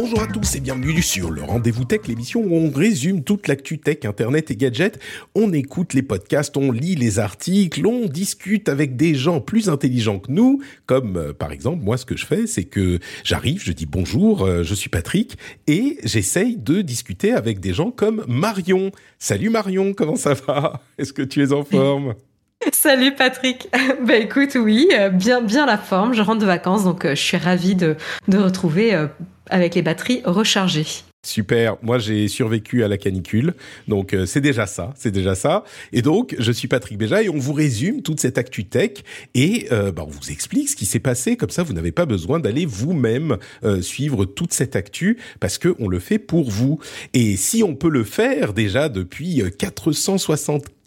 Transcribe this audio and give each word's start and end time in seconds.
Bonjour 0.00 0.22
à 0.22 0.28
tous 0.28 0.54
et 0.54 0.60
bienvenue 0.60 1.02
sur 1.02 1.28
le 1.32 1.42
Rendez-vous 1.42 1.84
Tech, 1.84 2.02
l'émission 2.06 2.40
où 2.40 2.54
on 2.54 2.70
résume 2.70 3.24
toute 3.24 3.48
l'actu 3.48 3.80
tech, 3.80 4.04
internet 4.04 4.48
et 4.52 4.54
gadgets. 4.54 4.96
On 5.34 5.52
écoute 5.52 5.92
les 5.92 6.04
podcasts, 6.04 6.56
on 6.56 6.70
lit 6.70 6.94
les 6.94 7.18
articles, 7.18 7.84
on 7.84 8.06
discute 8.06 8.68
avec 8.68 8.94
des 8.94 9.16
gens 9.16 9.40
plus 9.40 9.68
intelligents 9.68 10.20
que 10.20 10.30
nous, 10.30 10.62
comme 10.86 11.16
euh, 11.16 11.32
par 11.32 11.50
exemple 11.50 11.82
moi 11.82 11.96
ce 11.96 12.06
que 12.06 12.16
je 12.16 12.26
fais, 12.26 12.46
c'est 12.46 12.62
que 12.62 13.00
j'arrive, 13.24 13.60
je 13.60 13.72
dis 13.72 13.86
bonjour, 13.86 14.44
euh, 14.44 14.62
je 14.62 14.72
suis 14.72 14.88
Patrick 14.88 15.36
et 15.66 15.98
j'essaye 16.04 16.56
de 16.56 16.80
discuter 16.80 17.32
avec 17.32 17.58
des 17.58 17.74
gens 17.74 17.90
comme 17.90 18.24
Marion. 18.28 18.92
Salut 19.18 19.50
Marion, 19.50 19.94
comment 19.94 20.14
ça 20.14 20.34
va? 20.34 20.80
Est-ce 20.98 21.12
que 21.12 21.22
tu 21.22 21.42
es 21.42 21.52
en 21.52 21.64
forme? 21.64 22.14
Salut 22.72 23.14
Patrick. 23.14 23.68
Bah 24.06 24.16
écoute, 24.16 24.56
oui, 24.56 24.88
euh, 24.92 25.10
bien 25.10 25.40
bien 25.40 25.66
la 25.66 25.78
forme. 25.78 26.14
Je 26.14 26.22
rentre 26.22 26.40
de 26.40 26.46
vacances, 26.46 26.84
donc 26.84 27.04
euh, 27.04 27.14
je 27.14 27.22
suis 27.22 27.36
ravie 27.36 27.74
de, 27.74 27.96
de 28.28 28.38
retrouver 28.38 28.94
euh, 28.94 29.06
avec 29.50 29.74
les 29.74 29.82
batteries 29.82 30.22
rechargées. 30.24 30.86
Super. 31.26 31.76
Moi, 31.82 31.98
j'ai 31.98 32.28
survécu 32.28 32.84
à 32.84 32.88
la 32.88 32.96
canicule, 32.96 33.54
donc 33.88 34.16
c'est 34.24 34.40
déjà 34.40 34.66
ça, 34.66 34.94
c'est 34.96 35.10
déjà 35.10 35.34
ça. 35.34 35.64
Et 35.92 36.00
donc, 36.00 36.36
je 36.38 36.52
suis 36.52 36.68
Patrick 36.68 36.96
Béja 36.96 37.22
et 37.24 37.28
on 37.28 37.38
vous 37.38 37.52
résume 37.52 38.02
toute 38.02 38.20
cette 38.20 38.38
actu 38.38 38.66
tech 38.66 38.92
et 39.34 39.66
euh, 39.72 39.90
bah, 39.90 40.04
on 40.06 40.10
vous 40.10 40.30
explique 40.30 40.68
ce 40.68 40.76
qui 40.76 40.86
s'est 40.86 41.00
passé. 41.00 41.36
Comme 41.36 41.50
ça, 41.50 41.64
vous 41.64 41.72
n'avez 41.72 41.90
pas 41.90 42.06
besoin 42.06 42.38
d'aller 42.38 42.66
vous-même 42.66 43.36
suivre 43.82 44.26
toute 44.26 44.52
cette 44.52 44.76
actu 44.76 45.18
parce 45.40 45.58
que 45.58 45.74
on 45.80 45.88
le 45.88 45.98
fait 45.98 46.20
pour 46.20 46.48
vous. 46.48 46.78
Et 47.14 47.36
si 47.36 47.64
on 47.64 47.74
peut 47.74 47.90
le 47.90 48.04
faire 48.04 48.52
déjà 48.52 48.88
depuis 48.88 49.42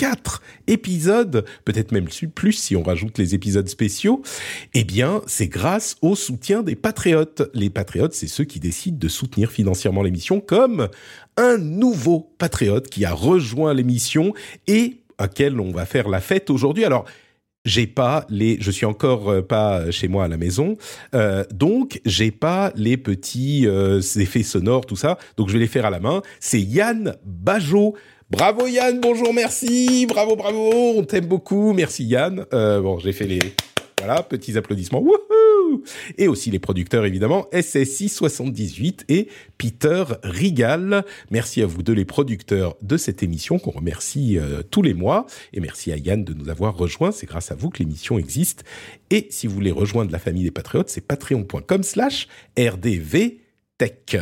464 0.01 0.41
épisodes, 0.67 1.45
peut-être 1.63 1.91
même 1.91 2.07
plus 2.33 2.53
si 2.53 2.75
on 2.75 2.81
rajoute 2.81 3.19
les 3.19 3.35
épisodes 3.35 3.67
spéciaux, 3.67 4.23
eh 4.73 4.83
bien, 4.83 5.21
c'est 5.27 5.47
grâce 5.47 5.95
au 6.01 6.15
soutien 6.15 6.63
des 6.63 6.75
patriotes. 6.75 7.43
Les 7.53 7.69
patriotes, 7.69 8.13
c'est 8.13 8.27
ceux 8.27 8.43
qui 8.43 8.59
décident 8.59 8.97
de 8.97 9.07
soutenir 9.07 9.51
financièrement 9.51 10.01
l'émission 10.01 10.39
comme 10.39 10.89
un 11.37 11.57
nouveau 11.57 12.33
patriote 12.39 12.89
qui 12.89 13.05
a 13.05 13.13
rejoint 13.13 13.73
l'émission 13.75 14.33
et 14.67 14.97
à 15.19 15.27
quel 15.27 15.59
on 15.59 15.71
va 15.71 15.85
faire 15.85 16.09
la 16.09 16.19
fête 16.19 16.49
aujourd'hui. 16.49 16.83
Alors, 16.83 17.05
j'ai 17.63 17.85
pas 17.85 18.25
les, 18.29 18.57
je 18.59 18.71
suis 18.71 18.87
encore 18.87 19.29
euh, 19.29 19.41
pas 19.43 19.91
chez 19.91 20.07
moi 20.07 20.25
à 20.25 20.27
la 20.27 20.37
maison, 20.37 20.77
euh, 21.13 21.43
donc 21.53 22.01
j'ai 22.05 22.31
pas 22.31 22.71
les 22.75 22.97
petits 22.97 23.67
euh, 23.67 24.01
effets 24.15 24.41
sonores, 24.41 24.87
tout 24.87 24.95
ça. 24.95 25.19
Donc 25.37 25.49
je 25.49 25.53
vais 25.53 25.59
les 25.59 25.67
faire 25.67 25.85
à 25.85 25.91
la 25.91 25.99
main. 25.99 26.23
C'est 26.39 26.61
Yann 26.61 27.15
Bajot. 27.23 27.95
Bravo 28.31 28.65
Yann, 28.65 29.01
bonjour, 29.01 29.33
merci, 29.33 30.05
bravo, 30.07 30.37
bravo, 30.37 30.93
on 30.95 31.03
t'aime 31.03 31.25
beaucoup, 31.25 31.73
merci 31.73 32.05
Yann. 32.05 32.45
Euh, 32.53 32.79
bon, 32.79 32.97
j'ai 32.97 33.11
fait 33.11 33.27
les, 33.27 33.39
voilà, 33.99 34.23
petits 34.23 34.57
applaudissements. 34.57 35.01
Wouhou 35.01 35.83
et 36.17 36.29
aussi 36.29 36.49
les 36.49 36.57
producteurs 36.57 37.05
évidemment 37.05 37.47
SSI 37.53 38.07
78 38.07 39.03
et 39.09 39.27
Peter 39.57 40.05
Rigal. 40.23 41.03
Merci 41.29 41.61
à 41.61 41.65
vous 41.65 41.83
deux 41.83 41.91
les 41.91 42.05
producteurs 42.05 42.77
de 42.81 42.95
cette 42.95 43.21
émission 43.21 43.59
qu'on 43.59 43.71
remercie 43.71 44.39
euh, 44.39 44.63
tous 44.63 44.81
les 44.81 44.93
mois 44.93 45.25
et 45.51 45.59
merci 45.59 45.91
à 45.91 45.97
Yann 45.97 46.23
de 46.23 46.33
nous 46.33 46.47
avoir 46.47 46.77
rejoints. 46.77 47.11
C'est 47.11 47.27
grâce 47.27 47.51
à 47.51 47.55
vous 47.55 47.69
que 47.69 47.79
l'émission 47.79 48.17
existe. 48.17 48.63
Et 49.09 49.27
si 49.29 49.45
vous 49.45 49.55
voulez 49.55 49.71
rejoindre 49.71 50.11
la 50.11 50.19
famille 50.19 50.43
des 50.43 50.51
patriotes, 50.51 50.89
c'est 50.89 51.05
patreon.com/slash 51.05 52.29
rdvtech. 52.57 54.17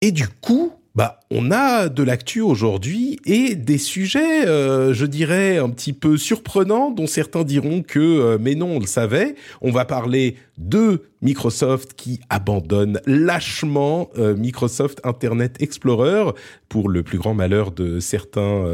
Et 0.00 0.10
du 0.10 0.26
coup, 0.28 0.72
bah, 0.96 1.20
on 1.30 1.50
a 1.50 1.88
de 1.88 2.02
l'actu 2.04 2.40
aujourd'hui 2.40 3.18
et 3.26 3.56
des 3.56 3.78
sujets, 3.78 4.46
euh, 4.46 4.94
je 4.94 5.06
dirais, 5.06 5.58
un 5.58 5.70
petit 5.70 5.92
peu 5.92 6.16
surprenants, 6.16 6.90
dont 6.92 7.08
certains 7.08 7.42
diront 7.42 7.82
que, 7.82 7.98
euh, 7.98 8.38
mais 8.40 8.54
non, 8.54 8.76
on 8.76 8.78
le 8.78 8.86
savait. 8.86 9.34
On 9.60 9.72
va 9.72 9.84
parler 9.84 10.36
de 10.56 11.02
Microsoft 11.20 11.94
qui 11.94 12.20
abandonne 12.30 13.00
lâchement 13.06 14.08
euh, 14.16 14.34
Microsoft 14.36 15.00
Internet 15.04 15.56
Explorer 15.60 16.30
pour 16.68 16.88
le 16.88 17.02
plus 17.02 17.18
grand 17.18 17.34
malheur 17.34 17.72
de 17.72 18.00
certains, 18.00 18.64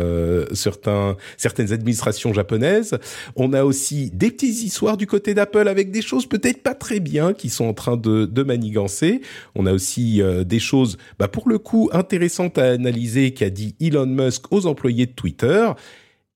certaines 1.37 1.73
administrations 1.73 2.33
japonaises. 2.33 2.99
On 3.37 3.53
a 3.53 3.65
aussi 3.65 4.11
des 4.11 4.31
petites 4.31 4.63
histoires 4.63 4.97
du 4.97 5.07
côté 5.07 5.35
d'Apple 5.35 5.69
avec 5.69 5.91
des 5.91 6.03
choses 6.03 6.27
peut-être 6.27 6.63
pas 6.63 6.75
très 6.75 7.01
bien 7.01 7.33
qui 7.33 7.51
sont 7.51 7.67
en 7.67 7.75
train 7.75 7.97
de, 7.97 8.43
manigancer. 8.43 9.21
On 9.55 9.67
a 9.67 9.73
aussi 9.73 10.23
des 10.47 10.59
choses, 10.59 10.97
bah, 11.19 11.29
pour 11.29 11.49
le 11.49 11.59
coup, 11.59 11.91
intéressantes 11.93 12.42
à 12.51 12.71
analyser 12.71 13.33
qu'a 13.35 13.51
dit 13.51 13.75
Elon 13.81 14.07
Musk 14.07 14.53
aux 14.53 14.67
employés 14.67 15.07
de 15.07 15.13
Twitter. 15.13 15.71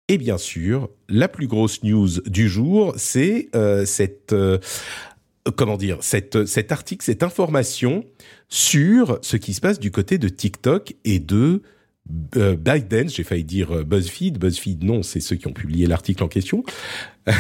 Et 0.09 0.19
bien 0.19 0.39
sûr, 0.39 0.89
la 1.09 1.28
plus 1.28 1.49
grosse 1.49 1.83
news 1.83 2.09
du 2.27 2.49
jour, 2.49 2.94
c'est 2.97 3.49
euh, 3.55 3.84
cette 3.84 4.33
euh, 4.33 4.59
comment 5.56 5.77
dire, 5.77 5.99
cette, 6.00 6.47
cet 6.47 6.72
article, 6.72 7.05
cette 7.05 7.22
information 7.22 8.05
sur 8.49 9.19
ce 9.22 9.37
qui 9.37 9.55
se 9.55 9.61
passe 9.61 9.78
du 9.78 9.91
côté 9.91 10.19
de 10.19 10.28
TikTok 10.28 10.94
et 11.05 11.19
de 11.19 11.37
euh, 11.37 11.61
ByteDance, 12.09 13.15
j'ai 13.15 13.25
failli 13.25 13.44
dire 13.44 13.72
euh, 13.72 13.84
BuzzFeed. 13.84 14.39
BuzzFeed, 14.39 14.84
non, 14.84 15.03
c'est 15.03 15.21
ceux 15.21 15.37
qui 15.37 15.47
ont 15.47 15.53
publié 15.53 15.87
l'article 15.87 16.22
en 16.22 16.28
question. 16.28 16.65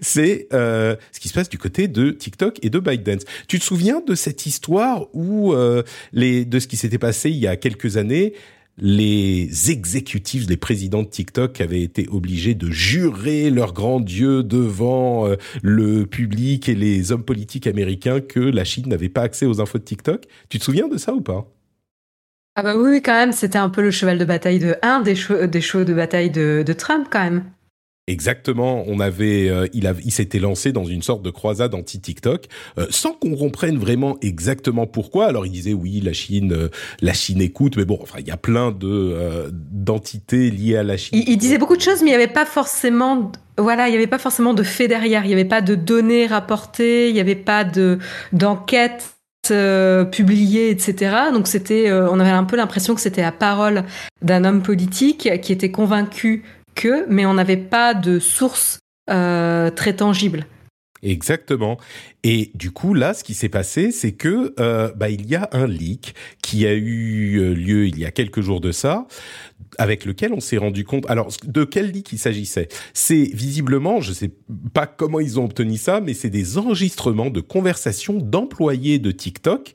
c'est 0.00 0.48
euh, 0.52 0.96
ce 1.12 1.20
qui 1.20 1.28
se 1.28 1.34
passe 1.34 1.48
du 1.48 1.58
côté 1.58 1.88
de 1.88 2.10
TikTok 2.10 2.58
et 2.62 2.70
de 2.70 2.78
ByteDance. 2.78 3.24
Tu 3.48 3.58
te 3.58 3.64
souviens 3.64 4.00
de 4.00 4.14
cette 4.14 4.46
histoire 4.46 5.06
où 5.12 5.52
euh, 5.52 5.82
les 6.12 6.44
de 6.44 6.58
ce 6.58 6.66
qui 6.66 6.76
s'était 6.76 6.98
passé 6.98 7.30
il 7.30 7.36
y 7.36 7.46
a 7.46 7.56
quelques 7.56 7.98
années 7.98 8.32
les 8.78 9.70
exécutifs, 9.70 10.48
les 10.48 10.56
présidents 10.56 11.02
de 11.02 11.08
TikTok 11.08 11.60
avaient 11.60 11.82
été 11.82 12.08
obligés 12.10 12.54
de 12.54 12.70
jurer 12.70 13.50
leur 13.50 13.72
grand 13.72 14.00
Dieu 14.00 14.42
devant 14.42 15.28
euh, 15.28 15.36
le 15.62 16.06
public 16.06 16.68
et 16.68 16.74
les 16.74 17.12
hommes 17.12 17.24
politiques 17.24 17.66
américains 17.66 18.20
que 18.20 18.40
la 18.40 18.64
Chine 18.64 18.88
n'avait 18.88 19.08
pas 19.10 19.22
accès 19.22 19.46
aux 19.46 19.60
infos 19.60 19.78
de 19.78 19.84
TikTok? 19.84 20.24
Tu 20.48 20.58
te 20.58 20.64
souviens 20.64 20.88
de 20.88 20.96
ça 20.96 21.14
ou 21.14 21.20
pas? 21.20 21.46
Ah 22.54 22.62
bah 22.62 22.76
oui, 22.76 23.00
quand 23.00 23.14
même, 23.14 23.32
c'était 23.32 23.58
un 23.58 23.70
peu 23.70 23.80
le 23.80 23.90
cheval 23.90 24.18
de 24.18 24.24
bataille 24.24 24.58
de 24.58 24.76
un 24.82 25.00
des, 25.00 25.14
cho- 25.14 25.46
des 25.46 25.60
chevaux 25.60 25.84
de 25.84 25.94
bataille 25.94 26.30
de, 26.30 26.62
de 26.66 26.72
Trump 26.72 27.08
quand 27.10 27.22
même. 27.22 27.44
Exactement, 28.08 28.82
on 28.88 28.98
avait, 28.98 29.48
euh, 29.48 29.68
il, 29.72 29.86
a, 29.86 29.94
il 30.04 30.10
s'était 30.10 30.40
lancé 30.40 30.72
dans 30.72 30.84
une 30.84 31.02
sorte 31.02 31.22
de 31.22 31.30
croisade 31.30 31.72
anti-TikTok, 31.72 32.46
euh, 32.78 32.86
sans 32.90 33.12
qu'on 33.12 33.36
comprenne 33.36 33.78
vraiment 33.78 34.18
exactement 34.22 34.88
pourquoi. 34.88 35.26
Alors 35.26 35.46
il 35.46 35.52
disait 35.52 35.72
oui, 35.72 36.00
la 36.00 36.12
Chine, 36.12 36.52
euh, 36.52 36.68
la 37.00 37.12
Chine 37.12 37.40
écoute, 37.40 37.76
mais 37.76 37.84
bon, 37.84 38.00
enfin 38.02 38.18
il 38.18 38.26
y 38.26 38.32
a 38.32 38.36
plein 38.36 38.72
de 38.72 38.88
euh, 38.88 39.50
d'entités 39.52 40.50
liées 40.50 40.76
à 40.76 40.82
la 40.82 40.96
Chine. 40.96 41.16
Il, 41.16 41.28
il 41.28 41.36
disait 41.38 41.58
beaucoup 41.58 41.76
de 41.76 41.80
choses, 41.80 42.02
mais 42.02 42.08
il 42.08 42.16
n'y 42.16 42.22
avait 42.22 42.26
pas 42.26 42.44
forcément, 42.44 43.30
voilà, 43.56 43.86
il 43.86 43.92
n'y 43.92 43.96
avait 43.96 44.08
pas 44.08 44.18
forcément 44.18 44.52
de 44.52 44.64
fait 44.64 44.88
derrière. 44.88 45.24
Il 45.24 45.28
n'y 45.28 45.34
avait 45.34 45.44
pas 45.44 45.62
de 45.62 45.76
données 45.76 46.26
rapportées, 46.26 47.08
il 47.08 47.14
n'y 47.14 47.20
avait 47.20 47.36
pas 47.36 47.62
de 47.62 48.00
d'enquête 48.32 49.14
euh, 49.50 50.04
publiée, 50.04 50.70
etc. 50.70 51.16
Donc 51.32 51.48
c'était, 51.48 51.90
euh, 51.90 52.08
on 52.08 52.20
avait 52.20 52.30
un 52.30 52.44
peu 52.44 52.56
l'impression 52.56 52.94
que 52.94 53.00
c'était 53.00 53.22
la 53.22 53.32
parole 53.32 53.82
d'un 54.22 54.44
homme 54.44 54.62
politique 54.62 55.28
qui 55.40 55.52
était 55.52 55.72
convaincu 55.72 56.44
que, 56.76 57.06
mais 57.08 57.26
on 57.26 57.34
n'avait 57.34 57.56
pas 57.56 57.92
de 57.92 58.20
source 58.20 58.78
euh, 59.10 59.70
très 59.70 59.94
tangible. 59.94 60.46
Exactement. 61.02 61.78
Et 62.22 62.52
du 62.54 62.70
coup, 62.70 62.94
là, 62.94 63.12
ce 63.12 63.24
qui 63.24 63.34
s'est 63.34 63.48
passé, 63.48 63.90
c'est 63.90 64.12
que 64.12 64.54
euh, 64.60 64.92
bah, 64.94 65.10
il 65.10 65.26
y 65.26 65.34
a 65.34 65.48
un 65.52 65.66
leak 65.66 66.14
qui 66.42 66.64
a 66.64 66.74
eu 66.74 67.38
euh, 67.40 67.54
lieu 67.54 67.88
il 67.88 67.98
y 67.98 68.04
a 68.04 68.12
quelques 68.12 68.40
jours 68.40 68.60
de 68.60 68.70
ça, 68.70 69.08
avec 69.78 70.04
lequel 70.04 70.32
on 70.32 70.38
s'est 70.38 70.58
rendu 70.58 70.84
compte. 70.84 71.10
Alors, 71.10 71.30
de 71.44 71.64
quel 71.64 71.90
leak 71.90 72.12
il 72.12 72.18
s'agissait? 72.18 72.68
C'est 72.94 73.30
visiblement, 73.34 74.00
je 74.00 74.12
sais 74.12 74.30
pas 74.72 74.86
comment 74.86 75.18
ils 75.18 75.40
ont 75.40 75.44
obtenu 75.44 75.76
ça, 75.76 76.00
mais 76.00 76.14
c'est 76.14 76.30
des 76.30 76.56
enregistrements 76.56 77.30
de 77.30 77.40
conversations 77.40 78.18
d'employés 78.18 79.00
de 79.00 79.10
TikTok 79.10 79.74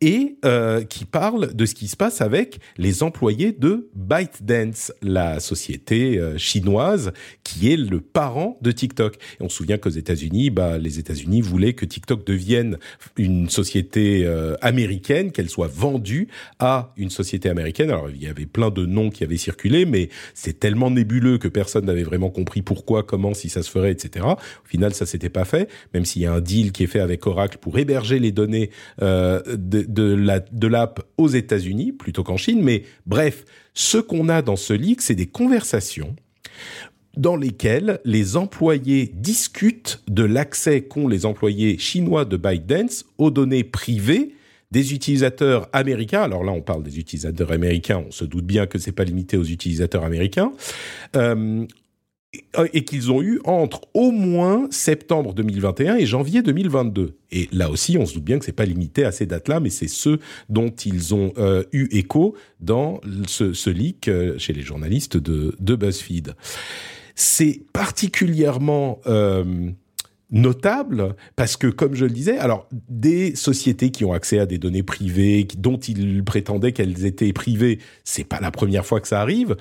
et 0.00 0.36
euh, 0.44 0.84
qui 0.84 1.04
parle 1.04 1.54
de 1.54 1.66
ce 1.66 1.74
qui 1.74 1.88
se 1.88 1.96
passe 1.96 2.20
avec 2.20 2.58
les 2.76 3.02
employés 3.02 3.52
de 3.52 3.88
ByteDance, 3.94 4.92
la 5.00 5.40
société 5.40 6.18
euh, 6.18 6.36
chinoise 6.36 7.12
qui 7.44 7.72
est 7.72 7.76
le 7.76 8.00
parent 8.00 8.58
de 8.60 8.72
TikTok. 8.72 9.14
Et 9.14 9.42
on 9.42 9.48
se 9.48 9.56
souvient 9.56 9.78
qu'aux 9.78 9.88
États-Unis, 9.88 10.50
bah, 10.50 10.78
les 10.78 10.98
États-Unis 10.98 11.40
voulaient 11.40 11.72
que 11.72 11.86
TikTok 11.86 12.26
devienne 12.26 12.78
une 13.16 13.48
société 13.48 14.26
euh, 14.26 14.54
américaine, 14.60 15.32
qu'elle 15.32 15.48
soit 15.48 15.70
vendue 15.72 16.28
à 16.58 16.92
une 16.96 17.10
société 17.10 17.48
américaine. 17.48 17.90
Alors 17.90 18.10
il 18.10 18.22
y 18.22 18.26
avait 18.26 18.46
plein 18.46 18.70
de 18.70 18.84
noms 18.84 19.10
qui 19.10 19.24
avaient 19.24 19.36
circulé, 19.36 19.86
mais 19.86 20.10
c'est 20.34 20.60
tellement 20.60 20.90
nébuleux 20.90 21.38
que 21.38 21.48
personne 21.48 21.86
n'avait 21.86 22.02
vraiment 22.02 22.30
compris 22.30 22.60
pourquoi, 22.60 23.02
comment, 23.02 23.32
si 23.32 23.48
ça 23.48 23.62
se 23.62 23.70
ferait, 23.70 23.92
etc. 23.92 24.26
Au 24.26 24.68
final, 24.68 24.92
ça 24.92 25.06
s'était 25.06 25.30
pas 25.30 25.44
fait, 25.44 25.70
même 25.94 26.04
s'il 26.04 26.22
y 26.22 26.26
a 26.26 26.32
un 26.32 26.40
deal 26.40 26.72
qui 26.72 26.84
est 26.84 26.86
fait 26.86 27.00
avec 27.00 27.26
Oracle 27.26 27.58
pour 27.60 27.78
héberger 27.78 28.18
les 28.18 28.32
données 28.32 28.70
de 29.00 29.85
de 29.86 30.14
la 30.14 30.40
de 30.40 30.66
l'app 30.66 31.00
aux 31.18 31.28
États-Unis 31.28 31.92
plutôt 31.92 32.22
qu'en 32.22 32.36
Chine. 32.36 32.62
Mais 32.62 32.84
bref, 33.06 33.44
ce 33.74 33.98
qu'on 33.98 34.28
a 34.28 34.42
dans 34.42 34.56
ce 34.56 34.72
leak, 34.72 35.02
c'est 35.02 35.14
des 35.14 35.26
conversations 35.26 36.14
dans 37.16 37.36
lesquelles 37.36 38.00
les 38.04 38.36
employés 38.36 39.10
discutent 39.14 40.02
de 40.08 40.22
l'accès 40.22 40.82
qu'ont 40.82 41.08
les 41.08 41.24
employés 41.24 41.78
chinois 41.78 42.24
de 42.24 42.36
ByteDance 42.36 43.06
aux 43.18 43.30
données 43.30 43.64
privées 43.64 44.34
des 44.70 44.92
utilisateurs 44.92 45.68
américains. 45.72 46.22
Alors 46.22 46.44
là, 46.44 46.52
on 46.52 46.60
parle 46.60 46.82
des 46.82 46.98
utilisateurs 46.98 47.52
américains. 47.52 48.04
On 48.06 48.10
se 48.10 48.24
doute 48.24 48.44
bien 48.44 48.66
que 48.66 48.78
c'est 48.78 48.92
pas 48.92 49.04
limité 49.04 49.36
aux 49.36 49.44
utilisateurs 49.44 50.04
américains. 50.04 50.52
Euh, 51.14 51.64
et 52.72 52.84
qu'ils 52.84 53.10
ont 53.10 53.22
eu 53.22 53.40
entre 53.44 53.82
au 53.94 54.10
moins 54.10 54.68
septembre 54.70 55.34
2021 55.34 55.96
et 55.96 56.06
janvier 56.06 56.42
2022. 56.42 57.16
Et 57.32 57.48
là 57.52 57.70
aussi, 57.70 57.98
on 57.98 58.06
se 58.06 58.14
doute 58.14 58.24
bien 58.24 58.38
que 58.38 58.44
c'est 58.44 58.52
pas 58.52 58.64
limité 58.64 59.04
à 59.04 59.12
ces 59.12 59.26
dates-là, 59.26 59.60
mais 59.60 59.70
c'est 59.70 59.88
ceux 59.88 60.18
dont 60.48 60.70
ils 60.70 61.14
ont 61.14 61.32
euh, 61.38 61.64
eu 61.72 61.88
écho 61.90 62.34
dans 62.60 63.00
ce, 63.26 63.70
leak 63.70 64.08
euh, 64.08 64.38
chez 64.38 64.52
les 64.52 64.62
journalistes 64.62 65.16
de, 65.16 65.54
de 65.58 65.74
BuzzFeed. 65.74 66.34
C'est 67.14 67.62
particulièrement 67.72 69.00
euh, 69.06 69.70
notable 70.30 71.14
parce 71.36 71.56
que, 71.56 71.66
comme 71.66 71.94
je 71.94 72.04
le 72.04 72.10
disais, 72.10 72.38
alors 72.38 72.68
des 72.88 73.34
sociétés 73.36 73.90
qui 73.90 74.04
ont 74.04 74.12
accès 74.12 74.38
à 74.38 74.46
des 74.46 74.58
données 74.58 74.82
privées, 74.82 75.46
dont 75.56 75.78
ils 75.78 76.24
prétendaient 76.24 76.72
qu'elles 76.72 77.04
étaient 77.06 77.32
privées, 77.32 77.78
c'est 78.04 78.24
pas 78.24 78.40
la 78.40 78.50
première 78.50 78.84
fois 78.84 79.00
que 79.00 79.08
ça 79.08 79.20
arrive. 79.20 79.56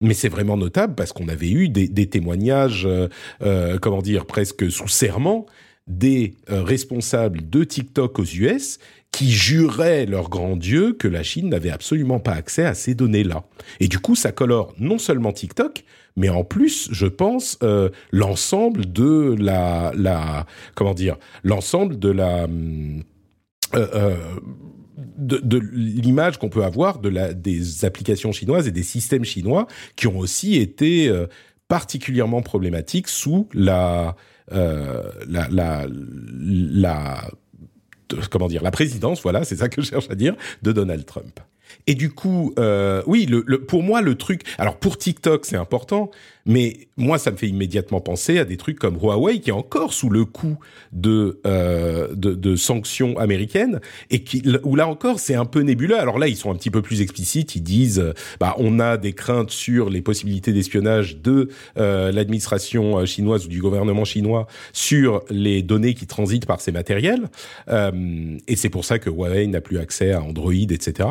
Mais 0.00 0.14
c'est 0.14 0.28
vraiment 0.28 0.56
notable 0.56 0.94
parce 0.94 1.12
qu'on 1.12 1.28
avait 1.28 1.50
eu 1.50 1.68
des, 1.68 2.06
témoignages, 2.06 2.86
euh, 2.86 3.08
euh, 3.42 3.78
comment 3.78 4.00
dire, 4.00 4.26
presque 4.26 4.70
sous 4.70 4.88
serment, 4.88 5.46
des 5.86 6.34
euh, 6.50 6.62
responsables 6.62 7.48
de 7.48 7.64
TikTok 7.64 8.18
aux 8.18 8.24
US 8.24 8.78
qui 9.12 9.30
juraient 9.30 10.06
leur 10.06 10.30
grand 10.30 10.56
Dieu 10.56 10.92
que 10.92 11.08
la 11.08 11.22
Chine 11.22 11.48
n'avait 11.48 11.70
absolument 11.70 12.20
pas 12.20 12.32
accès 12.32 12.64
à 12.64 12.74
ces 12.74 12.94
données-là. 12.94 13.44
Et 13.80 13.88
du 13.88 13.98
coup, 13.98 14.14
ça 14.14 14.30
colore 14.30 14.72
non 14.78 14.98
seulement 14.98 15.32
TikTok, 15.32 15.84
mais 16.16 16.28
en 16.28 16.44
plus, 16.44 16.88
je 16.92 17.06
pense, 17.06 17.58
l'ensemble 18.12 18.92
de 18.92 19.34
la, 19.38 20.46
comment 20.76 20.94
dire, 20.94 21.16
l'ensemble 21.42 21.98
de 21.98 22.10
la, 22.10 22.46
euh, 23.74 24.16
de, 25.16 25.58
l'image 25.72 26.38
qu'on 26.38 26.48
peut 26.48 26.64
avoir 26.64 26.98
de 26.98 27.08
la, 27.08 27.32
des 27.32 27.84
applications 27.84 28.32
chinoises 28.32 28.66
et 28.68 28.72
des 28.72 28.82
systèmes 28.82 29.24
chinois 29.24 29.66
qui 29.96 30.06
ont 30.06 30.18
aussi 30.18 30.56
été 30.56 31.08
euh, 31.08 31.26
particulièrement 31.68 32.42
problématiques 32.42 33.08
sous 33.08 33.48
la, 33.52 34.16
euh, 34.52 35.10
la, 35.28 35.86
comment 38.30 38.48
dire, 38.48 38.62
la 38.62 38.70
présidence, 38.70 39.22
voilà, 39.22 39.44
c'est 39.44 39.56
ça 39.56 39.68
que 39.68 39.80
je 39.80 39.88
cherche 39.88 40.10
à 40.10 40.14
dire, 40.14 40.34
de 40.62 40.72
Donald 40.72 41.04
Trump. 41.06 41.40
Et 41.86 41.94
du 41.94 42.10
coup, 42.10 42.52
euh, 42.58 43.02
oui, 43.06 43.26
le, 43.26 43.42
pour 43.64 43.82
moi, 43.82 44.02
le 44.02 44.16
truc. 44.16 44.42
Alors 44.58 44.76
pour 44.76 44.98
TikTok, 44.98 45.46
c'est 45.46 45.56
important, 45.56 46.10
mais 46.46 46.88
moi, 46.96 47.18
ça 47.18 47.30
me 47.30 47.36
fait 47.36 47.48
immédiatement 47.48 48.00
penser 48.00 48.38
à 48.38 48.44
des 48.44 48.56
trucs 48.56 48.78
comme 48.78 48.96
Huawei 48.96 49.40
qui 49.40 49.50
est 49.50 49.54
encore 49.54 49.92
sous 49.92 50.10
le 50.10 50.24
coup 50.24 50.58
de 50.92 51.40
euh, 51.46 52.08
de, 52.14 52.34
de, 52.34 52.56
sanctions 52.56 53.18
américaines 53.18 53.80
et 54.10 54.22
qui 54.22 54.42
où 54.64 54.76
là 54.76 54.88
encore 54.88 55.20
c'est 55.20 55.34
un 55.34 55.44
peu 55.44 55.60
nébuleux. 55.60 55.98
Alors 55.98 56.18
là, 56.18 56.28
ils 56.28 56.36
sont 56.36 56.50
un 56.50 56.56
petit 56.56 56.70
peu 56.70 56.82
plus 56.82 57.00
explicites. 57.00 57.56
Ils 57.56 57.62
disent, 57.62 58.12
bah, 58.38 58.54
on 58.58 58.80
a 58.80 58.96
des 58.96 59.12
craintes 59.12 59.50
sur 59.50 59.90
les 59.90 60.02
possibilités 60.02 60.52
d'espionnage 60.52 61.18
de 61.18 61.48
euh, 61.76 62.12
l'administration 62.12 62.98
euh, 62.98 63.06
chinoise 63.06 63.46
ou 63.46 63.48
du 63.48 63.60
gouvernement 63.60 64.04
chinois 64.04 64.46
sur 64.72 65.22
les 65.30 65.62
données 65.62 65.94
qui 65.94 66.06
transitent 66.06 66.46
par 66.46 66.60
ces 66.60 66.72
matériels. 66.72 67.28
Euh, 67.68 68.38
et 68.48 68.56
c'est 68.56 68.68
pour 68.68 68.84
ça 68.84 68.98
que 68.98 69.10
Huawei 69.10 69.46
n'a 69.46 69.60
plus 69.60 69.78
accès 69.78 70.12
à 70.12 70.22
Android, 70.22 70.52
etc. 70.52 71.08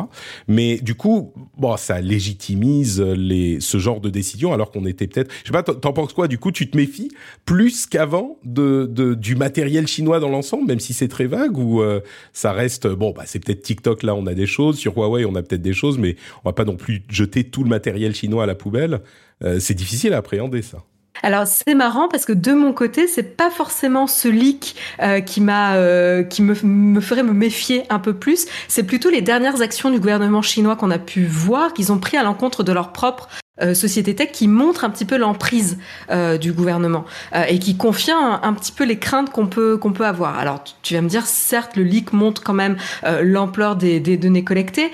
Mais 0.48 0.78
du 0.78 0.94
coup, 0.94 1.32
bon, 1.56 1.76
ça 1.76 2.00
légitimise 2.00 3.00
les 3.00 3.60
ce 3.60 3.78
genre 3.78 4.00
de 4.00 4.10
décision 4.10 4.52
alors 4.52 4.70
qu'on 4.70 4.86
était 4.86 5.06
peut-être 5.06 5.19
je 5.42 5.46
sais 5.46 5.52
pas, 5.52 5.62
t'en 5.62 5.92
penses 5.92 6.12
quoi? 6.12 6.28
Du 6.28 6.38
coup, 6.38 6.52
tu 6.52 6.70
te 6.70 6.76
méfies 6.76 7.10
plus 7.44 7.86
qu'avant 7.86 8.38
de, 8.44 8.86
du 9.14 9.36
matériel 9.36 9.86
chinois 9.86 10.20
dans 10.20 10.28
l'ensemble, 10.28 10.66
même 10.66 10.80
si 10.80 10.92
c'est 10.92 11.08
très 11.08 11.26
vague, 11.26 11.56
ou 11.58 11.82
euh, 11.82 12.00
ça 12.32 12.52
reste 12.52 12.86
bon 12.86 13.12
bah 13.12 13.22
c'est 13.26 13.44
peut-être 13.44 13.62
TikTok 13.62 14.02
là 14.02 14.14
on 14.14 14.26
a 14.26 14.34
des 14.34 14.46
choses, 14.46 14.78
sur 14.78 14.96
Huawei 14.96 15.24
on 15.24 15.34
a 15.34 15.42
peut-être 15.42 15.62
des 15.62 15.72
choses, 15.72 15.98
mais 15.98 16.16
on 16.44 16.48
va 16.48 16.52
pas 16.52 16.64
non 16.64 16.76
plus 16.76 17.02
jeter 17.08 17.44
tout 17.44 17.62
le 17.62 17.68
matériel 17.68 18.14
chinois 18.14 18.44
à 18.44 18.46
la 18.46 18.54
poubelle. 18.54 19.00
Euh, 19.42 19.58
c'est 19.58 19.74
difficile 19.74 20.12
à 20.12 20.18
appréhender 20.18 20.62
ça. 20.62 20.78
Alors 21.22 21.46
c'est 21.46 21.74
marrant 21.74 22.08
parce 22.08 22.24
que 22.24 22.32
de 22.32 22.52
mon 22.52 22.72
côté, 22.72 23.06
c'est 23.06 23.36
pas 23.36 23.50
forcément 23.50 24.06
ce 24.06 24.28
leak 24.28 24.76
euh, 25.02 25.20
qui 25.20 25.42
m'a, 25.42 26.22
qui 26.24 26.40
me, 26.42 26.54
me, 26.62 27.00
ferait 27.00 27.22
me 27.22 27.32
méfier 27.32 27.82
un 27.90 27.98
peu 27.98 28.14
plus. 28.14 28.46
C'est 28.68 28.84
plutôt 28.84 29.10
les 29.10 29.20
dernières 29.20 29.60
actions 29.60 29.90
du 29.90 29.98
gouvernement 29.98 30.40
chinois 30.40 30.76
qu'on 30.76 30.90
a 30.90 30.98
pu 30.98 31.24
voir, 31.24 31.74
qu'ils 31.74 31.92
ont 31.92 31.98
pris 31.98 32.16
à 32.16 32.22
l'encontre 32.22 32.62
de 32.62 32.72
leur 32.72 32.92
propre 32.92 33.28
euh, 33.62 33.74
société 33.74 34.14
tech, 34.14 34.30
qui 34.32 34.48
montrent 34.48 34.84
un 34.84 34.90
petit 34.90 35.04
peu 35.04 35.18
l'emprise 35.18 35.76
euh, 36.10 36.38
du 36.38 36.52
gouvernement 36.52 37.04
euh, 37.34 37.44
et 37.44 37.58
qui 37.58 37.76
confient 37.76 38.12
un, 38.12 38.54
petit 38.54 38.72
peu 38.72 38.84
les 38.84 38.98
craintes 38.98 39.30
qu'on 39.30 39.48
peut 39.48 39.76
qu'on 39.76 39.92
peut 39.92 40.06
avoir. 40.06 40.38
Alors 40.38 40.64
tu 40.82 40.94
vas 40.94 41.02
me 41.02 41.08
dire, 41.08 41.26
certes, 41.26 41.76
le 41.76 41.82
leak 41.82 42.12
montre 42.12 42.42
quand 42.42 42.54
même 42.54 42.76
l'ampleur 43.22 43.76
des, 43.76 44.00
données 44.00 44.44
collectées, 44.44 44.90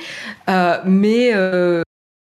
mais 0.84 1.32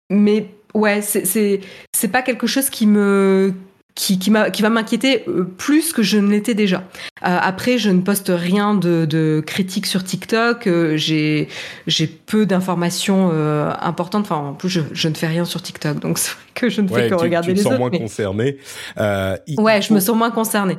mais 0.09 0.47
ouais, 0.73 1.01
c'est 1.01 1.62
c'est 1.91 2.07
pas 2.07 2.21
quelque 2.21 2.47
chose 2.47 2.69
qui 2.69 2.88
me 2.88 3.53
qui, 3.95 4.19
qui, 4.19 4.31
qui 4.53 4.61
va 4.61 4.69
m'inquiéter 4.69 5.23
euh, 5.27 5.43
plus 5.43 5.93
que 5.93 6.03
je 6.03 6.17
ne 6.17 6.29
l'étais 6.29 6.53
déjà. 6.53 6.77
Euh, 7.23 7.38
après, 7.41 7.77
je 7.77 7.89
ne 7.89 8.01
poste 8.01 8.31
rien 8.33 8.73
de, 8.73 9.05
de 9.05 9.43
critique 9.45 9.85
sur 9.85 10.03
TikTok. 10.03 10.67
Euh, 10.67 10.97
j'ai 10.97 11.47
j'ai 11.88 12.07
peu 12.07 12.45
d'informations 12.45 13.31
euh, 13.33 13.71
importantes. 13.81 14.23
Enfin, 14.23 14.38
en 14.38 14.53
plus, 14.53 14.69
je, 14.69 14.81
je, 14.91 15.07
ne 15.07 15.13
fais 15.13 15.27
rien 15.27 15.45
sur 15.45 15.61
TikTok, 15.61 15.99
donc 15.99 16.17
c'est 16.19 16.31
que 16.53 16.69
je 16.69 16.81
ne 16.81 16.88
fais 16.88 16.93
ouais, 16.93 17.09
que 17.09 17.15
tu, 17.15 17.21
regarder 17.21 17.47
tu 17.49 17.53
te 17.53 17.57
les 17.57 17.63
sens 17.63 17.73
autres. 17.73 17.79
moins 17.79 17.89
mais... 17.91 17.99
concerné. 17.99 18.57
ouais, 18.97 19.81
je 19.81 19.93
me 19.93 19.99
sens 19.99 20.15
moins 20.15 20.31
concernée. 20.31 20.77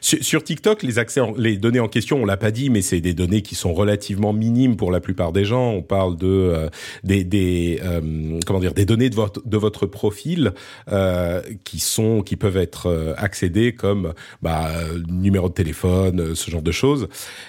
Sur, 0.00 0.44
TikTok, 0.44 0.82
les 0.82 0.98
accès, 0.98 1.20
les 1.36 1.56
données 1.56 1.80
en 1.80 1.88
question, 1.88 2.22
on 2.22 2.24
l'a 2.24 2.36
pas 2.36 2.50
dit, 2.50 2.70
mais 2.70 2.82
c'est 2.82 3.00
des 3.00 3.14
données 3.14 3.42
qui 3.42 3.54
sont 3.54 3.72
relativement 3.72 4.32
minimes 4.32 4.76
pour 4.76 4.90
la 4.90 5.00
plupart 5.00 5.32
des 5.32 5.44
gens. 5.44 5.70
On 5.70 5.82
parle 5.82 6.16
de 6.16 6.26
euh, 6.26 6.68
des, 7.04 7.24
des 7.24 7.80
euh, 7.82 8.38
comment 8.46 8.60
dire, 8.60 8.74
des 8.74 8.84
données 8.84 9.10
de 9.10 9.14
votre 9.14 9.46
de 9.46 9.56
votre 9.56 9.86
profil 9.86 10.52
euh, 10.90 11.42
qui 11.64 11.78
sont 11.78 12.22
qui 12.22 12.36
peuvent 12.36 12.56
être 12.56 12.86
euh, 12.86 13.14
accédées 13.16 13.74
comme 13.74 14.14
bah, 14.42 14.70
numéro 15.08 15.48
de 15.48 15.54
téléphone, 15.54 16.34
ce 16.34 16.50
genre 16.50 16.62
de 16.62 16.72
choses. 16.72 17.08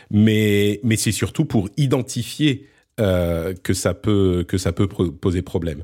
Mais 0.10 0.80
mais 0.84 0.96
c'est 0.96 1.12
surtout 1.12 1.46
pour 1.46 1.70
identifier 1.78 2.68
euh, 3.00 3.54
que 3.64 3.74
ça 3.74 3.94
peut 3.94 4.46
que 4.48 4.58
ça 4.58 4.72
peut 4.72 4.88
poser 4.88 5.42
problème. 5.42 5.84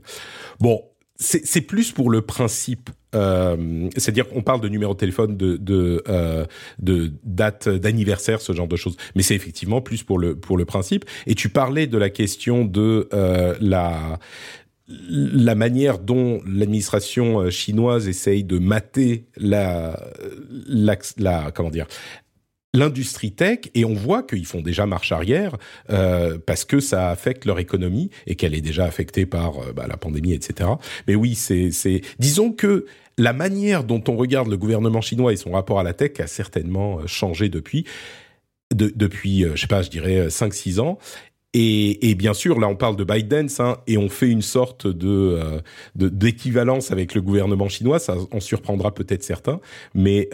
Bon, 0.60 0.84
c'est 1.16 1.62
plus 1.62 1.92
pour 1.92 2.10
le 2.10 2.22
principe. 2.22 2.90
Euh, 3.18 3.90
C'est-à-dire 3.98 4.28
qu'on 4.30 4.42
parle 4.42 4.62
de 4.62 4.70
numéro 4.70 4.94
de 4.94 5.00
téléphone, 5.00 5.38
euh, 5.42 6.46
de 6.80 7.12
date 7.24 7.70
d'anniversaire, 7.70 8.42
ce 8.42 8.54
genre 8.54 8.68
de 8.68 8.76
choses. 8.76 8.96
Mais 9.16 9.24
c'est 9.24 9.36
effectivement 9.36 9.82
plus 9.82 10.04
pour 10.04 10.20
le, 10.20 10.36
pour 10.36 10.58
le 10.58 10.66
principe. 10.66 11.06
Et 11.26 11.36
tu 11.36 11.50
parlais 11.50 11.88
de 11.88 11.98
la 11.98 12.10
question 12.10 12.66
de 12.66 13.10
euh, 13.14 13.56
la 13.60 14.20
la 15.10 15.54
manière 15.54 16.00
dont 16.00 16.40
l'administration 16.48 17.50
chinoise 17.50 18.08
essaye 18.08 18.46
de 18.46 18.58
mater 18.58 19.26
la, 19.36 20.02
la, 20.66 20.96
la 21.18 21.52
comment 21.52 21.70
dire 21.70 21.88
l'industrie 22.74 23.32
tech 23.32 23.60
et 23.74 23.86
on 23.86 23.94
voit 23.94 24.24
qu'ils 24.24 24.46
font 24.46 24.62
déjà 24.62 24.86
marche 24.86 25.12
arrière 25.12 25.58
euh, 25.90 26.38
parce 26.46 26.66
que 26.66 26.80
ça 26.80 27.10
affecte 27.10 27.46
leur 27.46 27.60
économie 27.60 28.10
et 28.26 28.36
qu'elle 28.36 28.54
est 28.54 28.62
déjà 28.62 28.86
affectée 28.86 29.26
par 29.26 29.60
euh, 29.60 29.74
bah, 29.74 29.88
la 29.88 29.98
pandémie, 29.98 30.34
etc. 30.34 30.70
Mais 31.08 31.16
oui, 31.16 31.36
c'est, 31.36 31.72
disons 32.20 32.52
que 32.52 32.86
la 33.18 33.34
manière 33.34 33.84
dont 33.84 34.04
on 34.08 34.16
regarde 34.16 34.50
le 34.50 34.58
gouvernement 34.58 35.02
chinois 35.02 35.34
et 35.34 35.38
son 35.38 35.52
rapport 35.52 35.80
à 35.80 35.84
la 35.84 35.94
tech 35.94 36.20
a 36.20 36.28
certainement 36.28 37.08
changé 37.08 37.50
depuis, 37.50 37.86
de, 38.74 38.92
depuis, 38.94 39.44
euh, 39.44 39.56
je 39.56 39.62
sais 39.62 39.68
pas, 39.68 39.82
je 39.82 39.90
dirais 39.90 40.28
5-6 40.28 40.80
ans. 40.80 41.00
Et, 41.60 42.12
et, 42.12 42.14
bien 42.14 42.36
sûr, 42.36 42.60
là, 42.60 42.68
on 42.68 42.76
parle 42.76 42.96
de 42.98 43.04
ByteDance 43.04 43.60
hein, 43.60 43.78
et 43.88 43.98
on 43.98 44.10
fait 44.10 44.30
une 44.30 44.44
sorte 44.44 44.86
de 44.86 45.40
d'équivalence 45.96 46.92
avec 46.92 47.16
le 47.16 47.22
gouvernement 47.22 47.68
chinois. 47.68 47.98
Ça 47.98 48.16
en 48.32 48.40
surprendra 48.40 48.94
peut-être 48.94 49.24
certains, 49.24 49.60
mais 49.96 50.30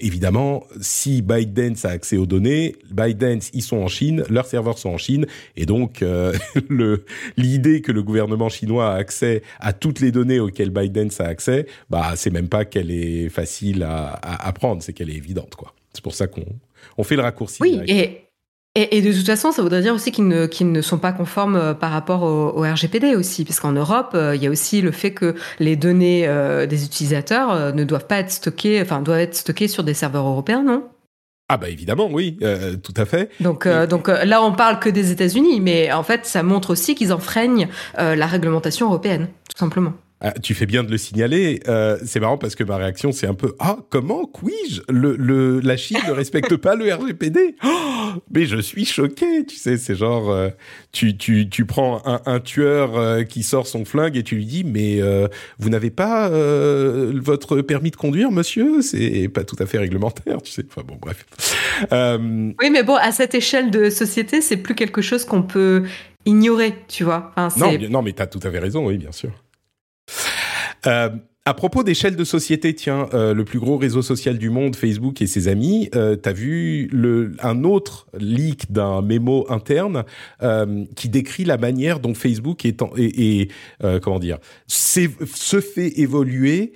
évidemment, 0.00 0.64
si 0.80 1.20
ByteDance 1.20 1.84
a 1.84 1.90
accès 1.90 2.16
aux 2.16 2.24
données, 2.24 2.76
ByteDance 2.90 3.50
ils 3.52 3.62
sont 3.62 3.76
en 3.76 3.88
Chine, 3.88 4.24
leurs 4.30 4.46
serveurs 4.46 4.78
sont 4.78 4.88
en 4.88 4.96
Chine, 4.96 5.26
et 5.56 5.66
donc 5.66 6.02
le 6.68 7.04
l'idée 7.36 7.82
que 7.82 7.92
le 7.92 8.02
gouvernement 8.02 8.48
chinois 8.48 8.92
a 8.92 8.94
accès 8.94 9.42
à 9.60 9.74
toutes 9.74 10.00
les 10.00 10.10
données 10.10 10.40
auxquelles 10.40 10.70
ByteDance 10.70 11.20
a 11.20 11.26
accès, 11.26 11.66
bah 11.90 12.14
c'est 12.16 12.30
même 12.30 12.48
pas 12.48 12.64
qu'elle 12.64 12.90
est 12.90 13.28
facile 13.28 13.82
à, 13.82 14.12
à, 14.22 14.52
prendre, 14.52 14.82
c'est 14.82 14.94
qu'elle 14.94 15.10
est 15.10 15.16
évidente 15.16 15.54
quoi. 15.54 15.74
C'est 15.92 16.02
pour 16.02 16.14
ça 16.14 16.26
qu'on 16.26 16.46
on 16.96 17.04
fait 17.04 17.16
le 17.16 17.22
raccourci. 17.22 17.58
Oui, 17.60 17.80
et, 17.86 18.21
et, 18.74 19.02
de 19.02 19.12
toute 19.12 19.26
façon, 19.26 19.52
ça 19.52 19.60
voudrait 19.60 19.82
dire 19.82 19.94
aussi 19.94 20.12
qu'ils 20.12 20.26
ne, 20.26 20.80
sont 20.80 20.96
pas 20.96 21.12
conformes 21.12 21.56
euh, 21.56 21.74
par 21.74 21.90
rapport 21.90 22.22
au, 22.22 22.62
RGPD 22.62 23.16
aussi, 23.16 23.44
parce 23.44 23.60
qu'en 23.60 23.72
Europe, 23.72 24.12
euh, 24.14 24.34
il 24.34 24.42
y 24.42 24.46
a 24.46 24.50
aussi 24.50 24.80
le 24.80 24.92
fait 24.92 25.12
que 25.12 25.34
les 25.58 25.76
données 25.76 26.26
euh, 26.26 26.64
des 26.64 26.86
utilisateurs 26.86 27.74
ne 27.74 27.84
doivent 27.84 28.06
pas 28.06 28.20
être 28.20 28.30
stockées, 28.30 28.80
enfin 28.80 29.02
doivent 29.02 29.20
être 29.20 29.34
stockées 29.34 29.68
sur 29.68 29.84
des 29.84 29.92
serveurs 29.92 30.26
européens, 30.26 30.62
non? 30.62 30.88
Ah 31.50 31.58
bah 31.58 31.68
évidemment, 31.68 32.08
oui, 32.10 32.38
tout 32.82 32.94
à 32.96 33.04
fait. 33.04 33.28
Donc, 33.40 33.68
donc 33.68 34.08
là, 34.08 34.42
on 34.42 34.52
parle 34.52 34.78
que 34.78 34.88
des 34.88 35.10
États-Unis, 35.10 35.60
mais 35.60 35.92
en 35.92 36.02
fait, 36.02 36.24
ça 36.24 36.42
montre 36.42 36.70
aussi 36.70 36.94
qu'ils 36.94 37.12
enfreignent 37.12 37.68
la 37.98 38.26
réglementation 38.26 38.86
européenne, 38.86 39.28
tout 39.50 39.58
simplement. 39.58 39.92
Ah, 40.24 40.30
tu 40.40 40.54
fais 40.54 40.66
bien 40.66 40.84
de 40.84 40.90
le 40.90 40.98
signaler. 40.98 41.58
Euh, 41.66 41.98
c'est 42.04 42.20
marrant 42.20 42.38
parce 42.38 42.54
que 42.54 42.62
ma 42.62 42.76
réaction, 42.76 43.10
c'est 43.10 43.26
un 43.26 43.34
peu 43.34 43.56
ah 43.58 43.78
comment 43.90 44.24
puis-je 44.24 44.80
le, 44.88 45.16
le, 45.16 45.58
la 45.58 45.76
Chine 45.76 45.98
ne 46.06 46.12
respecte 46.12 46.54
pas 46.56 46.76
le 46.76 46.94
RGPD. 46.94 47.56
Oh, 47.64 47.68
mais 48.32 48.46
je 48.46 48.58
suis 48.58 48.84
choqué. 48.84 49.44
Tu 49.44 49.56
sais, 49.56 49.76
c'est 49.76 49.96
genre 49.96 50.30
euh, 50.30 50.50
tu, 50.92 51.16
tu, 51.16 51.48
tu 51.48 51.64
prends 51.64 52.02
un, 52.06 52.20
un 52.26 52.38
tueur 52.38 52.96
euh, 52.96 53.24
qui 53.24 53.42
sort 53.42 53.66
son 53.66 53.84
flingue 53.84 54.16
et 54.16 54.22
tu 54.22 54.36
lui 54.36 54.46
dis 54.46 54.62
mais 54.62 55.00
vous 55.58 55.70
n'avez 55.70 55.90
pas 55.90 56.28
votre 56.28 57.60
permis 57.62 57.90
de 57.90 57.96
conduire, 57.96 58.30
monsieur? 58.30 58.80
C'est 58.80 59.28
pas 59.28 59.42
tout 59.42 59.56
à 59.58 59.66
fait 59.66 59.78
réglementaire. 59.78 60.40
Tu 60.42 60.52
sais. 60.52 60.64
Enfin 60.68 60.82
bon, 60.86 60.98
bref. 61.00 61.26
Oui, 62.60 62.70
mais 62.70 62.84
bon, 62.84 62.94
à 62.94 63.10
cette 63.10 63.34
échelle 63.34 63.72
de 63.72 63.90
société, 63.90 64.40
c'est 64.40 64.56
plus 64.56 64.76
quelque 64.76 65.02
chose 65.02 65.24
qu'on 65.24 65.42
peut 65.42 65.82
ignorer, 66.26 66.74
tu 66.86 67.02
vois. 67.02 67.32
Enfin, 67.36 67.72
non, 67.72 67.88
non, 67.90 68.02
mais 68.02 68.12
tu 68.12 68.22
as 68.22 68.26
tout 68.28 68.40
à 68.44 68.50
fait 68.52 68.60
raison, 68.60 68.86
oui, 68.86 68.98
bien 68.98 69.10
sûr. 69.10 69.30
Euh, 70.86 71.10
à 71.44 71.54
propos 71.54 71.82
d'échelle 71.82 72.14
de 72.14 72.22
société, 72.22 72.72
tiens, 72.72 73.08
euh, 73.14 73.34
le 73.34 73.44
plus 73.44 73.58
gros 73.58 73.76
réseau 73.76 74.00
social 74.00 74.38
du 74.38 74.48
monde, 74.48 74.76
Facebook 74.76 75.20
et 75.22 75.26
ses 75.26 75.48
amis, 75.48 75.90
euh, 75.96 76.14
t'as 76.14 76.32
vu 76.32 76.88
le, 76.92 77.34
un 77.42 77.64
autre 77.64 78.06
leak 78.16 78.70
d'un 78.70 79.02
mémo 79.02 79.46
interne 79.48 80.04
euh, 80.42 80.84
qui 80.94 81.08
décrit 81.08 81.44
la 81.44 81.58
manière 81.58 81.98
dont 81.98 82.14
Facebook 82.14 82.64
est, 82.64 82.80
et, 82.96 83.48
comment 84.02 84.20
dire, 84.20 84.38
se 84.68 85.60
fait 85.60 85.98
évoluer. 85.98 86.74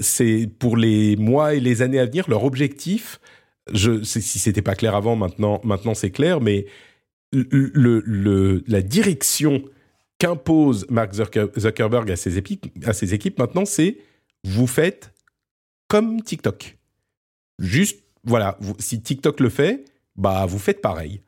c'est 0.00 0.50
pour 0.58 0.76
les 0.76 1.16
mois 1.16 1.54
et 1.54 1.60
les 1.60 1.80
années 1.80 2.00
à 2.00 2.04
venir 2.04 2.28
leur 2.28 2.44
objectif. 2.44 3.18
Je, 3.72 4.02
si 4.02 4.38
c'était 4.38 4.62
pas 4.62 4.74
clair 4.74 4.94
avant, 4.94 5.16
maintenant, 5.16 5.60
maintenant 5.64 5.94
c'est 5.94 6.10
clair, 6.10 6.42
mais 6.42 6.66
le, 7.32 8.02
le, 8.04 8.62
la 8.66 8.82
direction 8.82 9.62
qu'impose 10.18 10.86
Mark 10.90 11.12
Zuckerberg 11.14 12.10
à 12.10 12.16
ses, 12.16 12.38
équipes, 12.38 12.66
à 12.84 12.92
ses 12.92 13.14
équipes 13.14 13.38
maintenant, 13.38 13.64
c'est 13.64 13.98
vous 14.44 14.66
faites 14.66 15.12
comme 15.88 16.22
TikTok. 16.22 16.76
Juste, 17.58 18.02
voilà, 18.24 18.58
si 18.78 19.00
TikTok 19.00 19.40
le 19.40 19.48
fait, 19.48 19.84
bah 20.16 20.46
vous 20.46 20.58
faites 20.58 20.80
pareil. 20.80 21.22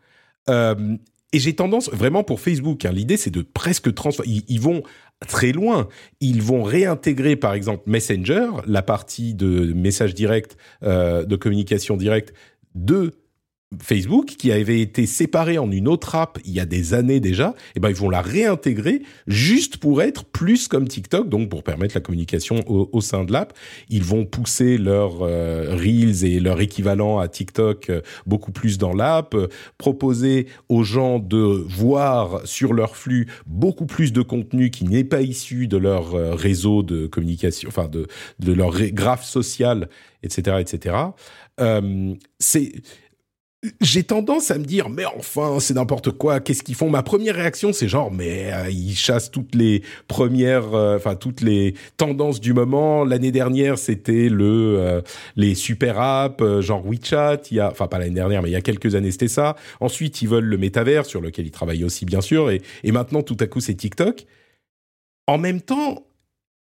Euh, 0.48 0.96
et 1.32 1.38
j'ai 1.38 1.54
tendance, 1.54 1.88
vraiment 1.90 2.24
pour 2.24 2.40
Facebook, 2.40 2.84
hein, 2.84 2.92
l'idée 2.92 3.16
c'est 3.16 3.30
de 3.30 3.42
presque 3.42 3.94
transformer. 3.94 4.42
Ils, 4.48 4.60
vont 4.60 4.82
très 5.28 5.52
loin. 5.52 5.88
Ils 6.20 6.42
vont 6.42 6.62
réintégrer 6.62 7.36
par 7.36 7.54
exemple 7.54 7.88
Messenger, 7.88 8.48
la 8.66 8.82
partie 8.82 9.34
de 9.34 9.72
message 9.72 10.14
direct, 10.14 10.56
euh, 10.82 11.24
de 11.24 11.36
communication 11.36 11.96
directe 11.96 12.34
de 12.74 13.14
Facebook, 13.80 14.26
qui 14.36 14.50
avait 14.50 14.80
été 14.80 15.06
séparé 15.06 15.56
en 15.58 15.70
une 15.70 15.86
autre 15.86 16.16
app 16.16 16.40
il 16.44 16.52
y 16.52 16.58
a 16.58 16.66
des 16.66 16.92
années 16.92 17.20
déjà, 17.20 17.54
eh 17.76 17.80
ben 17.80 17.88
ils 17.88 17.94
vont 17.94 18.10
la 18.10 18.20
réintégrer 18.20 19.02
juste 19.28 19.76
pour 19.76 20.02
être 20.02 20.24
plus 20.24 20.66
comme 20.66 20.88
TikTok, 20.88 21.28
donc 21.28 21.48
pour 21.48 21.62
permettre 21.62 21.94
la 21.94 22.00
communication 22.00 22.64
au, 22.66 23.00
sein 23.00 23.22
de 23.22 23.32
l'app. 23.32 23.52
Ils 23.88 24.02
vont 24.02 24.26
pousser 24.26 24.76
leurs 24.76 25.22
euh, 25.22 25.76
reels 25.76 26.24
et 26.24 26.40
leur 26.40 26.60
équivalent 26.60 27.20
à 27.20 27.28
TikTok 27.28 27.90
euh, 27.90 28.00
beaucoup 28.26 28.50
plus 28.50 28.76
dans 28.76 28.92
l'app, 28.92 29.36
proposer 29.78 30.48
aux 30.68 30.82
gens 30.82 31.20
de 31.20 31.38
voir 31.38 32.44
sur 32.46 32.72
leur 32.72 32.96
flux 32.96 33.28
beaucoup 33.46 33.86
plus 33.86 34.12
de 34.12 34.22
contenu 34.22 34.70
qui 34.70 34.84
n'est 34.84 35.04
pas 35.04 35.22
issu 35.22 35.68
de 35.68 35.76
leur 35.76 36.14
euh, 36.14 36.34
réseau 36.34 36.82
de 36.82 37.06
communication, 37.06 37.68
enfin 37.68 37.86
de 37.86 38.08
de 38.40 38.52
leur 38.52 38.72
graphe 38.90 39.24
social, 39.24 39.88
etc., 40.24 40.56
etc. 40.60 40.96
c'est 42.38 42.72
j'ai 43.82 44.04
tendance 44.04 44.50
à 44.50 44.56
me 44.58 44.64
dire 44.64 44.88
mais 44.88 45.04
enfin 45.04 45.60
c'est 45.60 45.74
n'importe 45.74 46.12
quoi 46.12 46.40
qu'est-ce 46.40 46.62
qu'ils 46.62 46.74
font? 46.74 46.88
Ma 46.88 47.02
première 47.02 47.34
réaction 47.34 47.74
c'est 47.74 47.88
genre 47.88 48.10
mais 48.10 48.50
euh, 48.52 48.70
ils 48.70 48.96
chassent 48.96 49.30
toutes 49.30 49.54
les 49.54 49.82
premières 50.08 50.74
euh, 50.74 50.96
enfin 50.96 51.14
toutes 51.14 51.42
les 51.42 51.74
tendances 51.98 52.40
du 52.40 52.54
moment. 52.54 53.04
L'année 53.04 53.32
dernière 53.32 53.78
c'était 53.78 54.30
le 54.30 54.78
euh, 54.78 55.02
les 55.36 55.54
super 55.54 56.00
apps 56.00 56.60
genre 56.60 56.86
WeChat 56.86 57.42
il 57.50 57.58
y 57.58 57.60
a 57.60 57.70
enfin 57.70 57.86
pas 57.86 57.98
l'année 57.98 58.14
dernière 58.14 58.40
mais 58.40 58.48
il 58.48 58.52
y 58.52 58.56
a 58.56 58.62
quelques 58.62 58.94
années 58.94 59.10
c'était 59.10 59.28
ça. 59.28 59.56
Ensuite 59.80 60.22
ils 60.22 60.28
veulent 60.28 60.44
le 60.44 60.56
métavers 60.56 61.04
sur 61.04 61.20
lequel 61.20 61.46
ils 61.46 61.50
travaillent 61.50 61.84
aussi 61.84 62.06
bien 62.06 62.22
sûr 62.22 62.50
et 62.50 62.62
et 62.82 62.92
maintenant 62.92 63.22
tout 63.22 63.36
à 63.40 63.46
coup 63.46 63.60
c'est 63.60 63.74
TikTok. 63.74 64.24
En 65.26 65.36
même 65.36 65.60
temps 65.60 66.06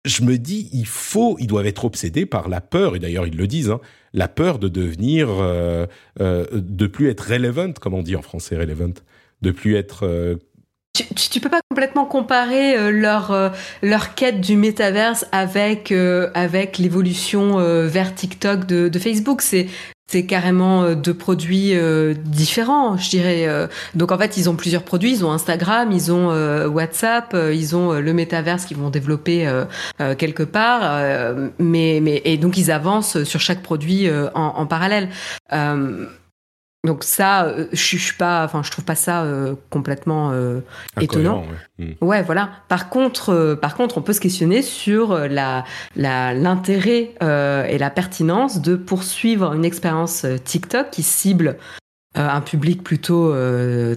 je 0.04 0.22
me 0.22 0.36
dis, 0.36 0.68
il 0.72 0.86
faut, 0.86 1.36
ils 1.38 1.46
doivent 1.46 1.66
être 1.66 1.84
obsédés 1.84 2.26
par 2.26 2.48
la 2.48 2.60
peur, 2.60 2.96
et 2.96 2.98
d'ailleurs 2.98 3.26
ils 3.26 3.36
le 3.36 3.46
disent, 3.46 3.70
hein, 3.70 3.80
la 4.12 4.28
peur 4.28 4.58
de 4.58 4.68
devenir, 4.68 5.28
euh, 5.30 5.86
euh, 6.20 6.46
de 6.52 6.86
plus 6.86 7.08
être 7.08 7.20
relevant, 7.20 7.72
comme 7.72 7.94
on 7.94 8.02
dit 8.02 8.16
en 8.16 8.22
français 8.22 8.56
relevant, 8.56 8.94
de 9.42 9.50
plus 9.50 9.76
être 9.76 10.04
euh, 10.06 10.36
tu, 10.94 11.04
tu, 11.14 11.40
peux 11.40 11.48
pas 11.48 11.60
complètement 11.70 12.04
comparer 12.04 12.76
euh, 12.76 12.90
leur 12.90 13.30
euh, 13.30 13.48
leur 13.80 14.14
quête 14.14 14.42
du 14.42 14.56
métaverse 14.56 15.24
avec 15.32 15.90
euh, 15.90 16.30
avec 16.34 16.76
l'évolution 16.76 17.56
vers 17.86 18.14
TikTok 18.14 18.66
de, 18.66 18.88
de 18.88 18.98
Facebook. 18.98 19.40
C'est 19.40 19.68
c'est 20.12 20.26
carrément 20.26 20.92
deux 20.92 21.14
produits 21.14 21.74
différents, 22.24 22.98
je 22.98 23.08
dirais. 23.08 23.68
Donc 23.94 24.12
en 24.12 24.18
fait, 24.18 24.36
ils 24.36 24.50
ont 24.50 24.56
plusieurs 24.56 24.82
produits. 24.82 25.12
Ils 25.12 25.24
ont 25.24 25.32
Instagram, 25.32 25.90
ils 25.90 26.12
ont 26.12 26.28
WhatsApp, 26.66 27.34
ils 27.52 27.74
ont 27.74 27.92
le 27.92 28.12
métaverse 28.12 28.66
qu'ils 28.66 28.76
vont 28.76 28.90
développer 28.90 29.50
quelque 30.18 30.42
part. 30.42 31.34
mais 31.58 32.00
mais 32.02 32.20
et 32.26 32.36
donc 32.36 32.58
ils 32.58 32.70
avancent 32.70 33.22
sur 33.24 33.40
chaque 33.40 33.62
produit 33.62 34.10
en, 34.34 34.40
en 34.56 34.66
parallèle. 34.66 35.08
Donc 36.84 37.04
ça, 37.04 37.44
euh, 37.44 37.66
je, 37.72 37.96
je 37.96 38.02
suis 38.02 38.16
pas, 38.16 38.44
enfin, 38.44 38.62
je 38.64 38.70
trouve 38.72 38.84
pas 38.84 38.96
ça 38.96 39.22
euh, 39.22 39.54
complètement 39.70 40.32
euh, 40.32 40.60
étonnant. 41.00 41.44
Ouais. 41.78 41.86
Hmm. 41.86 42.04
ouais. 42.04 42.22
voilà. 42.22 42.50
Par 42.68 42.88
contre, 42.88 43.56
par 43.60 43.76
contre, 43.76 43.98
on 43.98 44.02
peut 44.02 44.12
se 44.12 44.20
questionner 44.20 44.62
sur 44.62 45.16
la 45.16 45.64
l'intérêt 45.94 47.14
et 47.20 47.78
la 47.78 47.90
pertinence 47.90 48.60
de 48.60 48.74
poursuivre 48.74 49.52
une 49.52 49.64
expérience 49.64 50.26
TikTok 50.44 50.90
qui 50.90 51.02
cible 51.02 51.56
un 52.14 52.40
public 52.40 52.82
plutôt 52.82 53.34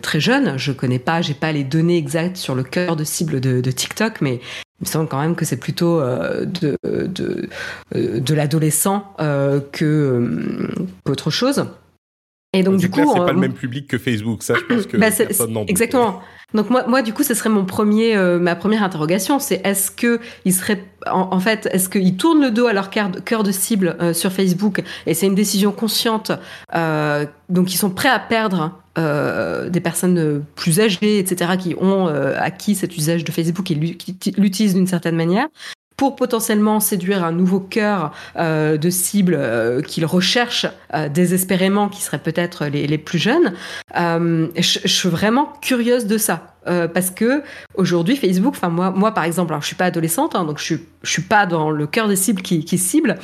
très 0.01 0.19
jeune. 0.19 0.57
Je 0.57 0.71
connais 0.71 0.99
pas, 0.99 1.21
j'ai 1.21 1.33
pas 1.33 1.51
les 1.51 1.63
données 1.63 1.97
exactes 1.97 2.37
sur 2.37 2.55
le 2.55 2.63
cœur 2.63 2.95
de 2.95 3.03
cible 3.03 3.41
de, 3.41 3.61
de 3.61 3.71
TikTok, 3.71 4.21
mais 4.21 4.35
il 4.79 4.81
me 4.81 4.85
semble 4.85 5.09
quand 5.09 5.19
même 5.19 5.35
que 5.35 5.45
c'est 5.45 5.57
plutôt 5.57 5.99
de 6.01 6.77
de, 6.83 7.49
de 7.93 8.33
l'adolescent 8.33 9.15
que 9.71 10.69
qu'autre 11.03 11.31
chose. 11.31 11.65
Et 12.55 12.63
donc, 12.63 12.77
du 12.77 12.89
coup, 12.89 13.01
c'est 13.13 13.19
pas 13.19 13.33
le 13.33 13.39
même 13.39 13.53
public 13.53 13.87
que 13.87 13.97
Facebook. 13.97 14.43
Ça, 14.43 14.55
je 14.55 14.73
pense 14.73 14.85
que 14.85 14.97
bah, 14.97 15.09
personne 15.11 15.57
Exactement. 15.67 16.21
Donc 16.53 16.69
moi, 16.69 16.85
moi, 16.87 17.01
du 17.01 17.11
coup, 17.11 17.23
ce 17.23 17.33
serait 17.33 17.49
mon 17.49 17.65
premier, 17.65 18.15
euh, 18.15 18.39
ma 18.39 18.55
première 18.55 18.83
interrogation, 18.83 19.39
c'est 19.39 19.65
est-ce 19.65 19.91
que 19.91 20.19
ils 20.45 20.53
seraient, 20.53 20.83
en, 21.11 21.39
fait, 21.39 21.67
est-ce 21.71 21.89
qu'ils 21.89 22.15
tournent 22.15 22.41
le 22.41 22.51
dos 22.51 22.67
à 22.67 22.73
leur 22.73 22.89
cœur 22.89 23.43
de 23.43 23.51
cible 23.51 23.97
euh, 23.99 24.13
sur 24.13 24.31
Facebook 24.31 24.81
et 25.05 25.13
c'est 25.13 25.25
une 25.25 25.35
décision 25.35 25.71
consciente, 25.71 26.31
euh, 26.73 27.25
donc 27.49 27.73
ils 27.73 27.77
sont 27.77 27.89
prêts 27.89 28.09
à 28.09 28.19
perdre 28.19 28.79
euh, 28.97 29.69
des 29.69 29.81
personnes 29.81 30.43
plus 30.55 30.79
âgées, 30.79 31.19
etc., 31.19 31.51
qui 31.59 31.75
ont 31.79 32.07
acquis 32.07 32.75
cet 32.75 32.95
usage 32.95 33.25
de 33.25 33.31
Facebook 33.31 33.69
et 33.71 33.75
l'utilisent 34.37 34.75
d'une 34.75 34.87
certaine 34.87 35.15
manière, 35.15 35.47
pour 35.97 36.15
potentiellement 36.15 36.79
séduire 36.79 37.23
un 37.23 37.31
nouveau 37.31 37.59
cœur 37.59 38.11
euh, 38.35 38.77
de 38.77 38.89
cible 38.89 39.35
euh, 39.37 39.81
qu'ils 39.81 40.05
recherchent 40.05 40.67
euh, 40.93 41.09
désespérément, 41.09 41.89
qui 41.89 42.01
seraient 42.01 42.19
peut-être 42.19 42.65
les, 42.65 42.87
les, 42.87 42.97
plus 42.97 43.19
jeunes. 43.19 43.53
Euh, 43.97 44.47
je, 44.55 44.79
je, 44.83 44.87
suis 44.87 45.09
vraiment 45.09 45.53
curieuse 45.61 46.05
de 46.05 46.17
ça. 46.17 46.55
Euh, 46.67 46.87
parce 46.87 47.11
que 47.11 47.43
aujourd'hui 47.75 48.15
Facebook, 48.15 48.55
enfin 48.55 48.69
moi, 48.69 48.89
moi 48.89 49.13
par 49.13 49.23
exemple, 49.23 49.51
alors 49.51 49.61
je 49.61 49.67
suis 49.67 49.75
pas 49.75 49.85
adolescente, 49.85 50.35
hein, 50.35 50.45
donc 50.45 50.57
je 50.57 50.63
suis, 50.63 50.79
je 51.03 51.11
suis 51.11 51.21
pas 51.21 51.45
dans 51.45 51.69
le 51.69 51.85
cœur 51.85 52.07
des 52.07 52.15
cibles 52.15 52.41
qui, 52.41 52.65
qui 52.65 52.79
ciblent, 52.79 53.17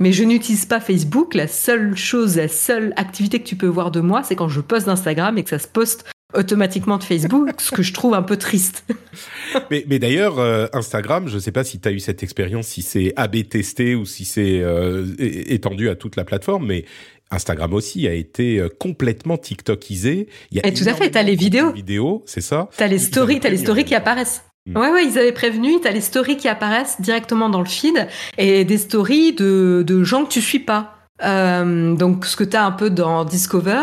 mais 0.00 0.10
je 0.10 0.24
n'utilise 0.24 0.66
pas 0.66 0.80
Facebook. 0.80 1.34
La 1.34 1.46
seule 1.46 1.96
chose, 1.96 2.36
la 2.36 2.48
seule 2.48 2.92
activité 2.96 3.38
que 3.38 3.46
tu 3.46 3.54
peux 3.54 3.68
voir 3.68 3.92
de 3.92 4.00
moi, 4.00 4.24
c'est 4.24 4.34
quand 4.34 4.48
je 4.48 4.60
poste 4.60 4.86
d'Instagram 4.86 5.38
et 5.38 5.44
que 5.44 5.50
ça 5.50 5.60
se 5.60 5.68
poste 5.68 6.06
automatiquement 6.38 6.96
de 6.98 7.04
Facebook, 7.04 7.48
ce 7.58 7.70
que 7.70 7.82
je 7.82 7.92
trouve 7.92 8.14
un 8.14 8.22
peu 8.22 8.36
triste. 8.36 8.84
mais, 9.70 9.84
mais 9.88 9.98
d'ailleurs, 9.98 10.38
euh, 10.38 10.66
Instagram, 10.72 11.28
je 11.28 11.34
ne 11.34 11.40
sais 11.40 11.52
pas 11.52 11.64
si 11.64 11.80
tu 11.80 11.88
as 11.88 11.92
eu 11.92 12.00
cette 12.00 12.22
expérience, 12.22 12.68
si 12.68 12.82
c'est 12.82 13.12
AB 13.16 13.48
testé 13.48 13.94
ou 13.94 14.06
si 14.06 14.24
c'est 14.24 14.60
euh, 14.60 15.06
étendu 15.18 15.88
à 15.88 15.96
toute 15.96 16.16
la 16.16 16.24
plateforme, 16.24 16.66
mais 16.66 16.84
Instagram 17.30 17.74
aussi 17.74 18.06
a 18.08 18.14
été 18.14 18.58
euh, 18.58 18.68
complètement 18.68 19.36
TikTokisé. 19.36 20.28
Il 20.50 20.56
y 20.56 20.60
a 20.60 20.66
Et 20.66 20.72
tout 20.72 20.84
à 20.86 20.94
fait, 20.94 21.10
tu 21.10 21.18
as 21.18 21.22
les 21.22 21.34
vidéos. 21.34 21.72
vidéos, 21.72 22.22
c'est 22.26 22.40
ça? 22.40 22.68
Tu 22.76 22.82
as 22.82 22.88
les 22.88 22.98
stories, 22.98 23.40
as 23.42 23.50
les 23.50 23.58
stories 23.58 23.84
qui 23.84 23.94
apparaissent. 23.94 24.42
Mm. 24.66 24.78
Ouais, 24.78 24.90
ouais, 24.90 25.06
ils 25.06 25.18
avaient 25.18 25.32
prévenu, 25.32 25.80
tu 25.80 25.88
as 25.88 25.92
les 25.92 26.00
stories 26.00 26.36
qui 26.36 26.48
apparaissent 26.48 27.00
directement 27.00 27.48
dans 27.50 27.60
le 27.60 27.66
feed 27.68 28.06
et 28.38 28.64
des 28.64 28.78
stories 28.78 29.32
de, 29.32 29.82
de 29.86 30.04
gens 30.04 30.24
que 30.24 30.30
tu 30.30 30.40
suis 30.40 30.60
pas. 30.60 30.97
Euh, 31.22 31.94
donc 31.94 32.26
ce 32.26 32.36
que 32.36 32.44
tu 32.44 32.56
as 32.56 32.64
un 32.64 32.72
peu 32.72 32.90
dans 32.90 33.24
Discover, 33.24 33.82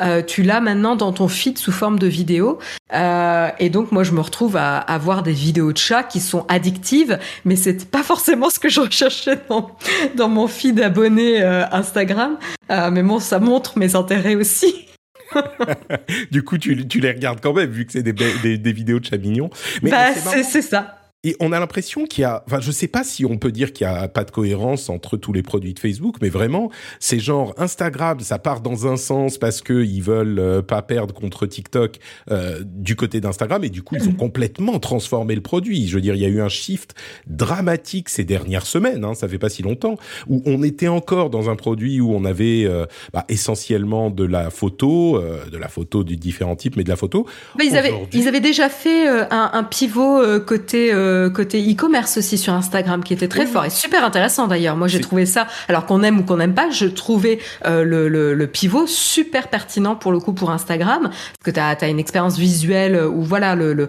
euh, 0.00 0.22
tu 0.22 0.42
l'as 0.42 0.60
maintenant 0.60 0.96
dans 0.96 1.12
ton 1.12 1.28
feed 1.28 1.58
sous 1.58 1.72
forme 1.72 1.98
de 1.98 2.06
vidéo. 2.06 2.58
Euh, 2.92 3.48
et 3.58 3.70
donc 3.70 3.90
moi 3.90 4.04
je 4.04 4.12
me 4.12 4.20
retrouve 4.20 4.56
à, 4.56 4.78
à 4.78 4.98
voir 4.98 5.22
des 5.22 5.32
vidéos 5.32 5.72
de 5.72 5.78
chats 5.78 6.04
qui 6.04 6.20
sont 6.20 6.46
addictives, 6.48 7.18
mais 7.44 7.56
c'est 7.56 7.90
pas 7.90 8.02
forcément 8.02 8.48
ce 8.48 8.58
que 8.58 8.68
je 8.68 8.80
recherchais 8.80 9.40
dans, 9.48 9.76
dans 10.14 10.28
mon 10.28 10.46
feed 10.46 10.80
abonné 10.80 11.42
euh, 11.42 11.64
Instagram. 11.72 12.38
Euh, 12.70 12.90
mais 12.90 13.02
bon, 13.02 13.18
ça 13.18 13.38
montre 13.38 13.78
mes 13.78 13.94
intérêts 13.94 14.34
aussi. 14.34 14.86
du 16.30 16.44
coup, 16.44 16.58
tu, 16.58 16.86
tu, 16.86 17.00
les 17.00 17.10
regardes 17.10 17.40
quand 17.40 17.52
même, 17.52 17.70
vu 17.70 17.84
que 17.84 17.92
c'est 17.92 18.02
des, 18.02 18.12
des, 18.12 18.58
des, 18.58 18.72
vidéos 18.72 19.00
de 19.00 19.04
chats 19.04 19.16
mignons. 19.16 19.50
Mais 19.82 19.90
bah, 19.90 20.14
c'est 20.14 20.62
ça. 20.62 20.95
Et 21.26 21.34
on 21.40 21.50
a 21.50 21.58
l'impression 21.58 22.06
qu'il 22.06 22.22
y 22.22 22.24
a, 22.24 22.44
enfin, 22.46 22.60
je 22.60 22.70
sais 22.70 22.86
pas 22.86 23.02
si 23.02 23.26
on 23.26 23.36
peut 23.36 23.50
dire 23.50 23.72
qu'il 23.72 23.84
y 23.84 23.90
a 23.90 24.06
pas 24.06 24.22
de 24.22 24.30
cohérence 24.30 24.88
entre 24.88 25.16
tous 25.16 25.32
les 25.32 25.42
produits 25.42 25.74
de 25.74 25.80
Facebook, 25.80 26.18
mais 26.22 26.28
vraiment, 26.28 26.70
c'est 27.00 27.18
genre 27.18 27.52
Instagram, 27.58 28.20
ça 28.20 28.38
part 28.38 28.60
dans 28.60 28.86
un 28.86 28.96
sens 28.96 29.36
parce 29.36 29.60
que 29.60 29.84
ils 29.84 30.02
veulent 30.02 30.38
euh, 30.38 30.62
pas 30.62 30.82
perdre 30.82 31.12
contre 31.12 31.46
TikTok 31.46 31.98
euh, 32.30 32.60
du 32.64 32.94
côté 32.94 33.20
d'Instagram, 33.20 33.64
et 33.64 33.70
du 33.70 33.82
coup, 33.82 33.96
ils 33.96 34.08
ont 34.08 34.12
complètement 34.26 34.78
transformé 34.78 35.34
le 35.34 35.40
produit. 35.40 35.88
Je 35.88 35.96
veux 35.96 36.00
dire, 36.00 36.14
il 36.14 36.22
y 36.22 36.24
a 36.24 36.28
eu 36.28 36.40
un 36.40 36.48
shift 36.48 36.94
dramatique 37.26 38.08
ces 38.08 38.22
dernières 38.22 38.66
semaines, 38.66 39.04
hein, 39.04 39.14
ça 39.14 39.26
fait 39.26 39.40
pas 39.40 39.48
si 39.48 39.62
longtemps, 39.62 39.96
où 40.28 40.44
on 40.46 40.62
était 40.62 40.86
encore 40.86 41.28
dans 41.28 41.50
un 41.50 41.56
produit 41.56 42.00
où 42.00 42.14
on 42.14 42.24
avait 42.24 42.66
euh, 42.66 42.86
bah, 43.12 43.24
essentiellement 43.28 44.10
de 44.10 44.22
la 44.22 44.50
photo, 44.50 45.16
euh, 45.16 45.44
de 45.50 45.58
la 45.58 45.66
photo 45.66 46.04
du 46.04 46.16
différents 46.16 46.54
types, 46.54 46.76
mais 46.76 46.84
de 46.84 46.88
la 46.88 46.94
photo. 46.94 47.26
Mais 47.58 47.66
ils 47.66 47.76
avaient, 47.76 47.94
ils 48.12 48.28
avaient 48.28 48.38
déjà 48.38 48.68
fait 48.68 49.08
euh, 49.08 49.24
un, 49.32 49.50
un, 49.54 49.64
pivot 49.64 50.22
côté 50.46 50.92
côté 51.34 51.60
e-commerce 51.60 52.18
aussi 52.18 52.38
sur 52.38 52.52
Instagram 52.52 53.02
qui 53.02 53.12
était 53.12 53.28
très 53.28 53.46
fort 53.46 53.64
et 53.64 53.70
super 53.70 54.04
intéressant 54.04 54.46
d'ailleurs. 54.46 54.76
Moi 54.76 54.88
j'ai 54.88 55.00
trouvé 55.00 55.26
ça, 55.26 55.46
alors 55.68 55.86
qu'on 55.86 56.02
aime 56.02 56.20
ou 56.20 56.22
qu'on 56.22 56.36
n'aime 56.36 56.54
pas, 56.54 56.70
je 56.70 56.86
trouvais 56.86 57.38
euh, 57.66 57.84
le, 57.84 58.08
le, 58.08 58.34
le, 58.34 58.46
pivot 58.46 58.86
super 58.86 59.48
pertinent 59.48 59.96
pour 59.96 60.12
le 60.12 60.18
coup 60.18 60.32
pour 60.32 60.50
Instagram 60.50 61.02
parce 61.02 61.44
que 61.44 61.50
tu 61.50 61.60
as, 61.60 61.76
as, 61.80 61.88
une 61.88 61.98
expérience 61.98 62.38
visuelle 62.38 63.02
où 63.04 63.22
voilà 63.22 63.54
le, 63.54 63.72
le, 63.74 63.88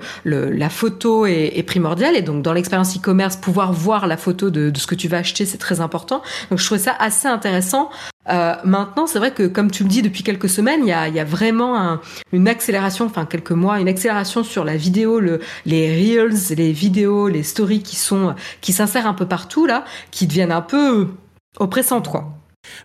la 0.52 0.70
photo 0.70 1.26
est, 1.26 1.58
est, 1.58 1.64
primordiale 1.64 2.16
et 2.16 2.22
donc 2.22 2.42
dans 2.42 2.54
l'expérience 2.54 2.98
e-commerce 2.98 3.36
pouvoir 3.36 3.74
voir 3.74 4.08
la 4.08 4.18
photo 4.18 4.50
de, 4.50 4.70
de 4.70 4.80
ce 4.80 4.88
que 4.88 4.96
tu 4.96 5.08
vas 5.08 5.18
acheter 5.18 5.46
c'est 5.46 5.58
très 5.58 5.82
important. 5.82 6.22
Donc 6.50 6.60
je 6.60 6.66
trouvais 6.66 6.82
ça 6.82 6.96
assez 7.00 7.28
intéressant. 7.28 7.90
Euh, 8.30 8.56
maintenant, 8.64 9.08
c'est 9.08 9.20
vrai 9.20 9.32
que 9.32 9.48
comme 9.48 9.72
tu 9.72 9.84
le 9.84 9.90
dis 9.90 10.02
depuis 10.02 10.24
quelques 10.24 10.50
semaines, 10.50 10.82
il 10.84 10.90
y 10.90 10.94
a, 10.94 11.08
y 11.08 11.20
a, 11.20 11.24
vraiment 11.24 11.80
un, 11.80 12.02
une 12.32 12.48
accélération, 12.48 13.06
enfin 13.06 13.26
quelques 13.26 13.52
mois, 13.52 13.80
une 13.80 13.88
accélération 13.88 14.44
sur 14.44 14.64
la 14.64 14.76
vidéo, 14.76 15.20
le, 15.20 15.40
les 15.66 15.88
reels, 15.90 16.56
les 16.56 16.72
vidéos, 16.72 17.28
les 17.28 17.44
stories 17.44 17.84
qui 17.84 17.96
sont 17.96 18.36
qui 18.62 18.74
s'insèrent 18.74 19.08
un 19.08 19.14
peu 19.14 19.28
partout 19.28 19.66
là, 19.66 19.86
qui 20.12 20.28
deviennent 20.28 20.52
un 20.52 20.62
peu 20.62 21.08
oppressantes 21.60 22.10
quoi. 22.10 22.38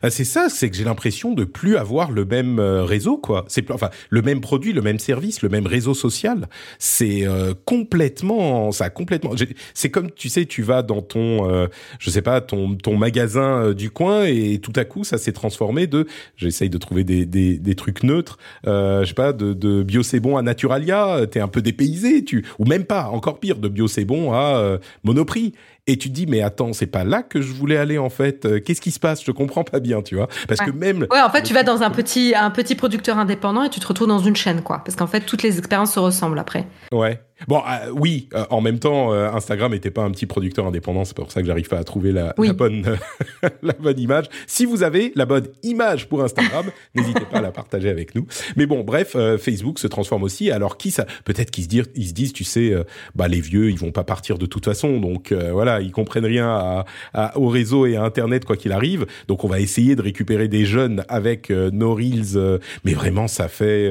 Ah, 0.03 0.11
c'est 0.11 0.25
ça, 0.25 0.49
c'est 0.49 0.71
que 0.71 0.77
j'ai 0.77 0.85
l'impression 0.85 1.33
de 1.33 1.45
plus 1.45 1.77
avoir 1.77 2.11
le 2.11 2.25
même 2.25 2.59
euh, 2.59 2.85
réseau, 2.85 3.17
quoi. 3.17 3.45
C'est 3.49 3.71
enfin 3.71 3.91
le 4.11 4.23
même 4.23 4.41
produit, 4.41 4.73
le 4.73 4.83
même 4.83 4.99
service, 4.99 5.43
le 5.43 5.49
même 5.49 5.67
réseau 5.67 5.95
social. 5.95 6.49
C'est 6.79 7.27
euh, 7.27 7.55
complètement, 7.65 8.73
ça 8.73 8.91
complètement. 8.91 9.33
C'est 9.75 9.91
comme 9.91 10.11
tu 10.11 10.29
sais, 10.29 10.47
tu 10.47 10.63
vas 10.63 10.83
dans 10.83 11.03
ton, 11.03 11.51
euh, 11.51 11.67
je 11.99 12.11
sais 12.11 12.23
pas, 12.23 12.41
ton 12.41 12.75
ton 12.75 12.97
magasin 12.97 13.73
du 13.73 13.91
coin 13.91 14.25
et 14.25 14.59
tout 14.59 14.73
à 14.77 14.85
coup 14.85 15.05
ça 15.05 15.19
s'est 15.19 15.33
transformé 15.33 15.87
de. 15.87 16.07
J'essaye 16.37 16.71
de 16.71 16.79
trouver 16.79 17.05
des, 17.05 17.27
des, 17.27 17.59
des 17.59 17.75
trucs 17.75 18.03
neutres. 18.03 18.39
je 18.65 19.05
sais 19.07 19.15
pas, 19.15 19.33
de, 19.33 19.53
de 19.53 19.83
bio 19.83 20.03
c'est 20.03 20.21
bon 20.21 20.37
à 20.37 20.43
Naturalia. 20.43 21.27
T'es 21.31 21.41
un 21.41 21.49
peu 21.49 21.63
dépaysé, 21.63 22.25
tu 22.25 22.45
ou 22.59 22.65
même 22.65 22.85
pas. 22.85 23.09
Encore 23.09 23.41
pire, 23.41 23.59
de 23.59 23.69
bio 23.69 23.89
c'est 23.89 24.05
bon 24.05 24.33
à 24.33 24.79
Monoprix 25.05 25.53
et 25.87 25.97
tu 25.97 26.09
te 26.09 26.15
dis 26.15 26.27
mais 26.27 26.43
attends 26.43 26.73
c'est 26.73 26.87
pas 26.87 27.05
là 27.05 27.23
que 27.23 27.41
je 27.41 27.53
voulais 27.53 27.77
aller 27.77 27.99
en 27.99 28.11
fait. 28.11 28.45
Euh, 28.45 28.61
qu'est-ce 28.61 28.81
qui 28.81 28.91
se 28.91 29.01
passe? 29.01 29.25
Je 29.25 29.33
comprends 29.33 29.65
pas 29.65 29.81
bien 29.81 30.03
tu 30.03 30.15
vois. 30.15 30.29
Parce 30.49 30.61
que 30.61 30.71
même 30.71 31.07
ouais 31.11 31.21
en 31.21 31.31
fait 31.31 31.43
tu 31.43 31.55
vas 31.55 31.63
dans 31.63 31.83
un 31.83 31.91
petit 31.91 32.35
un 32.37 32.51
petit 32.51 32.75
producteur 32.75 33.19
indépendant 33.19 33.65
et 33.65 33.71
tu 33.71 33.81
te 33.81 33.87
retrouves 33.87 34.09
dans 34.09 34.19
une 34.19 34.37
chaîne 34.37 34.63
quoi. 34.63 34.83
Parce 34.85 34.97
qu'en 34.97 35.07
fait 35.07 35.21
toutes 35.21 35.43
les 35.43 35.59
expériences 35.59 35.95
se 35.95 36.01
ressemblent 36.01 36.39
après. 36.39 36.67
Ouais 36.93 37.21
Bon, 37.49 37.59
euh, 37.59 37.91
oui, 37.93 38.29
euh, 38.35 38.45
en 38.51 38.61
même 38.61 38.79
temps, 38.79 39.13
euh, 39.13 39.31
Instagram 39.31 39.73
n'était 39.73 39.91
pas 39.91 40.03
un 40.03 40.11
petit 40.11 40.27
producteur 40.27 40.67
indépendant, 40.67 41.05
c'est 41.05 41.17
pour 41.17 41.31
ça 41.31 41.41
que 41.41 41.47
j'arrive 41.47 41.69
pas 41.69 41.79
à 41.79 41.85
trouver 41.85 42.13
la, 42.13 42.35
la 42.39 42.53
bonne, 42.53 42.97
la 43.63 43.73
bonne 43.73 43.99
image. 43.99 44.27
Si 44.47 44.65
vous 44.65 44.83
avez 44.83 45.13
la 45.15 45.27
bonne 45.27 45.49
image 45.63 46.09
pour 46.09 46.23
Instagram, 46.23 46.67
n'hésitez 46.95 47.25
pas 47.31 47.39
à 47.39 47.41
la 47.41 47.53
partager 47.53 47.89
avec 47.89 48.15
nous. 48.15 48.27
Mais 48.57 48.67
bon, 48.67 48.83
bref, 48.83 49.17
Facebook 49.39 49.79
se 49.79 49.87
transforme 49.87 50.23
aussi. 50.23 50.51
Alors 50.51 50.77
qui 50.77 50.91
ça 50.91 51.07
Peut-être 51.25 51.51
qu'ils 51.51 51.65
se 51.65 51.89
ils 51.95 52.09
se 52.09 52.13
disent, 52.13 52.33
tu 52.33 52.45
sais, 52.45 52.75
bah 53.15 53.29
les 53.29 53.41
vieux, 53.41 53.71
ils 53.71 53.79
vont 53.79 53.93
pas 53.93 54.05
partir 54.05 54.39
de 54.39 54.47
toute 54.47 54.65
façon, 54.65 55.01
donc 55.01 55.33
voilà, 55.33 55.81
ils 55.81 55.93
comprennent 55.93 56.27
rien 56.27 56.49
à, 56.49 56.85
à, 57.15 57.39
au 57.39 57.49
réseau 57.49 57.87
et 57.87 57.97
à 57.97 58.03
Internet 58.03 58.45
quoi 58.45 58.57
qu'il 58.57 58.73
arrive. 58.73 59.07
Donc 59.29 59.45
on 59.45 59.49
va 59.49 59.61
essayer 59.61 59.97
de 59.97 60.03
récupérer 60.03 60.49
des 60.49 60.65
jeunes 60.65 61.05
avec 61.09 61.51
nos 61.51 61.95
reels, 61.95 62.61
mais 62.85 62.95
vraiment 62.95 63.29
ça 63.29 63.49
fait 63.49 63.91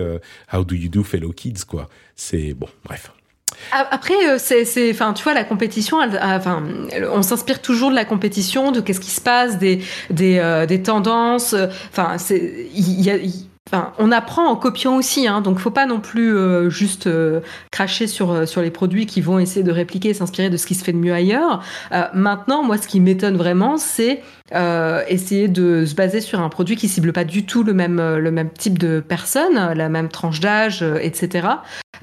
How 0.54 0.64
do 0.64 0.76
you 0.76 0.90
do, 0.90 1.04
fellow 1.04 1.32
kids 1.32 1.66
quoi. 1.68 1.90
C'est 2.16 2.54
bon, 2.54 2.68
bref. 2.86 3.12
Après, 3.72 4.14
euh, 4.28 4.38
c'est, 4.38 4.92
enfin, 4.92 5.14
tu 5.14 5.24
vois, 5.24 5.34
la 5.34 5.44
compétition, 5.44 5.98
enfin, 6.00 6.64
on 7.12 7.22
s'inspire 7.22 7.62
toujours 7.62 7.90
de 7.90 7.96
la 7.96 8.06
compétition, 8.06 8.72
de 8.72 8.82
qu'est-ce 8.82 9.00
qui 9.00 9.12
se 9.12 9.22
passe, 9.22 9.58
des, 9.58 9.84
des, 10.10 10.40
euh, 10.40 10.66
des 10.66 10.82
tendances. 10.82 11.56
Enfin, 11.90 12.18
c'est, 12.18 12.68
il 12.74 13.02
y 13.02 13.10
a, 13.10 13.16
On 13.98 14.12
apprend 14.12 14.48
en 14.48 14.56
copiant 14.56 14.96
aussi, 14.96 15.28
hein, 15.28 15.42
donc 15.42 15.60
faut 15.60 15.72
pas 15.72 15.86
non 15.86 16.00
plus 16.00 16.36
euh, 16.36 16.70
juste 16.70 17.10
cracher 17.72 18.08
sur 18.08 18.48
sur 18.48 18.62
les 18.62 18.72
produits 18.72 19.06
qui 19.06 19.22
vont 19.22 19.40
essayer 19.40 19.64
de 19.64 19.72
répliquer, 19.72 20.14
s'inspirer 20.14 20.50
de 20.50 20.58
ce 20.58 20.66
qui 20.66 20.76
se 20.76 20.84
fait 20.84 20.94
de 20.94 20.98
mieux 20.98 21.14
ailleurs. 21.14 21.64
maintenant, 22.14 22.64
moi, 22.64 22.78
ce 22.78 22.88
qui 22.88 23.00
m'étonne 23.00 23.38
vraiment, 23.38 23.78
c'est 23.78 24.22
essayer 25.08 25.48
de 25.48 25.86
se 25.86 25.96
baser 25.96 26.22
sur 26.22 26.42
un 26.42 26.50
produit 26.50 26.76
qui 26.76 26.88
cible 26.88 27.14
pas 27.14 27.24
du 27.24 27.46
tout 27.46 27.64
le 27.64 27.74
même 27.74 28.02
le 28.18 28.32
même 28.32 28.50
type 28.50 28.78
de 28.78 29.00
personne, 29.00 29.74
la 29.74 29.90
même 29.90 30.10
tranche 30.10 30.40
d'âge, 30.40 30.84
etc. 31.02 31.48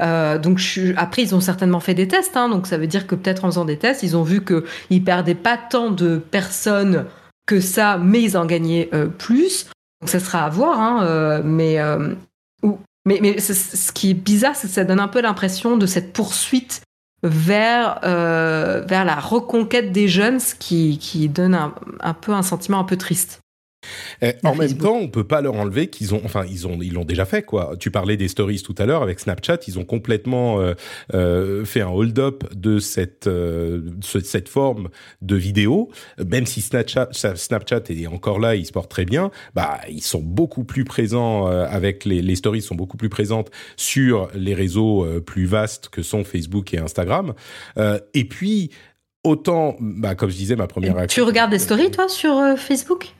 Euh, 0.00 0.38
donc 0.38 0.59
je, 0.59 0.92
après, 0.96 1.22
ils 1.22 1.35
ont 1.35 1.40
certainement 1.40 1.81
fait 1.81 1.94
des 1.94 2.09
tests, 2.09 2.37
hein, 2.37 2.48
donc 2.48 2.66
ça 2.66 2.78
veut 2.78 2.87
dire 2.87 3.07
que 3.07 3.14
peut-être 3.14 3.44
en 3.44 3.48
faisant 3.48 3.64
des 3.64 3.76
tests, 3.76 4.02
ils 4.02 4.16
ont 4.16 4.22
vu 4.22 4.44
qu'ils 4.44 5.04
perdaient 5.04 5.35
pas 5.35 5.57
tant 5.59 5.90
de 5.90 6.18
personnes 6.18 7.07
que 7.46 7.61
ça, 7.61 7.98
mais 7.98 8.22
ils 8.22 8.37
en 8.37 8.46
gagnaient 8.46 8.88
euh, 8.92 9.07
plus. 9.07 9.66
Donc 10.00 10.11
ça 10.11 10.20
sera 10.20 10.44
à 10.44 10.48
voir, 10.48 10.80
hein, 10.80 11.04
euh, 11.04 11.42
mais, 11.44 11.80
euh, 11.80 12.14
ou, 12.62 12.78
mais, 13.04 13.18
mais 13.20 13.40
ce 13.40 13.92
qui 13.92 14.11
est 14.11 14.14
bizarre, 14.14 14.54
c'est 14.54 14.68
que 14.68 14.74
ça 14.74 14.84
donne 14.84 15.00
un 15.00 15.08
peu 15.08 15.20
l'impression 15.20 15.76
de 15.76 15.87
cette 15.87 16.12
poursuite 16.12 16.82
vers 17.24 18.00
euh, 18.04 18.84
vers 18.87 19.04
la 19.04 19.16
reconquête 19.16 19.90
des 19.90 20.06
jeunes, 20.06 20.38
ce 20.38 20.54
qui, 20.54 20.98
qui 20.98 21.28
donne 21.28 21.54
un, 21.54 21.74
un 22.00 22.14
peu 22.14 22.32
un 22.32 22.42
sentiment 22.42 22.78
un 22.78 22.84
peu 22.84 22.96
triste. 22.96 23.40
Eh, 24.22 24.34
en 24.44 24.54
même 24.54 24.76
temps, 24.76 24.96
on 24.96 25.08
peut 25.08 25.26
pas 25.26 25.40
leur 25.40 25.54
enlever 25.54 25.88
qu'ils 25.88 26.14
ont, 26.14 26.20
enfin, 26.24 26.44
ils 26.50 26.66
ont, 26.66 26.78
ils 26.82 26.92
l'ont 26.92 27.04
déjà 27.04 27.24
fait, 27.24 27.42
quoi. 27.42 27.76
Tu 27.78 27.90
parlais 27.90 28.16
des 28.16 28.28
stories 28.28 28.60
tout 28.62 28.74
à 28.78 28.86
l'heure 28.86 29.02
avec 29.02 29.20
Snapchat, 29.20 29.58
ils 29.68 29.78
ont 29.78 29.84
complètement 29.84 30.60
euh, 30.60 30.74
euh, 31.14 31.64
fait 31.64 31.80
un 31.80 31.88
hold-up 31.88 32.44
de 32.54 32.78
cette 32.80 33.28
euh, 33.28 33.82
cette 34.02 34.48
forme 34.48 34.88
de 35.22 35.36
vidéo. 35.36 35.90
Même 36.26 36.46
si 36.46 36.60
Snapchat, 36.60 37.10
Snapchat 37.12 37.82
est 37.90 38.06
encore 38.08 38.40
là, 38.40 38.56
ils 38.56 38.66
se 38.66 38.72
portent 38.72 38.90
très 38.90 39.04
bien. 39.04 39.30
Bah, 39.54 39.78
ils 39.88 40.02
sont 40.02 40.22
beaucoup 40.22 40.64
plus 40.64 40.84
présents 40.84 41.48
euh, 41.48 41.66
avec 41.68 42.04
les, 42.04 42.20
les 42.20 42.36
stories 42.36 42.62
sont 42.62 42.74
beaucoup 42.74 42.96
plus 42.96 43.08
présentes 43.08 43.50
sur 43.76 44.28
les 44.34 44.54
réseaux 44.54 45.04
euh, 45.04 45.20
plus 45.20 45.46
vastes 45.46 45.88
que 45.88 46.02
sont 46.02 46.24
Facebook 46.24 46.74
et 46.74 46.78
Instagram. 46.78 47.34
et 48.14 48.24
puis 48.24 48.70
autant, 49.24 49.76
bah, 49.80 50.14
comme 50.14 50.30
je 50.30 50.36
disais, 50.36 50.56
ma 50.56 50.66
première. 50.66 51.06
Tu 51.06 51.22
regardes 51.22 51.50
des 51.50 51.58
stories 51.58 51.90
toi 51.90 52.08
sur 52.08 52.34
Facebook? 52.56 53.12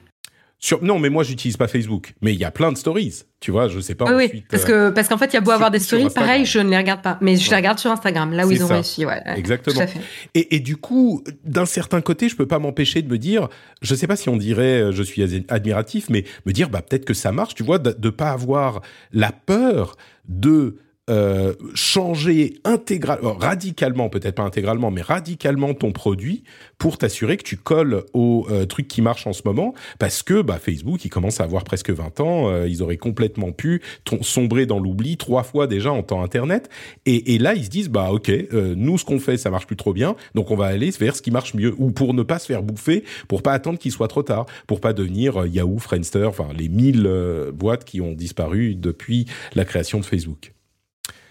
Sur, 0.61 0.83
non, 0.83 0.99
mais 0.99 1.09
moi 1.09 1.23
j'utilise 1.23 1.57
pas 1.57 1.69
Facebook, 1.69 2.15
mais 2.21 2.35
il 2.35 2.41
y 2.41 2.45
a 2.45 2.51
plein 2.51 2.73
de 2.73 2.77
stories. 2.77 3.23
Tu 3.39 3.53
vois, 3.53 3.69
je 3.69 3.79
sais 3.79 3.95
pas. 3.95 4.13
Oui, 4.13 4.25
ensuite, 4.25 4.49
parce 4.49 4.65
que 4.65 4.91
parce 4.91 5.07
qu'en 5.07 5.17
fait, 5.17 5.27
il 5.27 5.35
y 5.35 5.37
a 5.37 5.41
beau 5.41 5.53
avoir 5.53 5.71
des 5.71 5.79
stories, 5.79 6.09
pareil, 6.13 6.45
je 6.45 6.59
ne 6.59 6.69
les 6.69 6.77
regarde 6.77 7.01
pas, 7.01 7.17
mais 7.21 7.37
je 7.37 7.45
ouais. 7.45 7.51
les 7.51 7.57
regarde 7.57 7.79
sur 7.79 7.93
Instagram, 7.93 8.33
là 8.33 8.45
où 8.45 8.51
ils 8.51 8.65
ont 8.65 8.69
ça. 8.69 8.75
réussi. 8.75 9.07
Ouais, 9.07 9.23
Exactement. 9.37 9.87
Et, 10.35 10.57
et, 10.57 10.59
du 10.61 10.77
coup, 10.77 11.23
d'un 11.45 11.67
certain 11.67 12.01
côté, 12.01 12.29
je 12.29 12.35
peux 12.35 12.49
pas 12.49 12.59
m'empêcher 12.59 13.03
de 13.03 13.09
me 13.09 13.19
dire, 13.19 13.49
je 13.83 13.95
sais 13.95 14.09
pas 14.09 14.17
si 14.17 14.29
on 14.29 14.37
dirait, 14.37 14.81
euh, 14.81 14.93
je 14.93 15.05
suis 15.05 15.23
admiratif, 15.49 16.11
mais 16.11 16.25
me 16.45 16.53
dire, 16.53 16.71
bah 16.71 16.83
peut-être 16.83 17.05
que 17.05 17.15
ça 17.15 17.31
marche. 17.31 17.55
Tu 17.55 17.63
vois, 17.63 17.79
de, 17.79 17.93
de 17.93 18.11
pas 18.11 18.31
avoir 18.31 18.81
la 19.13 19.31
peur 19.31 19.97
de 20.29 20.79
euh, 21.09 21.55
changer 21.75 22.55
intégralement, 22.65 23.35
radicalement, 23.35 24.09
peut-être 24.09 24.37
pas 24.37 24.43
intégralement, 24.43 24.91
mais 24.91 25.03
radicalement 25.03 25.75
ton 25.75 25.93
produit 25.93 26.45
pour 26.79 26.99
t'assurer 26.99 27.37
que 27.37 27.43
tu 27.43 27.57
colles 27.57 28.05
au 28.13 28.47
euh, 28.51 28.65
truc 28.65 28.89
qui 28.89 29.03
marche 29.03 29.27
en 29.27 29.33
ce 29.33 29.43
moment, 29.45 29.75
parce 29.99 30.23
que 30.23 30.43
bah, 30.43 30.59
Facebook, 30.59 31.05
il 31.05 31.09
commence 31.09 31.41
à 31.41 31.45
avoir 31.45 31.65
presque 31.65 31.91
20 31.91 32.21
ans, 32.21 32.49
euh, 32.49 32.69
ils 32.69 32.83
auraient 32.83 32.97
complètement 32.97 33.53
pu 33.53 33.83
sombrer 34.23 34.67
dans 34.67 34.79
l'oubli 34.79 35.17
trois 35.17 35.43
fois 35.43 35.67
déjà 35.67 35.93
en 35.93 36.03
temps 36.03 36.23
Internet, 36.23 36.69
et, 37.07 37.35
et 37.35 37.39
là 37.39 37.55
ils 37.55 37.65
se 37.65 37.71
disent 37.71 37.89
bah 37.89 38.11
ok, 38.13 38.31
euh, 38.31 38.75
nous 38.77 38.99
ce 38.99 39.05
qu'on 39.05 39.19
fait 39.19 39.37
ça 39.37 39.51
marche 39.51 39.67
plus 39.67 39.77
trop 39.77 39.93
bien, 39.93 40.15
donc 40.35 40.51
on 40.51 40.57
va 40.57 40.67
aller 40.67 40.91
vers 40.91 41.17
ce 41.17 41.23
qui 41.23 41.31
marche 41.31 41.55
mieux, 41.55 41.75
ou 41.79 41.91
pour 41.91 42.15
ne 42.15 42.23
pas 42.23 42.39
se 42.39 42.47
faire 42.47 42.63
bouffer, 42.63 43.05
pour 43.27 43.43
pas 43.43 43.53
attendre 43.53 43.79
qu'il 43.79 43.93
soit 43.93 44.09
trop 44.09 44.23
tard, 44.23 44.47
pour 44.67 44.81
pas 44.81 44.93
devenir 44.93 45.47
Yahoo, 45.47 45.79
Friendster, 45.79 46.25
enfin 46.25 46.49
les 46.57 46.69
mille 46.69 47.09
boîtes 47.55 47.85
qui 47.85 48.01
ont 48.01 48.13
disparu 48.13 48.75
depuis 48.75 49.27
la 49.55 49.65
création 49.65 50.01
de 50.01 50.05
Facebook. 50.05 50.53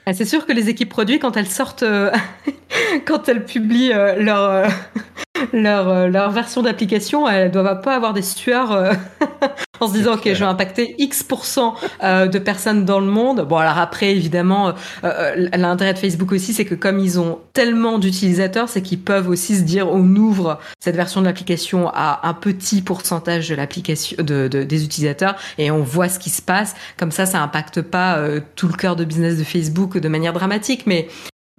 Ah, 0.10 0.14
c'est 0.14 0.24
sûr 0.24 0.46
que 0.46 0.54
les 0.54 0.70
équipes 0.70 0.88
produits, 0.88 1.20
quand 1.20 1.36
elles 1.36 1.50
sortent, 1.50 1.84
quand 3.06 3.28
elles 3.28 3.44
publient 3.44 3.92
leur, 4.18 4.70
leur, 5.54 5.90
euh, 5.90 6.08
leur 6.08 6.32
version 6.32 6.62
d'application, 6.62 7.28
elles 7.28 7.52
doivent 7.52 7.82
pas 7.82 7.96
avoir 7.96 8.14
des 8.14 8.22
sueurs 8.22 8.72
euh, 8.72 8.94
en 9.80 9.88
se 9.88 9.94
disant 9.94 10.16
ok 10.16 10.24
je 10.26 10.40
vais 10.40 10.46
impacter 10.46 10.96
X% 10.98 11.76
euh, 12.04 12.28
de 12.28 12.40
personnes 12.40 12.86
dans 12.86 13.00
le 13.00 13.06
monde. 13.06 13.46
Bon 13.48 13.58
alors 13.58 13.78
après 13.78 14.12
évidemment 14.12 14.74
l'intérêt 15.04 15.94
de 15.94 16.00
Facebook 16.00 16.32
aussi 16.32 16.54
c'est 16.54 16.66
que 16.66 16.76
comme 16.76 17.00
ils 17.00 17.20
ont 17.20 17.40
tellement 17.54 18.00
d'utilisateurs 18.00 18.70
c'est 18.70 18.82
qu'ils 18.82 19.00
peuvent 19.00 19.30
aussi 19.30 19.56
se 19.56 19.62
dire 19.62 19.88
on 19.88 20.04
ouvre 20.16 20.60
cette 20.80 20.96
version 20.96 21.22
de 21.22 21.28
l'application 21.28 21.90
à 21.94 22.28
un 22.28 22.34
petit 22.34 22.82
pourcentage 22.82 23.50
de 23.50 23.56
l'application 23.56 24.18
de, 24.20 24.48
de, 24.48 24.64
des 24.64 24.84
utilisateurs 24.84 25.36
et 25.58 25.70
on 25.70 25.84
voit 25.84 26.10
ce 26.10 26.18
qui 26.18 26.32
se 26.32 26.42
passe. 26.42 26.76
Comme 26.98 27.12
ça 27.12 27.26
ça 27.26 27.42
impacte 27.42 27.82
pas 27.82 28.20
tout 28.56 28.68
le 28.68 28.74
cœur 28.74 28.96
de 28.96 29.06
business 29.06 29.38
de 29.38 29.44
Facebook 29.44 29.97
de 30.00 30.08
manière 30.08 30.34
dramatique 30.34 30.86
mais 30.86 31.08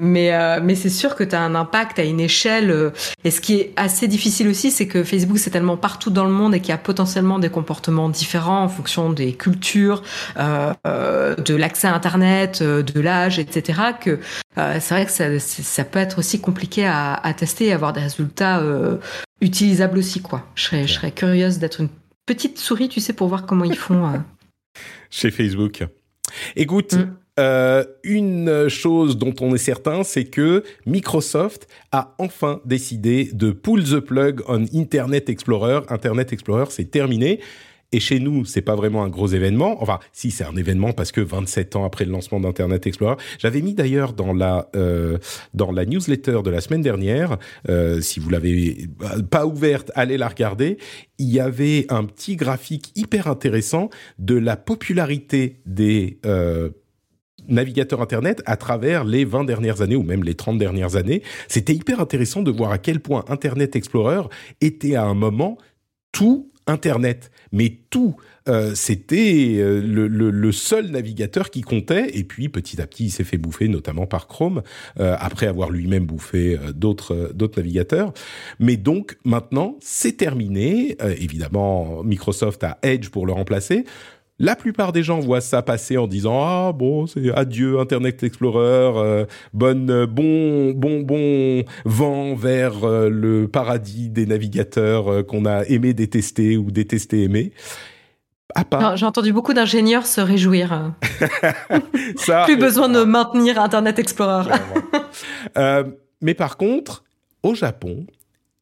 mais, 0.00 0.32
euh, 0.32 0.60
mais 0.62 0.76
c'est 0.76 0.90
sûr 0.90 1.16
que 1.16 1.24
tu 1.24 1.34
as 1.34 1.40
un 1.40 1.54
impact 1.54 1.98
à 1.98 2.04
une 2.04 2.20
échelle. 2.20 2.70
Euh, 2.70 2.90
et 3.24 3.30
ce 3.30 3.40
qui 3.40 3.54
est 3.54 3.72
assez 3.76 4.06
difficile 4.06 4.46
aussi, 4.48 4.70
c'est 4.70 4.86
que 4.86 5.02
Facebook, 5.02 5.38
c'est 5.38 5.50
tellement 5.50 5.76
partout 5.76 6.10
dans 6.10 6.24
le 6.24 6.30
monde 6.30 6.54
et 6.54 6.60
qu'il 6.60 6.68
y 6.68 6.72
a 6.72 6.78
potentiellement 6.78 7.38
des 7.38 7.50
comportements 7.50 8.08
différents 8.08 8.62
en 8.62 8.68
fonction 8.68 9.12
des 9.12 9.32
cultures, 9.32 10.02
euh, 10.38 10.72
euh 10.86 11.34
de 11.34 11.54
l'accès 11.54 11.88
à 11.88 11.94
Internet, 11.94 12.62
de 12.62 13.00
l'âge, 13.00 13.38
etc. 13.38 13.80
Que 14.00 14.18
c'est 14.56 14.90
vrai 14.90 15.04
que 15.06 15.12
ça, 15.12 15.38
ça, 15.38 15.84
peut 15.84 15.98
être 15.98 16.18
aussi 16.18 16.40
compliqué 16.40 16.86
à, 16.86 17.14
à, 17.14 17.34
tester 17.34 17.66
et 17.66 17.72
avoir 17.72 17.92
des 17.92 18.00
résultats 18.00 18.62
utilisables 19.40 19.98
aussi. 19.98 20.20
quoi. 20.20 20.46
Je 20.54 20.64
serais, 20.64 20.86
je 20.86 20.94
serais 20.94 21.12
curieuse 21.12 21.58
d'être 21.58 21.80
une 21.80 21.90
petite 22.26 22.58
souris, 22.58 22.88
tu 22.88 23.00
sais, 23.00 23.12
pour 23.12 23.28
voir 23.28 23.46
comment 23.46 23.64
ils 23.64 23.76
font. 23.76 24.20
Chez 25.10 25.30
Facebook. 25.30 25.84
Écoute, 26.56 26.94
mm. 26.94 27.14
Euh, 27.38 27.84
une 28.02 28.68
chose 28.68 29.16
dont 29.16 29.34
on 29.40 29.54
est 29.54 29.58
certain, 29.58 30.02
c'est 30.02 30.24
que 30.24 30.64
Microsoft 30.86 31.68
a 31.92 32.14
enfin 32.18 32.60
décidé 32.64 33.30
de 33.32 33.52
pull 33.52 33.84
the 33.84 34.00
plug 34.00 34.42
on 34.48 34.64
Internet 34.74 35.28
Explorer. 35.28 35.80
Internet 35.88 36.32
Explorer, 36.32 36.66
c'est 36.70 36.90
terminé. 36.90 37.40
Et 37.90 38.00
chez 38.00 38.20
nous, 38.20 38.44
c'est 38.44 38.60
pas 38.60 38.74
vraiment 38.74 39.02
un 39.02 39.08
gros 39.08 39.28
événement. 39.28 39.82
Enfin, 39.82 39.98
si 40.12 40.30
c'est 40.30 40.44
un 40.44 40.56
événement 40.56 40.92
parce 40.92 41.10
que 41.10 41.22
27 41.22 41.74
ans 41.76 41.86
après 41.86 42.04
le 42.04 42.10
lancement 42.10 42.38
d'Internet 42.38 42.86
Explorer, 42.86 43.16
j'avais 43.38 43.62
mis 43.62 43.72
d'ailleurs 43.72 44.12
dans 44.12 44.34
la 44.34 44.68
euh, 44.76 45.16
dans 45.54 45.72
la 45.72 45.86
newsletter 45.86 46.40
de 46.44 46.50
la 46.50 46.60
semaine 46.60 46.82
dernière. 46.82 47.38
Euh, 47.70 48.02
si 48.02 48.20
vous 48.20 48.28
l'avez 48.28 48.88
pas 49.30 49.46
ouverte, 49.46 49.90
allez 49.94 50.18
la 50.18 50.28
regarder. 50.28 50.76
Il 51.18 51.30
y 51.30 51.40
avait 51.40 51.86
un 51.88 52.04
petit 52.04 52.36
graphique 52.36 52.92
hyper 52.94 53.26
intéressant 53.26 53.88
de 54.18 54.34
la 54.34 54.56
popularité 54.56 55.60
des 55.64 56.18
navigateur 57.48 58.00
Internet 58.00 58.42
à 58.46 58.56
travers 58.56 59.04
les 59.04 59.24
20 59.24 59.44
dernières 59.44 59.82
années 59.82 59.96
ou 59.96 60.02
même 60.02 60.22
les 60.22 60.34
30 60.34 60.58
dernières 60.58 60.96
années. 60.96 61.22
C'était 61.48 61.74
hyper 61.74 62.00
intéressant 62.00 62.42
de 62.42 62.50
voir 62.50 62.70
à 62.70 62.78
quel 62.78 63.00
point 63.00 63.24
Internet 63.28 63.76
Explorer 63.76 64.22
était 64.60 64.94
à 64.94 65.04
un 65.04 65.14
moment 65.14 65.58
tout 66.12 66.50
Internet, 66.68 67.30
mais 67.50 67.80
tout. 67.90 68.14
Euh, 68.48 68.74
c'était 68.74 69.56
euh, 69.58 69.80
le, 69.80 70.52
seul 70.52 70.90
navigateur 70.90 71.50
qui 71.50 71.62
comptait, 71.62 72.10
et 72.14 72.24
puis 72.24 72.48
petit 72.48 72.80
à 72.80 72.86
petit, 72.86 73.06
il 73.06 73.10
s'est 73.10 73.24
fait 73.24 73.38
bouffer, 73.38 73.68
notamment 73.68 74.06
par 74.06 74.26
Chrome, 74.26 74.62
euh, 75.00 75.16
après 75.18 75.46
avoir 75.46 75.70
lui-même 75.70 76.06
bouffé 76.06 76.58
d'autres 76.74 77.32
d'autres 77.34 77.58
navigateurs. 77.58 78.12
Mais 78.58 78.76
donc 78.76 79.18
maintenant, 79.24 79.76
c'est 79.80 80.16
terminé. 80.16 80.96
évidemment, 81.18 82.02
Microsoft 82.04 82.62
a 82.64 82.78
Edge 82.82 83.08
pour 83.08 83.26
le 83.26 83.32
remplacer. 83.32 83.84
La 84.40 84.54
plupart 84.54 84.92
des 84.92 85.02
gens 85.02 85.18
voient 85.18 85.40
ça 85.40 85.62
passer 85.62 85.96
en 85.96 86.06
disant 86.06 86.40
ah 86.44 86.72
bon 86.72 87.08
c'est 87.08 87.32
adieu 87.34 87.80
Internet 87.80 88.22
Explorer 88.22 88.92
euh, 88.96 89.26
bonne 89.52 89.90
euh, 89.90 90.06
bon 90.06 90.70
bon 90.70 91.00
bon 91.00 91.64
vent 91.84 92.36
vers 92.36 92.84
euh, 92.84 93.08
le 93.08 93.48
paradis 93.48 94.08
des 94.10 94.26
navigateurs 94.26 95.26
qu'on 95.26 95.44
a 95.44 95.64
aimé 95.64 95.92
détester 95.92 96.56
ou 96.56 96.70
détesté 96.70 97.24
aimer. 97.24 97.52
J'ai 98.94 99.06
entendu 99.06 99.32
beaucoup 99.32 99.54
d'ingénieurs 99.54 100.06
se 100.06 100.20
réjouir. 100.20 100.92
ça, 102.16 102.44
Plus 102.44 102.56
besoin 102.56 102.88
de 102.88 103.02
maintenir 103.02 103.60
Internet 103.60 103.98
Explorer. 103.98 104.54
mais 106.22 106.34
par 106.34 106.56
contre, 106.56 107.04
au 107.42 107.54
Japon, 107.54 108.06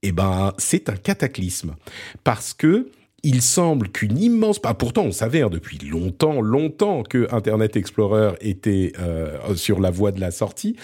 eh 0.03 0.13
ben, 0.13 0.53
c'est 0.59 0.89
un 0.89 0.97
cataclysme 0.97 1.77
parce 2.25 2.53
que 2.53 2.89
il 3.23 3.43
semble 3.43 3.89
qu'une 3.89 4.19
immense... 4.19 4.61
Ah, 4.63 4.75
pourtant, 4.75 5.03
on 5.03 5.13
savait 5.13 5.43
hein, 5.43 5.51
depuis 5.51 5.79
longtemps, 5.79 6.41
longtemps 6.41 7.03
que 7.03 7.27
Internet 7.33 7.77
Explorer 7.77 8.33
était 8.41 8.93
euh, 8.99 9.55
sur 9.55 9.81
la 9.81 9.91
voie 9.91 10.13
de 10.13 10.21
la 10.21 10.31
sortie. 10.31 10.77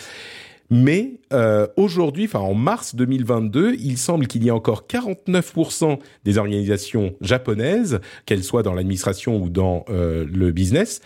Mais 0.70 1.20
euh, 1.34 1.66
aujourd'hui, 1.76 2.24
enfin 2.24 2.38
en 2.38 2.54
mars 2.54 2.94
2022, 2.94 3.74
il 3.78 3.98
semble 3.98 4.26
qu'il 4.26 4.42
y 4.42 4.48
ait 4.48 4.52
encore 4.52 4.86
49% 4.88 5.98
des 6.24 6.38
organisations 6.38 7.14
japonaises, 7.20 8.00
qu'elles 8.24 8.42
soient 8.42 8.62
dans 8.62 8.72
l'administration 8.72 9.36
ou 9.36 9.50
dans 9.50 9.84
euh, 9.90 10.26
le 10.32 10.50
business, 10.50 11.02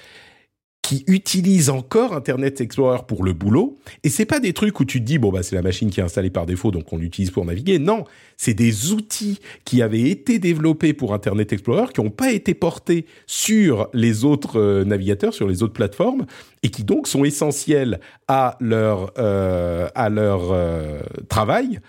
qui 0.87 1.03
utilisent 1.09 1.69
encore 1.69 2.13
Internet 2.13 2.61
Explorer 2.61 3.01
pour 3.09 3.25
le 3.25 3.33
boulot. 3.33 3.77
Et 4.05 4.09
c'est 4.09 4.25
pas 4.25 4.39
des 4.39 4.53
trucs 4.53 4.79
où 4.79 4.85
tu 4.85 5.01
te 5.01 5.05
dis 5.05 5.19
bon 5.19 5.33
bah 5.33 5.43
c'est 5.43 5.57
la 5.57 5.63
machine 5.63 5.91
qui 5.91 5.99
est 5.99 6.03
installée 6.05 6.31
par 6.31 6.47
défaut 6.47 6.71
donc 6.71 6.93
on 6.93 6.97
l'utilise 6.97 7.33
pour 7.33 7.45
naviguer. 7.45 7.81
Non, 7.81 8.05
c'est 8.37 8.55
des 8.55 8.93
outils 8.93 9.41
qui 9.65 9.83
avaient 9.83 10.09
été 10.09 10.39
développés 10.39 10.93
pour 10.93 11.13
Internet 11.13 11.53
Explorer 11.53 11.93
qui 11.93 12.01
n'ont 12.01 12.11
pas 12.11 12.31
été 12.31 12.55
portés 12.55 13.07
sur 13.27 13.89
les 13.95 14.25
autres 14.25 14.61
euh, 14.61 14.85
navigateurs, 14.85 15.35
sur 15.35 15.49
les 15.49 15.65
autres 15.65 15.73
plateformes 15.73 16.25
et 16.63 16.69
qui 16.69 16.85
donc 16.85 17.09
sont 17.09 17.25
essentiels 17.25 17.99
à 18.29 18.57
leur 18.61 19.13
euh, 19.19 19.89
à 19.97 20.09
leur 20.09 20.53
euh, 20.53 21.01
travail 21.29 21.81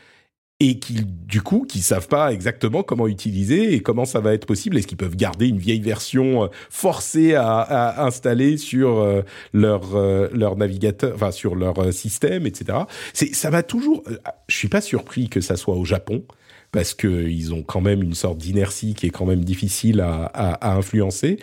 et 0.60 0.80
qui 0.80 1.06
du 1.06 1.42
coup 1.42 1.66
qui 1.70 1.82
savent 1.82 2.08
pas 2.08 2.34
exactement 2.34 2.82
comment 2.82 3.08
utiliser 3.08 3.76
et 3.76 3.82
comment 3.82 4.06
ça 4.06 4.20
va 4.20 4.34
être 4.34 4.48
possible. 4.48 4.78
Est-ce 4.78 4.88
qu'ils 4.88 4.98
peuvent 4.98 5.16
garder 5.16 5.48
une 5.48 5.60
vieille 5.60 5.82
version 5.82 6.46
euh, 6.46 6.48
forcée 6.70 7.36
à, 7.36 7.60
à 7.60 8.06
installer 8.06 8.58
sur 8.58 8.98
euh, 8.98 9.22
leur 9.54 9.96
euh, 9.96 10.30
leur 10.34 10.56
navigateur 10.56 11.14
enfin 11.14 11.32
sur 11.32 11.56
leur 11.56 11.94
système 11.94 12.48
etc 12.48 12.80
c'est 13.14 13.36
ça 13.36 13.50
va 13.50 13.62
toujours 13.62 14.04
je 14.48 14.56
suis 14.56 14.68
pas 14.68 14.82
surpris 14.82 15.30
que 15.30 15.42
ça 15.42 15.56
soit 15.58 15.76
au 15.76 15.86
Japon 15.86 16.24
parce 16.72 16.94
que 16.94 17.28
ils 17.28 17.54
ont 17.54 17.62
quand 17.62 17.82
même 17.82 18.02
une 18.02 18.16
sorte 18.16 18.40
d'inertie 18.40 18.94
qui 18.96 19.06
est 19.06 19.12
quand 19.12 19.26
même 19.26 19.46
difficile 19.46 20.02
à, 20.02 20.26
à, 20.26 20.54
à 20.54 20.76
influencer. 20.76 21.40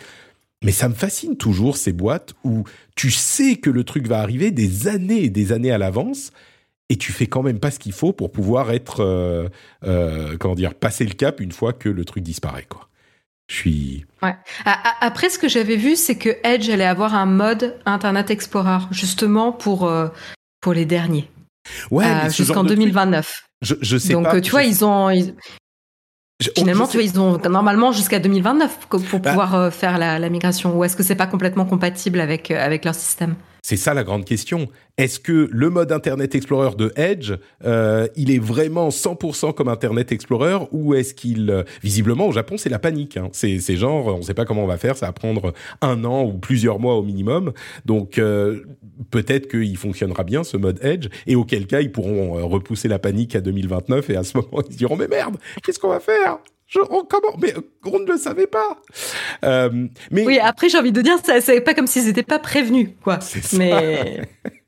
Mais 0.63 0.71
ça 0.71 0.89
me 0.89 0.93
fascine 0.93 1.37
toujours 1.37 1.77
ces 1.77 1.93
boîtes 1.93 2.33
où 2.43 2.63
tu 2.95 3.11
sais 3.11 3.57
que 3.57 3.69
le 3.69 3.83
truc 3.83 4.07
va 4.07 4.19
arriver 4.21 4.51
des 4.51 4.87
années 4.87 5.23
et 5.23 5.29
des 5.29 5.51
années 5.51 5.71
à 5.71 5.77
l'avance 5.77 6.31
et 6.89 6.97
tu 6.97 7.11
fais 7.11 7.27
quand 7.27 7.43
même 7.43 7.59
pas 7.59 7.71
ce 7.71 7.79
qu'il 7.79 7.93
faut 7.93 8.13
pour 8.13 8.31
pouvoir 8.31 8.71
être 8.71 9.01
euh, 9.01 9.49
euh, 9.83 10.37
comment 10.39 10.55
dire 10.55 10.73
passer 10.75 11.05
le 11.05 11.13
cap 11.13 11.39
une 11.39 11.51
fois 11.51 11.73
que 11.73 11.89
le 11.89 12.05
truc 12.05 12.23
disparaît 12.23 12.67
quoi. 12.69 12.89
Je 13.47 13.55
suis. 13.55 14.05
Ouais. 14.23 14.35
Après, 14.65 15.29
ce 15.29 15.37
que 15.37 15.47
j'avais 15.47 15.75
vu, 15.75 15.95
c'est 15.95 16.17
que 16.17 16.29
Edge 16.43 16.67
allait 16.67 16.83
avoir 16.83 17.13
un 17.13 17.27
mode 17.27 17.79
Internet 17.85 18.31
Explorer 18.31 18.79
justement 18.89 19.51
pour 19.51 19.87
euh, 19.87 20.07
pour 20.61 20.73
les 20.73 20.85
derniers. 20.85 21.29
Ouais. 21.91 22.07
Jusqu'en 22.31 22.63
2029. 22.63 23.45
Je, 23.61 23.75
je 23.81 23.97
sais 23.97 24.13
Donc, 24.13 24.23
pas. 24.23 24.33
Donc 24.33 24.41
tu 24.41 24.49
vois, 24.49 24.63
ils 24.63 24.83
ont. 24.83 25.11
Finalement, 26.57 26.87
tu 26.87 26.97
vois, 26.97 27.03
ils 27.03 27.19
ont 27.19 27.37
normalement 27.37 27.91
jusqu'à 27.91 28.17
2029 28.17 28.87
pour 28.87 28.99
bah 28.99 29.29
pouvoir 29.29 29.71
faire 29.71 29.99
la, 29.99 30.17
la, 30.17 30.29
migration. 30.29 30.75
Ou 30.75 30.83
est-ce 30.83 30.95
que 30.95 31.03
c'est 31.03 31.15
pas 31.15 31.27
complètement 31.27 31.65
compatible 31.65 32.19
avec 32.21 32.49
avec 32.49 32.83
leur 32.83 32.95
système? 32.95 33.35
C'est 33.65 33.77
ça 33.77 33.95
la 33.95 34.03
grande 34.03 34.25
question. 34.25 34.67
Est-ce 34.97 35.19
que 35.19 35.49
le 35.51 35.71
mode 35.71 35.91
Internet 35.91 36.35
Explorer 36.35 36.75
de 36.75 36.93
Edge, 36.95 37.33
euh, 37.63 38.07
il 38.15 38.29
est 38.29 38.37
vraiment 38.37 38.89
100% 38.89 39.55
comme 39.55 39.69
Internet 39.69 40.11
Explorer 40.11 40.67
ou 40.71 40.93
est-ce 40.93 41.15
qu'il, 41.15 41.49
euh, 41.49 41.63
visiblement 41.81 42.27
au 42.27 42.31
Japon, 42.31 42.57
c'est 42.57 42.69
la 42.69 42.77
panique. 42.77 43.17
Hein. 43.17 43.29
C'est, 43.31 43.59
genre, 43.75 44.05
on 44.05 44.19
ne 44.19 44.21
sait 44.21 44.35
pas 44.35 44.45
comment 44.45 44.65
on 44.65 44.67
va 44.67 44.77
faire, 44.77 44.97
ça 44.97 45.07
va 45.07 45.13
prendre 45.13 45.51
un 45.81 46.05
an 46.05 46.25
ou 46.25 46.33
plusieurs 46.33 46.77
mois 46.77 46.93
au 46.93 47.01
minimum. 47.01 47.53
Donc 47.85 48.19
euh, 48.19 48.61
peut-être 49.09 49.47
qu'il 49.47 49.77
fonctionnera 49.77 50.23
bien 50.23 50.43
ce 50.43 50.57
mode 50.57 50.77
Edge 50.83 51.07
et 51.25 51.35
auquel 51.35 51.65
cas 51.65 51.81
ils 51.81 51.91
pourront 51.91 52.47
repousser 52.47 52.87
la 52.87 52.99
panique 52.99 53.35
à 53.35 53.41
2029 53.41 54.11
et 54.11 54.15
à 54.15 54.23
ce 54.23 54.37
moment 54.37 54.61
ils 54.69 54.73
se 54.73 54.77
diront 54.77 54.95
mais 54.95 55.07
merde, 55.07 55.37
qu'est-ce 55.63 55.79
qu'on 55.79 55.89
va 55.89 55.99
faire? 55.99 56.37
On, 56.75 57.03
comment? 57.05 57.37
Mais 57.41 57.53
on 57.85 57.99
ne 57.99 58.05
le 58.05 58.17
savait 58.17 58.47
pas. 58.47 58.81
Euh, 59.43 59.87
mais 60.11 60.25
oui, 60.25 60.39
après 60.39 60.69
j'ai 60.69 60.77
envie 60.77 60.91
de 60.91 61.01
dire, 61.01 61.17
c'est 61.23 61.61
pas 61.61 61.73
comme 61.73 61.87
s'ils 61.87 62.05
n'étaient 62.05 62.23
pas 62.23 62.39
prévenus, 62.39 62.89
quoi. 63.03 63.19
Mais 63.53 64.21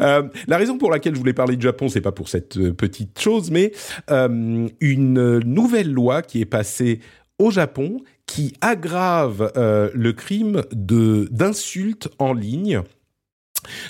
Euh, 0.00 0.22
la 0.46 0.58
raison 0.58 0.78
pour 0.78 0.90
laquelle 0.90 1.14
je 1.14 1.18
voulais 1.18 1.32
parler 1.32 1.56
du 1.56 1.64
Japon, 1.64 1.88
c'est 1.88 2.00
pas 2.00 2.12
pour 2.12 2.28
cette 2.28 2.56
euh, 2.58 2.72
petite 2.72 3.18
chose, 3.18 3.50
mais 3.50 3.72
euh, 4.10 4.68
une 4.80 5.38
nouvelle 5.40 5.92
loi 5.92 6.22
qui 6.22 6.40
est 6.40 6.46
passée 6.46 7.00
au 7.38 7.50
Japon 7.50 8.02
qui 8.26 8.54
aggrave 8.60 9.52
euh, 9.56 9.90
le 9.94 10.12
crime 10.12 10.62
de 10.72 11.28
d'insultes 11.30 12.08
en 12.18 12.32
ligne 12.32 12.82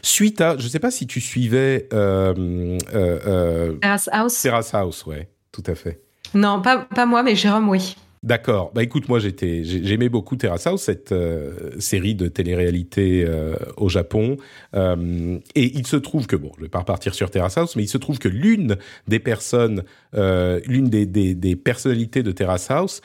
suite 0.02 0.40
à, 0.40 0.57
je 0.57 0.68
sais 0.68 0.79
pas 0.79 0.90
si 0.90 1.07
tu 1.07 1.20
suivais 1.20 1.88
euh, 1.92 2.79
euh, 2.94 3.72
Terrace 3.81 4.09
House. 4.12 4.42
Terrace 4.42 4.74
House, 4.74 5.07
ouais, 5.07 5.29
tout 5.52 5.64
à 5.66 5.74
fait. 5.74 6.00
Non, 6.37 6.61
pas, 6.61 7.07
moi, 7.07 7.22
mais 7.22 7.35
Jérôme, 7.35 7.68
oui. 7.68 7.96
D'accord. 8.22 8.72
Bah 8.75 8.83
écoute, 8.83 9.09
moi 9.09 9.20
j'étais, 9.20 9.62
j'aimais 9.62 10.09
beaucoup 10.09 10.35
Terrace 10.35 10.66
House, 10.66 10.83
cette 10.83 11.12
euh, 11.12 11.70
série 11.79 12.16
de 12.16 12.27
télé-réalité 12.27 13.25
euh, 13.25 13.55
au 13.77 13.88
Japon. 13.88 14.37
Euh, 14.75 15.38
et 15.55 15.79
il 15.79 15.87
se 15.87 15.94
trouve 15.94 16.27
que 16.27 16.35
bon, 16.35 16.51
je 16.57 16.62
vais 16.62 16.68
pas 16.68 16.81
repartir 16.81 17.14
sur 17.14 17.31
Terrace 17.31 17.57
House, 17.57 17.77
mais 17.77 17.85
il 17.85 17.88
se 17.88 17.99
trouve 17.99 18.18
que 18.18 18.27
l'une 18.27 18.79
des 19.07 19.20
personnes, 19.20 19.85
l'une 20.12 20.88
des, 20.88 21.57
personnalités 21.57 22.25
de 22.25 22.33
Terrace 22.33 22.68
House, 22.68 23.01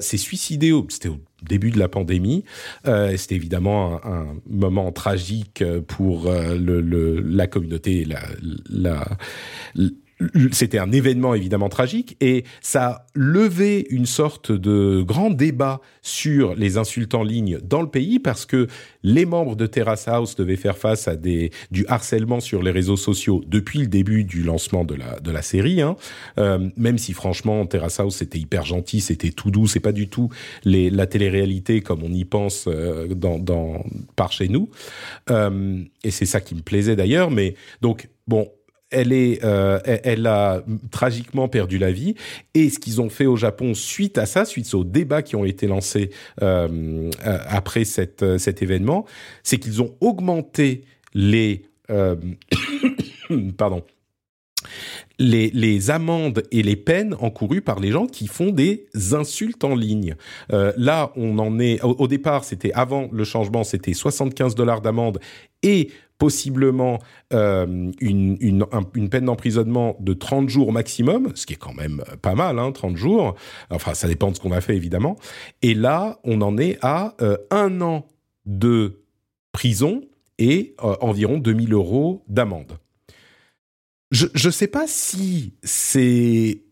s'est 0.00 0.16
suicidée. 0.16 0.72
Au, 0.72 0.84
c'était 0.88 1.10
au 1.10 1.18
début 1.48 1.70
de 1.70 1.78
la 1.78 1.88
pandémie. 1.88 2.44
C'était 2.84 3.36
évidemment 3.36 4.04
un, 4.04 4.26
moment 4.48 4.90
tragique 4.90 5.62
pour 5.86 6.28
la 6.28 7.46
communauté, 7.46 8.04
c'était 10.52 10.78
un 10.78 10.92
événement 10.92 11.34
évidemment 11.34 11.68
tragique 11.68 12.16
et 12.20 12.44
ça 12.62 12.86
a 12.86 13.06
levé 13.14 13.86
une 13.90 14.06
sorte 14.06 14.50
de 14.50 15.02
grand 15.02 15.30
débat 15.30 15.80
sur 16.00 16.54
les 16.54 16.78
insultes 16.78 17.14
en 17.14 17.22
ligne 17.22 17.58
dans 17.62 17.82
le 17.82 17.88
pays 17.88 18.18
parce 18.18 18.46
que 18.46 18.66
les 19.02 19.26
membres 19.26 19.56
de 19.56 19.66
Terrace 19.66 20.08
House 20.08 20.34
devaient 20.34 20.56
faire 20.56 20.78
face 20.78 21.06
à 21.06 21.16
des, 21.16 21.50
du 21.70 21.84
harcèlement 21.88 22.40
sur 22.40 22.62
les 22.62 22.70
réseaux 22.70 22.96
sociaux 22.96 23.44
depuis 23.46 23.80
le 23.80 23.88
début 23.88 24.24
du 24.24 24.42
lancement 24.42 24.84
de 24.84 24.94
la, 24.94 25.20
de 25.20 25.30
la 25.30 25.42
série. 25.42 25.82
Hein. 25.82 25.96
Euh, 26.38 26.70
même 26.76 26.96
si 26.96 27.12
franchement 27.12 27.66
Terrace 27.66 28.00
House 28.00 28.16
c'était 28.16 28.38
hyper 28.38 28.64
gentil, 28.64 29.00
c'était 29.00 29.30
tout 29.30 29.50
doux, 29.50 29.66
c'est 29.66 29.80
pas 29.80 29.92
du 29.92 30.08
tout 30.08 30.30
les, 30.64 30.88
la 30.88 31.06
télé-réalité 31.06 31.82
comme 31.82 32.02
on 32.02 32.12
y 32.12 32.24
pense 32.24 32.66
euh, 32.68 33.08
dans, 33.14 33.38
dans, 33.38 33.84
par 34.16 34.32
chez 34.32 34.48
nous. 34.48 34.70
Euh, 35.30 35.82
et 36.04 36.10
c'est 36.10 36.26
ça 36.26 36.40
qui 36.40 36.54
me 36.54 36.62
plaisait 36.62 36.96
d'ailleurs. 36.96 37.30
Mais 37.30 37.54
donc 37.82 38.08
bon, 38.26 38.48
euh, 38.94 39.80
elle 39.84 40.26
a 40.26 40.62
tragiquement 40.90 41.48
perdu 41.48 41.78
la 41.78 41.92
vie. 41.92 42.14
Et 42.54 42.70
ce 42.70 42.78
qu'ils 42.78 43.00
ont 43.00 43.08
fait 43.08 43.26
au 43.26 43.36
Japon 43.36 43.74
suite 43.74 44.18
à 44.18 44.26
ça, 44.26 44.44
suite 44.44 44.72
aux 44.74 44.84
débats 44.84 45.22
qui 45.22 45.36
ont 45.36 45.44
été 45.44 45.66
lancés 45.66 46.10
euh, 46.42 47.10
après 47.24 47.84
cette, 47.84 48.38
cet 48.38 48.62
événement, 48.62 49.06
c'est 49.42 49.58
qu'ils 49.58 49.82
ont 49.82 49.94
augmenté 50.00 50.84
les, 51.14 51.62
euh, 51.90 52.16
amendes 55.88 56.42
et 56.50 56.62
les 56.62 56.76
peines 56.76 57.14
encourues 57.20 57.62
par 57.62 57.80
les 57.80 57.90
gens 57.90 58.06
qui 58.06 58.26
font 58.26 58.50
des 58.50 58.86
insultes 59.12 59.64
en 59.64 59.74
ligne. 59.74 60.14
Euh, 60.52 60.72
là, 60.76 61.12
on 61.16 61.38
en 61.38 61.58
est. 61.58 61.82
Au, 61.82 61.96
au 61.98 62.08
départ, 62.08 62.44
c'était 62.44 62.72
avant 62.72 63.08
le 63.12 63.24
changement, 63.24 63.64
c'était 63.64 63.94
75 63.94 64.54
dollars 64.54 64.82
d'amende 64.82 65.18
et 65.62 65.90
possiblement 66.18 66.98
euh, 67.32 67.90
une, 68.00 68.36
une, 68.40 68.62
un, 68.72 68.82
une, 68.94 69.08
peine 69.08 69.26
d'emprisonnement 69.26 69.96
de 70.00 70.14
30 70.14 70.48
jours 70.48 70.72
maximum, 70.72 71.32
ce 71.34 71.46
qui 71.46 71.54
est 71.54 71.58
quand 71.58 71.74
même 71.74 72.02
pas 72.22 72.34
mal, 72.34 72.58
hein, 72.58 72.72
30 72.72 72.96
jours. 72.96 73.34
Enfin, 73.70 73.94
ça 73.94 74.08
dépend 74.08 74.30
de 74.30 74.36
ce 74.36 74.40
qu'on 74.40 74.52
a 74.52 74.60
fait, 74.60 74.76
évidemment. 74.76 75.16
Et 75.62 75.74
là, 75.74 76.18
on 76.24 76.40
en 76.40 76.58
est 76.58 76.78
à 76.82 77.14
euh, 77.20 77.36
un 77.50 77.80
an 77.80 78.06
de 78.46 79.02
prison 79.52 80.02
et 80.38 80.74
euh, 80.82 80.96
environ 81.00 81.38
2000 81.38 81.72
euros 81.72 82.24
d'amende. 82.28 82.78
Je 84.12 84.26
ne 84.46 84.52
sais 84.52 84.68
pas 84.68 84.86
si 84.86 85.54
c'est 85.64 86.62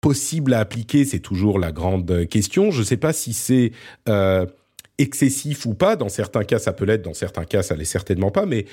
possible 0.00 0.54
à 0.54 0.60
appliquer, 0.60 1.04
c'est 1.04 1.18
toujours 1.18 1.58
la 1.58 1.72
grande 1.72 2.26
question. 2.28 2.70
Je 2.70 2.80
ne 2.80 2.84
sais 2.84 2.96
pas 2.96 3.12
si 3.12 3.32
c'est 3.32 3.72
euh, 4.08 4.46
excessif 4.98 5.66
ou 5.66 5.74
pas. 5.74 5.96
Dans 5.96 6.08
certains 6.08 6.44
cas, 6.44 6.58
ça 6.58 6.72
peut 6.72 6.84
l'être. 6.84 7.02
Dans 7.02 7.14
certains 7.14 7.44
cas, 7.44 7.62
ça 7.62 7.76
l'est 7.76 7.84
certainement 7.84 8.30
pas. 8.30 8.46
Mais 8.46 8.66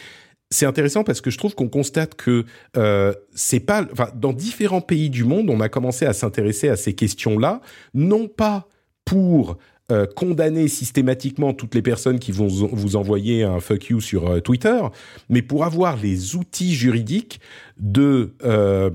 c'est 0.49 0.65
intéressant 0.65 1.03
parce 1.03 1.21
que 1.21 1.31
je 1.31 1.37
trouve 1.37 1.55
qu'on 1.55 1.69
constate 1.69 2.15
que 2.15 2.45
euh, 2.77 3.13
c'est 3.33 3.61
pas, 3.61 3.87
enfin, 3.91 4.09
dans 4.15 4.33
différents 4.33 4.81
pays 4.81 5.09
du 5.09 5.23
monde, 5.23 5.49
on 5.49 5.61
a 5.61 5.69
commencé 5.69 6.05
à 6.05 6.13
s'intéresser 6.13 6.69
à 6.69 6.75
ces 6.75 6.93
questions-là, 6.93 7.61
non 7.93 8.27
pas 8.27 8.67
pour 9.05 9.57
euh, 9.91 10.05
condamner 10.05 10.69
systématiquement 10.69 11.53
toutes 11.53 11.75
les 11.75 11.81
personnes 11.81 12.17
qui 12.17 12.31
vont 12.31 12.47
vous 12.47 12.95
envoyer 12.95 13.43
un 13.43 13.59
fuck 13.59 13.89
you 13.89 13.99
sur 13.99 14.27
euh, 14.29 14.39
Twitter, 14.39 14.79
mais 15.27 15.41
pour 15.41 15.65
avoir 15.65 15.97
les 15.97 16.37
outils 16.37 16.75
juridiques 16.75 17.41
de, 17.77 18.33
euh, 18.45 18.89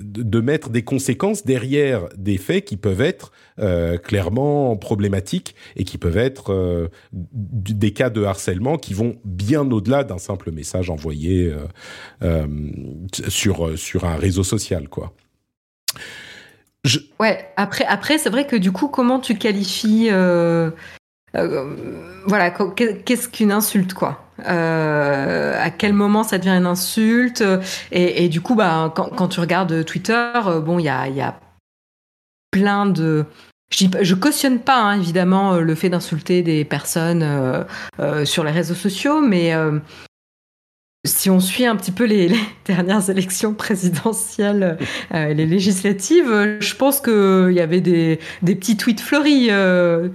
de, 0.00 0.40
mettre 0.40 0.70
des 0.70 0.82
conséquences 0.82 1.44
derrière 1.44 2.08
des 2.16 2.38
faits 2.38 2.64
qui 2.64 2.76
peuvent 2.76 3.02
être 3.02 3.30
clairement 4.02 4.76
problématiques 4.76 5.54
et 5.76 5.84
qui 5.84 5.98
peuvent 5.98 6.16
être 6.16 6.90
des 7.12 7.92
cas 7.92 8.10
de 8.10 8.24
harcèlement 8.24 8.78
qui 8.78 8.94
vont 8.94 9.16
bien 9.24 9.70
au-delà 9.70 10.02
d'un 10.02 10.18
simple 10.18 10.50
message 10.50 10.90
envoyé 10.90 11.52
sur 13.28 13.78
sur 13.78 14.04
un 14.04 14.16
réseau 14.16 14.42
social, 14.42 14.88
quoi. 14.88 15.14
Ouais, 17.20 17.48
après, 17.56 17.84
après 17.84 18.18
c'est 18.18 18.30
vrai 18.30 18.46
que 18.46 18.56
du 18.56 18.72
coup, 18.72 18.88
comment 18.88 19.20
tu 19.20 19.36
qualifies. 19.36 20.08
Euh, 20.10 20.70
euh, 21.36 21.76
voilà, 22.26 22.50
qu'est-ce 22.50 23.28
qu'une 23.28 23.52
insulte, 23.52 23.94
quoi? 23.94 24.24
Euh, 24.46 25.56
À 25.62 25.70
quel 25.70 25.92
moment 25.92 26.24
ça 26.24 26.38
devient 26.38 26.50
une 26.50 26.66
insulte? 26.66 27.44
Et, 27.92 28.28
du 28.28 28.40
coup, 28.40 28.54
bah, 28.54 28.92
quand, 28.94 29.10
quand 29.10 29.28
tu 29.28 29.40
regardes 29.40 29.84
Twitter, 29.84 30.32
bon, 30.62 30.78
il 30.78 30.84
y 30.84 30.88
a, 30.88 31.08
y 31.08 31.20
a 31.20 31.38
plein 32.50 32.86
de. 32.86 33.24
Je, 33.72 33.86
je 34.02 34.14
cautionne 34.14 34.58
pas, 34.58 34.82
hein, 34.82 34.98
évidemment, 34.98 35.56
le 35.56 35.74
fait 35.74 35.88
d'insulter 35.88 36.42
des 36.42 36.64
personnes 36.64 37.22
euh, 37.22 38.24
sur 38.24 38.44
les 38.44 38.50
réseaux 38.50 38.74
sociaux, 38.74 39.20
mais 39.20 39.54
si 41.04 41.30
on 41.30 41.40
suit 41.40 41.66
un 41.66 41.76
petit 41.76 41.90
peu 41.90 42.04
les, 42.04 42.28
les 42.28 42.38
dernières 42.64 43.10
élections 43.10 43.54
présidentielles 43.54 44.78
euh, 45.14 45.26
et 45.26 45.34
les 45.34 45.46
législatives, 45.46 46.58
je 46.60 46.74
pense 46.76 47.00
qu'il 47.00 47.52
y 47.54 47.60
avait 47.60 47.80
des, 47.80 48.18
des, 48.42 48.54
petits 48.54 48.76
tweets 48.76 49.00
fleuris 49.00 49.48
euh, 49.50 50.08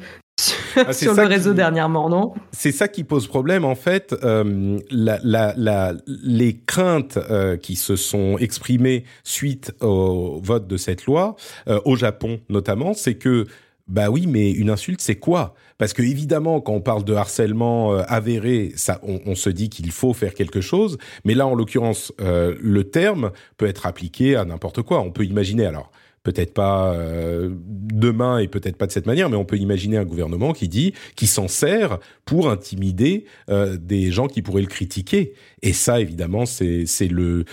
ah, 0.76 0.94
sur 0.94 1.14
le 1.14 1.24
réseau 1.24 1.52
qui, 1.52 1.58
dernièrement, 1.58 2.10
non? 2.10 2.34
C'est 2.52 2.72
ça 2.72 2.88
qui 2.88 3.04
pose 3.04 3.28
problème 3.28 3.66
en 3.66 3.76
fait. 3.76 4.16
Euh, 4.24 4.80
la, 4.92 5.20
la, 5.24 5.54
la, 5.58 5.94
les 6.06 6.58
craintes 6.66 7.18
euh, 7.30 7.58
qui 7.58 7.76
se 7.76 7.96
sont 7.96 8.38
exprimées 8.38 9.04
suite 9.24 9.74
au 9.82 10.40
vote 10.42 10.68
de 10.68 10.78
cette 10.78 11.06
loi, 11.06 11.36
euh, 11.68 11.80
au 11.86 11.96
Japon 11.96 12.40
notamment, 12.50 12.94
c'est 12.94 13.16
que 13.16 13.46
bah 13.88 14.10
oui, 14.10 14.28
mais 14.28 14.52
une 14.52 14.70
insulte, 14.70 15.02
c'est 15.02 15.16
quoi? 15.16 15.56
Parce 15.78 15.94
que 15.94 16.02
évidemment, 16.02 16.60
quand 16.60 16.74
on 16.74 16.82
parle 16.82 17.04
de 17.06 17.14
harcèlement 17.14 17.94
euh, 17.94 18.04
avéré, 18.08 18.74
ça, 18.76 19.00
on, 19.04 19.36
se 19.36 19.50
dit 19.50 19.70
qu'il 19.70 19.92
faut 19.92 20.14
faire 20.14 20.34
quelque 20.34 20.60
chose. 20.60 20.98
Mais 21.24 21.34
là, 21.36 21.48
en 21.48 21.56
l'occurrence, 21.56 22.12
euh, 22.20 22.56
le 22.60 22.84
terme 22.84 23.32
peut 23.56 23.68
être 23.68 23.86
appliqué 23.86 24.36
à 24.36 24.44
n'importe 24.44 24.82
quoi. 24.82 25.00
On 25.02 25.12
peut 25.12 25.26
imaginer 25.26 25.66
alors 25.66 25.92
peut-être 26.28 26.54
pas 26.54 26.92
euh, 26.92 27.50
demain 27.54 28.40
et 28.40 28.50
peut-être 28.50 28.76
pas 28.76 28.86
de 28.86 28.92
cette 28.92 29.06
manière, 29.06 29.30
mais 29.30 29.38
on 29.38 29.46
peut 29.46 29.56
imaginer 29.58 29.96
un 29.96 30.04
gouvernement 30.04 30.52
qui 30.52 30.68
dit, 30.68 30.94
qui 31.16 31.26
s'en 31.26 31.48
sert 31.48 32.00
pour 32.26 32.50
intimider 32.50 33.24
euh, 33.50 33.78
des 33.78 34.12
gens 34.12 34.28
qui 34.28 34.42
pourraient 34.42 34.62
le 34.62 34.68
critiquer. 34.68 35.32
Et 35.62 35.72
ça, 35.72 36.02
évidemment, 36.02 36.46
c'est 36.46 36.86
le, 37.10 37.46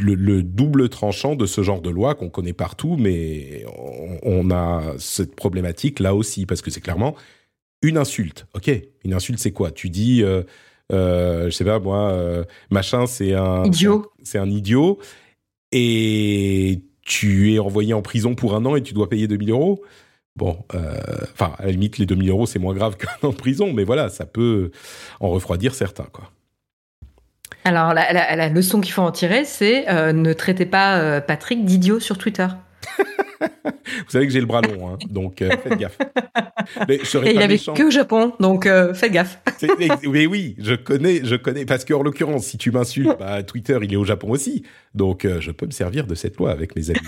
le, 0.00 0.14
le 0.14 0.42
double 0.42 0.88
tranchant 0.88 1.36
de 1.36 1.46
ce 1.46 1.62
genre 1.62 1.80
de 1.80 1.90
loi 1.90 2.16
qu'on 2.16 2.28
connaît 2.28 2.52
partout, 2.52 2.96
mais 2.98 3.64
on, 3.78 4.18
on 4.24 4.50
a 4.50 4.94
cette 4.98 5.36
problématique 5.36 6.00
là 6.00 6.12
aussi 6.12 6.44
parce 6.44 6.62
que 6.62 6.72
c'est 6.72 6.80
clairement 6.80 7.14
une 7.82 7.98
insulte. 7.98 8.46
Ok, 8.56 8.68
une 9.04 9.14
insulte, 9.14 9.38
c'est 9.38 9.52
quoi? 9.52 9.70
Tu 9.70 9.90
dis 9.90 10.24
euh, 10.24 10.42
euh, 10.92 11.44
je 11.44 11.50
sais 11.50 11.64
pas 11.64 11.78
moi, 11.78 12.10
euh, 12.10 12.42
machin, 12.70 13.06
c'est 13.06 13.34
un 13.34 13.64
idiot. 13.64 14.10
C'est 14.24 14.38
un 14.38 14.50
idiot. 14.50 14.98
Et 15.72 16.82
tu 17.06 17.54
es 17.54 17.58
envoyé 17.58 17.94
en 17.94 18.02
prison 18.02 18.34
pour 18.34 18.54
un 18.54 18.66
an 18.66 18.76
et 18.76 18.82
tu 18.82 18.92
dois 18.92 19.08
payer 19.08 19.28
2000 19.28 19.50
euros. 19.50 19.82
Bon, 20.34 20.58
enfin, 20.68 21.52
euh, 21.60 21.62
à 21.62 21.64
la 21.64 21.70
limite, 21.70 21.96
les 21.96 22.04
2000 22.04 22.28
euros, 22.28 22.44
c'est 22.46 22.58
moins 22.58 22.74
grave 22.74 22.96
qu'un 22.98 23.08
an 23.22 23.30
en 23.30 23.32
prison, 23.32 23.72
mais 23.72 23.84
voilà, 23.84 24.10
ça 24.10 24.26
peut 24.26 24.70
en 25.20 25.30
refroidir 25.30 25.74
certains, 25.74 26.06
quoi. 26.12 26.30
Alors, 27.64 27.94
la, 27.94 28.12
la, 28.12 28.36
la 28.36 28.48
leçon 28.48 28.80
qu'il 28.80 28.92
faut 28.92 29.02
en 29.02 29.10
tirer, 29.10 29.44
c'est 29.44 29.88
euh, 29.88 30.12
ne 30.12 30.32
traitez 30.32 30.66
pas 30.66 30.98
euh, 30.98 31.20
Patrick 31.20 31.64
d'idiot 31.64 31.98
sur 31.98 32.18
Twitter. 32.18 32.46
Vous 33.64 34.10
savez 34.10 34.26
que 34.26 34.32
j'ai 34.32 34.40
le 34.40 34.46
bras 34.46 34.60
long, 34.60 34.88
hein, 34.88 34.98
donc 35.08 35.42
euh, 35.42 35.50
faites 35.62 35.78
gaffe. 35.78 35.98
Mais 36.88 36.98
je 37.02 37.18
Et 37.18 37.32
il 37.32 37.38
avait 37.38 37.48
méchant. 37.54 37.74
que 37.74 37.84
au 37.84 37.90
Japon, 37.90 38.32
donc 38.40 38.66
euh, 38.66 38.92
faites 38.94 39.12
gaffe. 39.12 39.38
mais 40.08 40.26
oui, 40.26 40.56
je 40.58 40.74
connais, 40.74 41.24
je 41.24 41.36
connais, 41.36 41.64
parce 41.64 41.84
qu'en 41.84 42.02
l'occurrence, 42.02 42.46
si 42.46 42.58
tu 42.58 42.70
m'insultes, 42.70 43.16
bah, 43.18 43.42
Twitter, 43.42 43.78
il 43.82 43.92
est 43.92 43.96
au 43.96 44.04
Japon 44.04 44.30
aussi, 44.30 44.64
donc 44.94 45.24
euh, 45.24 45.40
je 45.40 45.52
peux 45.52 45.66
me 45.66 45.70
servir 45.70 46.06
de 46.06 46.14
cette 46.14 46.36
loi 46.36 46.50
avec 46.50 46.74
mes 46.76 46.90
amis. 46.90 46.98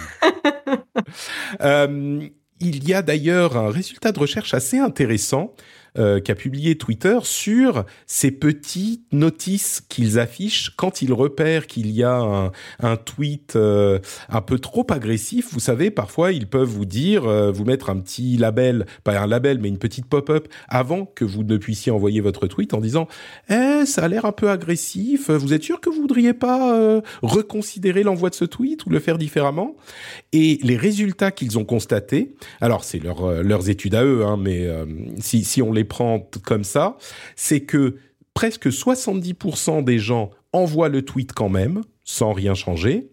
il 2.61 2.88
y 2.88 2.94
a 2.94 3.03
d'ailleurs 3.03 3.57
un 3.57 3.70
résultat 3.70 4.12
de 4.12 4.18
recherche 4.18 4.55
assez 4.55 4.79
intéressant 4.79 5.55
euh, 5.98 6.20
qu'a 6.20 6.37
publié 6.37 6.78
Twitter 6.78 7.18
sur 7.22 7.84
ces 8.06 8.30
petites 8.30 9.12
notices 9.12 9.82
qu'ils 9.88 10.20
affichent 10.20 10.70
quand 10.76 11.02
ils 11.02 11.12
repèrent 11.12 11.66
qu'il 11.66 11.90
y 11.90 12.04
a 12.04 12.52
un, 12.80 12.96
tweet 12.96 13.56
euh, 13.56 13.98
un 14.28 14.40
peu 14.40 14.61
trop 14.61 14.87
agressif. 14.90 15.48
Vous 15.52 15.58
savez, 15.58 15.90
parfois 15.90 16.30
ils 16.30 16.46
peuvent 16.46 16.68
vous 16.68 16.84
dire, 16.84 17.26
euh, 17.26 17.50
vous 17.50 17.64
mettre 17.64 17.90
un 17.90 17.96
petit 17.98 18.37
label, 18.37 18.87
pas 19.02 19.18
un 19.18 19.26
label, 19.26 19.58
mais 19.58 19.68
une 19.68 19.78
petite 19.78 20.06
pop-up 20.06 20.46
avant 20.68 21.04
que 21.04 21.24
vous 21.24 21.42
ne 21.42 21.56
puissiez 21.56 21.90
envoyer 21.90 22.20
votre 22.20 22.46
tweet 22.46 22.74
en 22.74 22.80
disant, 22.80 23.08
eh, 23.50 23.84
ça 23.84 24.04
a 24.04 24.08
l'air 24.08 24.24
un 24.24 24.32
peu 24.32 24.50
agressif. 24.50 25.30
Vous 25.30 25.52
êtes 25.52 25.64
sûr 25.64 25.80
que 25.80 25.90
vous 25.90 26.02
voudriez 26.02 26.34
pas 26.34 27.02
reconsidérer 27.22 28.04
l'envoi 28.04 28.30
de 28.30 28.37
ce 28.37 28.44
tweet 28.44 28.87
ou 28.87 28.90
le 28.90 29.00
faire 29.00 29.18
différemment? 29.18 29.74
Et 30.32 30.61
les 30.62 30.76
résultats 30.76 31.32
qu'ils 31.32 31.58
ont 31.58 31.64
constatés, 31.64 32.34
alors 32.61 32.84
c'est 32.84 33.00
leur, 33.00 33.42
leurs 33.42 33.68
études 33.68 33.96
à 33.96 34.04
eux, 34.04 34.24
hein, 34.24 34.37
mais 34.37 34.68
si, 35.18 35.42
si 35.42 35.61
on 35.61 35.72
les 35.72 35.88
prend 35.88 36.29
comme 36.44 36.64
ça, 36.64 36.96
c'est 37.37 37.61
que 37.61 37.96
presque 38.35 38.68
70% 38.68 39.83
des 39.85 39.98
gens 39.98 40.31
envoient 40.53 40.88
le 40.88 41.03
tweet 41.03 41.33
quand 41.33 41.48
même, 41.48 41.83
sans 42.05 42.33
rien 42.33 42.55
changer. 42.55 43.11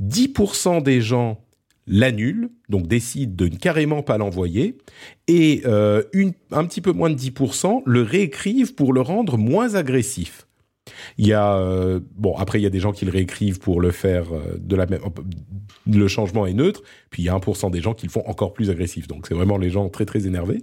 10% 0.00 0.82
des 0.82 1.00
gens 1.00 1.42
l'annulent, 1.86 2.50
donc 2.68 2.86
décident 2.86 3.34
de 3.34 3.50
ne 3.50 3.56
carrément 3.56 4.02
pas 4.02 4.18
l'envoyer, 4.18 4.78
et 5.26 5.62
euh, 5.64 6.02
un 6.52 6.64
petit 6.64 6.80
peu 6.80 6.92
moins 6.92 7.10
de 7.10 7.16
10% 7.16 7.82
le 7.84 8.02
réécrivent 8.02 8.74
pour 8.74 8.92
le 8.92 9.00
rendre 9.00 9.36
moins 9.36 9.74
agressif. 9.74 10.46
Il 11.18 11.26
y 11.26 11.32
a 11.32 11.56
euh, 11.56 12.00
bon 12.16 12.36
après 12.36 12.58
il 12.58 12.62
y 12.62 12.66
a 12.66 12.70
des 12.70 12.80
gens 12.80 12.92
qui 12.92 13.04
le 13.04 13.10
réécrivent 13.10 13.60
pour 13.60 13.80
le 13.80 13.90
faire 13.90 14.32
euh, 14.32 14.56
de 14.58 14.76
la 14.76 14.86
même 14.86 15.00
le 15.86 16.08
changement 16.08 16.46
est 16.46 16.54
neutre, 16.54 16.82
puis 17.10 17.22
il 17.22 17.26
y 17.26 17.28
a 17.28 17.36
1% 17.36 17.70
des 17.70 17.80
gens 17.80 17.94
qui 17.94 18.06
le 18.06 18.12
font 18.12 18.26
encore 18.26 18.52
plus 18.52 18.70
agressif. 18.70 19.06
Donc 19.06 19.26
c'est 19.26 19.34
vraiment 19.34 19.58
les 19.58 19.70
gens 19.70 19.88
très 19.88 20.06
très 20.06 20.26
énervés. 20.26 20.60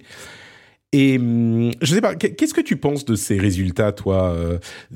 Et 0.94 1.18
hum, 1.18 1.72
je 1.82 1.96
sais 1.96 2.02
pas, 2.02 2.16
qu'est-ce 2.16 2.54
que 2.54 2.62
tu 2.62 2.78
penses 2.78 3.04
de 3.04 3.16
ces 3.16 3.38
résultats, 3.38 3.92
toi 3.92 4.36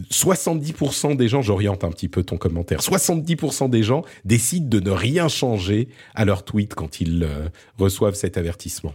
70% 0.09 1.11
euh, 1.11 1.15
des 1.15 1.27
gens, 1.27 1.41
j'oriente 1.41 1.83
un 1.83 1.89
petit 1.89 2.07
peu 2.07 2.23
ton 2.23 2.37
commentaire, 2.37 2.79
70% 2.79 3.69
des 3.69 3.83
gens 3.83 4.03
décident 4.23 4.69
de 4.69 4.79
ne 4.79 4.91
rien 4.91 5.27
changer 5.27 5.89
à 6.15 6.23
leur 6.23 6.43
tweet 6.43 6.75
quand 6.75 7.01
ils 7.01 7.23
euh, 7.23 7.49
reçoivent 7.77 8.15
cet 8.15 8.37
avertissement. 8.37 8.93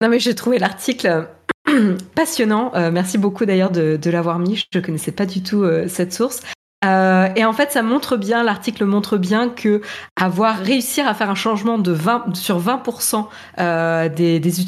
Non 0.00 0.08
mais 0.08 0.20
j'ai 0.20 0.34
trouvé 0.36 0.58
l'article 0.58 1.28
passionnant. 2.14 2.72
Euh, 2.76 2.92
merci 2.92 3.18
beaucoup 3.18 3.44
d'ailleurs 3.44 3.70
de 3.72 4.10
l'avoir 4.10 4.38
mis. 4.38 4.64
Je 4.72 4.78
ne 4.78 4.84
connaissais 4.84 5.12
pas 5.12 5.26
du 5.26 5.42
tout 5.42 5.66
cette 5.88 6.12
source. 6.12 6.42
Euh, 6.84 7.28
et 7.36 7.44
en 7.44 7.52
fait, 7.52 7.72
ça 7.72 7.82
montre 7.82 8.16
bien, 8.16 8.42
l'article 8.42 8.86
montre 8.86 9.18
bien 9.18 9.50
que 9.50 9.82
avoir 10.16 10.56
réussi 10.56 11.02
à 11.02 11.12
faire 11.12 11.28
un 11.28 11.34
changement 11.34 11.78
de 11.78 11.92
20 11.92 12.34
sur 12.34 12.58
20% 12.58 13.26
euh, 13.58 14.08
des, 14.08 14.60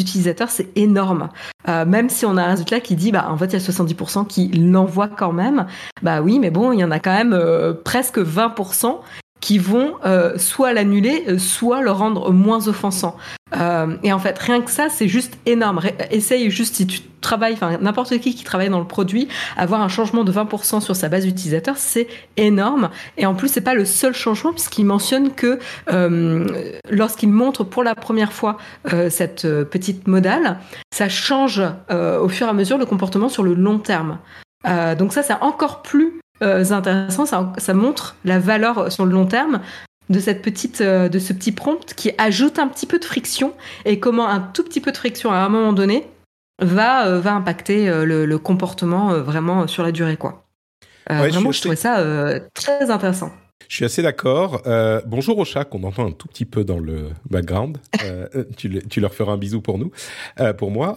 utilisateurs, 0.00 0.48
c'est 0.48 0.68
énorme. 0.76 1.28
Euh, 1.68 1.84
même 1.84 2.08
si 2.08 2.24
on 2.24 2.36
a 2.36 2.42
un 2.42 2.48
résultat 2.48 2.80
qui 2.80 2.96
dit, 2.96 3.12
bah 3.12 3.26
en 3.28 3.36
fait, 3.36 3.46
il 3.46 3.52
y 3.52 3.56
a 3.56 3.58
70% 3.58 4.26
qui 4.26 4.48
l'envoient 4.48 5.08
quand 5.08 5.32
même. 5.32 5.66
Bah 6.02 6.22
oui, 6.22 6.38
mais 6.38 6.50
bon, 6.50 6.72
il 6.72 6.80
y 6.80 6.84
en 6.84 6.90
a 6.90 6.98
quand 6.98 7.14
même 7.14 7.34
euh, 7.34 7.74
presque 7.74 8.18
20% 8.18 9.00
qui 9.44 9.58
vont 9.58 9.96
euh, 10.06 10.38
soit 10.38 10.72
l'annuler, 10.72 11.24
euh, 11.28 11.38
soit 11.38 11.82
le 11.82 11.90
rendre 11.90 12.32
moins 12.32 12.66
offensant. 12.66 13.14
Euh, 13.54 13.94
et 14.02 14.10
en 14.10 14.18
fait, 14.18 14.38
rien 14.38 14.62
que 14.62 14.70
ça, 14.70 14.88
c'est 14.88 15.06
juste 15.06 15.36
énorme. 15.44 15.82
essaye 16.10 16.50
juste 16.50 16.76
si 16.76 16.86
tu 16.86 17.00
travailles, 17.20 17.52
enfin 17.52 17.76
n'importe 17.76 18.18
qui 18.20 18.34
qui 18.34 18.42
travaille 18.42 18.70
dans 18.70 18.78
le 18.78 18.86
produit, 18.86 19.28
avoir 19.58 19.82
un 19.82 19.88
changement 19.88 20.24
de 20.24 20.32
20% 20.32 20.80
sur 20.80 20.96
sa 20.96 21.10
base 21.10 21.26
utilisateur, 21.26 21.76
c'est 21.76 22.08
énorme. 22.38 22.88
Et 23.18 23.26
en 23.26 23.34
plus, 23.34 23.48
c'est 23.48 23.60
pas 23.60 23.74
le 23.74 23.84
seul 23.84 24.14
changement 24.14 24.52
puisqu'il 24.52 24.86
mentionne 24.86 25.30
que 25.34 25.58
lorsqu'il 26.90 27.28
montre 27.28 27.64
pour 27.64 27.84
la 27.84 27.94
première 27.94 28.32
fois 28.32 28.56
cette 29.10 29.46
petite 29.64 30.08
modale, 30.08 30.58
ça 30.90 31.10
change 31.10 31.62
au 31.90 32.28
fur 32.28 32.46
et 32.46 32.50
à 32.50 32.54
mesure 32.54 32.78
le 32.78 32.86
comportement 32.86 33.28
sur 33.28 33.42
le 33.42 33.52
long 33.52 33.78
terme. 33.78 34.18
donc 34.98 35.12
ça, 35.12 35.22
c'est 35.22 35.36
encore 35.40 35.82
plus 35.82 36.14
euh, 36.42 36.64
intéressant. 36.70 37.26
Ça, 37.26 37.74
montre 37.74 38.16
la 38.24 38.38
valeur 38.38 38.90
sur 38.90 39.06
le 39.06 39.12
long 39.12 39.26
terme 39.26 39.60
de 40.10 40.18
cette 40.18 40.42
petite, 40.42 40.80
euh, 40.80 41.08
de 41.08 41.18
ce 41.18 41.32
petit 41.32 41.52
prompt 41.52 41.94
qui 41.94 42.10
ajoute 42.18 42.58
un 42.58 42.68
petit 42.68 42.86
peu 42.86 42.98
de 42.98 43.04
friction 43.04 43.54
et 43.84 44.00
comment 44.00 44.28
un 44.28 44.40
tout 44.40 44.64
petit 44.64 44.80
peu 44.80 44.90
de 44.90 44.96
friction 44.96 45.30
à 45.30 45.36
un 45.36 45.48
moment 45.48 45.72
donné 45.72 46.06
va, 46.60 47.06
euh, 47.06 47.20
va 47.20 47.34
impacter 47.34 47.86
le, 48.04 48.36
comportement 48.38 49.18
vraiment 49.20 49.66
sur 49.66 49.82
la 49.82 49.92
durée, 49.92 50.16
quoi. 50.16 50.44
vraiment, 51.08 51.52
je, 51.52 51.60
trouvais 51.60 51.76
ça 51.76 52.04
très 52.52 52.90
intéressant. 52.90 53.30
Je 53.68 53.76
suis 53.76 53.84
assez 53.84 54.02
d'accord. 54.02 54.62
bonjour 55.06 55.38
au 55.38 55.44
chat 55.44 55.64
qu'on 55.64 55.84
entend 55.84 56.06
un 56.08 56.12
tout 56.12 56.28
petit 56.28 56.44
peu 56.44 56.64
dans 56.64 56.78
le 56.78 57.10
background. 57.30 57.78
tu, 58.56 58.82
tu, 58.88 59.00
leur 59.00 59.14
feras 59.14 59.32
un 59.32 59.38
bisou 59.38 59.60
pour 59.60 59.78
nous, 59.78 59.92
pour 60.58 60.70
moi. 60.70 60.96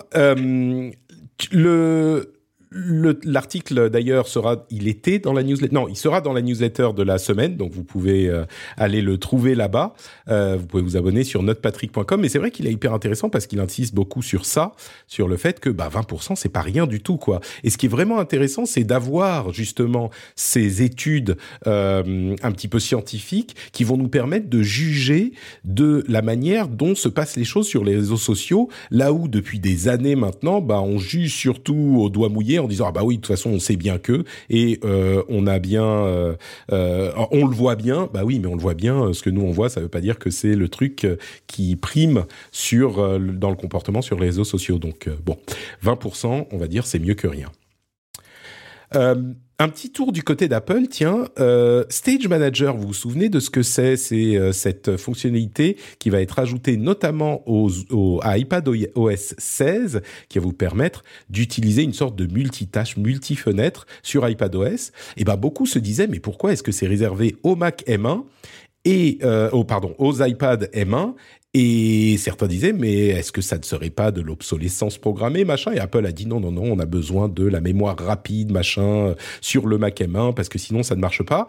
le 1.51 2.36
L'article 2.71 3.89
d'ailleurs 3.89 4.27
sera, 4.27 4.65
il 4.69 4.87
était 4.89 5.19
dans 5.19 5.31
la 5.31 5.43
newsletter, 5.43 5.73
non, 5.73 5.87
il 5.87 5.95
sera 5.95 6.19
dans 6.19 6.33
la 6.33 6.41
newsletter 6.41 6.89
de 6.95 7.03
la 7.03 7.17
semaine, 7.17 7.55
donc 7.55 7.71
vous 7.71 7.83
pouvez 7.83 8.27
euh, 8.27 8.45
aller 8.75 9.01
le 9.01 9.17
trouver 9.17 9.55
là-bas. 9.55 9.93
Euh, 10.27 10.57
vous 10.59 10.65
pouvez 10.65 10.83
vous 10.83 10.97
abonner 10.97 11.23
sur 11.23 11.43
notepatrick.com, 11.43 12.19
mais 12.19 12.27
c'est 12.27 12.39
vrai 12.39 12.51
qu'il 12.51 12.67
est 12.67 12.71
hyper 12.71 12.93
intéressant 12.93 13.29
parce 13.29 13.47
qu'il 13.47 13.61
insiste 13.61 13.95
beaucoup 13.95 14.21
sur 14.21 14.45
ça, 14.45 14.73
sur 15.07 15.29
le 15.29 15.37
fait 15.37 15.61
que 15.61 15.69
bah 15.69 15.89
20% 15.91 16.35
c'est 16.35 16.49
pas 16.49 16.61
rien 16.61 16.87
du 16.87 16.99
tout 16.99 17.17
quoi. 17.17 17.39
Et 17.63 17.69
ce 17.69 17.77
qui 17.77 17.85
est 17.85 17.89
vraiment 17.89 18.19
intéressant, 18.19 18.65
c'est 18.65 18.83
d'avoir 18.83 19.53
justement 19.53 20.09
ces 20.35 20.81
études 20.81 21.37
euh, 21.67 22.35
un 22.43 22.51
petit 22.51 22.67
peu 22.67 22.79
scientifiques 22.79 23.55
qui 23.71 23.85
vont 23.85 23.95
nous 23.95 24.09
permettre 24.09 24.49
de 24.49 24.61
juger 24.61 25.31
de 25.63 26.03
la 26.09 26.21
manière 26.21 26.67
dont 26.67 26.95
se 26.95 27.07
passent 27.07 27.37
les 27.37 27.45
choses 27.45 27.67
sur 27.67 27.85
les 27.85 27.95
réseaux 27.95 28.17
sociaux, 28.17 28.67
là 28.91 29.13
où 29.13 29.29
depuis 29.29 29.59
des 29.59 29.87
années 29.87 30.15
maintenant, 30.15 30.59
bah 30.59 30.81
on 30.81 30.97
juge 30.97 31.33
surtout 31.33 31.99
au 32.01 32.09
doigt 32.09 32.29
mouillé 32.29 32.56
en 32.59 32.67
disant 32.67 32.85
ah 32.87 32.91
bah 32.91 33.03
oui 33.03 33.17
de 33.17 33.21
toute 33.21 33.27
façon 33.27 33.51
on 33.51 33.59
sait 33.59 33.75
bien 33.75 33.97
que 33.97 34.23
et 34.49 34.79
euh, 34.83 35.23
on 35.29 35.47
a 35.47 35.59
bien 35.59 35.85
euh, 35.85 36.35
euh, 36.71 37.11
on 37.31 37.45
le 37.45 37.55
voit 37.55 37.75
bien 37.75 38.09
bah 38.13 38.21
oui 38.23 38.39
mais 38.39 38.47
on 38.47 38.55
le 38.55 38.61
voit 38.61 38.73
bien 38.73 39.13
ce 39.13 39.21
que 39.21 39.29
nous 39.29 39.41
on 39.41 39.51
voit 39.51 39.69
ça 39.69 39.81
veut 39.81 39.87
pas 39.87 40.01
dire 40.01 40.19
que 40.19 40.29
c'est 40.29 40.55
le 40.55 40.69
truc 40.69 41.07
qui 41.47 41.75
prime 41.75 42.25
sur 42.51 43.19
dans 43.19 43.49
le 43.49 43.55
comportement 43.55 44.01
sur 44.01 44.19
les 44.19 44.27
réseaux 44.27 44.43
sociaux. 44.43 44.79
Donc 44.79 45.09
bon 45.25 45.37
20% 45.83 46.47
on 46.51 46.57
va 46.57 46.67
dire 46.67 46.85
c'est 46.85 46.99
mieux 46.99 47.15
que 47.15 47.27
rien 47.27 47.49
un 49.59 49.69
petit 49.69 49.89
tour 49.89 50.11
du 50.11 50.21
côté 50.21 50.47
d'Apple, 50.47 50.83
tiens, 50.87 51.29
euh, 51.39 51.83
Stage 51.89 52.27
Manager, 52.27 52.77
vous 52.77 52.87
vous 52.87 52.93
souvenez 52.93 53.27
de 53.27 53.39
ce 53.39 53.49
que 53.49 53.63
c'est 53.63 53.97
C'est 53.97 54.37
euh, 54.37 54.51
cette 54.51 54.97
fonctionnalité 54.97 55.77
qui 55.97 56.11
va 56.11 56.21
être 56.21 56.37
ajoutée 56.37 56.77
notamment 56.77 57.41
aux, 57.47 57.71
au, 57.89 58.19
à 58.21 58.37
iPad 58.37 58.67
OS 58.67 59.33
16, 59.37 60.01
qui 60.29 60.37
va 60.37 60.43
vous 60.43 60.53
permettre 60.53 61.03
d'utiliser 61.31 61.81
une 61.81 61.93
sorte 61.93 62.15
de 62.15 62.31
multitâche, 62.31 62.97
multi-fenêtre 62.97 63.87
sur 64.03 64.29
iPad 64.29 64.53
OS. 64.53 64.91
Et 65.17 65.23
ben 65.23 65.37
beaucoup 65.37 65.65
se 65.65 65.79
disaient, 65.79 66.07
mais 66.07 66.19
pourquoi 66.19 66.53
est-ce 66.53 66.61
que 66.61 66.71
c'est 66.71 66.87
réservé 66.87 67.35
au 67.41 67.55
Mac 67.55 67.83
M1 67.87 68.25
et 68.87 69.17
euh, 69.23 69.49
oh, 69.51 69.65
pardon 69.65 69.95
aux 69.97 70.23
iPad 70.23 70.69
M1 70.73 71.15
et 71.59 72.17
certains 72.17 72.45
disaient, 72.45 72.71
mais 72.71 73.07
est-ce 73.07 73.31
que 73.31 73.41
ça 73.41 73.57
ne 73.57 73.63
serait 73.63 73.89
pas 73.89 74.11
de 74.11 74.21
l'obsolescence 74.21 74.99
programmée, 74.99 75.43
machin? 75.43 75.71
Et 75.71 75.79
Apple 75.79 76.05
a 76.05 76.11
dit 76.11 76.27
non, 76.27 76.39
non, 76.39 76.51
non, 76.51 76.65
on 76.65 76.77
a 76.77 76.85
besoin 76.85 77.29
de 77.29 77.47
la 77.47 77.61
mémoire 77.61 77.97
rapide, 77.97 78.51
machin, 78.51 79.15
sur 79.41 79.65
le 79.65 79.79
Mac 79.79 79.99
M1, 79.99 80.35
parce 80.35 80.49
que 80.49 80.59
sinon 80.59 80.83
ça 80.83 80.95
ne 80.95 81.01
marche 81.01 81.23
pas. 81.23 81.47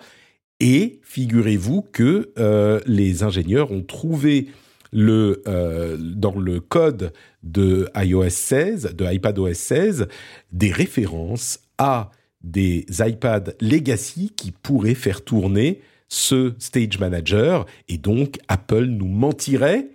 Et 0.61 0.99
figurez-vous 1.03 1.83
que 1.93 2.33
euh, 2.39 2.81
les 2.87 3.23
ingénieurs 3.23 3.71
ont 3.71 3.83
trouvé 3.83 4.47
le 4.95 5.43
euh, 5.47 5.99
dans 6.01 6.39
le 6.39 6.61
code 6.61 7.13
de 7.43 7.91
iOS 7.95 8.31
16, 8.31 8.95
de 8.97 9.13
iPadOS 9.13 9.53
16, 9.53 10.09
des 10.53 10.73
références 10.73 11.61
à 11.77 12.13
des 12.43 12.87
iPad 12.99 13.55
legacy 13.61 14.33
qui 14.35 14.53
pourraient 14.53 14.95
faire 14.95 15.23
tourner 15.23 15.83
ce 16.09 16.55
Stage 16.59 16.99
Manager 16.99 17.67
et 17.91 17.99
donc 17.99 18.39
Apple 18.49 18.87
nous 18.87 19.09
mentirait 19.09 19.91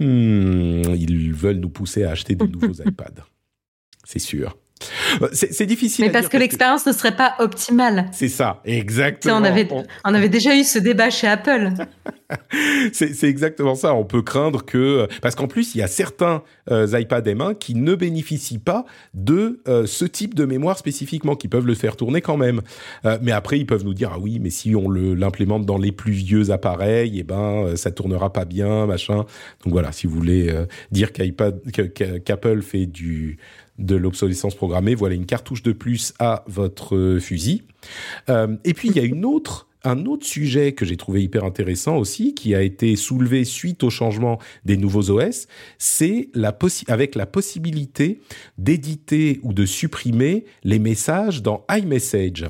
Hmm, 0.00 0.94
ils 0.94 1.32
veulent 1.32 1.58
nous 1.58 1.70
pousser 1.70 2.04
à 2.04 2.10
acheter 2.10 2.34
de 2.34 2.46
nouveaux 2.46 2.82
iPads. 2.84 3.24
C'est 4.04 4.18
sûr. 4.18 4.56
C'est 5.32 5.66
difficile. 5.66 6.06
Mais 6.06 6.12
parce 6.12 6.28
que 6.28 6.36
l'expérience 6.36 6.86
ne 6.86 6.92
serait 6.92 7.16
pas 7.16 7.34
optimale. 7.38 8.06
C'est 8.12 8.28
ça, 8.28 8.60
exactement. 8.64 9.36
On 9.38 9.44
avait, 9.44 9.68
on 10.04 10.14
avait 10.14 10.28
déjà 10.28 10.56
eu 10.56 10.64
ce 10.64 10.78
débat 10.78 11.10
chez 11.10 11.26
Apple. 11.26 11.72
c'est 12.92 13.24
exactement 13.24 13.74
ça. 13.74 13.94
On 13.94 14.04
peut 14.04 14.22
craindre 14.22 14.64
que 14.64 15.08
parce 15.22 15.34
qu'en 15.34 15.48
plus 15.48 15.74
il 15.74 15.78
y 15.78 15.82
a 15.82 15.86
certains 15.86 16.42
euh, 16.70 16.86
iPad 16.92 17.26
M1 17.26 17.56
qui 17.56 17.74
ne 17.74 17.94
bénéficient 17.94 18.58
pas 18.58 18.84
de 19.14 19.60
euh, 19.68 19.86
ce 19.86 20.04
type 20.04 20.34
de 20.34 20.44
mémoire 20.44 20.78
spécifiquement, 20.78 21.36
qui 21.36 21.48
peuvent 21.48 21.66
le 21.66 21.74
faire 21.74 21.96
tourner 21.96 22.20
quand 22.20 22.36
même. 22.36 22.60
Euh, 23.04 23.18
mais 23.22 23.32
après 23.32 23.58
ils 23.58 23.66
peuvent 23.66 23.84
nous 23.84 23.94
dire 23.94 24.10
ah 24.14 24.18
oui, 24.18 24.38
mais 24.40 24.50
si 24.50 24.74
on 24.74 24.90
l'implémente 24.90 25.64
dans 25.64 25.78
les 25.78 25.92
plus 25.92 26.12
vieux 26.12 26.50
appareils, 26.50 27.16
et 27.16 27.20
eh 27.20 27.24
ben 27.24 27.76
ça 27.76 27.90
tournera 27.90 28.32
pas 28.32 28.44
bien, 28.44 28.86
machin. 28.86 29.24
Donc 29.64 29.72
voilà, 29.72 29.92
si 29.92 30.06
vous 30.06 30.14
voulez 30.14 30.52
dire 30.90 31.12
qu'Apple 31.12 32.62
fait 32.62 32.86
du 32.86 33.38
de 33.78 33.96
l'obsolescence 33.96 34.54
programmée, 34.54 34.94
voilà 34.94 35.14
une 35.14 35.26
cartouche 35.26 35.62
de 35.62 35.72
plus 35.72 36.14
à 36.18 36.44
votre 36.46 37.18
fusil. 37.20 37.62
et 38.28 38.74
puis 38.74 38.88
il 38.88 38.96
y 38.96 39.00
a 39.00 39.04
une 39.04 39.24
autre 39.24 39.68
un 39.84 40.06
autre 40.06 40.26
sujet 40.26 40.72
que 40.72 40.84
j'ai 40.84 40.96
trouvé 40.96 41.22
hyper 41.22 41.44
intéressant 41.44 41.96
aussi, 41.96 42.34
qui 42.34 42.54
a 42.54 42.62
été 42.62 42.96
soulevé 42.96 43.44
suite 43.44 43.84
au 43.84 43.90
changement 43.90 44.38
des 44.64 44.76
nouveaux 44.76 45.10
OS, 45.10 45.46
c'est 45.78 46.28
la 46.34 46.56
avec 46.88 47.14
la 47.14 47.26
possibilité 47.26 48.20
d'éditer 48.58 49.40
ou 49.42 49.52
de 49.52 49.64
supprimer 49.66 50.44
les 50.64 50.78
messages 50.78 51.42
dans 51.42 51.64
iMessage. 51.70 52.46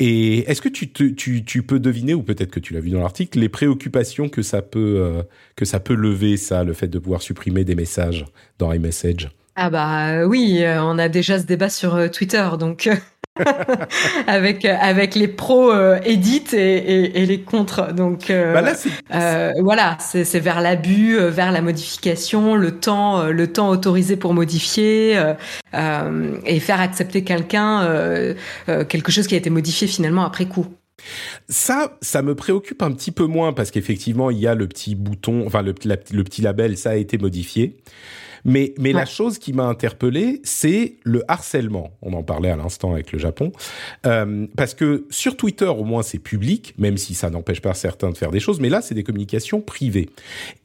Et 0.00 0.38
est-ce 0.50 0.60
que 0.60 0.68
tu, 0.68 1.62
peux 1.62 1.78
deviner, 1.78 2.14
ou 2.14 2.22
peut-être 2.22 2.50
que 2.50 2.58
tu 2.58 2.74
l'as 2.74 2.80
vu 2.80 2.90
dans 2.90 3.00
l'article, 3.00 3.38
les 3.38 3.48
préoccupations 3.48 4.28
que 4.28 4.42
ça 4.42 4.60
peut 4.60 4.96
euh, 4.98 5.22
que 5.54 5.64
ça 5.64 5.78
peut 5.78 5.94
lever, 5.94 6.36
ça, 6.36 6.64
le 6.64 6.72
fait 6.72 6.88
de 6.88 6.98
pouvoir 6.98 7.22
supprimer 7.22 7.64
des 7.64 7.76
messages 7.76 8.24
dans 8.58 8.72
iMessage? 8.72 9.30
Ah 9.56 9.70
bah 9.70 10.26
oui, 10.26 10.62
euh, 10.62 10.82
on 10.82 10.98
a 10.98 11.08
déjà 11.08 11.38
ce 11.38 11.44
débat 11.44 11.68
sur 11.68 11.94
euh, 11.94 12.08
Twitter, 12.08 12.48
donc 12.58 12.88
avec 14.28 14.64
avec 14.64 15.16
les 15.16 15.26
pros 15.26 15.72
euh, 15.72 15.98
edit 16.04 16.44
et, 16.52 17.20
et, 17.20 17.26
les 17.26 17.40
contre. 17.40 17.92
Donc 17.92 18.30
euh, 18.30 18.54
bah 18.54 18.72
euh, 19.14 19.52
voilà, 19.60 19.96
c'est 19.98 20.38
vers 20.38 20.60
l'abus, 20.60 21.18
euh, 21.18 21.30
vers 21.30 21.50
la 21.50 21.60
modification, 21.60 22.54
le 22.54 22.78
temps 22.78 23.24
le 23.24 23.52
temps 23.52 23.70
autorisé 23.70 24.16
pour 24.16 24.34
modifier 24.34 25.20
et 25.72 26.60
faire 26.60 26.80
accepter 26.80 27.24
quelqu'un 27.24 28.34
quelque 28.66 29.10
chose 29.10 29.26
qui 29.26 29.34
a 29.34 29.38
été 29.38 29.50
modifié 29.50 29.88
finalement 29.88 30.24
après 30.24 30.46
coup. 30.46 30.66
Ça, 31.48 31.98
ça 32.00 32.22
me 32.22 32.34
préoccupe 32.34 32.82
un 32.82 32.92
petit 32.92 33.10
peu 33.10 33.26
moins 33.26 33.52
parce 33.52 33.70
qu'effectivement, 33.70 34.30
il 34.30 34.38
y 34.38 34.46
a 34.46 34.54
le 34.54 34.66
petit 34.68 34.94
bouton, 34.94 35.42
enfin 35.44 35.60
le, 35.60 35.74
le 35.84 36.24
petit 36.24 36.40
label, 36.40 36.78
ça 36.78 36.90
a 36.90 36.94
été 36.94 37.18
modifié. 37.18 37.76
Mais, 38.44 38.74
mais 38.78 38.92
la 38.92 39.06
chose 39.06 39.38
qui 39.38 39.52
m'a 39.52 39.64
interpellé, 39.64 40.40
c'est 40.44 40.96
le 41.02 41.22
harcèlement. 41.28 41.96
On 42.02 42.12
en 42.12 42.22
parlait 42.22 42.50
à 42.50 42.56
l'instant 42.56 42.92
avec 42.92 43.12
le 43.12 43.18
Japon. 43.18 43.52
Euh, 44.06 44.46
parce 44.56 44.74
que 44.74 45.06
sur 45.10 45.36
Twitter, 45.36 45.66
au 45.66 45.84
moins, 45.84 46.02
c'est 46.02 46.18
public, 46.18 46.74
même 46.78 46.96
si 46.96 47.14
ça 47.14 47.30
n'empêche 47.30 47.60
pas 47.60 47.74
certains 47.74 48.10
de 48.10 48.16
faire 48.16 48.30
des 48.30 48.40
choses. 48.40 48.60
Mais 48.60 48.68
là, 48.68 48.82
c'est 48.82 48.94
des 48.94 49.04
communications 49.04 49.60
privées. 49.60 50.10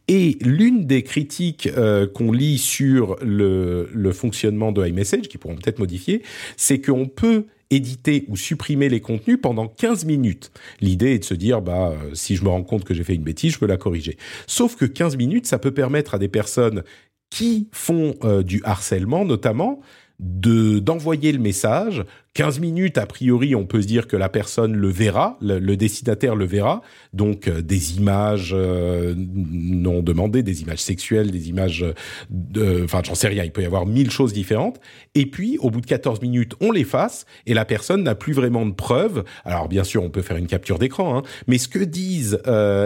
Et 0.07 0.37
l'une 0.41 0.85
des 0.85 1.03
critiques 1.03 1.69
euh, 1.77 2.07
qu'on 2.07 2.31
lit 2.31 2.57
sur 2.57 3.15
le, 3.21 3.89
le 3.93 4.11
fonctionnement 4.11 4.71
de 4.71 4.85
iMessage, 4.85 5.27
qui 5.27 5.37
pourront 5.37 5.55
peut-être 5.55 5.79
modifier, 5.79 6.23
c'est 6.57 6.81
qu'on 6.81 7.07
peut 7.07 7.45
éditer 7.69 8.25
ou 8.27 8.35
supprimer 8.35 8.89
les 8.89 9.01
contenus 9.01 9.37
pendant 9.41 9.67
15 9.67 10.05
minutes. 10.05 10.51
L'idée 10.81 11.13
est 11.13 11.19
de 11.19 11.23
se 11.23 11.33
dire, 11.33 11.61
bah, 11.61 11.91
euh, 11.91 12.13
si 12.13 12.35
je 12.35 12.43
me 12.43 12.49
rends 12.49 12.63
compte 12.63 12.83
que 12.83 12.93
j'ai 12.93 13.03
fait 13.03 13.15
une 13.15 13.23
bêtise, 13.23 13.53
je 13.53 13.59
peux 13.59 13.67
la 13.67 13.77
corriger. 13.77 14.17
Sauf 14.47 14.75
que 14.75 14.85
15 14.85 15.17
minutes, 15.17 15.45
ça 15.45 15.59
peut 15.59 15.71
permettre 15.71 16.15
à 16.15 16.19
des 16.19 16.27
personnes 16.27 16.83
qui 17.29 17.67
font 17.71 18.15
euh, 18.23 18.43
du 18.43 18.61
harcèlement 18.63 19.25
notamment 19.25 19.81
de 20.19 20.79
d'envoyer 20.79 21.31
le 21.31 21.39
message. 21.39 22.03
15 22.33 22.59
minutes, 22.59 22.97
a 22.97 23.05
priori, 23.05 23.55
on 23.55 23.65
peut 23.65 23.81
se 23.81 23.87
dire 23.87 24.05
que 24.07 24.15
la 24.15 24.29
personne 24.29 24.75
le 24.75 24.87
verra, 24.89 25.37
le, 25.41 25.75
destinataire 25.75 26.35
le 26.35 26.45
verra. 26.45 26.81
Donc 27.13 27.47
euh, 27.47 27.61
des 27.61 27.97
images 27.97 28.51
euh, 28.53 29.15
non 29.17 30.01
demandées, 30.01 30.43
des 30.43 30.61
images 30.61 30.79
sexuelles, 30.79 31.31
des 31.31 31.49
images, 31.49 31.85
de, 32.29 32.83
enfin 32.83 33.01
j'en 33.03 33.15
sais 33.15 33.29
rien. 33.29 33.45
Il 33.45 33.51
peut 33.51 33.61
y 33.61 33.65
avoir 33.65 33.85
mille 33.85 34.11
choses 34.11 34.33
différentes. 34.33 34.79
Et 35.15 35.25
puis 35.25 35.57
au 35.59 35.69
bout 35.69 35.81
de 35.81 35.85
14 35.85 36.21
minutes, 36.21 36.53
on 36.59 36.71
l'efface 36.71 37.25
et 37.45 37.53
la 37.53 37.65
personne 37.65 38.03
n'a 38.03 38.15
plus 38.15 38.33
vraiment 38.33 38.65
de 38.65 38.73
preuves. 38.73 39.23
Alors 39.45 39.69
bien 39.69 39.85
sûr, 39.85 40.03
on 40.03 40.09
peut 40.09 40.21
faire 40.21 40.37
une 40.37 40.47
capture 40.47 40.79
d'écran, 40.79 41.17
hein, 41.17 41.23
mais 41.47 41.57
ce 41.57 41.69
que 41.69 41.79
disent 41.79 42.41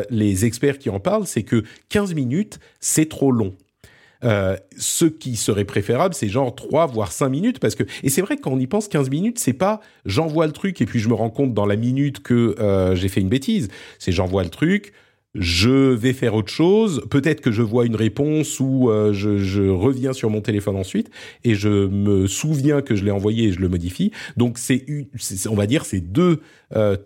les 0.10 0.46
experts 0.46 0.78
qui 0.78 0.90
en 0.90 1.00
parlent, 1.00 1.28
c'est 1.28 1.44
que 1.44 1.64
15 1.90 2.14
minutes, 2.14 2.60
c'est 2.80 3.10
trop 3.10 3.32
long. 3.32 3.56
Euh, 4.24 4.56
ce 4.78 5.06
qui 5.06 5.36
serait 5.36 5.66
préférable, 5.66 6.14
c'est 6.14 6.30
genre 6.30 6.56
3 6.56 6.88
voire 6.88 7.12
5 7.12 7.30
minutes 7.30 7.60
parce 7.60 7.76
que 7.76 7.84
et 8.04 8.10
c'est 8.10 8.22
vrai 8.22 8.38
que 8.38 8.42
quand 8.42 8.52
on 8.52 8.60
y 8.60 8.68
pense 8.68 8.88
15 8.88 9.10
minutes, 9.10 9.40
c'est 9.40 9.54
pas 9.54 9.82
j'envoie 10.06 10.48
le 10.48 10.54
truc 10.54 10.82
et 10.82 10.86
puis 10.86 11.00
je 11.00 11.10
me 11.10 11.14
rends 11.14 11.30
compte 11.30 11.54
dans 11.54 11.66
la 11.66 11.76
minute 11.76 12.22
que 12.22 12.56
euh, 12.60 12.96
j'ai 12.96 13.10
fait 13.10 13.22
une 13.22 13.30
bêtise. 13.30 13.68
C'est 14.00 14.12
j'envoie 14.12 14.44
le 14.44 14.50
truc, 14.50 14.94
je 15.36 15.70
vais 15.70 16.14
faire 16.14 16.36
autre 16.36 16.52
chose, 16.52 17.04
peut-être 17.10 17.42
que 17.42 17.52
je 17.52 17.62
vois 17.62 17.86
une 17.86 17.96
réponse 17.96 18.60
ou 18.60 18.90
euh, 18.90 19.12
je, 19.14 19.70
reviens 19.70 20.14
sur 20.14 20.30
mon 20.30 20.42
téléphone 20.42 20.78
ensuite 20.78 21.10
et 21.44 21.56
je 21.56 21.88
me 21.88 22.28
souviens 22.28 22.82
que 22.82 22.96
je 22.96 23.04
l'ai 23.04 23.12
envoyé 23.12 23.50
et 23.50 23.52
je 23.52 23.60
le 23.60 23.68
modifie. 23.68 24.12
Donc 24.38 24.58
c'est 24.58 24.86
on 25.50 25.56
va 25.56 25.68
dire 25.68 25.86
c'est 25.86 26.02
deux 26.02 26.42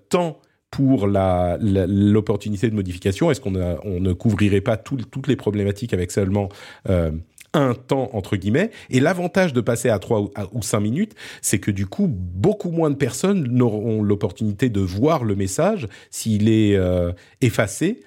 temps 0.09 0.39
pour 0.71 1.07
l'opportunité 1.07 2.69
de 2.69 2.75
modification. 2.75 3.31
Est-ce 3.31 3.41
qu'on 3.41 3.55
on 3.55 3.99
ne 3.99 4.13
couvrirait 4.13 4.61
pas 4.61 4.77
toutes 4.77 5.27
les 5.27 5.35
problématiques 5.35 5.93
avec 5.93 6.11
seulement 6.11 6.49
euh, 6.89 7.11
un 7.53 7.73
temps 7.73 8.09
entre 8.13 8.35
guillemets? 8.35 8.71
Et 8.89 8.99
l'avantage 8.99 9.53
de 9.53 9.61
passer 9.61 9.89
à 9.89 9.99
3 9.99 10.31
ou 10.51 10.61
5 10.61 10.79
minutes, 10.79 11.15
c'est 11.41 11.59
que 11.59 11.71
du 11.71 11.85
coup, 11.85 12.07
beaucoup 12.07 12.71
moins 12.71 12.89
de 12.89 12.95
personnes 12.95 13.47
n'auront 13.47 14.01
l'opportunité 14.01 14.69
de 14.69 14.81
voir 14.81 15.23
le 15.23 15.35
message 15.35 15.87
s'il 16.11 16.49
est 16.49 16.75
euh, 16.75 17.11
effacé 17.41 18.01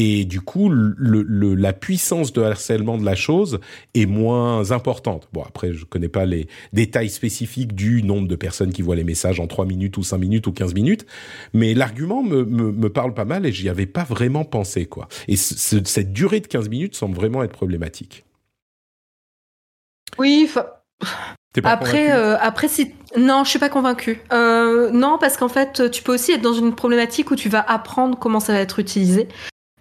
et 0.00 0.24
du 0.24 0.40
coup, 0.40 0.68
le, 0.68 1.54
la 1.56 1.72
puissance 1.72 2.32
de 2.32 2.40
harcèlement 2.40 2.98
de 2.98 3.04
la 3.04 3.16
chose 3.16 3.58
est 3.94 4.06
moins 4.06 4.70
importante. 4.70 5.28
Bon, 5.32 5.42
après, 5.42 5.72
je 5.72 5.84
connais 5.84 6.08
pas 6.08 6.24
les 6.24 6.46
détails 6.72 7.10
spécifiques 7.10 7.74
du 7.74 8.04
nombre 8.04 8.28
de 8.28 8.36
personnes 8.36 8.72
qui 8.72 8.80
voient 8.80 8.94
les 8.94 9.02
messages 9.02 9.40
en 9.40 9.48
3 9.48 9.66
minutes 9.66 9.96
ou 9.96 10.04
5 10.04 10.18
minutes 10.18 10.46
ou 10.46 10.52
15 10.52 10.72
minutes, 10.72 11.04
mais 11.52 11.74
l'argument 11.74 12.22
me, 12.22 12.44
me, 12.44 12.70
me, 12.70 12.88
parle 12.90 13.12
pas 13.12 13.24
mal 13.24 13.44
et 13.44 13.50
j'y 13.50 13.68
avais 13.68 13.86
pas 13.86 14.04
vraiment 14.04 14.44
pensé, 14.44 14.86
quoi. 14.86 15.08
Et 15.26 15.34
cette 15.34 16.12
durée 16.12 16.38
de 16.38 16.46
15 16.46 16.68
minutes 16.68 16.94
semble 16.94 17.16
vraiment 17.16 17.42
être 17.42 17.50
problématique. 17.50 18.24
Oui, 20.16 20.48
après, 21.64 22.12
euh, 22.12 22.38
après 22.38 22.68
si 22.68 22.94
non, 23.16 23.42
je 23.42 23.50
suis 23.50 23.58
pas 23.58 23.68
convaincue. 23.68 24.20
Euh, 24.32 24.92
non, 24.92 25.18
parce 25.18 25.36
qu'en 25.36 25.48
fait, 25.48 25.90
tu 25.90 26.04
peux 26.04 26.14
aussi 26.14 26.30
être 26.30 26.42
dans 26.42 26.52
une 26.52 26.76
problématique 26.76 27.32
où 27.32 27.34
tu 27.34 27.48
vas 27.48 27.64
apprendre 27.68 28.16
comment 28.16 28.38
ça 28.38 28.52
va 28.52 28.60
être 28.60 28.78
utilisé. 28.78 29.26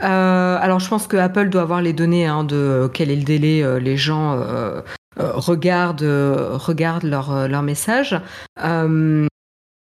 Euh, 0.04 0.58
alors, 0.62 0.80
je 0.80 0.88
pense 0.88 1.08
que 1.08 1.18
Apple 1.18 1.50
doit 1.50 1.62
avoir 1.64 1.82
les 1.82 1.94
données 1.94 2.26
hein, 2.26 2.44
de 2.44 2.90
quel 2.94 3.10
est 3.10 3.16
le 3.16 3.24
délai 3.24 3.64
euh, 3.64 3.80
les 3.80 3.98
gens 3.98 4.34
euh, 4.34 4.82
regardent, 5.18 6.04
regardent 6.04 7.06
leur, 7.06 7.64
message. 7.64 8.20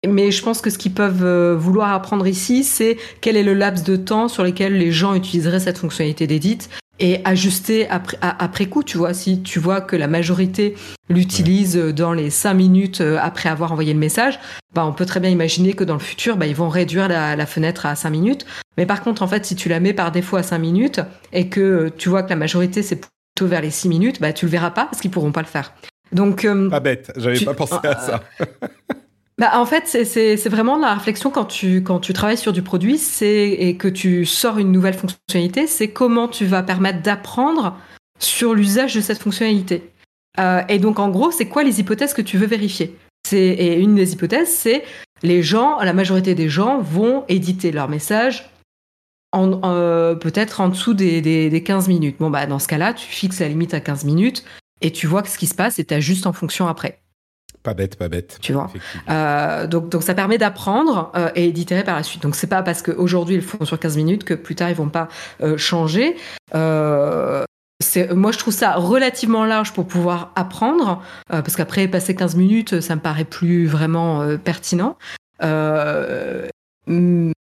mais 0.07 0.31
je 0.31 0.43
pense 0.43 0.61
que 0.61 0.71
ce 0.71 0.79
qu'ils 0.79 0.95
peuvent 0.95 1.55
vouloir 1.55 1.93
apprendre 1.93 2.27
ici, 2.27 2.65
c'est 2.65 2.97
quel 3.21 3.37
est 3.37 3.43
le 3.43 3.55
laps 3.55 3.85
de 3.85 3.97
temps 3.97 4.29
sur 4.29 4.45
lequel 4.45 4.79
les 4.79 4.93
gens 4.93 5.15
utiliseraient 5.15 5.61
cette 5.61 5.79
fonctionnalité 5.79 6.27
d'édite 6.27 6.71
et 7.01 7.21
ajuster 7.25 7.89
après, 7.89 8.19
après 8.21 8.67
coup, 8.67 8.83
tu 8.83 8.99
vois. 8.99 9.15
Si 9.15 9.43
tu 9.43 9.59
vois 9.59 9.81
que 9.81 9.97
la 9.97 10.09
majorité 10.09 10.75
l'utilise 11.09 11.77
dans 11.77 12.13
les 12.13 12.31
cinq 12.31 12.55
minutes 12.55 13.01
euh, 13.01 13.19
après 13.21 13.49
avoir 13.49 13.73
envoyé 13.73 13.93
le 13.93 13.99
message, 13.99 14.39
bah, 14.75 14.85
on 14.87 14.93
peut 14.93 15.07
très 15.07 15.21
bien 15.21 15.31
imaginer 15.31 15.73
que 15.73 15.85
dans 15.85 15.95
le 15.95 16.01
futur, 16.01 16.37
bah, 16.37 16.47
ils 16.47 16.55
vont 16.55 16.69
réduire 16.69 17.09
la, 17.09 17.37
la 17.37 17.47
fenêtre 17.47 17.87
à 17.87 17.95
cinq 17.95 18.11
minutes. 18.11 18.47
Mais 18.77 18.87
par 18.87 19.03
contre, 19.03 19.23
en 19.23 19.27
fait, 19.27 19.45
si 19.45 19.57
tu 19.57 19.69
la 19.69 19.81
mets 19.81 19.93
par 19.93 20.13
défaut 20.13 20.37
à 20.37 20.43
cinq 20.43 20.59
minutes 20.59 21.01
et 21.33 21.49
que 21.49 21.91
tu 21.97 22.09
vois 22.09 22.23
que 22.23 22.31
la 22.31 22.37
majorité 22.37 22.83
c'est 22.83 23.01
plutôt 23.01 23.49
vers 23.49 23.61
les 23.61 23.71
six 23.71 23.89
minutes, 23.89 24.21
bah, 24.21 24.33
tu 24.33 24.47
le 24.47 24.51
verras 24.51 24.71
pas 24.71 24.87
parce 24.87 25.01
qu'ils 25.01 25.11
pourront 25.11 25.33
pas 25.33 25.43
le 25.43 25.47
faire. 25.47 25.73
Donc, 26.13 26.45
euh, 26.45 26.71
pas 26.71 26.81
bête, 26.81 27.13
j'avais 27.17 27.45
pas 27.45 27.55
pensé 27.55 27.75
à 27.85 27.99
ça. 27.99 28.23
Bah, 29.39 29.53
en 29.55 29.67
fait, 29.67 29.87
c'est 29.87 30.49
vraiment 30.49 30.77
la 30.77 30.95
réflexion 30.95 31.31
quand 31.31 31.45
tu, 31.45 31.83
quand 31.85 32.01
tu 32.01 32.13
travailles 32.13 32.37
sur 32.37 32.53
du 32.53 32.63
produit 32.63 33.01
et 33.21 33.77
que 33.77 33.87
tu 33.87 34.27
sors 34.27 34.59
une 34.59 34.73
nouvelle 34.73 34.95
fonctionnalité, 34.95 35.69
c'est 35.69 35.89
comment 35.89 36.27
tu 36.27 36.45
vas 36.45 36.65
permettre 36.65 37.03
d'apprendre 37.03 37.77
sur 38.19 38.53
l'usage 38.53 38.97
de 38.97 39.01
cette 39.01 39.19
fonctionnalité. 39.19 39.93
Euh, 40.41 40.63
et 40.69 40.81
donc, 40.81 40.99
en 40.99 41.09
gros, 41.09 41.31
c'est 41.31 41.47
quoi 41.47 41.63
les 41.63 41.79
hypothèses 41.79 42.15
que 42.15 42.23
tu 42.23 42.37
veux 42.37 42.49
vérifier? 42.49 42.97
Et 43.31 43.79
une 43.79 43.95
des 43.95 44.13
hypothèses, 44.13 44.49
c'est 44.49 44.85
les 45.23 45.43
gens, 45.43 45.79
la 45.81 45.93
majorité 45.93 46.35
des 46.35 46.49
gens 46.49 46.81
vont 46.81 47.25
éditer 47.29 47.71
leur 47.71 47.89
message 47.89 48.51
en, 49.33 49.61
euh, 49.65 50.15
peut-être 50.15 50.61
en 50.61 50.69
dessous 50.69 50.95
des, 50.95 51.21
des, 51.21 51.51
des, 51.51 51.63
15 51.63 51.89
minutes. 51.89 52.17
Bon, 52.19 52.31
bah, 52.31 52.47
dans 52.47 52.59
ce 52.59 52.67
cas-là, 52.67 52.95
tu 52.95 53.07
fixes 53.07 53.41
la 53.41 53.49
limite 53.49 53.75
à 53.75 53.81
15 53.81 54.05
minutes 54.05 54.45
et 54.81 54.91
tu 54.91 55.07
vois 55.07 55.25
ce 55.25 55.39
qui 55.39 55.47
se 55.47 55.55
passe 55.55 55.79
et 55.79 55.85
tu 55.85 55.95
ajustes 55.95 56.27
en 56.27 56.33
fonction 56.33 56.67
après. 56.67 57.01
Pas 57.63 57.75
bête, 57.75 57.97
pas 57.97 58.09
bête. 58.09 58.39
Tu 58.41 58.53
vois. 58.53 58.71
Euh, 59.09 59.67
donc, 59.67 59.89
donc 59.89 60.03
ça 60.03 60.15
permet 60.15 60.39
d'apprendre 60.39 61.13
euh, 61.17 61.31
et 61.35 61.53
d'itérer 61.53 61.85
par 61.85 61.97
la 61.97 62.03
suite. 62.03 62.23
Donc 62.23 62.37
c'est 62.37 62.47
pas 62.47 62.63
parce 62.63 62.83
qu'aujourd'hui 62.83 63.35
ils 63.37 63.41
le 63.41 63.47
font 63.47 63.65
sur 63.65 63.79
15 63.79 63.97
minutes 63.97 64.25
que 64.25 64.35
plus 64.35 64.55
tard 64.55 64.71
ils 64.71 64.77
vont 64.77 64.89
pas 64.89 65.09
euh, 65.43 65.57
changer. 65.57 66.17
Moi 66.55 68.33
je 68.33 68.39
trouve 68.39 68.55
ça 68.55 68.75
relativement 68.75 69.45
large 69.45 69.73
pour 69.73 69.87
pouvoir 69.87 70.33
apprendre 70.37 71.03
parce 71.29 71.57
qu'après 71.57 71.89
passer 71.89 72.15
15 72.15 72.37
minutes 72.37 72.81
ça 72.81 72.95
me 72.95 73.01
paraît 73.01 73.25
plus 73.25 73.67
vraiment 73.67 74.37
pertinent. 74.39 74.97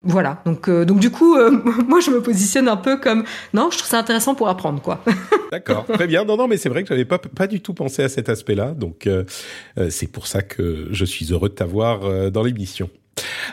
Voilà, 0.09 0.41
donc, 0.43 0.67
euh, 0.67 0.85
donc 0.85 0.99
du 0.99 1.11
coup, 1.11 1.35
euh, 1.35 1.51
moi 1.87 1.99
je 1.99 2.09
me 2.09 2.21
positionne 2.21 2.67
un 2.67 2.77
peu 2.77 2.97
comme 2.97 3.23
non, 3.53 3.69
je 3.71 3.77
trouve 3.77 3.89
ça 3.89 3.99
intéressant 3.99 4.33
pour 4.33 4.49
apprendre 4.49 4.81
quoi. 4.81 5.03
D'accord, 5.51 5.85
très 5.85 6.07
bien. 6.07 6.25
Non, 6.25 6.35
non, 6.35 6.47
mais 6.47 6.57
c'est 6.57 6.69
vrai 6.69 6.81
que 6.81 6.89
j'avais 6.89 7.05
pas 7.05 7.19
pas 7.19 7.45
du 7.45 7.61
tout 7.61 7.75
pensé 7.75 8.01
à 8.01 8.09
cet 8.09 8.27
aspect-là, 8.27 8.71
donc 8.71 9.05
euh, 9.05 9.23
c'est 9.89 10.11
pour 10.11 10.25
ça 10.25 10.41
que 10.41 10.87
je 10.89 11.05
suis 11.05 11.31
heureux 11.31 11.49
de 11.49 11.53
t'avoir 11.53 12.31
dans 12.31 12.43
l'émission. 12.43 12.89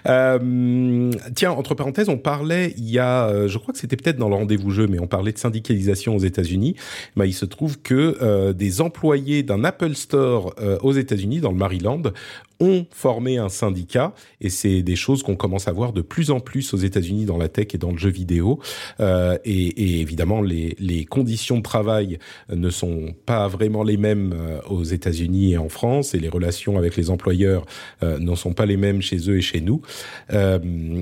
Tiens, 0.04 1.50
entre 1.50 1.74
parenthèses, 1.74 2.08
on 2.08 2.18
parlait 2.18 2.72
il 2.76 2.88
y 2.88 2.98
a, 2.98 3.48
je 3.48 3.58
crois 3.58 3.72
que 3.72 3.80
c'était 3.80 3.96
peut-être 3.96 4.18
dans 4.18 4.28
le 4.28 4.36
rendez-vous 4.36 4.70
jeu, 4.70 4.86
mais 4.86 5.00
on 5.00 5.08
parlait 5.08 5.32
de 5.32 5.38
syndicalisation 5.38 6.14
aux 6.14 6.20
États-Unis. 6.20 6.76
Bah, 7.16 7.26
il 7.26 7.32
se 7.32 7.44
trouve 7.44 7.80
que 7.80 8.52
des 8.52 8.80
employés 8.80 9.42
d'un 9.42 9.64
Apple 9.64 9.94
Store 9.94 10.54
aux 10.82 10.92
États-Unis, 10.92 11.40
dans 11.40 11.50
le 11.50 11.56
Maryland, 11.56 12.02
ont 12.60 12.86
formé 12.90 13.38
un 13.38 13.48
syndicat 13.48 14.14
et 14.40 14.50
c'est 14.50 14.82
des 14.82 14.96
choses 14.96 15.22
qu'on 15.22 15.36
commence 15.36 15.68
à 15.68 15.72
voir 15.72 15.92
de 15.92 16.02
plus 16.02 16.30
en 16.30 16.40
plus 16.40 16.72
aux 16.74 16.78
États-Unis 16.78 17.24
dans 17.24 17.36
la 17.36 17.48
tech 17.48 17.68
et 17.74 17.78
dans 17.78 17.90
le 17.90 17.98
jeu 17.98 18.10
vidéo. 18.10 18.60
Euh, 19.00 19.38
et, 19.44 20.00
évidemment, 20.00 20.40
les, 20.40 20.74
conditions 21.08 21.58
de 21.58 21.62
travail 21.62 22.18
ne 22.48 22.70
sont 22.70 23.14
pas 23.26 23.48
vraiment 23.48 23.82
les 23.82 23.96
mêmes 23.96 24.34
euh, 24.34 24.60
aux 24.68 24.82
États-Unis 24.82 25.52
et 25.52 25.58
en 25.58 25.68
France 25.68 26.14
et 26.14 26.18
les 26.18 26.28
relations 26.28 26.78
avec 26.78 26.96
les 26.96 27.10
employeurs 27.10 27.64
euh, 28.02 28.18
ne 28.18 28.34
sont 28.34 28.52
pas 28.52 28.66
les 28.66 28.76
mêmes 28.76 29.02
chez 29.02 29.30
eux 29.30 29.38
et 29.38 29.40
chez 29.40 29.60
nous. 29.60 29.82
Euh, 30.32 30.58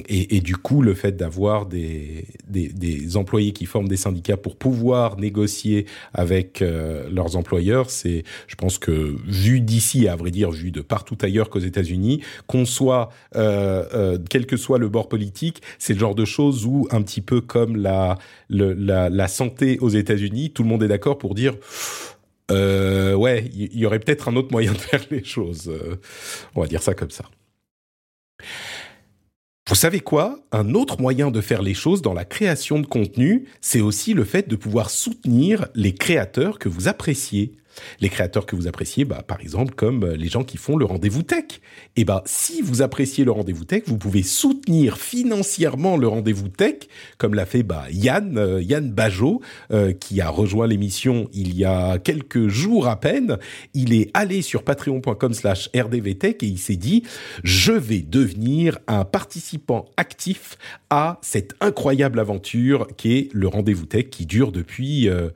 et, 0.09 0.40
du 0.40 0.57
coup, 0.57 0.82
le 0.82 0.94
fait 0.94 1.16
d'avoir 1.16 1.66
des, 1.66 2.26
des, 2.48 2.68
des, 2.68 3.16
employés 3.16 3.52
qui 3.52 3.66
forment 3.66 3.88
des 3.88 3.96
syndicats 3.96 4.36
pour 4.36 4.57
pouvoir 4.57 5.16
négocier 5.18 5.86
avec 6.12 6.62
leurs 6.62 7.36
employeurs, 7.36 7.90
c'est, 7.90 8.24
je 8.46 8.55
pense 8.57 8.78
que 8.78 9.16
vu 9.26 9.61
d'ici, 9.61 10.09
à 10.09 10.16
vrai 10.16 10.30
dire, 10.30 10.50
vu 10.50 10.70
de 10.70 10.80
partout 10.80 11.16
ailleurs 11.22 11.43
qu'aux 11.51 11.61
États-Unis, 11.61 12.22
qu'on 12.47 12.64
soit, 12.64 13.11
euh, 13.36 13.84
euh, 13.95 14.18
quel 14.28 14.47
que 14.47 14.57
soit 14.57 14.78
le 14.78 14.88
bord 14.88 15.09
politique, 15.09 15.62
c'est 15.78 15.92
le 15.92 15.99
genre 15.99 16.14
de 16.14 16.24
choses 16.24 16.66
où, 16.66 16.86
un 16.90 17.03
petit 17.03 17.20
peu 17.20 17.40
comme 17.40 17.76
la, 17.76 18.18
la, 18.49 19.28
santé 19.28 19.78
aux 19.80 19.88
États-Unis, 19.88 20.51
tout 20.51 20.62
le 20.62 20.68
monde 20.68 20.82
est 20.82 20.88
d'accord 20.88 21.18
pour 21.18 21.34
dire 21.34 21.55
euh, 22.51 23.14
ouais, 23.14 23.51
il 23.55 23.78
y, 23.78 23.86
aurait 23.86 24.01
peut-être 24.01 24.28
un 24.28 24.36
autre 24.36 24.53
moyen 24.53 24.72
de 24.74 24.78
faire 24.78 25.03
les 25.11 25.24
choses. 25.24 25.72
On 26.55 26.61
va 26.61 26.66
dire 26.66 26.82
ça 26.82 26.95
comme 26.95 27.11
ça. 27.11 27.24
Vous 29.66 29.74
savez 29.74 30.01
quoi? 30.01 30.38
Un 30.53 30.74
autre 30.74 31.01
moyen 31.01 31.30
de 31.30 31.40
faire 31.40 31.62
les 31.62 31.72
choses 31.72 32.03
dans 32.03 32.12
la 32.12 32.26
création 32.26 32.78
de 32.80 32.86
contenu, 32.86 33.47
c'est 33.62 33.80
aussi 33.80 34.12
le 34.12 34.24
fait 34.24 34.47
de 34.47 34.57
pouvoir 34.57 34.90
soutenir 34.90 35.68
les 35.74 35.95
créateurs 35.95 36.59
que 36.59 36.68
vous 36.68 36.86
appréciez. 36.86 37.57
Les 38.01 38.09
créateurs 38.09 38.47
que 38.47 38.57
vous 38.57 38.66
appréciez, 38.66 39.05
bah, 39.05 39.22
par 39.27 39.41
exemple, 39.41 39.75
comme 39.75 40.05
euh, 40.05 40.16
les 40.16 40.29
gens 40.29 40.45
qui 40.45 40.57
font 40.57 40.77
le 40.77 40.85
rendez-vous 40.85 41.22
tech. 41.22 41.45
Et 41.97 42.05
bah, 42.05 42.22
si 42.27 42.62
vous 42.62 42.83
appréciez 42.83 43.25
le 43.25 43.31
rendez-vous 43.31 43.64
tech, 43.64 43.83
vous 43.87 43.99
pouvez 43.99 44.22
soutenir 44.22 44.99
financièrement 44.99 45.97
le 45.97 46.09
rendez-vous 46.09 46.49
tech, 46.49 46.75
comme 47.18 47.35
l'a 47.35 47.47
fait 47.47 47.62
bah, 47.62 47.85
Yann, 47.91 48.39
euh, 48.39 48.62
Yann 48.62 48.91
Bajot, 48.91 49.41
euh, 49.72 49.93
qui 49.93 50.20
a 50.20 50.29
rejoint 50.29 50.66
l'émission 50.66 51.29
il 51.33 51.55
y 51.55 51.64
a 51.64 51.99
quelques 51.99 52.49
jours 52.49 52.89
à 52.89 53.01
peine. 53.01 53.39
Il 53.75 53.93
est 53.93 54.11
allé 54.14 54.43
sur 54.43 54.62
patreon.com 54.62 55.35
slash 55.35 55.70
rdvtech 55.75 56.43
et 56.43 56.47
il 56.47 56.59
s'est 56.59 56.77
dit, 56.77 57.03
je 57.43 57.72
vais 57.72 58.01
devenir 58.01 58.79
un 58.87 59.05
participant 59.05 59.87
actif 59.97 60.57
à 60.91 61.18
cette 61.22 61.55
incroyable 61.61 62.18
aventure 62.18 62.89
qui 62.97 63.16
est 63.16 63.29
le 63.33 63.49
rendez-vous 63.49 63.87
tech 63.87 64.07
qui 64.11 64.27
dure 64.27 64.53
depuis... 64.53 65.09
Euh, 65.09 65.31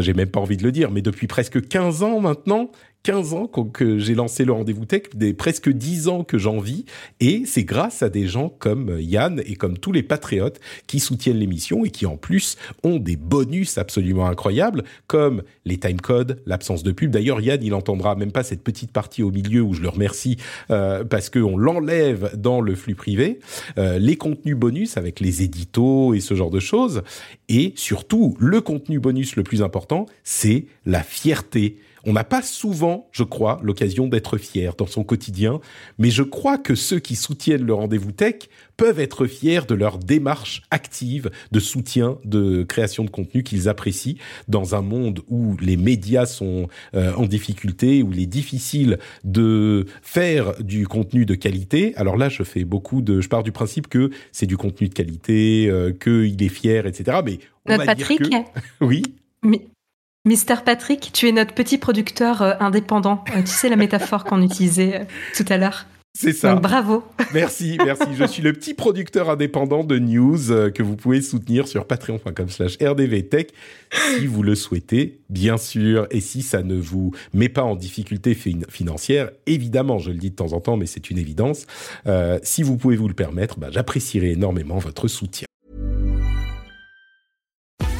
j'ai 0.00 0.14
même 0.14 0.28
pas 0.28 0.40
envie 0.40 0.56
de 0.56 0.62
le 0.62 0.72
dire, 0.72 0.90
mais 0.90 1.02
depuis 1.02 1.26
presque 1.26 1.66
15 1.66 2.02
ans 2.02 2.20
maintenant, 2.20 2.70
15 3.06 3.34
ans 3.34 3.46
que 3.46 4.00
j'ai 4.00 4.16
lancé 4.16 4.44
le 4.44 4.50
rendez-vous 4.50 4.84
tech, 4.84 5.02
des 5.14 5.32
presque 5.32 5.70
10 5.70 6.08
ans 6.08 6.24
que 6.24 6.38
j'en 6.38 6.58
vis, 6.58 6.86
et 7.20 7.44
c'est 7.46 7.62
grâce 7.62 8.02
à 8.02 8.08
des 8.08 8.26
gens 8.26 8.48
comme 8.48 8.96
Yann 8.98 9.40
et 9.46 9.54
comme 9.54 9.78
tous 9.78 9.92
les 9.92 10.02
patriotes 10.02 10.58
qui 10.88 10.98
soutiennent 10.98 11.38
l'émission 11.38 11.84
et 11.84 11.90
qui 11.90 12.04
en 12.04 12.16
plus 12.16 12.56
ont 12.82 12.98
des 12.98 13.14
bonus 13.14 13.78
absolument 13.78 14.26
incroyables, 14.26 14.82
comme 15.06 15.44
les 15.64 15.78
timecodes, 15.78 16.42
l'absence 16.46 16.82
de 16.82 16.90
pub. 16.90 17.12
D'ailleurs, 17.12 17.40
Yann, 17.40 17.62
il 17.62 17.74
entendra 17.74 18.16
même 18.16 18.32
pas 18.32 18.42
cette 18.42 18.64
petite 18.64 18.90
partie 18.90 19.22
au 19.22 19.30
milieu 19.30 19.62
où 19.62 19.72
je 19.72 19.82
le 19.82 19.88
remercie 19.88 20.36
euh, 20.72 21.04
parce 21.04 21.30
qu'on 21.30 21.56
l'enlève 21.56 22.32
dans 22.36 22.60
le 22.60 22.74
flux 22.74 22.96
privé, 22.96 23.38
euh, 23.78 24.00
les 24.00 24.16
contenus 24.16 24.56
bonus 24.56 24.96
avec 24.96 25.20
les 25.20 25.44
éditos 25.44 26.12
et 26.12 26.18
ce 26.18 26.34
genre 26.34 26.50
de 26.50 26.58
choses, 26.58 27.04
et 27.48 27.72
surtout 27.76 28.36
le 28.40 28.60
contenu 28.60 28.98
bonus 28.98 29.36
le 29.36 29.44
plus 29.44 29.62
important, 29.62 30.06
c'est 30.24 30.64
la 30.86 31.04
fierté 31.04 31.76
on 32.06 32.12
n'a 32.12 32.24
pas 32.24 32.42
souvent, 32.42 33.08
je 33.12 33.24
crois, 33.24 33.58
l'occasion 33.62 34.06
d'être 34.06 34.38
fier 34.38 34.74
dans 34.76 34.86
son 34.86 35.04
quotidien, 35.04 35.60
mais 35.98 36.10
je 36.10 36.22
crois 36.22 36.56
que 36.56 36.74
ceux 36.74 37.00
qui 37.00 37.16
soutiennent 37.16 37.64
le 37.66 37.74
rendez-vous 37.74 38.12
tech 38.12 38.48
peuvent 38.76 39.00
être 39.00 39.26
fiers 39.26 39.62
de 39.66 39.74
leur 39.74 39.98
démarche 39.98 40.62
active 40.70 41.30
de 41.50 41.60
soutien 41.60 42.18
de 42.24 42.62
création 42.62 43.04
de 43.04 43.10
contenu 43.10 43.42
qu'ils 43.42 43.68
apprécient 43.68 44.16
dans 44.48 44.74
un 44.74 44.82
monde 44.82 45.20
où 45.28 45.56
les 45.60 45.76
médias 45.76 46.26
sont 46.26 46.68
euh, 46.94 47.12
en 47.14 47.26
difficulté, 47.26 48.02
où 48.02 48.12
il 48.12 48.20
est 48.20 48.26
difficile 48.26 48.98
de 49.24 49.86
faire 50.02 50.62
du 50.62 50.86
contenu 50.86 51.26
de 51.26 51.34
qualité. 51.34 51.94
Alors 51.96 52.16
là, 52.16 52.28
je 52.28 52.42
fais 52.42 52.64
beaucoup 52.64 53.02
de, 53.02 53.20
je 53.20 53.28
pars 53.28 53.42
du 53.42 53.52
principe 53.52 53.88
que 53.88 54.10
c'est 54.32 54.46
du 54.46 54.56
contenu 54.56 54.88
de 54.88 54.94
qualité, 54.94 55.68
euh, 55.68 55.92
qu'il 55.92 56.42
est 56.42 56.48
fier, 56.48 56.86
etc. 56.86 57.18
Mais 57.24 57.38
on 57.66 57.76
va 57.76 57.84
Patrick, 57.84 58.22
dire 58.22 58.44
que... 58.80 58.84
oui. 58.84 59.02
Mister 60.26 60.56
Patrick, 60.64 61.12
tu 61.12 61.28
es 61.28 61.32
notre 61.32 61.54
petit 61.54 61.78
producteur 61.78 62.42
euh, 62.42 62.54
indépendant. 62.58 63.24
Euh, 63.36 63.42
tu 63.42 63.46
sais 63.46 63.68
la 63.68 63.76
métaphore 63.76 64.24
qu'on 64.24 64.42
utilisait 64.42 65.02
euh, 65.02 65.04
tout 65.36 65.44
à 65.48 65.56
l'heure. 65.56 65.86
C'est 66.18 66.32
ça. 66.32 66.54
Donc, 66.54 66.62
bravo. 66.62 67.04
Merci, 67.32 67.78
merci. 67.84 68.08
Je 68.18 68.24
suis 68.24 68.42
le 68.42 68.52
petit 68.52 68.74
producteur 68.74 69.30
indépendant 69.30 69.84
de 69.84 69.98
news 69.98 70.38
que 70.72 70.82
vous 70.82 70.96
pouvez 70.96 71.20
soutenir 71.20 71.68
sur 71.68 71.86
patreon.com 71.86 72.48
slash 72.48 72.76
rdvtech 72.80 73.52
si 74.18 74.26
vous 74.26 74.42
le 74.42 74.54
souhaitez, 74.54 75.20
bien 75.28 75.58
sûr. 75.58 76.08
Et 76.10 76.20
si 76.20 76.40
ça 76.40 76.62
ne 76.62 76.74
vous 76.74 77.12
met 77.34 77.50
pas 77.50 77.64
en 77.64 77.76
difficulté 77.76 78.34
financière, 78.34 79.30
évidemment, 79.44 79.98
je 79.98 80.10
le 80.10 80.16
dis 80.16 80.30
de 80.30 80.36
temps 80.36 80.54
en 80.54 80.60
temps, 80.60 80.78
mais 80.78 80.86
c'est 80.86 81.10
une 81.10 81.18
évidence. 81.18 81.66
si 82.42 82.62
vous 82.62 82.78
pouvez 82.78 82.96
vous 82.96 83.08
le 83.08 83.14
permettre, 83.14 83.58
bah, 83.58 83.68
j'apprécierai 83.70 84.30
énormément 84.30 84.78
votre 84.78 85.08
soutien. 85.08 85.46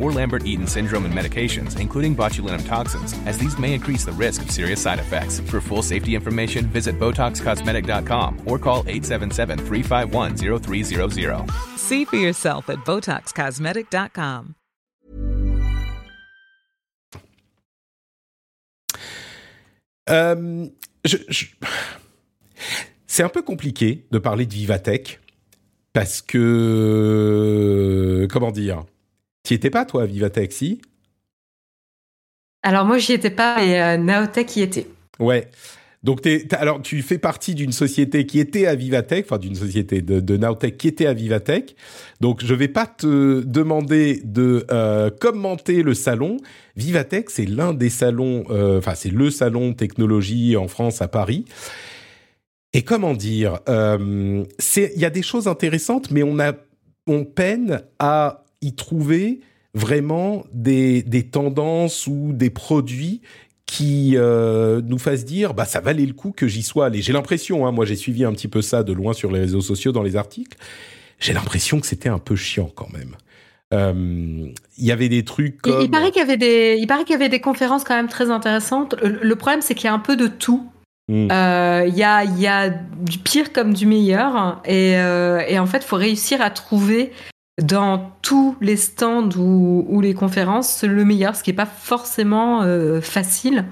or 0.00 0.12
Lambert-Eaton 0.12 0.66
syndrome 0.66 1.04
and 1.04 1.12
medications, 1.12 1.78
including 1.78 2.16
botulinum 2.16 2.66
toxins, 2.66 3.14
as 3.26 3.36
these 3.38 3.58
may 3.58 3.74
increase 3.74 4.04
the 4.04 4.12
risk 4.12 4.40
of 4.42 4.50
serious 4.50 4.80
side 4.80 4.98
effects. 4.98 5.40
For 5.40 5.60
full 5.60 5.82
safety 5.82 6.14
information, 6.14 6.64
visit 6.66 6.98
BotoxCosmetic.com 6.98 8.40
or 8.46 8.58
call 8.58 8.84
877-351-0300. 8.84 11.50
See 11.76 12.06
for 12.06 12.16
yourself 12.16 12.70
at 12.70 12.78
BotoxCosmetic.com. 12.84 14.54
Euh, 20.08 20.66
je, 21.04 21.18
je... 21.28 21.44
C'est 23.06 23.22
un 23.22 23.28
peu 23.28 23.42
compliqué 23.42 24.06
de 24.10 24.18
parler 24.18 24.46
de 24.46 24.54
Vivatech 24.54 25.20
parce 25.92 26.22
que 26.22 28.26
comment 28.30 28.50
dire 28.50 28.84
Tu 29.42 29.54
étais 29.54 29.70
pas, 29.70 29.84
toi, 29.84 30.02
à 30.02 30.06
Vivatech, 30.06 30.52
si? 30.52 30.80
Alors, 32.62 32.84
moi, 32.84 32.98
j'y 32.98 33.14
étais 33.14 33.30
pas, 33.30 33.56
mais 33.56 33.80
euh, 33.80 33.96
Naotech 33.96 34.56
y 34.56 34.62
était. 34.62 34.86
Ouais. 35.18 35.50
Donc, 36.02 36.26
alors, 36.52 36.80
tu 36.80 37.02
fais 37.02 37.18
partie 37.18 37.54
d'une 37.54 37.72
société 37.72 38.24
qui 38.24 38.40
était 38.40 38.66
à 38.66 38.74
Vivatech, 38.74 39.26
enfin, 39.26 39.38
d'une 39.38 39.54
société 39.54 40.00
de, 40.00 40.20
de 40.20 40.36
Naotech 40.36 40.78
qui 40.78 40.88
était 40.88 41.06
à 41.06 41.12
Vivatech. 41.12 41.76
Donc, 42.20 42.42
je 42.42 42.54
vais 42.54 42.68
pas 42.68 42.86
te 42.86 43.42
demander 43.42 44.22
de 44.24 44.64
euh, 44.70 45.10
commenter 45.10 45.82
le 45.82 45.92
salon. 45.92 46.38
Vivatech, 46.76 47.28
c'est 47.28 47.44
l'un 47.44 47.74
des 47.74 47.90
salons, 47.90 48.44
euh, 48.48 48.78
enfin, 48.78 48.94
c'est 48.94 49.10
le 49.10 49.30
salon 49.30 49.74
technologie 49.74 50.56
en 50.56 50.68
France 50.68 51.02
à 51.02 51.08
Paris. 51.08 51.44
Et 52.72 52.82
comment 52.82 53.12
dire, 53.14 53.58
euh, 53.68 54.44
il 54.76 55.00
y 55.00 55.04
a 55.04 55.10
des 55.10 55.22
choses 55.22 55.48
intéressantes, 55.48 56.10
mais 56.10 56.22
on 56.22 56.38
a, 56.38 56.54
on 57.06 57.24
peine 57.24 57.82
à 57.98 58.44
y 58.62 58.74
trouver 58.74 59.40
vraiment 59.74 60.44
des, 60.52 61.02
des 61.02 61.24
tendances 61.24 62.06
ou 62.06 62.32
des 62.32 62.50
produits 62.50 63.20
qui 63.66 64.14
euh, 64.16 64.80
nous 64.84 64.98
fassent 64.98 65.24
dire 65.24 65.54
bah 65.54 65.64
ça 65.64 65.80
valait 65.80 66.06
le 66.06 66.12
coup 66.12 66.32
que 66.32 66.48
j'y 66.48 66.62
sois 66.62 66.86
allé. 66.86 67.02
J'ai 67.02 67.12
l'impression, 67.12 67.66
hein, 67.66 67.72
moi 67.72 67.84
j'ai 67.84 67.94
suivi 67.94 68.24
un 68.24 68.32
petit 68.32 68.48
peu 68.48 68.62
ça 68.62 68.82
de 68.82 68.92
loin 68.92 69.12
sur 69.12 69.30
les 69.30 69.38
réseaux 69.38 69.60
sociaux 69.60 69.92
dans 69.92 70.02
les 70.02 70.16
articles. 70.16 70.58
J'ai 71.20 71.32
l'impression 71.32 71.78
que 71.78 71.86
c'était 71.86 72.08
un 72.08 72.18
peu 72.18 72.34
chiant 72.34 72.70
quand 72.74 72.92
même. 72.92 73.14
Euh, 73.72 74.48
il 74.76 74.84
y 74.84 74.90
avait 74.90 75.08
des 75.08 75.24
trucs 75.24 75.62
comme... 75.62 75.82
Il, 75.82 75.90
paraît 75.90 76.10
qu'il 76.10 76.18
y 76.18 76.24
avait 76.24 76.36
des, 76.36 76.78
il 76.80 76.88
paraît 76.88 77.04
qu'il 77.04 77.12
y 77.12 77.16
avait 77.16 77.28
des 77.28 77.40
conférences 77.40 77.84
quand 77.84 77.94
même 77.94 78.08
très 78.08 78.30
intéressantes. 78.30 78.96
Le, 79.00 79.20
le 79.22 79.36
problème 79.36 79.60
c'est 79.60 79.76
qu'il 79.76 79.84
y 79.84 79.88
a 79.88 79.94
un 79.94 80.00
peu 80.00 80.16
de 80.16 80.26
tout. 80.26 80.68
Il 81.08 81.26
y, 81.26 81.32
a, 81.32 82.24
y, 82.24 82.46
a, 82.46 82.70
du 82.70 83.18
pire 83.18 83.52
comme 83.52 83.74
du 83.74 83.84
meilleur. 83.84 84.62
Et, 84.64 84.92
et 84.92 85.58
en 85.58 85.66
fait, 85.66 85.78
il 85.78 85.84
faut 85.84 85.96
réussir 85.96 86.40
à 86.40 86.50
trouver 86.50 87.10
dans 87.62 88.12
tous 88.22 88.56
les 88.60 88.76
stands 88.76 89.30
ou, 89.36 90.00
les 90.00 90.14
conférences 90.14 90.84
le 90.84 91.04
meilleur, 91.04 91.36
ce 91.36 91.42
qui 91.42 91.50
n'est 91.50 91.56
pas 91.56 91.66
forcément 91.66 92.62
facile. 93.00 93.64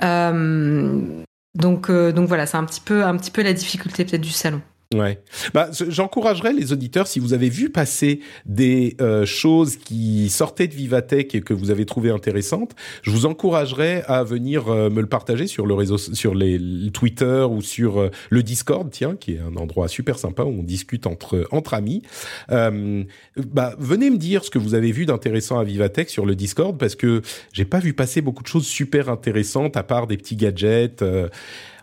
donc, 0.00 1.90
donc 1.90 2.28
voilà, 2.28 2.46
c'est 2.46 2.56
un 2.56 2.64
peu, 2.80 3.04
un 3.04 3.16
petit 3.16 3.30
peu 3.30 3.42
la 3.42 3.52
difficulté 3.52 4.04
peut-être 4.04 4.20
du 4.20 4.30
salon. 4.30 4.60
Ouais. 4.92 5.18
Bah, 5.54 5.70
j'encouragerais 5.88 6.52
les 6.52 6.72
auditeurs 6.72 7.06
si 7.06 7.18
vous 7.18 7.32
avez 7.32 7.48
vu 7.48 7.70
passer 7.70 8.20
des 8.46 8.96
euh, 9.00 9.26
choses 9.26 9.76
qui 9.76 10.28
sortaient 10.28 10.68
de 10.68 10.74
Vivatech 10.74 11.34
et 11.34 11.40
que 11.40 11.54
vous 11.54 11.70
avez 11.70 11.86
trouvées 11.86 12.10
intéressantes, 12.10 12.74
je 13.02 13.10
vous 13.10 13.26
encouragerais 13.26 14.04
à 14.06 14.22
venir 14.22 14.68
euh, 14.68 14.90
me 14.90 15.00
le 15.00 15.08
partager 15.08 15.46
sur 15.46 15.66
le 15.66 15.74
réseau, 15.74 15.98
sur 15.98 16.34
les, 16.34 16.60
Twitter 16.92 17.46
ou 17.48 17.60
sur 17.60 17.98
euh, 17.98 18.10
le 18.30 18.42
Discord, 18.42 18.88
tiens, 18.90 19.16
qui 19.16 19.32
est 19.34 19.40
un 19.40 19.56
endroit 19.56 19.88
super 19.88 20.18
sympa 20.18 20.44
où 20.44 20.60
on 20.60 20.62
discute 20.62 21.06
entre 21.06 21.48
entre 21.50 21.74
amis. 21.74 22.02
bah, 22.48 23.74
venez 23.78 24.10
me 24.10 24.16
dire 24.16 24.44
ce 24.44 24.50
que 24.50 24.58
vous 24.58 24.74
avez 24.74 24.92
vu 24.92 25.06
d'intéressant 25.06 25.58
à 25.58 25.64
Vivatech 25.64 26.10
sur 26.10 26.26
le 26.26 26.34
Discord 26.34 26.78
parce 26.78 26.94
que 26.94 27.22
j'ai 27.52 27.64
pas 27.64 27.80
vu 27.80 27.94
passer 27.94 28.20
beaucoup 28.20 28.42
de 28.42 28.48
choses 28.48 28.66
super 28.66 29.08
intéressantes 29.08 29.76
à 29.76 29.82
part 29.82 30.06
des 30.06 30.16
petits 30.16 30.36
gadgets. 30.36 31.02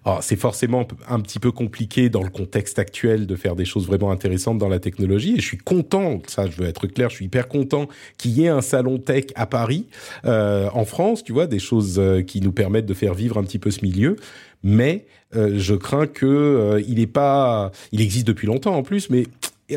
Alors, 0.04 0.24
c'est 0.24 0.36
forcément 0.36 0.88
un 1.08 1.20
petit 1.20 1.38
peu 1.38 1.52
compliqué 1.52 2.10
dans 2.10 2.24
le 2.24 2.30
contexte 2.30 2.80
actuel 2.80 3.28
de 3.28 3.36
faire 3.36 3.56
des 3.56 3.66
choses 3.66 3.86
vraiment 3.86 4.10
intéressantes 4.10 4.58
dans 4.58 4.68
la 4.68 4.80
technologie. 4.80 5.34
Et 5.34 5.40
je 5.40 5.46
suis 5.46 5.58
content, 5.58 6.22
ça, 6.28 6.50
je 6.50 6.58
veux 6.58 6.68
être 6.68 6.88
clair, 6.88 7.12
je 7.12 7.16
suis 7.18 7.26
hyper 7.26 7.48
content 7.48 7.88
qu'il 8.18 8.32
y 8.32 8.46
ait 8.46 8.50
un 8.50 8.62
salon 8.62 8.98
tech 8.98 9.26
à 9.36 9.46
Paris, 9.46 9.86
euh, 10.26 10.70
en 10.74 10.86
France, 10.86 11.24
tu 11.24 11.34
vois, 11.34 11.46
des 11.46 11.60
choses 11.60 12.00
euh, 12.00 12.24
qui 12.24 12.42
nous 12.42 12.52
permettent 12.52 12.88
de 12.88 12.96
faire 12.96 13.14
vivre 13.14 13.38
un 13.38 13.44
petit 13.44 13.60
peu 13.60 13.70
ce 13.70 13.86
milieu. 13.86 14.16
Mais 14.64 15.06
euh, 15.36 15.54
je 15.58 15.76
crains 15.76 16.08
que 16.08 16.26
euh, 16.26 16.84
il 16.88 17.00
est 17.00 17.08
pas, 17.08 17.72
il 17.92 18.02
existe 18.02 18.26
depuis 18.26 18.48
longtemps 18.48 18.76
en 18.76 18.84
plus, 18.84 19.10
mais 19.12 19.28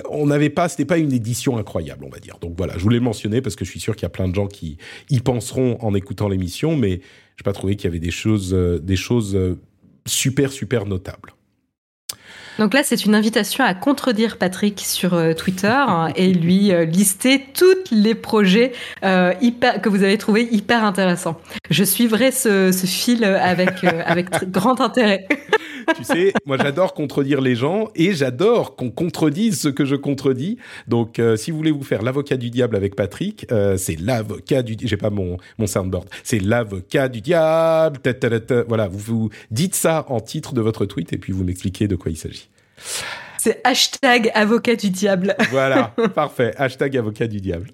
on 0.09 0.27
n'avait 0.27 0.51
pas, 0.51 0.68
c'était 0.68 0.87
pas 0.87 0.99
une 0.99 1.12
édition 1.12 1.59
incroyable, 1.59 2.05
on 2.05 2.11
va 2.11 2.18
dire. 2.18 2.39
Donc 2.41 2.55
voilà, 2.57 2.75
je 2.79 2.83
voulais 2.83 2.97
le 2.97 3.05
mentionner 3.05 3.43
parce 3.43 3.57
que 3.57 3.64
je 3.66 3.70
suis 3.70 3.81
sûr 3.81 3.95
qu'il 3.95 4.05
y 4.05 4.07
a 4.07 4.11
plein 4.11 4.27
de 4.27 4.35
gens 4.35 4.47
qui 4.47 4.79
y 5.11 5.20
penseront 5.20 5.77
en 5.81 5.95
écoutant 5.95 6.29
l'émission, 6.29 6.77
mais 6.77 7.01
je 7.37 7.43
n'ai 7.43 7.45
pas 7.45 7.53
trouvé 7.53 7.77
qu'il 7.77 7.85
y 7.85 7.89
avait 7.89 8.01
des 8.01 8.11
choses, 8.11 8.53
des 8.55 8.97
choses 8.97 9.39
super, 10.07 10.53
super 10.53 10.87
notable. 10.87 11.35
Donc 12.59 12.73
là, 12.73 12.83
c'est 12.85 13.05
une 13.05 13.15
invitation 13.15 13.65
à 13.65 13.75
contredire 13.75 14.37
Patrick 14.39 14.81
sur 14.81 15.15
euh, 15.15 15.33
Twitter 15.33 15.67
hein, 15.67 16.11
et 16.15 16.33
lui 16.33 16.73
euh, 16.73 16.85
lister 16.85 17.45
tous 17.53 17.91
les 17.91 18.15
projets 18.15 18.73
euh, 19.05 19.33
que 19.83 19.89
vous 19.89 20.05
avez 20.05 20.19
trouvés 20.19 20.49
hyper 20.53 20.85
intéressants. 20.85 21.41
Je 21.71 21.83
suivrai 21.83 22.31
ce, 22.31 22.71
fil 22.87 23.25
avec 23.25 23.85
grand 24.51 24.81
intérêt. 24.81 25.27
tu 25.97 26.05
sais, 26.05 26.32
moi 26.47 26.57
j'adore 26.57 26.95
contredire 26.95 27.41
les 27.41 27.55
gens 27.55 27.91
et 27.95 28.14
j'adore 28.14 28.76
qu'on 28.76 28.91
contredise 28.91 29.61
ce 29.61 29.68
que 29.68 29.85
je 29.85 29.97
contredis. 29.97 30.59
Donc 30.89 31.20
si 31.37 31.51
vous 31.51 31.57
voulez 31.57 31.70
vous 31.70 31.82
faire 31.82 32.03
l'avocat 32.03 32.37
du 32.37 32.51
diable 32.51 32.76
avec 32.76 32.97
Patrick, 32.97 33.47
c'est 33.76 33.99
l'avocat 34.01 34.62
du 34.62 34.76
j'ai 34.80 34.97
pas 34.97 35.11
mon 35.11 35.39
mon 35.59 35.66
soundboard, 35.66 36.09
c'est 36.22 36.41
l'avocat 36.41 37.09
du 37.09 37.20
diable. 37.20 37.99
Voilà, 38.68 38.89
vous 38.89 38.99
vous 38.99 39.30
dites 39.51 39.74
ça 39.74 40.05
en 40.09 40.20
titre 40.20 40.55
de 40.55 40.61
votre 40.61 40.87
tweet 40.87 41.12
et 41.12 41.18
puis 41.18 41.32
vous 41.32 41.45
m'expliquez 41.45 41.89
de 41.89 41.97
quoi 41.97 42.11
il 42.11 42.16
s'agit. 42.16 42.49
C'est 43.39 43.61
hashtag 43.64 44.30
avocat 44.35 44.76
du 44.76 44.91
diable. 44.91 45.37
Voilà, 45.51 45.95
parfait. 46.14 46.55
Hashtag 46.57 46.97
avocat 46.97 47.26
du 47.26 47.41
diable. 47.41 47.70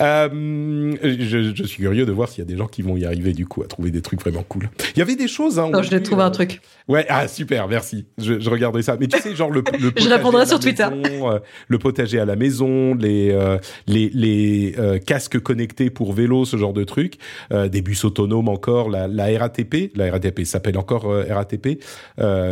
Euh, 0.00 0.96
je, 1.02 1.64
suis 1.64 1.82
curieux 1.82 2.06
de 2.06 2.12
voir 2.12 2.28
s'il 2.28 2.38
y 2.38 2.42
a 2.42 2.50
des 2.50 2.56
gens 2.56 2.66
qui 2.66 2.82
vont 2.82 2.96
y 2.96 3.04
arriver 3.04 3.32
du 3.32 3.46
coup 3.46 3.62
à 3.62 3.66
trouver 3.66 3.90
des 3.90 4.00
trucs 4.00 4.20
vraiment 4.20 4.42
cool. 4.42 4.70
Il 4.96 4.98
y 4.98 5.02
avait 5.02 5.16
des 5.16 5.28
choses. 5.28 5.58
Hein, 5.58 5.70
non, 5.70 5.82
je 5.82 5.90
vais 5.90 6.00
trouver 6.00 6.22
un 6.22 6.28
euh, 6.28 6.30
truc. 6.30 6.60
Ouais, 6.88 7.04
ah 7.08 7.28
super, 7.28 7.68
merci. 7.68 8.06
Je, 8.18 8.40
je 8.40 8.50
regarderai 8.50 8.82
ça. 8.82 8.96
Mais 8.98 9.06
tu 9.06 9.18
sais, 9.18 9.36
genre 9.36 9.50
le, 9.50 9.62
le 9.78 9.92
je 9.96 10.08
répondrai 10.08 10.46
sur 10.46 10.58
Twitter. 10.58 10.86
Euh, 10.90 11.38
le 11.68 11.78
potager 11.78 12.18
à 12.18 12.24
la 12.24 12.36
maison, 12.36 12.94
les 12.94 13.30
euh, 13.32 13.58
les, 13.86 14.10
les 14.14 14.74
casques 15.06 15.38
connectés 15.38 15.90
pour 15.90 16.12
vélo, 16.12 16.44
ce 16.44 16.56
genre 16.56 16.72
de 16.72 16.84
trucs, 16.84 17.18
des 17.50 17.82
bus 17.82 18.04
autonomes 18.04 18.48
encore, 18.48 18.88
la, 18.88 19.06
la 19.08 19.26
RATP, 19.38 19.92
la 19.94 20.10
RATP 20.10 20.44
s'appelle 20.44 20.78
encore 20.78 21.04
RATP, 21.04 21.80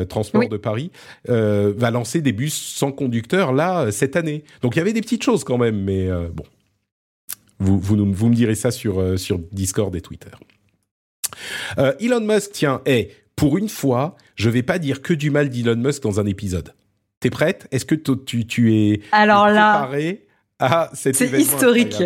Transport 0.08 0.48
de 0.48 0.56
Paris, 0.56 0.90
va 1.26 1.90
lancer 1.90 2.20
des 2.20 2.32
bus 2.32 2.54
sans 2.54 2.92
conducteur 2.92 3.52
là 3.52 3.90
cette 3.90 4.16
année. 4.16 4.44
Donc 4.60 4.76
il 4.76 4.78
y 4.78 4.82
avait 4.82 4.92
des 4.92 5.00
petites 5.00 5.22
choses 5.22 5.44
quand 5.44 5.58
même, 5.58 5.82
mais 5.82 6.08
bon. 6.32 6.44
Vous, 7.62 7.78
vous, 7.78 8.12
vous, 8.12 8.28
me 8.28 8.34
direz 8.34 8.54
ça 8.54 8.70
sur, 8.70 9.00
euh, 9.00 9.16
sur 9.16 9.38
Discord 9.52 9.94
et 9.94 10.00
Twitter. 10.00 10.30
Euh, 11.78 11.92
Elon 12.00 12.20
Musk, 12.20 12.50
tiens, 12.52 12.82
hey, 12.84 13.10
pour 13.36 13.56
une 13.56 13.68
fois, 13.68 14.16
je 14.34 14.50
vais 14.50 14.62
pas 14.62 14.78
dire 14.78 15.00
que 15.00 15.14
du 15.14 15.30
mal 15.30 15.48
d'Elon 15.48 15.76
Musk 15.76 16.02
dans 16.02 16.20
un 16.20 16.26
épisode. 16.26 16.74
T'es 17.20 17.30
prête? 17.30 17.68
Est-ce 17.70 17.84
que 17.84 17.94
tu, 17.94 18.46
tu 18.46 18.74
es 18.74 19.00
Alors 19.12 19.44
préparé 19.44 20.26
là, 20.60 20.66
à 20.66 20.90
C'est 20.94 21.18
historique. 21.20 22.02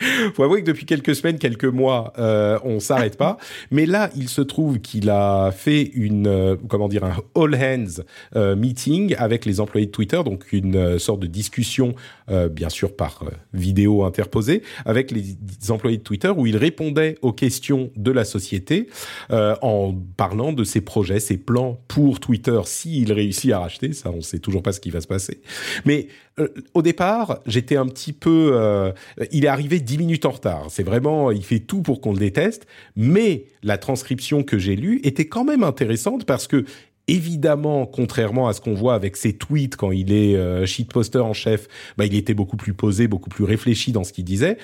faut 0.34 0.42
avouer 0.42 0.60
que 0.60 0.66
depuis 0.66 0.86
quelques 0.86 1.14
semaines, 1.14 1.38
quelques 1.38 1.64
mois, 1.64 2.12
euh, 2.18 2.58
on 2.64 2.80
s'arrête 2.80 3.16
pas. 3.16 3.38
Mais 3.70 3.86
là, 3.86 4.10
il 4.16 4.28
se 4.28 4.42
trouve 4.42 4.80
qu'il 4.80 5.10
a 5.10 5.50
fait 5.52 5.82
une, 5.94 6.26
euh, 6.26 6.56
comment 6.68 6.88
dire, 6.88 7.04
un 7.04 7.16
all 7.34 7.54
hands 7.54 8.02
euh, 8.34 8.56
meeting 8.56 9.14
avec 9.18 9.44
les 9.44 9.60
employés 9.60 9.86
de 9.86 9.92
Twitter, 9.92 10.20
donc 10.24 10.52
une 10.52 10.98
sorte 10.98 11.20
de 11.20 11.26
discussion, 11.26 11.94
bien 12.50 12.68
sûr 12.68 12.94
par 12.94 13.24
vidéo 13.52 14.04
interposée, 14.04 14.62
avec 14.84 15.10
les 15.10 15.36
employés 15.68 15.98
de 15.98 16.02
Twitter 16.02 16.32
où 16.36 16.46
il 16.46 16.56
répondait 16.56 17.16
aux 17.22 17.32
questions 17.32 17.90
de 17.96 18.10
la 18.10 18.24
société 18.24 18.88
en 19.30 19.94
parlant 20.16 20.52
de 20.52 20.64
ses 20.64 20.80
projets, 20.80 21.20
ses 21.20 21.36
plans 21.36 21.80
pour 21.88 22.20
Twitter 22.20 22.60
s'il 22.64 23.12
réussit 23.12 23.52
à 23.52 23.60
racheter. 23.60 23.92
Ça, 23.92 24.10
on 24.10 24.20
sait 24.20 24.38
toujours 24.38 24.62
pas 24.62 24.72
ce 24.72 24.80
qui 24.80 24.90
va 24.90 25.00
se 25.00 25.06
passer. 25.06 25.40
Mais 25.84 26.08
au 26.74 26.82
départ, 26.82 27.40
j'étais 27.46 27.76
un 27.76 27.86
petit 27.86 28.12
peu, 28.12 28.92
il 29.32 29.44
est 29.44 29.48
arrivé 29.48 29.80
dix 29.80 29.98
minutes 29.98 30.26
en 30.26 30.30
retard. 30.30 30.66
C'est 30.68 30.82
vraiment, 30.82 31.30
il 31.30 31.44
fait 31.44 31.60
tout 31.60 31.82
pour 31.82 32.00
qu'on 32.00 32.12
le 32.12 32.18
déteste. 32.18 32.66
Mais 32.94 33.46
la 33.62 33.78
transcription 33.78 34.42
que 34.42 34.58
j'ai 34.58 34.76
lue 34.76 35.00
était 35.02 35.26
quand 35.26 35.44
même 35.44 35.62
intéressante 35.62 36.24
parce 36.24 36.46
que 36.46 36.64
Évidemment, 37.08 37.86
contrairement 37.86 38.48
à 38.48 38.52
ce 38.52 38.60
qu'on 38.60 38.74
voit 38.74 38.94
avec 38.94 39.16
ses 39.16 39.32
tweets 39.34 39.76
quand 39.76 39.92
il 39.92 40.12
est 40.12 40.34
euh, 40.34 40.66
shitposter 40.66 41.20
en 41.20 41.32
chef, 41.32 41.68
bah, 41.96 42.04
il 42.04 42.14
était 42.14 42.34
beaucoup 42.34 42.56
plus 42.56 42.74
posé, 42.74 43.06
beaucoup 43.06 43.30
plus 43.30 43.44
réfléchi 43.44 43.92
dans 43.92 44.02
ce 44.02 44.12
qu'il 44.12 44.24
disait. 44.24 44.58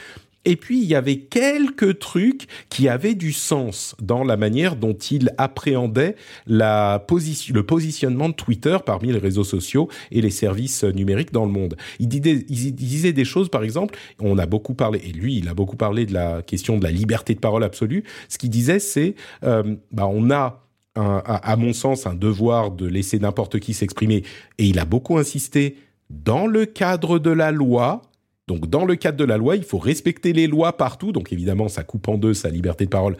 Et 0.45 0.57
puis, 0.57 0.80
il 0.80 0.86
y 0.86 0.95
avait 0.95 1.18
quelques 1.18 2.01
trucs 2.01 2.47
qui 2.68 2.88
avaient 2.88 3.14
du 3.14 3.32
sens 3.32 3.95
dans 4.03 4.24
la 4.24 4.36
manière 4.36 4.74
dont 4.74 4.95
il 4.95 5.32
appréhendait 5.38 6.16
la 6.47 6.99
position, 7.07 7.55
le 7.55 7.64
positionnement 7.64 8.28
de 8.28 8.34
Twitter 8.34 8.76
parmi 8.84 9.12
les 9.12 9.18
réseaux 9.18 9.45
sociaux 9.45 9.88
et 10.11 10.20
les 10.20 10.30
services 10.30 10.82
numériques 10.82 11.32
dans 11.32 11.45
le 11.45 11.53
monde. 11.53 11.76
Il 12.01 12.09
disait, 12.09 12.45
il 12.49 12.74
disait 12.74 13.12
des 13.12 13.24
choses, 13.24 13.51
par 13.51 13.62
exemple, 13.62 13.97
on 14.18 14.36
a 14.36 14.47
beaucoup 14.47 14.74
parlé, 14.74 15.01
et 15.05 15.12
lui, 15.12 15.38
il 15.38 15.49
a 15.49 15.55
beaucoup 15.55 15.76
parlé 15.76 16.07
de 16.07 16.12
la 16.12 16.43
question 16.43 16.76
de 16.76 16.82
la 16.82 16.90
liberté 16.90 17.34
de 17.34 17.40
parole 17.40 17.62
absolue. 17.62 18.03
Ce 18.28 18.36
qu'il 18.36 18.51
disait, 18.51 18.80
c'est, 18.80 19.14
euh, 19.45 19.76
bah, 19.93 20.09
on 20.11 20.30
a 20.32 20.62
à 20.95 21.57
mon 21.57 21.72
sens, 21.72 22.07
un 22.07 22.14
devoir 22.14 22.70
de 22.70 22.86
laisser 22.86 23.18
n'importe 23.18 23.59
qui 23.61 23.72
s'exprimer. 23.72 24.24
Et 24.59 24.66
il 24.66 24.78
a 24.78 24.84
beaucoup 24.84 25.16
insisté 25.16 25.76
dans 26.11 26.47
le 26.47 26.66
cadre 26.66 27.18
de 27.18 27.30
la 27.30 27.51
loi, 27.51 28.03
donc 28.47 28.68
dans 28.68 28.84
le 28.84 28.97
cadre 28.97 29.16
de 29.16 29.24
la 29.24 29.38
loi, 29.38 29.57
il 29.57 29.64
faut 29.64 29.78
respecter 29.78 30.32
les 30.32 30.47
lois 30.47 30.76
partout. 30.76 31.12
Donc 31.12 31.32
évidemment, 31.32 31.68
ça 31.68 31.84
coupe 31.84 32.09
en 32.09 32.18
deux 32.18 32.34
sa 32.34 32.51
liberté 32.51 32.84
de 32.84 32.90
parole 32.90 33.16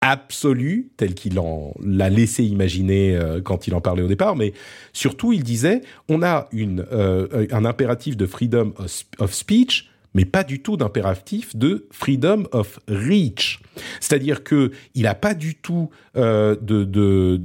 absolue, 0.00 0.90
telle 0.96 1.14
qu'il 1.14 1.40
l'a 1.80 2.10
laissé 2.10 2.44
imaginer 2.44 3.14
euh, 3.14 3.40
quand 3.40 3.68
il 3.68 3.74
en 3.74 3.80
parlait 3.80 4.02
au 4.02 4.08
départ. 4.08 4.34
Mais 4.34 4.52
surtout, 4.92 5.32
il 5.32 5.44
disait, 5.44 5.82
on 6.08 6.22
a 6.24 6.48
une, 6.50 6.84
euh, 6.92 7.46
un 7.52 7.64
impératif 7.64 8.16
de 8.16 8.26
freedom 8.26 8.74
of 9.20 9.32
speech, 9.32 9.91
mais 10.14 10.24
pas 10.24 10.44
du 10.44 10.60
tout 10.60 10.76
d'impératif 10.76 11.56
de 11.56 11.86
freedom 11.90 12.44
of 12.52 12.78
reach. 12.88 13.60
C'est-à-dire 14.00 14.44
que 14.44 14.70
il 14.94 15.02
n'a 15.02 15.14
pas 15.14 15.34
du 15.34 15.54
tout 15.54 15.90
euh, 16.16 16.56
de 16.60 17.40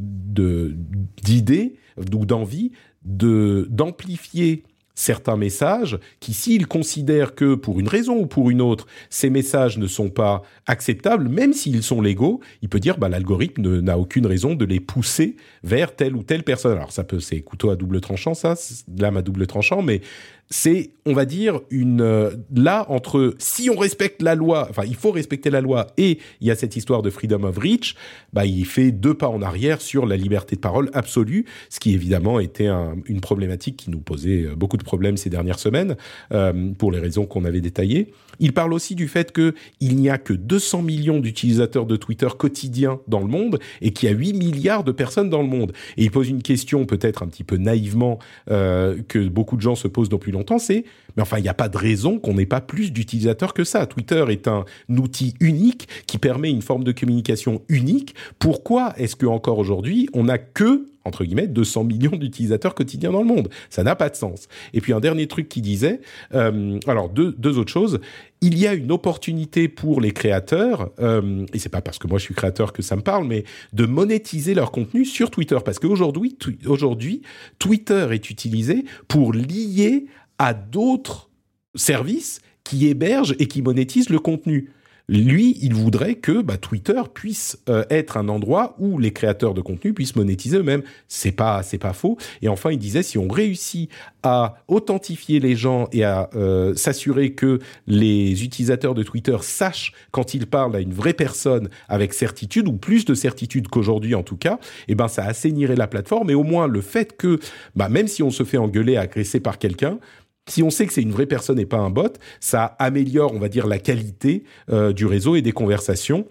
d'idée 1.23 1.75
ou 1.97 2.25
d'envie 2.25 2.71
de 3.03 3.67
d'amplifier 3.69 4.63
certains 4.97 5.37
messages 5.37 5.99
qui, 6.19 6.33
s'il 6.33 6.67
considère 6.67 7.35
que 7.35 7.53
pour 7.53 7.79
une 7.79 7.87
raison 7.87 8.17
ou 8.17 8.25
pour 8.25 8.49
une 8.49 8.61
autre, 8.61 8.87
ces 9.11 9.29
messages 9.29 9.77
ne 9.77 9.85
sont 9.85 10.09
pas 10.09 10.41
acceptables, 10.65 11.29
même 11.29 11.53
s'ils 11.53 11.83
sont 11.83 12.01
légaux, 12.01 12.41
il 12.63 12.67
peut 12.67 12.79
dire 12.79 12.97
bah, 12.97 13.07
l'algorithme 13.07 13.79
n'a 13.79 13.99
aucune 13.99 14.25
raison 14.25 14.55
de 14.55 14.65
les 14.65 14.79
pousser 14.79 15.35
vers 15.63 15.95
telle 15.95 16.15
ou 16.15 16.23
telle 16.23 16.43
personne. 16.43 16.73
Alors 16.73 16.91
ça 16.91 17.03
peut, 17.03 17.19
c'est 17.19 17.41
couteau 17.41 17.69
à 17.69 17.75
double 17.75 18.01
tranchant, 18.01 18.33
ça, 18.33 18.55
lame 18.97 19.17
à 19.17 19.21
double 19.21 19.45
tranchant, 19.45 19.83
mais 19.83 20.01
c'est, 20.49 20.91
on 21.05 21.13
va 21.13 21.25
dire, 21.25 21.59
une 21.69 22.01
euh, 22.01 22.31
là 22.55 22.85
entre 22.89 23.35
si 23.37 23.69
on 23.69 23.77
respecte 23.77 24.21
la 24.21 24.35
loi, 24.35 24.67
enfin 24.69 24.83
il 24.85 24.95
faut 24.95 25.11
respecter 25.11 25.49
la 25.49 25.61
loi 25.61 25.87
et 25.97 26.19
il 26.41 26.47
y 26.47 26.51
a 26.51 26.55
cette 26.55 26.75
histoire 26.75 27.01
de 27.01 27.09
freedom 27.09 27.43
of 27.43 27.57
reach, 27.57 27.95
bah 28.33 28.45
il 28.45 28.65
fait 28.65 28.91
deux 28.91 29.13
pas 29.13 29.27
en 29.27 29.41
arrière 29.41 29.81
sur 29.81 30.05
la 30.05 30.15
liberté 30.15 30.55
de 30.55 30.61
parole 30.61 30.89
absolue, 30.93 31.45
ce 31.69 31.79
qui 31.79 31.93
évidemment 31.93 32.39
était 32.39 32.69
une 33.05 33.21
problématique 33.21 33.77
qui 33.77 33.89
nous 33.89 33.99
posait 33.99 34.43
euh, 34.43 34.55
beaucoup 34.55 34.77
de 34.77 34.83
problèmes 34.83 35.17
ces 35.17 35.29
dernières 35.29 35.59
semaines 35.59 35.95
euh, 36.31 36.71
pour 36.77 36.91
les 36.91 36.99
raisons 36.99 37.25
qu'on 37.25 37.45
avait 37.45 37.61
détaillées. 37.61 38.13
Il 38.39 38.53
parle 38.53 38.73
aussi 38.73 38.95
du 38.95 39.07
fait 39.07 39.31
que 39.31 39.53
il 39.79 39.95
n'y 39.95 40.09
a 40.09 40.17
que 40.17 40.33
200 40.33 40.81
millions 40.81 41.19
d'utilisateurs 41.19 41.85
de 41.85 41.95
Twitter 41.95 42.27
quotidiens 42.37 42.99
dans 43.07 43.19
le 43.19 43.27
monde 43.27 43.59
et 43.81 43.91
qu'il 43.91 44.09
y 44.09 44.11
a 44.11 44.15
8 44.15 44.33
milliards 44.33 44.83
de 44.83 44.91
personnes 44.91 45.29
dans 45.29 45.41
le 45.41 45.47
monde. 45.47 45.73
Et 45.97 46.03
il 46.03 46.11
pose 46.11 46.29
une 46.29 46.41
question 46.41 46.85
peut-être 46.85 47.23
un 47.23 47.27
petit 47.27 47.43
peu 47.43 47.57
naïvement 47.57 48.19
euh, 48.49 48.97
que 49.07 49.27
beaucoup 49.27 49.57
de 49.57 49.61
gens 49.61 49.75
se 49.75 49.87
posent 49.87 50.09
depuis 50.09 50.31
longtemps, 50.31 50.59
c'est 50.59 50.85
mais 51.17 51.23
enfin 51.23 51.39
il 51.39 51.43
n'y 51.43 51.49
a 51.49 51.53
pas 51.53 51.67
de 51.67 51.77
raison 51.77 52.19
qu'on 52.19 52.35
n'ait 52.35 52.45
pas 52.45 52.61
plus 52.61 52.93
d'utilisateurs 52.93 53.53
que 53.53 53.63
ça. 53.63 53.85
Twitter 53.87 54.23
est 54.29 54.47
un 54.47 54.63
outil 54.89 55.33
unique 55.39 55.89
qui 56.05 56.19
permet 56.19 56.49
une 56.49 56.61
forme 56.61 56.83
de 56.83 56.91
communication 56.91 57.61
unique. 57.67 58.15
Pourquoi 58.39 58.93
est-ce 58.97 59.15
que 59.15 59.25
encore 59.25 59.57
aujourd'hui 59.57 60.07
on 60.13 60.23
n'a 60.23 60.37
que 60.37 60.85
entre 61.03 61.23
guillemets 61.23 61.47
200 61.47 61.85
millions 61.85 62.17
d'utilisateurs 62.17 62.75
quotidiens 62.75 63.11
dans 63.11 63.21
le 63.21 63.27
monde? 63.27 63.49
Ça 63.69 63.83
n'a 63.83 63.95
pas 63.95 64.09
de 64.09 64.15
sens. 64.15 64.47
Et 64.73 64.81
puis 64.81 64.93
un 64.93 64.99
dernier 64.99 65.27
truc 65.27 65.49
qui 65.49 65.61
disait, 65.61 66.01
euh, 66.33 66.79
alors 66.87 67.09
deux, 67.09 67.57
autres 67.57 67.71
choses. 67.71 67.99
Il 68.41 68.59
y 68.59 68.67
a 68.67 68.73
une 68.73 68.91
opportunité 68.91 69.67
pour 69.67 69.99
les 69.99 70.11
créateurs, 70.11 70.91
euh, 70.99 71.45
et 71.53 71.59
c'est 71.59 71.69
pas 71.69 71.81
parce 71.81 71.97
que 71.97 72.07
moi 72.07 72.19
je 72.19 72.25
suis 72.25 72.35
créateur 72.35 72.71
que 72.71 72.83
ça 72.83 72.95
me 72.95 73.01
parle, 73.01 73.25
mais 73.25 73.45
de 73.73 73.85
monétiser 73.87 74.53
leur 74.53 74.71
contenu 74.71 75.05
sur 75.05 75.31
Twitter, 75.31 75.57
parce 75.65 75.79
qu'aujourd'hui, 75.79 76.37
aujourd'hui, 76.67 77.23
Twitter 77.57 78.07
est 78.11 78.29
utilisé 78.29 78.85
pour 79.07 79.33
lier 79.33 80.05
à 80.39 80.53
d'autres 80.53 81.29
services 81.75 82.41
qui 82.63 82.87
hébergent 82.87 83.35
et 83.39 83.47
qui 83.47 83.61
monétisent 83.61 84.09
le 84.09 84.19
contenu. 84.19 84.71
Lui, 85.09 85.57
il 85.61 85.73
voudrait 85.73 86.15
que 86.15 86.41
bah, 86.41 86.57
Twitter 86.57 87.01
puisse 87.13 87.57
euh, 87.69 87.85
être 87.89 88.17
un 88.17 88.27
endroit 88.27 88.75
où 88.77 88.99
les 88.99 89.13
créateurs 89.13 89.53
de 89.53 89.61
contenu 89.61 89.93
puissent 89.93 90.17
monétiser 90.17 90.57
eux-mêmes. 90.57 90.83
C'est 91.07 91.31
pas, 91.31 91.63
c'est 91.63 91.77
pas 91.77 91.93
faux. 91.93 92.17
Et 92.41 92.49
enfin, 92.49 92.71
il 92.71 92.77
disait 92.77 93.03
si 93.03 93.17
on 93.17 93.29
réussit 93.29 93.89
à 94.21 94.57
authentifier 94.67 95.39
les 95.39 95.55
gens 95.55 95.87
et 95.93 96.03
à 96.03 96.29
euh, 96.35 96.75
s'assurer 96.75 97.31
que 97.31 97.59
les 97.87 98.43
utilisateurs 98.43 98.95
de 98.95 99.03
Twitter 99.03 99.37
sachent 99.39 99.93
quand 100.11 100.33
ils 100.33 100.45
parlent 100.45 100.75
à 100.75 100.81
une 100.81 100.93
vraie 100.93 101.13
personne 101.13 101.69
avec 101.87 102.13
certitude 102.13 102.67
ou 102.67 102.73
plus 102.73 103.05
de 103.05 103.13
certitude 103.13 103.69
qu'aujourd'hui 103.69 104.13
en 104.13 104.23
tout 104.23 104.35
cas, 104.35 104.59
eh 104.89 104.95
ben 104.95 105.07
ça 105.07 105.23
assainirait 105.23 105.77
la 105.77 105.87
plateforme. 105.87 106.31
Et 106.31 106.35
au 106.35 106.43
moins 106.43 106.67
le 106.67 106.81
fait 106.81 107.15
que, 107.15 107.39
bah, 107.77 107.87
même 107.87 108.09
si 108.09 108.23
on 108.23 108.29
se 108.29 108.43
fait 108.43 108.57
engueuler, 108.57 108.97
agresser 108.97 109.39
par 109.39 109.57
quelqu'un, 109.57 109.99
si 110.47 110.63
on 110.63 110.69
sait 110.69 110.87
que 110.87 110.93
c'est 110.93 111.01
une 111.01 111.11
vraie 111.11 111.25
personne 111.25 111.59
et 111.59 111.65
pas 111.65 111.77
un 111.77 111.89
bot, 111.89 112.13
ça 112.39 112.75
améliore, 112.79 113.33
on 113.33 113.39
va 113.39 113.49
dire, 113.49 113.67
la 113.67 113.79
qualité 113.79 114.43
euh, 114.69 114.93
du 114.93 115.05
réseau 115.05 115.35
et 115.35 115.41
des 115.41 115.51
conversations. 115.51 116.27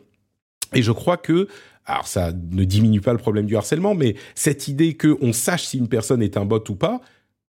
Et 0.75 0.83
je 0.83 0.93
crois 0.93 1.17
que, 1.17 1.49
alors 1.85 2.07
ça 2.07 2.33
ne 2.33 2.65
diminue 2.65 3.01
pas 3.01 3.13
le 3.13 3.19
problème 3.19 3.47
du 3.47 3.57
harcèlement, 3.57 3.95
mais 3.95 4.17
cette 4.35 4.69
idée 4.69 4.95
que 4.95 5.17
on 5.21 5.33
sache 5.33 5.65
si 5.65 5.79
une 5.79 5.89
personne 5.89 6.23
est 6.23 6.37
un 6.37 6.45
bot 6.45 6.63
ou 6.69 6.75
pas, 6.75 7.01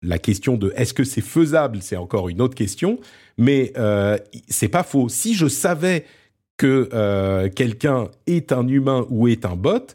la 0.02 0.18
question 0.18 0.56
de 0.56 0.72
est-ce 0.76 0.94
que 0.94 1.04
c'est 1.04 1.20
faisable, 1.20 1.78
c'est 1.80 1.96
encore 1.96 2.28
une 2.28 2.40
autre 2.40 2.54
question, 2.54 3.00
mais 3.36 3.72
euh, 3.76 4.16
c'est 4.48 4.68
pas 4.68 4.82
faux. 4.84 5.08
Si 5.08 5.34
je 5.34 5.48
savais 5.48 6.04
que 6.56 6.88
euh, 6.92 7.48
quelqu'un 7.48 8.08
est 8.26 8.52
un 8.52 8.66
humain 8.68 9.06
ou 9.10 9.28
est 9.28 9.44
un 9.44 9.56
bot, 9.56 9.94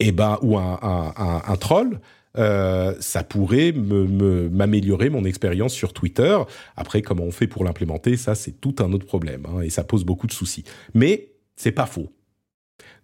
eh 0.00 0.12
ben 0.12 0.38
ou 0.42 0.58
un, 0.58 1.56
troll, 1.58 2.00
euh, 2.36 2.94
ça 3.00 3.22
pourrait 3.22 3.72
m'améliorer 3.72 5.10
mon 5.10 5.24
expérience 5.24 5.72
sur 5.72 5.92
Twitter. 5.92 6.38
Après, 6.76 7.02
comment 7.02 7.24
on 7.24 7.30
fait 7.30 7.46
pour 7.46 7.64
l'implémenter, 7.64 8.16
ça 8.16 8.34
c'est 8.34 8.60
tout 8.60 8.76
un 8.80 8.92
autre 8.92 9.06
problème 9.06 9.46
hein, 9.46 9.60
et 9.60 9.70
ça 9.70 9.84
pose 9.84 10.04
beaucoup 10.04 10.26
de 10.26 10.32
soucis. 10.32 10.64
Mais 10.94 11.32
c'est 11.56 11.72
pas 11.72 11.86
faux. 11.86 12.12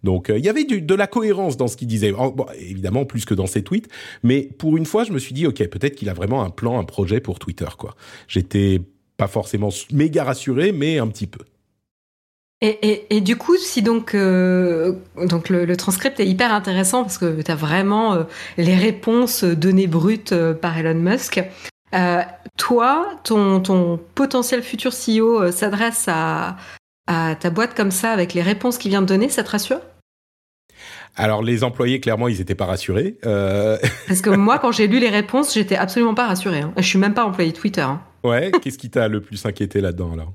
Donc 0.03 0.29
euh, 0.29 0.37
il 0.37 0.43
y 0.43 0.49
avait 0.49 0.65
de 0.65 0.95
la 0.95 1.07
cohérence 1.07 1.57
dans 1.57 1.67
ce 1.67 1.77
qu'il 1.77 1.87
disait, 1.87 2.13
évidemment 2.57 3.05
plus 3.05 3.25
que 3.25 3.33
dans 3.33 3.47
ses 3.47 3.63
tweets, 3.63 3.87
mais 4.23 4.41
pour 4.41 4.77
une 4.77 4.85
fois 4.85 5.03
je 5.03 5.11
me 5.11 5.19
suis 5.19 5.33
dit 5.33 5.47
ok 5.47 5.67
peut-être 5.67 5.95
qu'il 5.95 6.09
a 6.09 6.13
vraiment 6.13 6.43
un 6.43 6.49
plan, 6.49 6.79
un 6.79 6.83
projet 6.83 7.21
pour 7.21 7.39
Twitter. 7.39 7.67
J'étais 8.27 8.81
pas 9.17 9.27
forcément 9.27 9.69
méga 9.91 10.23
rassuré, 10.23 10.71
mais 10.71 10.97
un 10.97 11.07
petit 11.07 11.27
peu. 11.27 11.45
Et, 12.63 13.21
du 13.21 13.37
coup, 13.37 13.57
si 13.57 13.81
donc, 13.81 14.13
euh, 14.13 14.93
donc 15.17 15.49
le, 15.49 15.75
transcript 15.75 16.19
est 16.19 16.27
hyper 16.27 16.53
intéressant 16.53 17.01
parce 17.01 17.17
que 17.17 17.41
tu 17.41 17.51
as 17.51 17.55
vraiment 17.55 18.13
euh, 18.13 18.23
les 18.57 18.75
réponses 18.75 19.43
données 19.43 19.87
brutes 19.87 20.31
euh, 20.31 20.53
par 20.53 20.77
Elon 20.77 20.93
Musk. 20.93 21.41
toi, 22.57 23.09
ton, 23.23 23.61
ton 23.61 23.99
potentiel 24.13 24.61
futur 24.61 24.91
CEO 24.91 25.51
s'adresse 25.51 26.05
à, 26.07 26.57
à 27.07 27.33
ta 27.33 27.49
boîte 27.49 27.73
comme 27.73 27.89
ça 27.89 28.11
avec 28.11 28.35
les 28.35 28.43
réponses 28.43 28.77
qu'il 28.77 28.91
vient 28.91 29.01
de 29.01 29.07
donner, 29.07 29.29
ça 29.29 29.43
te 29.43 29.49
rassure? 29.49 29.81
Alors 31.15 31.41
les 31.41 31.63
employés, 31.63 31.99
clairement, 31.99 32.27
ils 32.27 32.37
n'étaient 32.37 32.53
pas 32.53 32.67
rassurés. 32.67 33.17
Parce 33.23 34.21
que 34.21 34.29
moi, 34.29 34.59
quand 34.59 34.71
j'ai 34.71 34.85
lu 34.85 34.99
les 34.99 35.09
réponses, 35.09 35.55
j'étais 35.55 35.77
absolument 35.77 36.13
pas 36.13 36.27
rassuré. 36.27 36.59
Hein. 36.59 36.73
Je 36.77 36.83
suis 36.83 36.99
même 36.99 37.15
pas 37.15 37.25
employé 37.25 37.53
Twitter. 37.53 37.81
Hein. 37.81 38.01
Ouais. 38.23 38.51
Qu'est-ce 38.61 38.77
qui 38.77 38.91
t'a 38.91 39.07
le 39.07 39.19
plus 39.19 39.43
inquiété 39.47 39.81
là-dedans 39.81 40.13
alors? 40.13 40.33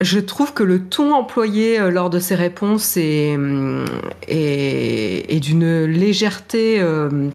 Je 0.00 0.20
trouve 0.20 0.54
que 0.54 0.62
le 0.62 0.84
ton 0.84 1.12
employé 1.12 1.80
euh, 1.80 1.90
lors 1.90 2.10
de 2.10 2.20
ces 2.20 2.34
réponses 2.34 2.96
est, 2.96 3.34
hum, 3.34 3.84
est, 4.28 5.40
d'une 5.40 5.84
légèreté. 5.84 6.80
Euh, 6.80 7.30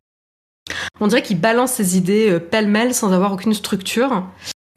on 0.99 1.07
dirait 1.07 1.23
qu'il 1.23 1.39
balance 1.39 1.73
ses 1.73 1.97
idées 1.97 2.29
euh, 2.29 2.39
pêle-mêle 2.39 2.93
sans 2.93 3.11
avoir 3.11 3.33
aucune 3.33 3.53
structure. 3.53 4.25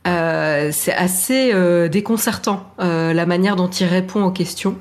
c'est 0.05 0.95
assez 0.95 1.53
déconcertant 1.89 2.73
la 2.79 3.27
manière 3.27 3.57
dont 3.57 3.69
il 3.69 3.87
répond 3.87 4.23
aux 4.25 4.31
questions. 4.31 4.79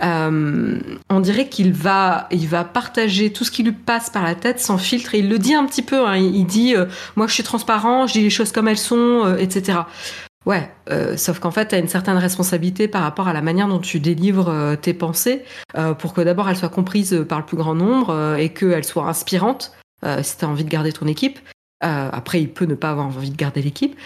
on 0.00 1.20
dirait 1.20 1.48
qu'il 1.48 1.72
va, 1.72 2.28
il 2.30 2.46
va 2.48 2.64
partager 2.64 3.32
tout 3.32 3.44
ce 3.44 3.50
qui 3.50 3.62
lui 3.62 3.72
passe 3.72 4.10
par 4.10 4.22
la 4.22 4.34
tête 4.34 4.60
sans 4.60 4.78
filtre. 4.78 5.14
Et 5.14 5.18
il 5.20 5.28
le 5.28 5.38
dit 5.38 5.54
un 5.54 5.66
petit 5.66 5.82
peu. 5.82 6.06
Hein. 6.06 6.16
il, 6.16 6.46
dit, 6.46 6.74
moi 7.16 7.26
je 7.26 7.34
suis 7.34 7.42
transparent, 7.42 8.06
je 8.06 8.14
dis 8.14 8.22
les 8.22 8.30
choses 8.30 8.52
comme 8.52 8.68
elles 8.68 8.78
sont, 8.78 9.36
etc. 9.38 9.80
Ouais, 10.46 10.70
euh, 10.90 11.18
sauf 11.18 11.38
qu'en 11.38 11.50
fait, 11.50 11.68
tu 11.68 11.74
as 11.74 11.78
une 11.78 11.88
certaine 11.88 12.16
responsabilité 12.16 12.88
par 12.88 13.02
rapport 13.02 13.28
à 13.28 13.34
la 13.34 13.42
manière 13.42 13.68
dont 13.68 13.78
tu 13.78 14.00
délivres 14.00 14.48
euh, 14.48 14.74
tes 14.74 14.94
pensées 14.94 15.44
euh, 15.76 15.92
pour 15.92 16.14
que 16.14 16.22
d'abord 16.22 16.48
elles 16.48 16.56
soient 16.56 16.70
comprises 16.70 17.24
par 17.28 17.38
le 17.38 17.44
plus 17.44 17.58
grand 17.58 17.74
nombre 17.74 18.36
et 18.38 18.48
qu'elles 18.48 18.84
soient 18.84 19.06
inspirantes 19.06 19.72
si 20.22 20.38
tu 20.38 20.46
as 20.46 20.48
envie 20.48 20.64
de 20.64 20.70
garder 20.70 20.92
ton 20.92 21.06
équipe. 21.06 21.38
après, 21.80 22.40
il 22.40 22.48
peut 22.48 22.64
ne 22.64 22.74
pas 22.74 22.90
avoir 22.90 23.06
envie 23.06 23.30
de 23.30 23.36
garder 23.36 23.60
l'équipe. 23.60 23.96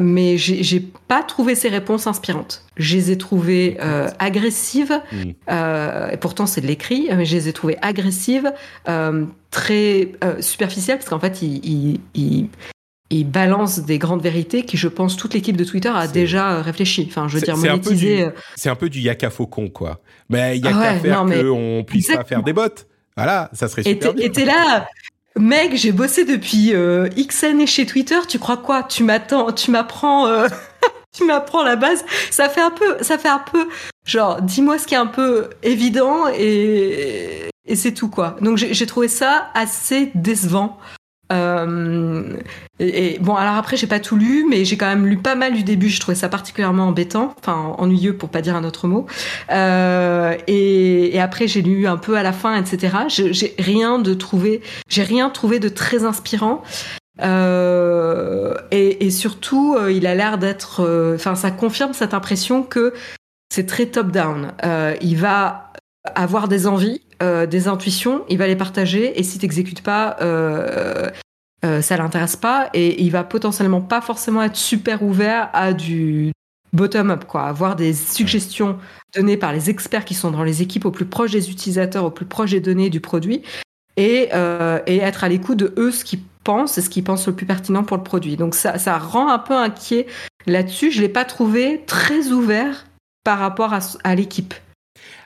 Mais 0.00 0.38
j'ai 0.38 0.80
pas 0.80 1.22
trouvé 1.22 1.54
ces 1.54 1.68
réponses 1.68 2.06
inspirantes. 2.06 2.64
Je 2.78 2.96
les 2.96 3.10
ai 3.10 3.18
trouvées 3.18 3.78
agressives, 4.18 4.98
et 5.12 6.16
pourtant 6.18 6.46
c'est 6.46 6.62
de 6.62 6.66
l'écrit, 6.66 7.10
mais 7.14 7.26
je 7.26 7.36
les 7.36 7.48
ai 7.50 7.52
trouvées 7.52 7.76
agressives, 7.82 8.50
très 9.50 10.12
superficielles, 10.40 10.96
parce 10.96 11.10
qu'en 11.10 11.20
fait, 11.20 11.42
il, 11.42 11.60
il, 11.66 12.00
il 12.14 12.48
balance 13.24 13.80
des 13.80 13.98
grandes 13.98 14.22
vérités 14.22 14.64
qui, 14.64 14.76
je 14.76 14.88
pense, 14.88 15.16
toute 15.16 15.34
l'équipe 15.34 15.56
de 15.56 15.64
Twitter 15.64 15.90
a 15.94 16.06
déjà 16.06 16.52
euh, 16.52 16.62
réfléchi. 16.62 17.06
Enfin, 17.08 17.28
je 17.28 17.36
veux 17.36 17.42
dire, 17.42 17.56
monétiser. 17.56 18.22
Euh, 18.22 18.30
c'est 18.56 18.70
un 18.70 18.74
peu 18.74 18.88
du 18.88 19.00
yaka 19.00 19.30
faucon, 19.30 19.68
quoi. 19.68 20.00
Mais 20.28 20.56
il 20.56 20.64
y 20.64 20.68
a 20.68 20.72
qu'à 20.72 20.98
faire 20.98 21.24
qu'on 21.24 21.84
puisse 21.86 22.08
pas 22.08 22.24
faire 22.24 22.42
des 22.42 22.52
bots. 22.52 22.68
Voilà, 23.16 23.50
ça 23.52 23.68
serait 23.68 23.82
super. 23.82 24.14
Et 24.18 24.32
t'es 24.32 24.46
là, 24.46 24.88
mec, 25.38 25.76
j'ai 25.76 25.92
bossé 25.92 26.24
depuis 26.24 26.74
euh, 26.74 27.08
X 27.16 27.44
années 27.44 27.66
chez 27.66 27.84
Twitter. 27.84 28.18
Tu 28.28 28.38
crois 28.38 28.56
quoi? 28.56 28.82
Tu 28.82 29.04
m'attends, 29.04 29.52
tu 29.52 29.70
m'apprends, 29.70 30.26
tu 31.14 31.24
m'apprends 31.24 31.62
la 31.62 31.76
base. 31.76 32.04
Ça 32.30 32.48
fait 32.48 32.62
un 32.62 32.70
peu, 32.70 32.96
ça 33.02 33.18
fait 33.18 33.28
un 33.28 33.44
peu, 33.52 33.68
genre, 34.06 34.40
dis-moi 34.40 34.78
ce 34.78 34.86
qui 34.86 34.94
est 34.94 34.98
un 34.98 35.06
peu 35.06 35.50
évident 35.62 36.28
et, 36.34 37.50
et 37.66 37.76
c'est 37.76 37.92
tout 37.92 38.08
quoi. 38.08 38.36
Donc 38.40 38.56
j'ai 38.56 38.86
trouvé 38.86 39.08
ça 39.08 39.50
assez 39.54 40.10
décevant. 40.14 40.78
Euh, 41.32 42.36
et, 42.78 43.18
bon, 43.20 43.34
alors 43.34 43.54
après, 43.54 43.76
j'ai 43.76 43.86
pas 43.86 44.00
tout 44.00 44.16
lu, 44.16 44.44
mais 44.48 44.64
j'ai 44.64 44.76
quand 44.76 44.86
même 44.86 45.06
lu 45.06 45.16
pas 45.16 45.34
mal 45.34 45.54
du 45.54 45.62
début. 45.62 45.88
Je 45.88 46.00
trouvais 46.00 46.16
ça 46.16 46.28
particulièrement 46.28 46.88
embêtant, 46.88 47.34
enfin 47.38 47.74
ennuyeux 47.78 48.16
pour 48.16 48.28
pas 48.28 48.42
dire 48.42 48.56
un 48.56 48.64
autre 48.64 48.88
mot. 48.88 49.06
Euh, 49.50 50.36
et, 50.46 51.18
après, 51.20 51.46
j'ai 51.48 51.62
lu 51.62 51.86
un 51.86 51.96
peu 51.96 52.16
à 52.16 52.22
la 52.22 52.32
fin, 52.32 52.56
etc. 52.56 52.96
J'ai 53.08 53.54
rien 53.58 53.98
de 53.98 54.14
trouvé, 54.14 54.62
j'ai 54.88 55.02
rien 55.02 55.30
trouvé 55.30 55.58
de 55.58 55.68
très 55.68 56.04
inspirant. 56.04 56.62
Euh, 57.22 58.54
et, 58.70 59.10
surtout, 59.10 59.76
il 59.88 60.06
a 60.06 60.14
l'air 60.14 60.38
d'être, 60.38 61.14
enfin, 61.14 61.34
ça 61.34 61.50
confirme 61.50 61.92
cette 61.92 62.14
impression 62.14 62.62
que 62.62 62.92
c'est 63.52 63.66
très 63.66 63.86
top-down. 63.86 64.52
il 65.00 65.16
va 65.16 65.72
avoir 66.16 66.48
des 66.48 66.66
envies, 66.66 67.02
des 67.20 67.68
intuitions, 67.68 68.24
il 68.28 68.38
va 68.38 68.48
les 68.48 68.56
partager 68.56 69.20
et 69.20 69.22
si 69.22 69.38
t'exécutes 69.38 69.82
pas, 69.82 70.16
euh, 71.64 71.80
ça 71.80 71.96
l'intéresse 71.96 72.36
pas 72.36 72.70
et 72.74 73.02
il 73.02 73.10
va 73.10 73.24
potentiellement 73.24 73.80
pas 73.80 74.00
forcément 74.00 74.42
être 74.42 74.56
super 74.56 75.02
ouvert 75.02 75.50
à 75.52 75.72
du 75.72 76.32
bottom-up, 76.72 77.24
quoi, 77.26 77.44
avoir 77.44 77.76
des 77.76 77.92
suggestions 77.92 78.78
données 79.14 79.36
par 79.36 79.52
les 79.52 79.70
experts 79.70 80.04
qui 80.04 80.14
sont 80.14 80.30
dans 80.30 80.42
les 80.42 80.62
équipes 80.62 80.86
au 80.86 80.90
plus 80.90 81.04
proche 81.04 81.30
des 81.30 81.50
utilisateurs, 81.50 82.04
au 82.04 82.10
plus 82.10 82.24
proche 82.24 82.52
des 82.52 82.60
données 82.60 82.88
du 82.88 83.00
produit 83.00 83.42
et, 83.98 84.30
et 84.86 84.96
être 84.96 85.22
à 85.24 85.28
l'écoute 85.28 85.58
de 85.58 85.74
eux, 85.76 85.90
ce 85.90 86.02
qui 86.02 86.24
pense 86.44 86.78
et 86.78 86.80
ce 86.80 86.88
qu'il 86.88 87.04
pense 87.04 87.26
le 87.26 87.34
plus 87.34 87.46
pertinent 87.46 87.84
pour 87.84 87.96
le 87.98 88.02
produit. 88.02 88.36
Donc 88.36 88.54
ça, 88.54 88.78
ça 88.78 88.98
rend 88.98 89.28
un 89.28 89.38
peu 89.38 89.54
inquiet 89.54 90.06
là-dessus. 90.46 90.90
Je 90.90 91.00
l'ai 91.00 91.08
pas 91.08 91.24
trouvé 91.24 91.82
très 91.86 92.28
ouvert 92.28 92.86
par 93.24 93.38
rapport 93.38 93.72
à, 94.04 94.14
l'équipe. 94.14 94.54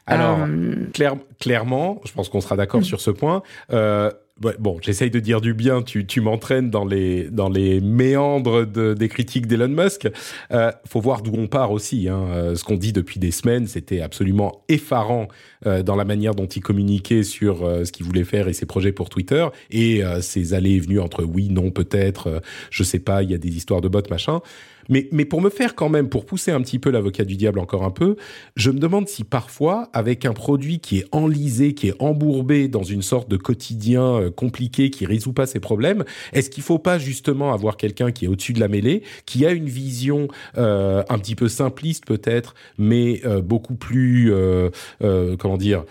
Alors, 0.07 0.39
euh, 0.41 1.17
clairement, 1.39 2.01
je 2.05 2.13
pense 2.13 2.29
qu'on 2.29 2.41
sera 2.41 2.57
d'accord 2.57 2.81
mm. 2.81 2.85
sur 2.85 3.01
ce 3.01 3.11
point. 3.11 3.43
Euh, 3.73 4.11
bon, 4.39 4.79
j'essaye 4.83 5.11
de 5.11 5.21
dire 5.21 5.41
du 5.41 5.55
bien, 5.55 5.83
tu, 5.83 6.07
tu 6.07 6.21
m'entraînes 6.21 6.71
dans 6.71 6.85
les, 6.85 7.31
dans 7.31 7.49
les 7.49 7.81
méandres 7.81 8.67
de, 8.67 8.95
des 8.95 9.09
critiques 9.09 9.47
d'Elon 9.47 9.69
Musk. 9.69 10.09
Euh, 10.53 10.73
faut 10.87 11.01
voir 11.01 11.23
d'où 11.23 11.33
on 11.37 11.47
part 11.47 11.73
aussi. 11.73 12.09
Hein. 12.09 12.27
Euh, 12.31 12.55
ce 12.55 12.65
qu'on 12.65 12.77
dit 12.77 12.93
depuis 12.93 13.19
des 13.19 13.31
semaines, 13.31 13.67
c'était 13.67 14.01
absolument 14.01 14.63
effarant 14.69 15.29
euh, 15.67 15.83
dans 15.83 15.97
la 15.97 16.05
manière 16.05 16.35
dont 16.35 16.47
il 16.47 16.61
communiquait 16.61 17.23
sur 17.23 17.65
euh, 17.65 17.85
ce 17.85 17.93
qu'il 17.93 18.05
voulait 18.05 18.25
faire 18.25 18.49
et 18.49 18.53
ses 18.53 18.67
projets 18.67 18.93
pour 18.93 19.09
Twitter 19.09 19.47
et 19.71 20.03
ses 20.21 20.55
allées 20.55 20.73
et 20.73 20.81
venues 20.81 21.01
entre 21.01 21.25
oui, 21.25 21.49
non, 21.49 21.71
peut-être, 21.71 22.43
je 22.71 22.83
sais 22.83 22.99
pas, 22.99 23.23
il 23.23 23.31
y 23.31 23.35
a 23.35 23.39
des 23.39 23.57
histoires 23.57 23.81
de 23.81 23.89
bots, 23.89 24.03
machin. 24.11 24.41
Mais, 24.89 25.09
mais 25.13 25.25
pour 25.25 25.41
me 25.41 25.51
faire 25.51 25.75
quand 25.75 25.89
même, 25.89 26.09
pour 26.09 26.27
pousser 26.27 26.51
un 26.51 26.61
petit 26.61 26.79
peu 26.79 26.91
l'avocat 26.91 27.25
du 27.25 27.37
diable 27.37 27.59
encore 27.59 27.85
un 27.85 27.91
peu, 27.91 28.17
je 28.57 28.71
me 28.71 28.79
demande 28.79 29.09
si 29.09 29.25
parfois, 29.25 29.89
avec 29.93 30.25
un 30.25 30.33
produit 30.33 30.81
qui 30.81 30.99
est 30.99 31.07
enlisé, 31.13 31.75
qui 31.75 31.89
est 31.89 31.95
embourbé 32.01 32.69
dans 32.69 32.83
une 32.83 33.03
sorte 33.03 33.31
de 33.31 33.37
quotidien 33.37 34.21
euh, 34.21 34.31
compliqué, 34.31 34.91
qui 34.91 35.07
résout 35.07 35.33
pas 35.33 35.47
ses 35.47 35.61
problèmes, 35.61 36.05
est-ce 36.33 36.51
qu'il 36.51 36.63
faut 36.63 36.79
pas 36.79 36.99
justement 36.99 37.53
avoir 37.53 37.77
quelqu'un 37.77 38.13
qui 38.13 38.25
est 38.25 38.29
au-dessus 38.29 38.53
de 38.53 38.61
la 38.61 38.69
mêlée, 38.69 39.03
qui 39.25 39.47
a 39.47 39.53
une 39.53 39.69
vision 39.69 40.29
euh, 40.59 41.03
un 41.09 41.19
petit 41.19 41.35
peu 41.35 41.49
simpliste 41.49 42.07
peut-être, 42.07 42.55
mais 42.79 43.21
euh, 43.25 43.41
beaucoup 43.41 43.75
plus, 43.75 44.33
euh, 44.33 44.71
euh 45.03 45.37
comment 45.37 45.57
dire, 45.57 45.85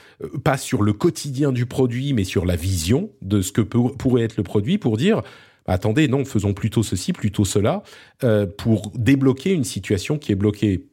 pas 0.43 0.57
sur 0.57 0.81
le 0.81 0.93
quotidien 0.93 1.51
du 1.51 1.65
produit, 1.65 2.13
mais 2.13 2.23
sur 2.23 2.45
la 2.45 2.55
vision 2.55 3.09
de 3.21 3.41
ce 3.41 3.51
que 3.51 3.61
pourrait 3.61 4.23
être 4.23 4.37
le 4.37 4.43
produit, 4.43 4.77
pour 4.77 4.97
dire 4.97 5.21
attendez, 5.67 6.07
non, 6.07 6.25
faisons 6.25 6.53
plutôt 6.53 6.83
ceci, 6.83 7.13
plutôt 7.13 7.45
cela, 7.45 7.83
euh, 8.23 8.45
pour 8.45 8.91
débloquer 8.95 9.51
une 9.51 9.63
situation 9.63 10.17
qui 10.17 10.31
est 10.31 10.35
bloquée. 10.35 10.85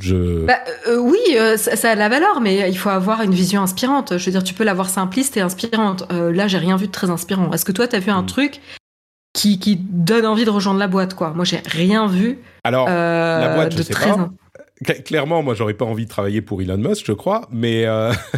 Je... 0.00 0.46
Bah, 0.46 0.58
euh, 0.88 0.96
oui, 0.98 1.18
euh, 1.36 1.56
ça, 1.56 1.90
a 1.90 1.94
de 1.94 1.98
la 1.98 2.08
valeur, 2.08 2.40
mais 2.40 2.70
il 2.70 2.78
faut 2.78 2.88
avoir 2.88 3.22
une 3.22 3.34
vision 3.34 3.60
inspirante. 3.60 4.16
Je 4.16 4.24
veux 4.24 4.32
dire, 4.32 4.42
tu 4.42 4.54
peux 4.54 4.64
l'avoir 4.64 4.88
simpliste 4.88 5.36
et 5.36 5.40
inspirante. 5.40 6.10
là, 6.10 6.48
j'ai 6.48 6.58
rien 6.58 6.76
vu 6.76 6.86
de 6.86 6.92
très 6.92 7.10
inspirant. 7.10 7.52
Est-ce 7.52 7.64
que 7.64 7.72
toi, 7.72 7.86
tu 7.86 7.96
as 7.96 8.00
vu 8.00 8.10
un 8.10 8.22
hmm. 8.22 8.26
truc 8.26 8.60
qui, 9.34 9.58
qui, 9.58 9.76
donne 9.76 10.26
envie 10.26 10.44
de 10.44 10.50
rejoindre 10.50 10.78
la 10.78 10.88
boîte, 10.88 11.14
quoi? 11.14 11.32
Moi, 11.34 11.44
j'ai 11.44 11.60
rien 11.64 12.06
vu. 12.06 12.38
Alors, 12.64 12.86
la 12.88 13.54
boîte, 13.54 13.76
je 13.76 13.82
sais 13.82 13.94
pas. 13.94 14.30
Clairement, 15.04 15.44
moi, 15.44 15.54
j'aurais 15.54 15.74
pas 15.74 15.84
envie 15.84 16.06
de 16.06 16.10
travailler 16.10 16.42
pour 16.42 16.60
Elon 16.60 16.76
Musk, 16.76 17.06
je 17.06 17.12
crois, 17.12 17.46
mais 17.52 17.86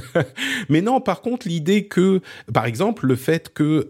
mais 0.68 0.82
non. 0.82 1.00
Par 1.00 1.22
contre, 1.22 1.48
l'idée 1.48 1.86
que, 1.86 2.20
par 2.52 2.66
exemple, 2.66 3.06
le 3.06 3.16
fait 3.16 3.52
que 3.54 3.88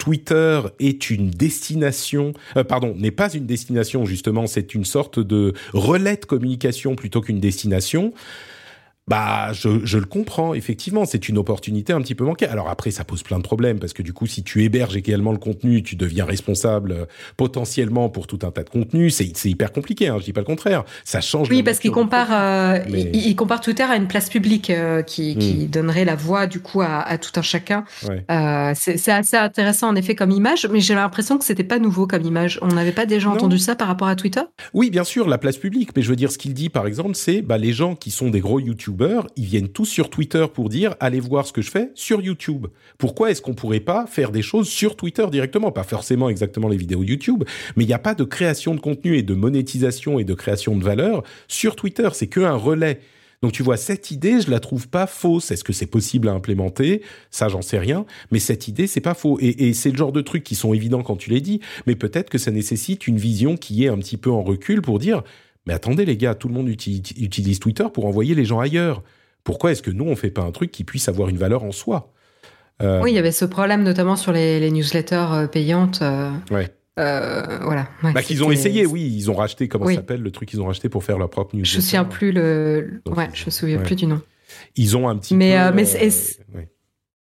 Twitter 0.00 0.62
est 0.80 1.10
une 1.10 1.30
destination, 1.30 2.32
euh, 2.56 2.64
pardon, 2.64 2.94
n'est 2.96 3.10
pas 3.10 3.32
une 3.32 3.44
destination 3.44 4.06
justement, 4.06 4.46
c'est 4.46 4.74
une 4.74 4.86
sorte 4.86 5.20
de 5.20 5.52
relais 5.74 6.16
de 6.16 6.24
communication 6.24 6.96
plutôt 6.96 7.20
qu'une 7.20 7.38
destination. 7.38 8.12
Bah, 9.10 9.52
je, 9.52 9.84
je, 9.84 9.98
le 9.98 10.04
comprends, 10.04 10.54
effectivement, 10.54 11.04
c'est 11.04 11.28
une 11.28 11.36
opportunité 11.36 11.92
un 11.92 12.00
petit 12.00 12.14
peu 12.14 12.24
manquée. 12.24 12.46
Alors 12.46 12.68
après, 12.68 12.92
ça 12.92 13.02
pose 13.02 13.24
plein 13.24 13.38
de 13.38 13.42
problèmes, 13.42 13.80
parce 13.80 13.92
que 13.92 14.02
du 14.02 14.12
coup, 14.12 14.28
si 14.28 14.44
tu 14.44 14.62
héberges 14.62 14.96
également 14.96 15.32
le 15.32 15.38
contenu, 15.38 15.82
tu 15.82 15.96
deviens 15.96 16.24
responsable 16.24 16.92
euh, 16.92 17.04
potentiellement 17.36 18.08
pour 18.08 18.28
tout 18.28 18.38
un 18.42 18.52
tas 18.52 18.62
de 18.62 18.70
contenus. 18.70 19.16
C'est 19.16 19.50
hyper 19.50 19.72
compliqué, 19.72 20.06
hein, 20.06 20.18
je 20.20 20.24
dis 20.26 20.32
pas 20.32 20.42
le 20.42 20.46
contraire. 20.46 20.84
Ça 21.04 21.20
change. 21.20 21.50
Oui, 21.50 21.64
parce 21.64 21.80
qu'il 21.80 21.90
compare, 21.90 22.28
euh, 22.30 22.78
il, 23.12 23.34
compare 23.34 23.60
Twitter 23.60 23.82
à 23.82 23.96
une 23.96 24.06
place 24.06 24.28
publique 24.28 24.70
euh, 24.70 25.02
qui, 25.02 25.36
qui 25.36 25.54
hmm. 25.54 25.70
donnerait 25.70 26.04
la 26.04 26.14
voix, 26.14 26.46
du 26.46 26.60
coup, 26.60 26.80
à, 26.80 27.00
à 27.00 27.18
tout 27.18 27.32
un 27.34 27.42
chacun. 27.42 27.84
C'est 27.98 29.10
assez 29.10 29.36
intéressant, 29.36 29.88
en 29.88 29.96
effet, 29.96 30.14
comme 30.14 30.30
image, 30.30 30.68
mais 30.70 30.78
j'ai 30.78 30.94
l'impression 30.94 31.36
que 31.36 31.44
c'était 31.44 31.64
pas 31.64 31.80
nouveau 31.80 32.06
comme 32.06 32.22
image. 32.22 32.60
On 32.62 32.68
n'avait 32.68 32.92
pas 32.92 33.06
déjà 33.06 33.28
entendu 33.28 33.58
ça 33.58 33.74
par 33.74 33.88
rapport 33.88 34.08
à 34.08 34.14
Twitter? 34.14 34.42
Oui, 34.72 34.90
bien 34.90 35.04
sûr, 35.04 35.28
la 35.28 35.38
place 35.38 35.56
publique, 35.56 35.90
mais 35.96 36.02
je 36.02 36.10
veux 36.10 36.16
dire, 36.16 36.30
ce 36.30 36.38
qu'il 36.38 36.54
dit, 36.54 36.68
par 36.68 36.86
exemple, 36.86 37.16
c'est 37.16 37.42
bah, 37.42 37.58
les 37.58 37.72
gens 37.72 37.96
qui 37.96 38.12
sont 38.12 38.30
des 38.30 38.40
gros 38.40 38.60
YouTubers 38.60 38.89
ils 39.36 39.44
viennent 39.44 39.68
tous 39.68 39.86
sur 39.86 40.10
Twitter 40.10 40.44
pour 40.52 40.68
dire 40.68 40.94
allez 41.00 41.20
voir 41.20 41.46
ce 41.46 41.52
que 41.52 41.62
je 41.62 41.70
fais 41.70 41.90
sur 41.94 42.20
YouTube. 42.20 42.66
Pourquoi 42.98 43.30
est-ce 43.30 43.42
qu'on 43.42 43.54
pourrait 43.54 43.80
pas 43.80 44.06
faire 44.06 44.30
des 44.30 44.42
choses 44.42 44.68
sur 44.68 44.96
Twitter 44.96 45.26
directement? 45.30 45.72
Pas 45.72 45.82
forcément 45.82 46.28
exactement 46.28 46.68
les 46.68 46.76
vidéos 46.76 47.02
YouTube, 47.02 47.44
mais 47.76 47.84
il 47.84 47.86
n'y 47.86 47.92
a 47.92 47.98
pas 47.98 48.14
de 48.14 48.24
création 48.24 48.74
de 48.74 48.80
contenu 48.80 49.16
et 49.16 49.22
de 49.22 49.34
monétisation 49.34 50.18
et 50.18 50.24
de 50.24 50.34
création 50.34 50.76
de 50.76 50.84
valeur 50.84 51.22
sur 51.48 51.76
Twitter. 51.76 52.08
C'est 52.12 52.26
que 52.26 52.40
un 52.40 52.56
relais. 52.56 53.00
Donc 53.42 53.52
tu 53.52 53.62
vois, 53.62 53.78
cette 53.78 54.10
idée, 54.10 54.40
je 54.40 54.50
la 54.50 54.60
trouve 54.60 54.88
pas 54.88 55.06
fausse. 55.06 55.50
Est-ce 55.50 55.64
que 55.64 55.72
c'est 55.72 55.86
possible 55.86 56.28
à 56.28 56.32
implémenter? 56.32 57.00
Ça, 57.30 57.48
j'en 57.48 57.62
sais 57.62 57.78
rien. 57.78 58.04
Mais 58.30 58.38
cette 58.38 58.68
idée, 58.68 58.86
c'est 58.86 59.00
pas 59.00 59.14
faux. 59.14 59.38
Et, 59.40 59.68
et 59.68 59.72
c'est 59.72 59.90
le 59.90 59.96
genre 59.96 60.12
de 60.12 60.20
trucs 60.20 60.44
qui 60.44 60.54
sont 60.54 60.74
évidents 60.74 61.02
quand 61.02 61.16
tu 61.16 61.30
les 61.30 61.40
dis. 61.40 61.60
Mais 61.86 61.96
peut-être 61.96 62.28
que 62.28 62.36
ça 62.36 62.50
nécessite 62.50 63.06
une 63.06 63.16
vision 63.16 63.56
qui 63.56 63.84
est 63.84 63.88
un 63.88 63.96
petit 63.98 64.18
peu 64.18 64.30
en 64.30 64.42
recul 64.42 64.82
pour 64.82 64.98
dire, 64.98 65.22
mais 65.70 65.76
attendez 65.76 66.04
les 66.04 66.16
gars, 66.16 66.34
tout 66.34 66.48
le 66.48 66.54
monde 66.54 66.68
utilise 66.68 67.60
Twitter 67.60 67.84
pour 67.94 68.06
envoyer 68.06 68.34
les 68.34 68.44
gens 68.44 68.58
ailleurs. 68.58 69.04
Pourquoi 69.44 69.70
est-ce 69.70 69.82
que 69.82 69.92
nous, 69.92 70.04
on 70.04 70.16
fait 70.16 70.32
pas 70.32 70.42
un 70.42 70.50
truc 70.50 70.72
qui 70.72 70.82
puisse 70.82 71.08
avoir 71.08 71.28
une 71.28 71.36
valeur 71.36 71.62
en 71.62 71.70
soi? 71.70 72.12
Euh, 72.82 73.00
Oui, 73.00 73.12
il 73.12 73.14
y 73.14 73.18
avait 73.18 73.30
ce 73.30 73.44
problème 73.44 73.84
notamment 73.84 74.16
sur 74.16 74.32
les, 74.32 74.68
newsletters 74.68 75.28
euh, 75.30 75.46
payantes. 75.46 76.02
Euh, 76.02 76.32
ouais. 76.50 76.74
voilà. 76.96 77.86
bah, 78.02 78.20
qu'ils 78.20 78.42
ont 78.42 78.50
essayé, 78.50 78.84
oui. 78.84 79.14
Ils 79.16 79.30
ont 79.30 79.34
racheté, 79.34 79.68
comment 79.68 79.86
ça 79.86 79.94
s'appelle, 79.94 80.22
le 80.22 80.32
truc 80.32 80.48
qu'ils 80.48 80.60
ont 80.60 80.66
racheté 80.66 80.88
pour 80.88 81.04
faire 81.04 81.18
leur 81.18 81.30
propre 81.30 81.54
newsletter. 81.54 81.70
Je 81.70 81.76
me 81.76 81.82
souviens 81.82 82.04
plus 82.04 82.32
le. 82.32 83.00
ouais, 83.06 83.28
je 83.32 83.46
me 83.46 83.50
souviens 83.52 83.78
plus 83.78 83.94
du 83.94 84.06
nom. 84.06 84.20
Ils 84.74 84.96
ont 84.96 85.08
un 85.08 85.16
petit 85.18 85.36
mais, 85.36 85.56
peu. 85.56 85.76
mais 85.76 85.84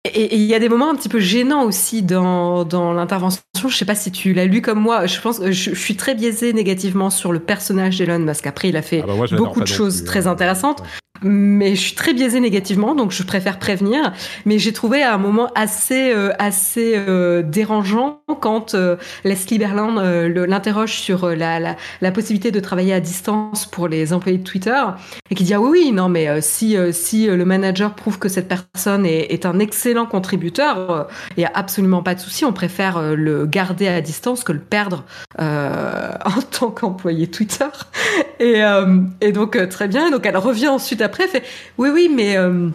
et 0.05 0.35
il 0.35 0.43
y 0.43 0.55
a 0.55 0.59
des 0.59 0.69
moments 0.69 0.91
un 0.91 0.97
petit 0.97 1.09
peu 1.09 1.21
gênants 1.21 1.65
aussi 1.65 2.03
dans, 2.03 2.65
dans 2.65 2.93
l'intervention. 2.93 3.43
Je 3.69 3.77
sais 3.77 3.85
pas 3.85 3.95
si 3.95 4.11
tu 4.11 4.33
l'as 4.33 4.47
lu 4.47 4.61
comme 4.61 4.81
moi. 4.81 5.07
Je 5.07 5.21
pense 5.21 5.41
je, 5.45 5.53
je 5.53 5.75
suis 5.75 5.97
très 5.97 6.17
biaisé 6.17 6.53
négativement 6.53 7.09
sur 7.09 7.33
le 7.33 7.39
personnage 7.39 7.99
d'Elon 7.99 8.27
parce 8.27 8.41
qu'après 8.41 8.69
il 8.69 8.77
a 8.77 8.83
fait 8.83 9.05
ah 9.05 9.07
bah 9.07 9.37
beaucoup 9.37 9.61
de 9.61 9.67
choses 9.67 10.03
très 10.05 10.27
hein. 10.27 10.33
intéressantes 10.33 10.83
mais 11.25 11.75
je 11.75 11.81
suis 11.81 11.95
très 11.95 12.15
biaisée 12.15 12.41
négativement, 12.41 12.95
donc 12.95 13.13
je 13.13 13.23
préfère 13.23 13.59
prévenir. 13.59 14.13
Mais 14.47 14.59
j'ai 14.59 14.73
trouvé 14.73 15.03
à 15.03 15.15
un 15.15 15.19
moment 15.19 15.49
assez 15.55 16.13
euh, 16.13 16.33
assez 16.39 16.95
euh, 16.97 17.43
dérangeant 17.43 18.21
quand 18.41 18.75
euh, 18.75 18.97
Leslie 19.25 19.59
Berlin 19.59 19.99
euh, 19.99 20.47
l'interroge 20.47 20.95
sur 20.95 21.29
la, 21.29 21.61
la, 21.61 21.77
la, 22.01 22.13
possibilité 22.13 22.51
de 22.51 22.61
travailler 22.61 22.93
à 22.93 23.01
distance 23.01 23.67
pour 23.67 23.89
les 23.89 24.13
employés 24.13 24.39
de 24.39 24.45
Twitter 24.45 24.83
et 25.31 25.35
qui 25.35 25.45
dit 25.45 25.55
ah 25.55 25.61
oui 25.61 25.71
oui 25.73 25.93
non 25.93 26.09
mais 26.09 26.41
si 26.41 26.77
si 26.93 27.27
le 27.27 27.45
manager 27.45 27.95
prouve 27.95 28.19
que 28.19 28.29
cette 28.29 28.49
personne 28.49 29.07
est, 29.07 29.33
est 29.33 29.47
un 29.47 29.59
excellent 29.59 30.07
contributeur, 30.07 31.09
il 31.37 31.43
y 31.43 31.47
a 31.47 31.51
absolument 31.55 32.03
pas 32.03 32.15
de 32.15 32.21
souci. 32.21 32.45
On 32.45 32.53
préfère 32.53 33.01
le 33.15 33.47
garder 33.47 33.89
à 33.89 34.01
distance 34.01 34.45
que 34.45 34.53
le 34.53 34.61
perdre 34.61 35.05
en 35.39 36.43
tant 36.51 36.71
qu'employé 36.71 37.29
Twitter. 37.29 37.69
Et, 38.41 38.61
et 39.21 39.33
donc 39.33 39.69
très 39.69 39.89
bien. 39.89 40.11
Donc 40.11 40.27
elle 40.27 40.37
revient 40.37 40.69
ensuite 40.69 41.01
après 41.13 41.29
fait 41.29 41.45
oui 41.77 41.91
oui 41.91 42.09
mais 42.11 42.39
euh, 42.39 42.69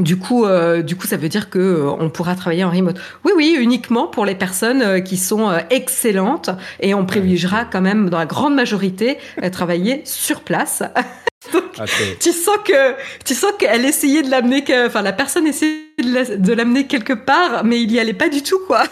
du 0.00 0.16
coup, 0.18 0.44
euh, 0.44 0.82
du 0.82 0.96
coup, 0.96 1.06
ça 1.06 1.16
veut 1.16 1.28
dire 1.28 1.50
que 1.50 1.58
euh, 1.58 1.90
on 1.90 2.10
pourra 2.10 2.34
travailler 2.34 2.64
en 2.64 2.70
remote. 2.70 2.96
Oui, 3.24 3.30
oui, 3.36 3.56
uniquement 3.56 4.08
pour 4.08 4.26
les 4.26 4.34
personnes 4.34 5.04
qui 5.04 5.16
sont 5.16 5.56
excellentes 5.70 6.50
et 6.80 6.94
on 6.94 7.06
privilégiera 7.06 7.64
quand 7.64 7.80
même, 7.80 8.10
dans 8.10 8.18
la 8.18 8.26
grande 8.26 8.56
majorité, 8.56 9.18
travailler 9.52 10.02
sur 10.04 10.40
place. 10.40 10.82
Ah, 11.76 11.84
tu 12.20 12.30
sens 12.30 12.56
que 12.64 12.94
tu 13.24 13.34
sens 13.34 13.52
qu'elle 13.58 13.84
essayait 13.84 14.22
de 14.22 14.30
l'amener, 14.30 14.64
enfin 14.86 15.02
la 15.02 15.12
personne 15.12 15.46
essayait 15.46 15.82
de 15.98 16.52
l'amener 16.52 16.86
quelque 16.86 17.12
part, 17.12 17.64
mais 17.64 17.82
il 17.82 17.92
y 17.92 17.98
allait 17.98 18.14
pas 18.14 18.28
du 18.30 18.42
tout, 18.42 18.60
quoi. 18.66 18.84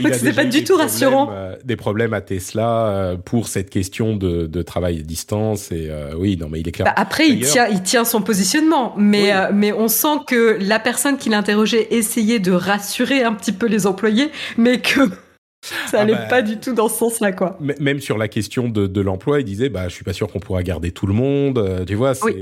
Donc 0.00 0.14
c'était 0.14 0.32
pas 0.32 0.44
du 0.44 0.64
tout 0.64 0.76
rassurant. 0.76 1.30
Euh, 1.30 1.56
des 1.64 1.76
problèmes 1.76 2.14
à 2.14 2.20
Tesla 2.20 2.86
euh, 2.86 3.16
pour 3.16 3.48
cette 3.48 3.70
question 3.70 4.16
de, 4.16 4.46
de, 4.46 4.62
travail 4.62 5.00
à 5.00 5.02
distance 5.02 5.72
et 5.72 5.88
euh, 5.90 6.14
oui 6.16 6.36
non 6.40 6.48
mais 6.50 6.60
il 6.60 6.68
est 6.68 6.72
clair. 6.72 6.86
Bah, 6.86 6.94
après 6.96 7.28
il 7.28 7.40
tient 7.40 7.66
il 7.68 7.82
tient 7.82 8.04
son 8.04 8.22
positionnement 8.22 8.94
mais 8.96 9.32
mais 9.52 9.72
on 9.72 9.88
sent 9.88 10.20
que 10.26 10.58
la 10.60 10.78
personne 10.78 11.16
qui 11.16 11.28
l'interrogeait 11.28 11.88
essayait 11.90 12.38
de 12.38 12.52
rassurer 12.52 13.22
un 13.22 13.34
petit 13.34 13.52
peu 13.52 13.66
les 13.66 13.86
employés 13.86 14.30
mais 14.56 14.80
que 14.80 15.00
ça 15.90 16.00
allait 16.00 16.14
ah 16.14 16.22
bah, 16.22 16.28
pas 16.28 16.42
du 16.42 16.58
tout 16.58 16.74
dans 16.74 16.88
ce 16.88 16.98
sens-là, 16.98 17.32
quoi. 17.32 17.58
Même 17.80 17.98
sur 18.00 18.18
la 18.18 18.28
question 18.28 18.68
de, 18.68 18.86
de 18.86 19.00
l'emploi, 19.00 19.40
il 19.40 19.44
disait, 19.44 19.70
bah, 19.70 19.88
je 19.88 19.94
suis 19.94 20.04
pas 20.04 20.12
sûr 20.12 20.30
qu'on 20.30 20.38
pourra 20.38 20.62
garder 20.62 20.90
tout 20.90 21.06
le 21.06 21.14
monde. 21.14 21.86
tu 21.86 21.94
vois, 21.94 22.14
c'est, 22.14 22.36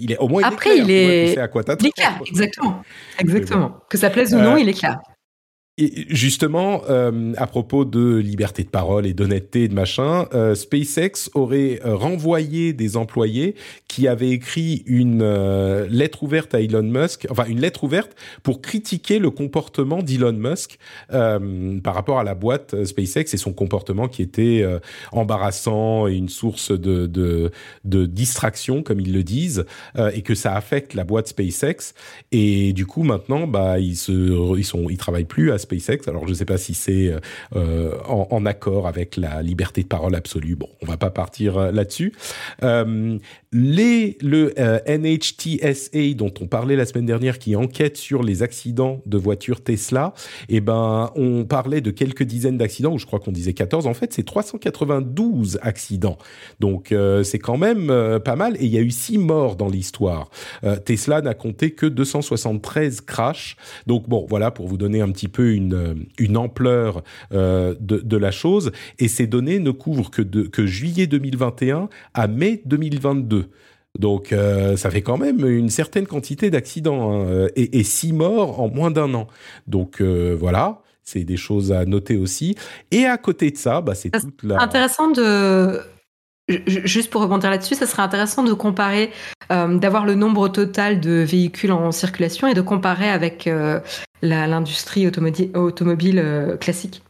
il 0.00 0.10
est 0.10 0.18
au 0.18 0.26
moins. 0.26 0.42
Après, 0.42 0.76
il 0.76 0.90
est, 0.90 1.34
clair, 1.34 1.48
il 1.78 1.86
est 1.86 1.90
clair, 1.92 2.20
exactement, 2.26 2.82
exactement. 3.20 3.76
Que 3.88 3.96
ça 3.96 4.10
plaise 4.10 4.34
ou 4.34 4.38
non, 4.38 4.56
il 4.56 4.68
est 4.68 4.72
clair. 4.72 4.98
Et 5.76 6.06
justement, 6.08 6.82
euh, 6.88 7.32
à 7.36 7.48
propos 7.48 7.84
de 7.84 8.14
liberté 8.14 8.62
de 8.62 8.68
parole 8.68 9.06
et 9.06 9.12
d'honnêteté 9.12 9.64
et 9.64 9.68
de 9.68 9.74
machin, 9.74 10.28
euh, 10.32 10.54
SpaceX 10.54 11.30
aurait 11.34 11.80
euh, 11.84 11.96
renvoyé 11.96 12.72
des 12.72 12.96
employés 12.96 13.56
qui 13.88 14.06
avaient 14.06 14.30
écrit 14.30 14.84
une 14.86 15.24
lettre 15.88 16.22
ouverte 16.22 16.54
à 16.54 16.60
Elon 16.60 16.82
Musk, 16.82 17.26
enfin 17.30 17.46
une 17.46 17.60
lettre 17.60 17.82
ouverte 17.84 18.12
pour 18.44 18.60
critiquer 18.60 19.18
le 19.18 19.30
comportement 19.30 20.02
d'Elon 20.02 20.32
Musk 20.32 20.78
par 21.08 21.94
rapport 21.94 22.18
à 22.18 22.24
la 22.24 22.34
boîte 22.34 22.84
SpaceX 22.84 23.32
et 23.32 23.36
son 23.36 23.52
comportement 23.52 24.08
qui 24.08 24.22
était 24.22 24.66
embarrassant 25.12 26.08
et 26.08 26.14
une 26.14 26.28
source 26.28 26.72
de, 26.72 27.52
distraction, 27.84 28.82
comme 28.82 28.98
ils 28.98 29.12
le 29.12 29.22
disent, 29.22 29.64
et 30.12 30.22
que 30.22 30.34
ça 30.34 30.56
affecte 30.56 30.94
la 30.94 31.04
boîte 31.04 31.28
SpaceX. 31.28 31.94
Et 32.32 32.72
du 32.72 32.86
coup, 32.86 33.04
maintenant, 33.04 33.46
bah, 33.46 33.78
ils 33.78 33.96
se, 33.96 34.56
ils 34.58 34.64
sont, 34.64 34.90
ils 34.90 34.98
travaillent 34.98 35.24
plus 35.24 35.52
SpaceX. 35.64 36.08
Alors 36.08 36.24
je 36.24 36.30
ne 36.30 36.34
sais 36.34 36.44
pas 36.44 36.58
si 36.58 36.74
c'est 36.74 37.12
en, 37.54 38.26
en, 38.30 38.46
accord 38.46 38.86
avec 38.86 39.16
la 39.16 39.42
liberté 39.42 39.82
de 39.82 39.88
parole 39.88 40.14
absolue. 40.14 40.56
Bon, 40.56 40.68
on 40.82 40.86
va 40.86 40.96
pas 40.96 41.10
partir 41.10 41.72
là-dessus. 41.72 42.12
Les 43.54 44.18
le 44.20 44.52
NHTSA 44.86 46.14
dont 46.14 46.32
on 46.40 46.46
parlait 46.46 46.76
la 46.76 46.84
semaine 46.84 47.06
dernière, 47.06 47.38
qui 47.38 47.56
enquête 47.56 47.96
sur 47.96 48.22
les 48.22 48.42
accidents 48.42 49.00
de 49.06 49.16
voitures 49.16 49.62
Tesla, 49.62 50.12
eh 50.50 50.60
ben 50.60 51.10
on 51.16 51.44
parlait 51.44 51.80
de 51.80 51.90
quelques 51.90 52.24
dizaines 52.24 52.58
d'accidents, 52.58 52.92
ou 52.92 52.98
je 52.98 53.06
crois 53.06 53.20
qu'on 53.20 53.32
disait 53.32 53.54
14. 53.54 53.86
En 53.86 53.94
fait, 53.94 54.12
c'est 54.12 54.24
392 54.24 55.58
accidents. 55.62 56.18
Donc 56.60 56.94
c'est 57.22 57.38
quand 57.38 57.56
même 57.56 58.20
pas 58.24 58.36
mal. 58.36 58.56
Et 58.56 58.66
il 58.66 58.70
y 58.70 58.78
a 58.78 58.82
eu 58.82 58.90
six 58.90 59.18
morts 59.18 59.56
dans 59.56 59.68
l'histoire. 59.68 60.30
Tesla 60.84 61.22
n'a 61.22 61.34
compté 61.34 61.70
que 61.70 61.86
273 61.86 63.00
crashs. 63.00 63.56
Donc 63.86 64.08
bon, 64.08 64.26
voilà 64.28 64.50
pour 64.50 64.66
vous 64.66 64.76
donner 64.76 65.00
un 65.00 65.10
petit 65.10 65.28
peu 65.28 65.52
une, 65.52 66.06
une 66.18 66.36
ampleur 66.36 67.02
euh, 67.32 67.74
de, 67.80 67.98
de, 67.98 68.16
la 68.16 68.30
chose. 68.30 68.72
Et 68.98 69.08
ces 69.08 69.26
données 69.26 69.58
ne 69.58 69.70
couvrent 69.70 70.10
que, 70.10 70.22
de, 70.22 70.42
que 70.42 70.66
juillet 70.66 71.06
2021 71.06 71.88
à 72.14 72.26
mai 72.26 72.62
2022. 72.64 73.43
Donc 73.98 74.32
euh, 74.32 74.76
ça 74.76 74.90
fait 74.90 75.02
quand 75.02 75.18
même 75.18 75.46
une 75.46 75.70
certaine 75.70 76.06
quantité 76.06 76.50
d'accidents 76.50 77.12
hein, 77.12 77.46
et, 77.54 77.78
et, 77.78 77.84
six 77.84 78.12
morts 78.12 78.60
en 78.60 78.68
moins 78.68 78.90
d'un 78.90 79.14
an. 79.14 79.28
Donc 79.68 80.00
euh, 80.00 80.36
voilà, 80.38 80.82
c'est 81.04 81.22
des 81.22 81.36
choses 81.36 81.70
à 81.70 81.84
noter 81.84 82.16
aussi. 82.16 82.56
Et 82.90 83.06
à 83.06 83.16
côté 83.18 83.50
de 83.52 83.56
ça, 83.56 83.80
bah, 83.80 83.94
c'est 83.94 84.10
toute 84.10 84.42
la... 84.42 84.60
Intéressant 84.60 85.10
de 85.10 85.80
Juste 86.66 87.10
pour 87.10 87.22
rebondir 87.22 87.48
là-dessus, 87.48 87.74
ça 87.74 87.86
serait 87.86 88.02
intéressant 88.02 88.42
de 88.42 88.52
comparer, 88.52 89.10
euh, 89.50 89.78
d'avoir 89.78 90.04
le 90.04 90.14
nombre 90.14 90.48
total 90.48 91.00
de 91.00 91.12
véhicules 91.22 91.72
en 91.72 91.90
circulation 91.90 92.46
et 92.46 92.52
de 92.52 92.60
comparer 92.60 93.08
avec 93.08 93.46
euh, 93.46 93.80
l'industrie 94.20 95.06
automobile, 95.06 96.18
euh, 96.18 96.58
classique. 96.58 97.02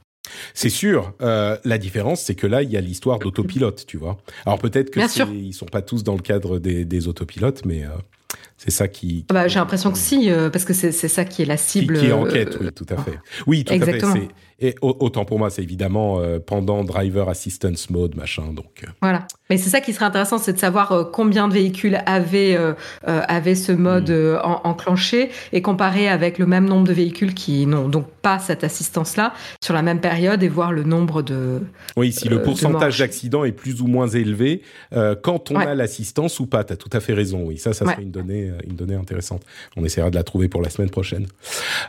C'est 0.55 0.69
sûr. 0.69 1.13
Euh, 1.21 1.57
la 1.65 1.79
différence, 1.79 2.23
c'est 2.23 2.35
que 2.35 2.47
là, 2.47 2.63
il 2.63 2.71
y 2.71 2.77
a 2.77 2.81
l'histoire 2.81 3.19
d'autopilote, 3.19 3.85
tu 3.87 3.97
vois. 3.97 4.19
Alors 4.47 4.59
peut-être 4.59 4.91
que 4.91 5.01
ils 5.33 5.53
sont 5.53 5.67
pas 5.67 5.83
tous 5.83 6.05
dans 6.05 6.15
le 6.15 6.23
cadre 6.23 6.59
des, 6.59 6.85
des 6.85 7.09
autopilotes, 7.09 7.65
mais 7.65 7.85
euh, 7.85 7.89
c'est 8.57 8.71
ça 8.71 8.89
qui. 8.89 9.27
Ah 9.31 9.35
bah, 9.35 9.49
J'ai 9.49 9.59
l'impression 9.59 9.93
que 9.93 9.99
si, 9.99 10.31
euh, 10.31 10.51
parce 10.51 10.65
que 10.65 10.73
c'est 10.73 10.93
ça 10.93 11.25
qui 11.25 11.43
est 11.43 11.47
la 11.47 11.57
cible. 11.57 11.95
Qui, 11.95 12.01
qui 12.01 12.07
est 12.07 12.13
en 12.13 12.25
quête, 12.25 12.57
oui, 12.61 12.73
tout 12.73 12.87
à 12.89 12.97
fait. 12.97 13.19
Oui, 13.47 13.65
tout 13.65 13.73
Exactement. 13.73 14.13
à 14.13 14.17
fait. 14.17 14.29
Et 14.61 14.77
autant 14.83 15.25
pour 15.25 15.39
moi, 15.39 15.51
c'est 15.51 15.63
évidemment 15.63 16.21
euh, 16.21 16.39
pendant 16.39 16.85
Driver 16.85 17.29
Assistance 17.29 17.91
Mode, 17.91 18.15
machin. 18.15 18.53
Donc. 18.53 18.85
Euh. 18.85 18.87
Voilà. 19.03 19.27
Mais 19.51 19.59
c'est 19.59 19.69
ça 19.69 19.81
qui 19.81 19.93
serait 19.93 20.05
intéressant, 20.05 20.39
c'est 20.39 20.53
de 20.53 20.59
savoir 20.59 20.93
euh, 20.93 21.05
combien 21.05 21.49
de 21.49 21.53
véhicules 21.53 21.99
avaient, 22.07 22.57
euh, 22.57 22.73
avaient 23.03 23.57
ce 23.57 23.73
mode 23.73 24.11
mmh. 24.11 24.39
en, 24.43 24.61
enclenché 24.65 25.31
et 25.53 25.61
comparer 25.61 26.09
avec 26.09 26.39
le 26.39 26.47
même 26.47 26.67
nombre 26.67 26.87
de 26.87 26.93
véhicules 26.93 27.35
qui 27.35 27.67
n'ont 27.67 27.89
donc 27.89 28.07
pas 28.23 28.39
cette 28.39 28.65
assistance-là 28.65 29.35
sur 29.63 29.75
la 29.75 29.83
même 29.83 30.01
période 30.01 30.43
et 30.43 30.49
voir 30.49 30.73
le 30.73 30.85
nombre 30.85 31.23
de. 31.23 31.61
Oui, 31.97 32.13
si 32.13 32.29
le 32.29 32.43
pourcentage 32.43 32.99
d'accidents 33.01 33.45
est 33.45 33.53
plus 33.53 33.83
ou 33.83 33.87
moins 33.87 34.09
élevé 34.09 34.63
quand 35.23 35.51
on 35.51 35.57
ouais. 35.57 35.67
a 35.67 35.75
l'assistance 35.75 36.41
ou 36.41 36.47
pas. 36.47 36.65
Tu 36.65 36.73
as 36.73 36.77
tout 36.77 36.91
à 36.93 37.01
fait 37.01 37.13
raison. 37.13 37.43
Oui, 37.45 37.59
ça, 37.59 37.73
ça 37.73 37.85
serait 37.85 37.97
ouais. 37.97 38.03
une, 38.03 38.11
donnée, 38.11 38.51
une 38.67 38.77
donnée 38.77 38.95
intéressante. 38.95 39.43
On 39.77 39.85
essaiera 39.85 40.11
de 40.11 40.15
la 40.15 40.23
trouver 40.23 40.49
pour 40.49 40.63
la 40.63 40.71
semaine 40.71 40.91
prochaine. 40.91 41.27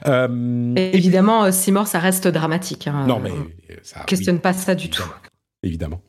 Et 0.05 0.97
évidemment, 0.97 1.51
six 1.51 1.71
morts, 1.71 1.87
ça 1.87 1.99
reste 1.99 2.27
dramatique. 2.27 2.54
Hein. 2.95 3.07
Non, 3.07 3.19
mais 3.19 3.31
ça. 3.83 4.01
Questionne 4.05 4.35
oui, 4.35 4.41
pas 4.41 4.53
ça 4.53 4.75
du 4.75 4.89
tout. 4.89 5.09
Évidemment. 5.63 6.01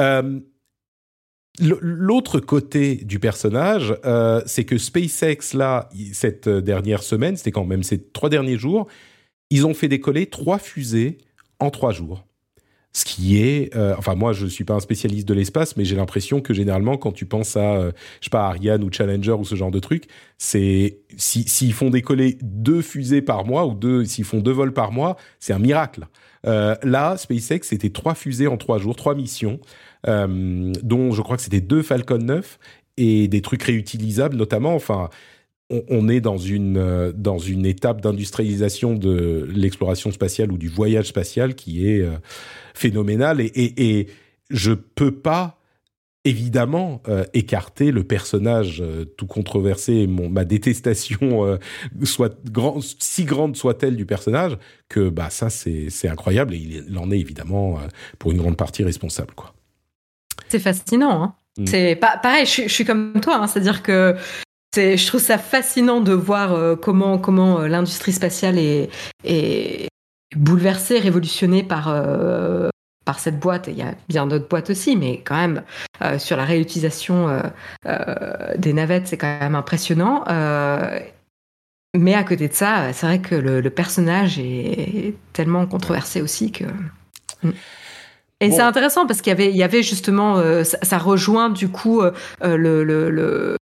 Euh, 0.00 0.40
L'autre 1.60 2.40
côté 2.40 2.96
du 2.96 3.20
personnage, 3.20 3.94
euh, 4.04 4.42
c'est 4.44 4.64
que 4.64 4.76
SpaceX, 4.76 5.54
là, 5.54 5.88
cette 6.12 6.48
dernière 6.48 7.04
semaine, 7.04 7.36
c'était 7.36 7.52
quand 7.52 7.64
même 7.64 7.84
ces 7.84 8.02
trois 8.08 8.28
derniers 8.28 8.58
jours, 8.58 8.88
ils 9.50 9.64
ont 9.64 9.72
fait 9.72 9.86
décoller 9.86 10.26
trois 10.26 10.58
fusées 10.58 11.18
en 11.60 11.70
trois 11.70 11.92
jours. 11.92 12.26
Ce 12.96 13.04
qui 13.04 13.42
est, 13.42 13.74
euh, 13.74 13.94
enfin 13.98 14.14
moi 14.14 14.32
je 14.32 14.46
suis 14.46 14.64
pas 14.64 14.74
un 14.74 14.80
spécialiste 14.80 15.26
de 15.26 15.34
l'espace, 15.34 15.76
mais 15.76 15.84
j'ai 15.84 15.96
l'impression 15.96 16.40
que 16.40 16.54
généralement 16.54 16.96
quand 16.96 17.12
tu 17.12 17.26
penses 17.26 17.56
à, 17.56 17.74
euh, 17.74 17.92
je 18.20 18.26
sais 18.26 18.30
pas, 18.30 18.46
Ariane 18.46 18.84
ou 18.84 18.92
Challenger 18.92 19.32
ou 19.32 19.44
ce 19.44 19.56
genre 19.56 19.72
de 19.72 19.80
truc, 19.80 20.04
c'est 20.38 21.00
s'ils 21.16 21.48
si, 21.48 21.72
font 21.72 21.90
décoller 21.90 22.38
deux 22.40 22.82
fusées 22.82 23.20
par 23.20 23.44
mois 23.44 23.66
ou 23.66 23.74
deux, 23.74 24.04
s'ils 24.04 24.24
font 24.24 24.38
deux 24.38 24.52
vols 24.52 24.72
par 24.72 24.92
mois, 24.92 25.16
c'est 25.40 25.52
un 25.52 25.58
miracle. 25.58 26.06
Euh, 26.46 26.76
là, 26.82 27.16
SpaceX, 27.16 27.60
c'était 27.62 27.90
trois 27.90 28.14
fusées 28.14 28.46
en 28.46 28.56
trois 28.56 28.78
jours, 28.78 28.96
trois 28.96 29.14
missions, 29.14 29.60
euh, 30.06 30.72
dont 30.82 31.12
je 31.12 31.22
crois 31.22 31.36
que 31.36 31.42
c'était 31.42 31.60
deux 31.60 31.82
Falcon 31.82 32.18
9 32.18 32.58
et 32.96 33.28
des 33.28 33.40
trucs 33.40 33.62
réutilisables 33.62 34.36
notamment. 34.36 34.74
Enfin, 34.74 35.10
on, 35.70 36.08
est 36.08 36.20
dans 36.20 36.36
une, 36.36 36.76
euh, 36.76 37.12
dans 37.12 37.38
une 37.38 37.64
étape 37.64 38.00
d'industrialisation 38.00 38.94
de 38.94 39.48
l'exploration 39.54 40.12
spatiale 40.12 40.52
ou 40.52 40.58
du 40.58 40.68
voyage 40.68 41.06
spatial 41.06 41.54
qui 41.54 41.88
est 41.88 42.00
euh, 42.00 42.16
phénoménale 42.74 43.40
et, 43.40 43.46
et, 43.46 43.98
et 43.98 44.08
je 44.50 44.72
peux 44.72 45.12
pas 45.12 45.58
évidemment 46.24 47.02
euh, 47.08 47.24
écarter 47.34 47.90
le 47.90 48.02
personnage 48.02 48.80
euh, 48.80 49.04
tout 49.04 49.26
controversé 49.26 49.92
et 49.92 50.06
mon, 50.06 50.30
ma 50.30 50.44
détestation 50.44 51.44
euh, 51.44 51.58
soit 52.02 52.34
grand, 52.50 52.80
si 52.80 53.24
grande 53.24 53.56
soit-elle 53.56 53.96
du 53.96 54.06
personnage 54.06 54.56
que 54.88 55.10
bah 55.10 55.28
ça 55.30 55.50
c'est 55.50 56.08
incroyable 56.08 56.54
et 56.54 56.84
il, 56.88 56.98
en 56.98 57.10
est 57.10 57.18
évidemment 57.18 57.78
pour 58.18 58.32
une 58.32 58.38
grande 58.38 58.56
partie 58.56 58.82
responsable 58.82 59.34
quoi. 59.34 59.54
C'est 60.48 60.58
fascinant 60.58 61.22
hein. 61.22 61.34
mm. 61.58 61.66
C'est 61.66 61.96
pas 61.96 62.16
pareil, 62.16 62.46
je, 62.46 62.62
je, 62.62 62.68
suis 62.68 62.84
comme 62.84 63.20
toi, 63.20 63.36
hein, 63.36 63.46
c'est-à-dire 63.46 63.82
que 63.82 64.16
je 64.74 65.06
trouve 65.06 65.20
ça 65.20 65.38
fascinant 65.38 66.00
de 66.00 66.12
voir 66.12 66.78
comment 66.80 67.18
comment 67.18 67.60
l'industrie 67.60 68.12
spatiale 68.12 68.58
est, 68.58 68.90
est 69.24 69.88
bouleversée, 70.36 70.98
révolutionnée 70.98 71.62
par 71.62 71.88
par 73.04 73.18
cette 73.18 73.38
boîte, 73.38 73.68
il 73.68 73.78
y 73.78 73.82
a 73.82 73.94
bien 74.08 74.26
d'autres 74.26 74.48
boîtes 74.48 74.70
aussi, 74.70 74.96
mais 74.96 75.20
quand 75.24 75.36
même, 75.36 75.62
euh, 76.02 76.18
sur 76.18 76.36
la 76.36 76.44
réutilisation 76.44 77.28
euh, 77.28 77.40
euh, 77.86 78.54
des 78.56 78.72
navettes, 78.72 79.08
c'est 79.08 79.18
quand 79.18 79.38
même 79.40 79.54
impressionnant. 79.54 80.24
Euh, 80.28 81.00
mais 81.96 82.14
à 82.14 82.24
côté 82.24 82.48
de 82.48 82.54
ça, 82.54 82.92
c'est 82.92 83.06
vrai 83.06 83.20
que 83.20 83.34
le, 83.34 83.60
le, 83.60 83.70
personnage 83.70 84.38
est 84.38 85.14
tellement 85.32 85.66
controversé 85.66 86.22
aussi 86.22 86.50
que. 86.50 86.64
Mm. 87.42 87.50
Et 88.40 88.48
bon. 88.48 88.56
c'est 88.56 88.62
intéressant 88.62 89.06
parce 89.06 89.20
qu'il 89.20 89.30
y 89.30 89.34
avait, 89.34 89.50
il 89.50 89.56
y 89.56 89.62
avait 89.62 89.82
justement, 89.82 90.38
euh, 90.38 90.64
ça, 90.64 90.78
ça, 90.82 90.98
rejoint 90.98 91.50
du 91.50 91.68
coup 91.68 92.02
le, 92.42 92.84
le, 92.84 93.10
le 93.10 93.56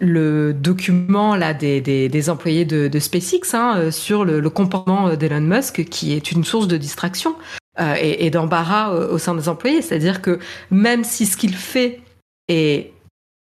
le 0.00 0.52
document 0.52 1.34
là 1.34 1.54
des, 1.54 1.80
des, 1.80 2.30
employés 2.30 2.64
de, 2.64 2.98
SpaceX 2.98 3.54
hein, 3.54 3.90
sur 3.90 4.24
le, 4.24 4.48
comportement 4.50 5.14
d'Elon 5.16 5.40
Musk 5.40 5.84
qui 5.84 6.12
est 6.12 6.30
une 6.30 6.44
source 6.44 6.68
de 6.68 6.76
distraction 6.76 7.36
euh, 7.80 7.94
et, 8.00 8.30
d'embarras 8.30 8.92
au, 8.92 9.14
au 9.14 9.18
sein 9.18 9.34
des 9.34 9.48
employés. 9.48 9.82
C'est-à-dire 9.82 10.22
que 10.22 10.38
même 10.70 11.04
si 11.04 11.26
ce 11.26 11.36
qu'il 11.36 11.54
fait 11.54 12.00
est 12.48 12.92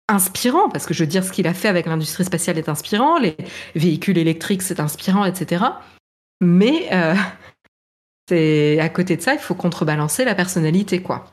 inspirant, 0.08 0.68
parce 0.68 0.86
que 0.86 0.94
je 0.94 1.02
veux 1.02 1.08
dire, 1.08 1.24
ce 1.24 1.32
qu'il 1.32 1.46
a 1.46 1.54
fait 1.54 1.68
avec 1.68 1.86
l'industrie 1.86 2.24
spatiale 2.24 2.58
est 2.58 2.68
inspirant, 2.68 3.18
les 3.18 3.36
véhicules 3.74 4.18
électriques 4.18 4.62
c'est 4.62 4.80
inspirant, 4.80 5.24
etc. 5.24 5.64
Mais 6.40 6.88
euh, 6.92 7.14
c'est 8.28 8.78
à 8.80 8.88
côté 8.88 9.16
de 9.16 9.22
ça, 9.22 9.34
il 9.34 9.40
faut 9.40 9.54
contrebalancer 9.54 10.24
la 10.24 10.34
personnalité, 10.34 11.02
quoi. 11.02 11.26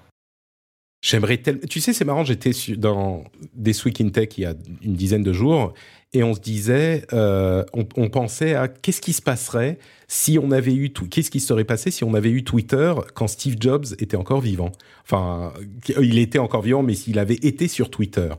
J'aimerais 1.01 1.37
tellement. 1.37 1.61
Tu 1.69 1.81
sais, 1.81 1.93
c'est 1.93 2.05
marrant, 2.05 2.23
j'étais 2.23 2.51
dans 2.77 3.23
des 3.55 3.73
Week 3.85 3.99
in 4.01 4.09
Tech 4.09 4.29
il 4.37 4.41
y 4.41 4.45
a 4.45 4.53
une 4.83 4.93
dizaine 4.93 5.23
de 5.23 5.33
jours 5.33 5.73
et 6.13 6.23
on 6.23 6.33
se 6.33 6.39
disait, 6.41 7.05
euh, 7.13 7.63
on, 7.73 7.87
on, 7.95 8.09
pensait 8.09 8.53
à 8.53 8.67
qu'est-ce 8.67 9.01
qui 9.01 9.13
se 9.13 9.21
passerait 9.21 9.79
si 10.09 10.37
on 10.37 10.51
avait 10.51 10.75
eu 10.75 10.91
qu'est-ce 10.91 11.31
qui 11.31 11.39
serait 11.39 11.63
passé 11.63 11.89
si 11.89 12.03
on 12.03 12.13
avait 12.13 12.29
eu 12.29 12.43
Twitter 12.43 12.93
quand 13.13 13.27
Steve 13.27 13.55
Jobs 13.59 13.85
était 13.97 14.17
encore 14.17 14.41
vivant. 14.41 14.73
Enfin, 15.05 15.53
il 16.01 16.19
était 16.19 16.37
encore 16.37 16.61
vivant, 16.61 16.83
mais 16.83 16.95
s'il 16.95 17.17
avait 17.17 17.39
été 17.41 17.69
sur 17.69 17.89
Twitter. 17.89 18.29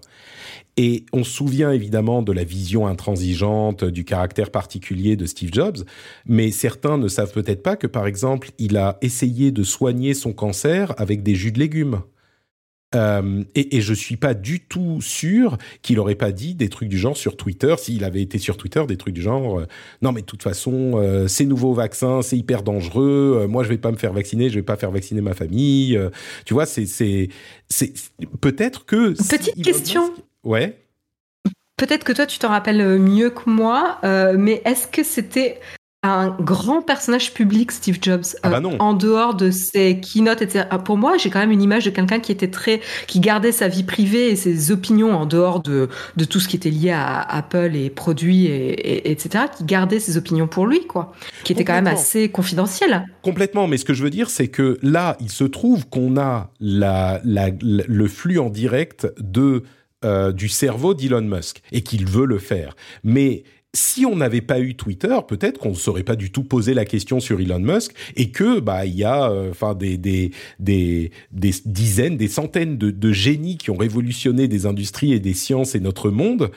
Et 0.76 1.06
on 1.14 1.24
se 1.24 1.30
souvient 1.30 1.72
évidemment 1.72 2.22
de 2.22 2.32
la 2.32 2.44
vision 2.44 2.86
intransigeante, 2.86 3.84
du 3.84 4.04
caractère 4.04 4.50
particulier 4.50 5.16
de 5.16 5.24
Steve 5.24 5.50
Jobs, 5.52 5.78
mais 6.26 6.50
certains 6.50 6.98
ne 6.98 7.08
savent 7.08 7.32
peut-être 7.32 7.62
pas 7.62 7.76
que, 7.76 7.86
par 7.86 8.06
exemple, 8.06 8.50
il 8.58 8.76
a 8.76 8.98
essayé 9.00 9.50
de 9.50 9.62
soigner 9.64 10.12
son 10.12 10.32
cancer 10.32 10.94
avec 10.98 11.22
des 11.22 11.34
jus 11.34 11.52
de 11.52 11.58
légumes. 11.58 12.02
Euh, 12.95 13.43
et, 13.55 13.76
et, 13.76 13.80
je 13.80 13.95
suis 13.95 14.16
pas 14.16 14.34
du 14.34 14.61
tout 14.61 15.01
sûr 15.01 15.57
qu'il 15.80 15.99
aurait 15.99 16.14
pas 16.14 16.30
dit 16.30 16.55
des 16.55 16.68
trucs 16.68 16.88
du 16.88 16.99
genre 16.99 17.16
sur 17.16 17.36
Twitter 17.36 17.74
s'il 17.78 18.05
avait 18.05 18.20
été 18.20 18.38
sur 18.38 18.57
Twitter 18.59 18.84
des 18.86 18.99
trucs 18.99 19.14
du 19.14 19.22
genre 19.22 19.61
euh, 19.61 19.66
non 20.03 20.12
mais 20.12 20.20
de 20.20 20.26
toute 20.26 20.43
façon 20.43 20.93
euh, 20.97 21.26
ces 21.26 21.47
nouveaux 21.47 21.72
vaccins 21.72 22.20
c'est 22.20 22.36
hyper 22.36 22.62
dangereux 22.62 23.40
euh, 23.43 23.49
moi 23.49 23.64
je 23.64 23.70
vais 23.70 23.78
pas 23.78 23.90
me 23.90 23.97
faire 23.97 24.12
vacciner 24.12 24.51
je 24.51 24.57
vais 24.57 24.62
pas 24.62 24.76
faire 24.76 24.90
vacciner 24.90 25.22
ma 25.22 25.32
famille 25.32 25.99
tu 26.45 26.53
vois 26.53 26.66
c'est 26.66 26.86
c'est 26.86 27.28
c'est 27.68 27.95
peut-être 28.40 28.84
que 28.84 29.12
petite 29.12 29.55
si 29.57 29.62
question. 29.62 30.12
Ouais. 30.45 30.78
Peut-être 31.78 32.05
que 32.05 32.12
toi 32.12 32.26
tu 32.26 32.38
t'en 32.38 32.49
rappelles 32.49 32.99
mieux 32.99 33.30
que 33.30 33.49
moi 33.49 33.99
mais 34.03 34.61
est-ce 34.64 34.86
que 34.86 35.03
c'était 35.03 35.61
un 36.05 36.36
grand 36.40 36.82
personnage 36.82 37.32
public, 37.32 37.70
Steve 37.70 37.98
Jobs. 38.03 38.24
Ah 38.42 38.50
bah 38.50 38.61
non. 38.61 38.76
en 38.80 38.92
dehors 38.92 39.34
de 39.36 39.53
ses 39.53 40.00
keynotes, 40.00 40.42
etc. 40.42 40.64
Pour 40.84 40.96
moi, 40.98 41.16
j'ai 41.16 41.30
quand 41.30 41.38
même 41.38 41.53
une 41.53 41.62
image 41.62 41.84
de 41.84 41.90
quelqu'un 41.90 42.18
qui 42.18 42.32
était 42.32 42.50
très, 42.50 42.80
qui 43.07 43.20
gardait 43.20 43.53
sa 43.53 43.68
vie 43.68 43.84
privée 43.84 44.30
et 44.30 44.36
ses 44.36 44.72
opinions 44.72 45.14
en 45.14 45.26
dehors 45.26 45.62
de, 45.62 45.88
de 46.16 46.24
tout 46.24 46.40
ce 46.40 46.48
qui 46.48 46.57
était 46.57 46.70
lié 46.70 46.90
à 46.90 47.20
Apple 47.20 47.76
et 47.76 47.88
produits 47.88 48.46
et, 48.46 48.70
et- 48.72 49.11
etc. 49.12 49.44
Qui 49.57 49.62
gardait 49.64 50.00
ses 50.00 50.16
opinions 50.16 50.48
pour 50.48 50.66
lui, 50.66 50.86
quoi. 50.88 51.12
Qui 51.44 51.53
était 51.53 51.64
quand 51.64 51.74
même 51.74 51.86
assez 51.86 52.28
confidentiel. 52.30 53.07
Complètement, 53.22 53.68
mais 53.68 53.76
ce 53.76 53.84
que 53.84 53.94
je 53.94 54.03
veux 54.03 54.11
dire, 54.11 54.28
c'est 54.28 54.48
que 54.48 54.78
là, 54.82 55.16
il 55.20 55.30
se 55.30 55.44
trouve 55.44 55.88
qu'on 55.88 56.16
a 56.16 56.50
la, 56.59 57.20
la- 57.24 57.50
la- 57.61 57.84
le 57.86 58.09
flux 58.09 58.40
en 58.40 58.50
direct 58.50 59.07
de 59.20 59.62
euh, 60.05 60.32
du 60.32 60.48
cerveau 60.48 60.94
d'Elon 60.94 61.20
Musk 61.22 61.62
et 61.70 61.82
qu'il 61.82 62.07
veut 62.09 62.26
le 62.26 62.38
faire. 62.38 62.74
Mais 63.05 63.44
si 63.74 64.04
on 64.04 64.16
n'avait 64.16 64.42
pas 64.42 64.60
eu 64.60 64.74
Twitter, 64.74 65.16
peut-être 65.26 65.58
qu'on 65.58 65.70
ne 65.70 65.74
serait 65.74 66.02
pas 66.02 66.16
du 66.16 66.30
tout 66.30 66.44
posé 66.44 66.74
la 66.74 66.84
question 66.84 67.20
sur 67.20 67.40
Elon 67.40 67.58
Musk 67.58 67.94
et 68.16 68.30
que 68.30 68.60
bah 68.60 68.84
il 68.84 68.94
y 68.94 69.04
a 69.04 69.30
euh, 69.30 69.50
enfin 69.50 69.74
des, 69.74 69.96
des 69.96 70.30
des 70.58 71.10
des 71.30 71.54
dizaines, 71.64 72.18
des 72.18 72.28
centaines 72.28 72.76
de, 72.76 72.90
de 72.90 73.12
génies 73.12 73.56
qui 73.56 73.70
ont 73.70 73.76
révolutionné 73.76 74.46
des 74.46 74.66
industries 74.66 75.14
et 75.14 75.20
des 75.20 75.32
sciences 75.32 75.74
et 75.74 75.80
notre 75.80 76.10
monde 76.10 76.50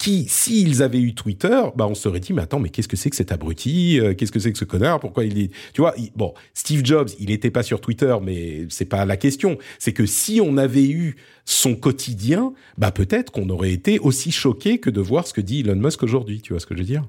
qui, 0.00 0.24
s'ils 0.30 0.82
avaient 0.82 0.98
eu 0.98 1.14
Twitter, 1.14 1.60
bah 1.76 1.86
on 1.86 1.94
se 1.94 2.00
serait 2.04 2.20
dit, 2.20 2.32
mais 2.32 2.40
attends, 2.40 2.58
mais 2.58 2.70
qu'est-ce 2.70 2.88
que 2.88 2.96
c'est 2.96 3.10
que 3.10 3.16
cet 3.16 3.32
abruti 3.32 4.00
Euh, 4.00 4.14
Qu'est-ce 4.14 4.32
que 4.32 4.38
c'est 4.38 4.50
que 4.50 4.56
ce 4.58 4.64
connard 4.64 4.98
Pourquoi 4.98 5.26
il 5.26 5.38
est... 5.38 5.50
Tu 5.74 5.82
vois, 5.82 5.94
bon, 6.16 6.32
Steve 6.54 6.80
Jobs, 6.84 7.10
il 7.20 7.26
n'était 7.28 7.50
pas 7.50 7.62
sur 7.62 7.82
Twitter, 7.82 8.16
mais 8.22 8.66
c'est 8.70 8.86
pas 8.86 9.04
la 9.04 9.18
question. 9.18 9.58
C'est 9.78 9.92
que 9.92 10.06
si 10.06 10.40
on 10.42 10.56
avait 10.56 10.88
eu 10.88 11.16
son 11.44 11.74
quotidien, 11.74 12.54
bah 12.78 12.92
peut-être 12.92 13.30
qu'on 13.30 13.50
aurait 13.50 13.72
été 13.72 13.98
aussi 13.98 14.32
choqué 14.32 14.78
que 14.78 14.88
de 14.88 15.02
voir 15.02 15.26
ce 15.26 15.34
que 15.34 15.42
dit 15.42 15.60
Elon 15.60 15.76
Musk 15.76 16.02
aujourd'hui. 16.02 16.40
Tu 16.40 16.54
vois 16.54 16.60
ce 16.60 16.66
que 16.66 16.74
je 16.74 16.80
veux 16.80 16.86
dire? 16.86 17.04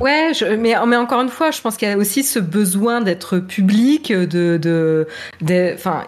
Ouais, 0.00 0.30
mais, 0.56 0.74
mais 0.86 0.96
encore 0.96 1.20
une 1.20 1.28
fois, 1.28 1.50
je 1.50 1.60
pense 1.60 1.76
qu'il 1.76 1.88
y 1.88 1.90
a 1.90 1.98
aussi 1.98 2.22
ce 2.22 2.38
besoin 2.38 3.00
d'être 3.02 3.40
public, 3.40 4.10
de, 4.12 4.56
de- 4.56 5.74
enfin, 5.74 6.04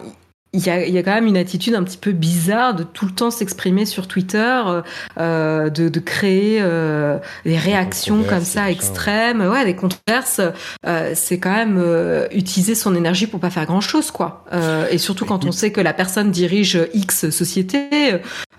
il 0.53 0.65
y 0.65 0.69
a, 0.69 0.85
il 0.85 0.93
y 0.93 0.97
a 0.97 1.03
quand 1.03 1.13
même 1.13 1.27
une 1.27 1.37
attitude 1.37 1.75
un 1.75 1.83
petit 1.83 1.97
peu 1.97 2.11
bizarre 2.11 2.73
de 2.75 2.83
tout 2.83 3.05
le 3.05 3.11
temps 3.11 3.31
s'exprimer 3.31 3.85
sur 3.85 4.07
Twitter, 4.07 4.61
euh, 5.17 5.69
de, 5.69 5.87
de 5.89 5.99
créer 5.99 6.59
euh, 6.61 7.17
des 7.45 7.57
réactions 7.57 8.23
comme 8.23 8.43
ça 8.43 8.69
extrêmes, 8.69 9.41
ouais, 9.41 9.63
des 9.65 9.75
controverses. 9.75 10.41
Euh, 10.85 11.11
c'est 11.15 11.39
quand 11.39 11.53
même 11.53 11.77
euh, 11.77 12.27
utiliser 12.33 12.75
son 12.75 12.95
énergie 12.95 13.27
pour 13.27 13.39
pas 13.39 13.49
faire 13.49 13.65
grand 13.65 13.81
chose, 13.81 14.11
quoi. 14.11 14.43
Euh, 14.51 14.87
et 14.91 14.97
surtout 14.97 15.25
quand 15.25 15.45
on 15.45 15.51
sait 15.51 15.71
que 15.71 15.81
la 15.81 15.93
personne 15.93 16.31
dirige 16.31 16.77
X 16.93 17.29
société. 17.29 17.87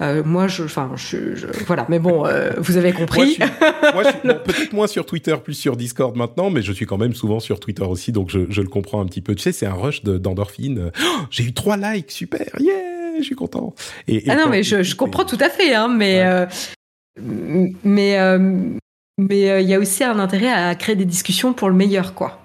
Euh, 0.00 0.22
moi, 0.24 0.48
je, 0.48 0.64
enfin, 0.64 0.90
je, 0.96 1.34
je- 1.34 1.46
voilà. 1.66 1.86
Mais 1.88 1.98
bon, 1.98 2.26
euh, 2.26 2.50
vous 2.58 2.76
avez 2.76 2.92
Moi, 2.92 3.00
compris. 3.00 3.36
je 3.38 3.44
suis, 3.44 3.52
moi, 3.94 4.02
je 4.04 4.08
suis- 4.08 4.18
peut-être 4.44 4.72
moins 4.72 4.86
sur 4.86 5.04
Twitter, 5.06 5.36
plus 5.44 5.54
sur 5.54 5.76
Discord 5.76 6.16
maintenant, 6.16 6.50
mais 6.50 6.62
je 6.62 6.72
suis 6.72 6.86
quand 6.86 6.98
même 6.98 7.14
souvent 7.14 7.38
sur 7.40 7.60
Twitter 7.60 7.84
aussi, 7.84 8.12
donc 8.12 8.30
je, 8.30 8.40
je 8.48 8.62
le 8.62 8.68
comprends 8.68 9.00
un 9.00 9.06
petit 9.06 9.20
peu. 9.20 9.34
Tu 9.34 9.42
sais, 9.42 9.52
c'est 9.52 9.66
un 9.66 9.74
rush 9.74 10.02
de- 10.02 10.18
d'endorphine. 10.18 10.90
Oh, 11.00 11.06
J'ai 11.30 11.44
eu 11.44 11.52
trois 11.52 11.76
likes, 11.82 12.10
super, 12.10 12.46
yeah, 12.60 13.18
je 13.18 13.22
suis 13.24 13.34
content. 13.34 13.74
Et, 14.08 14.16
et 14.26 14.30
Ah 14.30 14.36
non, 14.36 14.48
mais 14.48 14.62
je, 14.62 14.82
je 14.82 14.94
comprends 14.96 15.24
tout 15.24 15.38
à 15.40 15.48
fait, 15.48 15.74
hein, 15.74 15.88
mais 15.88 16.20
Ouais. 16.20 16.24
euh, 16.26 16.46
mais 17.84 18.18
euh, 18.18 18.38
mais 19.18 19.50
euh, 19.50 19.60
il 19.60 19.68
y 19.68 19.74
a 19.74 19.78
aussi 19.78 20.02
un 20.04 20.18
intérêt 20.18 20.50
à 20.52 20.74
créer 20.74 20.96
des 20.96 21.04
discussions 21.04 21.52
pour 21.52 21.68
le 21.68 21.74
meilleur, 21.76 22.14
quoi. 22.14 22.38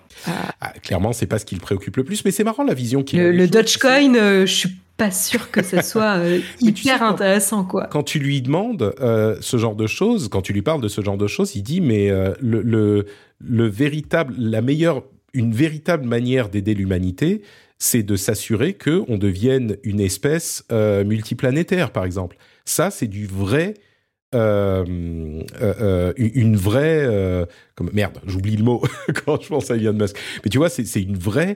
Ah, 0.60 0.74
clairement, 0.82 1.14
c'est 1.14 1.28
pas 1.28 1.40
ce 1.40 1.46
qui 1.46 1.56
le 1.56 1.62
préoccupe 1.62 1.96
le 1.98 2.04
plus, 2.04 2.26
mais 2.26 2.32
c'est 2.32 2.44
marrant 2.44 2.64
la 2.64 2.74
vision 2.74 3.04
qu'il 3.04 3.20
a 3.20 3.24
Le, 3.24 3.32
le 3.32 3.48
Dogecoin, 3.48 4.14
je 4.14 4.46
suis 4.46 4.70
pas 4.98 5.12
sûr 5.12 5.52
que 5.52 5.64
ce 5.64 5.82
soit 5.84 6.18
euh, 6.18 6.40
Mais 6.64 6.72
tu 6.72 6.84
sais, 6.84 6.90
hyper 6.90 7.00
quand- 7.00 7.10
intéressant, 7.14 7.64
quoi. 7.64 7.86
quand 7.88 8.04
tu 8.04 8.20
lui 8.20 8.42
demandes 8.42 8.94
euh, 9.00 9.38
ce 9.42 9.58
genre 9.58 9.76
de 9.76 9.86
choses, 9.88 10.28
quand 10.28 10.42
tu 10.42 10.54
lui 10.54 10.64
parles 10.64 10.82
de 10.82 10.88
ce 10.88 11.02
genre 11.02 11.18
de 11.18 11.28
choses, 11.28 11.56
il 11.56 11.62
dit 11.62 11.82
mais 11.82 12.10
euh, 12.10 12.34
le, 12.42 12.62
le, 12.62 13.06
le 13.40 13.68
véritable, 13.68 14.34
la 14.38 14.62
meilleure, 14.62 15.04
une 15.34 15.54
véritable 15.54 16.06
manière 16.06 16.50
d'aider 16.50 16.74
l'humanité, 16.74 17.44
c'est 17.80 18.04
de 18.04 18.16
s'assurer 18.16 18.74
que 18.74 19.04
on 19.08 19.18
devienne 19.18 19.78
une 19.84 20.00
espèce 20.00 20.64
euh, 20.72 21.04
multiplanétaire, 21.04 21.92
par 21.92 22.06
exemple. 22.06 22.38
Ça, 22.66 22.90
c'est 22.92 23.08
du 23.08 23.26
vrai. 23.28 23.74
euh, 24.36 25.42
euh, 25.62 26.12
une 26.18 26.58
vraie 26.58 27.08
comme 27.76 27.90
merde 27.94 28.20
j'oublie 28.26 28.58
le 28.58 28.64
mot 28.66 28.84
quand 29.26 29.42
je 29.42 29.48
pense 29.48 29.72
à 29.72 29.78
Elon 29.78 29.94
Musk 29.94 30.18
mais 30.44 30.50
tu 30.50 30.58
vois 30.58 30.68
c'est 30.68 31.02
une 31.02 31.18
vraie 31.18 31.56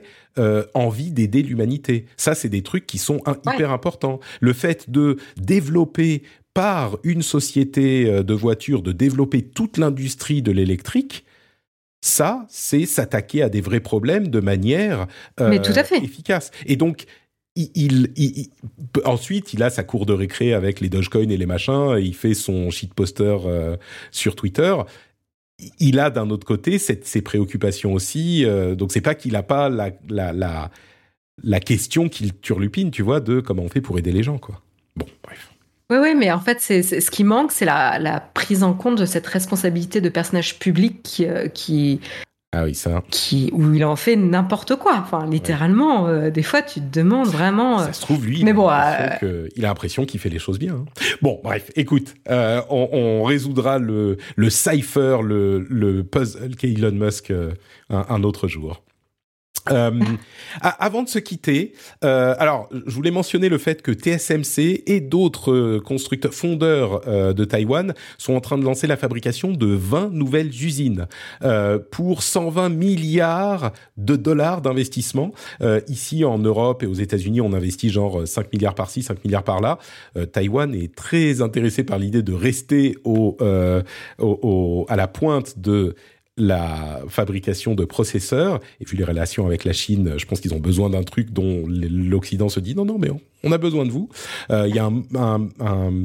envie 0.72 1.10
d'aider 1.10 1.42
l'humanité 1.42 2.06
ça 2.16 2.34
c'est 2.34 2.48
des 2.48 2.62
trucs 2.62 2.86
qui 2.86 2.96
sont 2.96 3.20
un- 3.26 3.32
Ouais. 3.46 3.54
hyper 3.56 3.72
importants 3.72 4.20
le 4.40 4.54
fait 4.54 4.88
de 4.90 5.18
développer 5.36 6.22
par 6.54 6.96
une 7.04 7.20
société 7.20 8.04
de 8.24 8.34
voitures 8.34 8.80
de 8.82 8.92
développer 8.92 9.42
toute 9.42 9.76
l'industrie 9.76 10.40
de 10.40 10.50
l'électrique 10.52 11.26
ça 12.02 12.44
c'est 12.50 12.84
s'attaquer 12.84 13.42
à 13.42 13.48
des 13.48 13.62
vrais 13.62 13.80
problèmes 13.80 14.28
de 14.28 14.40
manière 14.40 15.06
euh, 15.40 15.48
Mais 15.48 15.62
tout 15.62 15.72
à 15.74 15.84
fait. 15.84 15.96
efficace 16.04 16.50
et 16.66 16.76
donc 16.76 17.04
il, 17.54 17.70
il- 17.74 18.12
il- 18.16 18.48
ensuite, 19.04 19.52
il 19.52 19.62
a 19.62 19.68
sa 19.70 19.84
cour 19.84 20.04
de 20.06 20.12
récré 20.14 20.54
avec 20.54 20.80
les 20.80 20.88
Dogecoin 20.88 21.28
et 21.28 21.36
les 21.36 21.44
machins. 21.46 21.96
et 21.98 22.00
il 22.02 22.14
fait 22.14 22.32
son 22.34 22.70
shitposter 22.70 23.36
euh, 23.44 23.76
sur 24.10 24.36
Twitter. 24.36 24.74
Il 25.78 25.98
a 26.00 26.08
d'un 26.08 26.30
autre 26.30 26.46
côté 26.46 26.78
cette, 26.78 27.06
ses 27.06 27.20
préoccupations 27.20 27.92
aussi. 27.92 28.44
euh, 28.46 28.74
donc 28.74 28.90
c'est 28.90 29.02
pas 29.02 29.14
qu'il 29.14 29.36
a 29.36 29.42
pas 29.42 29.68
la, 29.68 29.90
la, 30.08 30.32
la, 30.32 30.70
la 31.44 31.60
question 31.60 32.08
qu'il 32.08 32.34
turlupine, 32.40 32.90
tu 32.90 33.02
vois, 33.02 33.20
de 33.20 33.40
comment 33.40 33.62
on 33.64 33.68
fait 33.68 33.82
pour 33.82 33.98
aider 33.98 34.12
les 34.12 34.22
gens, 34.22 34.38
quoi. 34.38 34.62
Bon, 34.96 35.06
bref. 35.22 35.51
Oui, 35.92 35.98
oui, 36.00 36.14
mais 36.16 36.32
en 36.32 36.40
fait, 36.40 36.58
c'est 36.60 36.82
c'est- 36.82 37.00
ce 37.02 37.10
qui 37.10 37.22
manque, 37.22 37.52
c'est 37.52 37.66
la, 37.66 37.98
la 37.98 38.18
prise 38.20 38.62
en 38.62 38.72
compte 38.72 38.98
de 38.98 39.04
cette 39.04 39.26
responsabilité 39.26 40.00
de 40.00 40.08
personnage 40.08 40.58
public 40.58 41.02
qui, 41.02 41.26
euh, 41.26 41.48
qui, 41.48 42.00
Ah 42.54 42.64
oui, 42.64 42.74
ça. 42.74 43.02
qui 43.10 43.50
où 43.52 43.74
il 43.74 43.84
en 43.84 43.96
fait 43.96 44.16
n'importe 44.16 44.76
quoi. 44.76 44.94
Enfin, 44.98 45.26
littéralement, 45.26 46.06
euh, 46.08 46.30
des 46.30 46.42
fois, 46.42 46.62
tu 46.62 46.80
te 46.80 46.98
demandes 46.98 47.28
vraiment. 47.28 47.80
euh, 47.80 47.86
Ça 47.86 47.92
se 47.92 48.00
trouve, 48.00 48.24
lui, 48.26 48.42
mais 48.42 48.52
il, 48.52 48.54
bon, 48.54 48.68
a 48.68 49.18
il 49.56 49.64
a 49.64 49.68
l'impression 49.68 50.06
qu'il 50.06 50.18
fait 50.20 50.30
les 50.30 50.38
choses 50.38 50.58
bien. 50.58 50.74
hein. 50.76 50.84
Bon, 51.20 51.40
bref, 51.44 51.70
écoute, 51.76 52.14
euh, 52.30 52.62
on, 52.70 52.88
on 52.92 53.22
résoudra 53.24 53.78
le, 53.78 54.16
le 54.36 54.50
cipher, 54.50 55.18
le, 55.22 55.66
le 55.68 56.04
puzzle 56.04 56.56
qu'est 56.56 56.72
Elon 56.72 56.92
Musk 56.92 57.30
euh, 57.30 57.52
un, 57.90 58.06
un 58.08 58.22
autre 58.22 58.48
jour. 58.48 58.82
Euh, 59.70 59.92
avant 60.60 61.04
de 61.04 61.08
se 61.08 61.20
quitter, 61.20 61.72
euh, 62.02 62.34
alors 62.38 62.68
je 62.72 62.92
voulais 62.94 63.12
mentionner 63.12 63.48
le 63.48 63.58
fait 63.58 63.80
que 63.80 63.92
TSMC 63.92 64.82
et 64.86 65.00
d'autres 65.00 65.52
euh, 65.52 65.80
constructeurs 65.80 66.34
fondeurs 66.34 67.02
euh, 67.06 67.32
de 67.32 67.44
Taïwan 67.44 67.94
sont 68.18 68.34
en 68.34 68.40
train 68.40 68.58
de 68.58 68.64
lancer 68.64 68.88
la 68.88 68.96
fabrication 68.96 69.52
de 69.52 69.66
20 69.66 70.10
nouvelles 70.12 70.48
usines 70.48 71.06
euh, 71.44 71.78
pour 71.78 72.24
120 72.24 72.70
milliards 72.70 73.72
de 73.96 74.16
dollars 74.16 74.62
d'investissement. 74.62 75.30
Euh, 75.60 75.80
ici 75.86 76.24
en 76.24 76.38
Europe 76.38 76.82
et 76.82 76.86
aux 76.86 76.94
États-Unis, 76.94 77.40
on 77.40 77.52
investit 77.52 77.90
genre 77.90 78.26
5 78.26 78.52
milliards 78.52 78.74
par-ci, 78.74 79.02
5 79.02 79.24
milliards 79.24 79.44
par-là. 79.44 79.78
Taïwan 80.32 80.74
est 80.74 80.94
très 80.94 81.40
intéressé 81.40 81.84
par 81.84 81.98
l'idée 81.98 82.22
de 82.22 82.32
rester 82.32 82.96
au, 83.04 83.36
au- 84.18 84.38
au- 84.42 84.86
à 84.88 84.96
la 84.96 85.06
pointe 85.06 85.58
de 85.60 85.94
la 86.38 87.02
fabrication 87.08 87.74
de 87.74 87.84
processeurs 87.84 88.60
et 88.80 88.84
puis 88.84 88.96
les 88.96 89.04
relations 89.04 89.46
avec 89.46 89.64
la 89.64 89.72
Chine, 89.74 90.14
je 90.16 90.24
pense 90.24 90.40
qu'ils 90.40 90.54
ont 90.54 90.60
besoin 90.60 90.88
d'un 90.88 91.02
truc 91.02 91.30
dont 91.30 91.64
l'Occident 91.68 92.48
se 92.48 92.58
dit 92.58 92.74
non 92.74 92.86
non 92.86 92.98
mais 92.98 93.10
on, 93.44 93.52
a 93.52 93.58
besoin 93.58 93.84
de 93.84 93.90
vous. 93.90 94.08
Euh, 94.50 94.66
Il 94.68 94.74
y 94.74 94.78
a 94.78 94.86
un, 94.86 95.02
un- 95.14 95.48
un- 95.60 96.02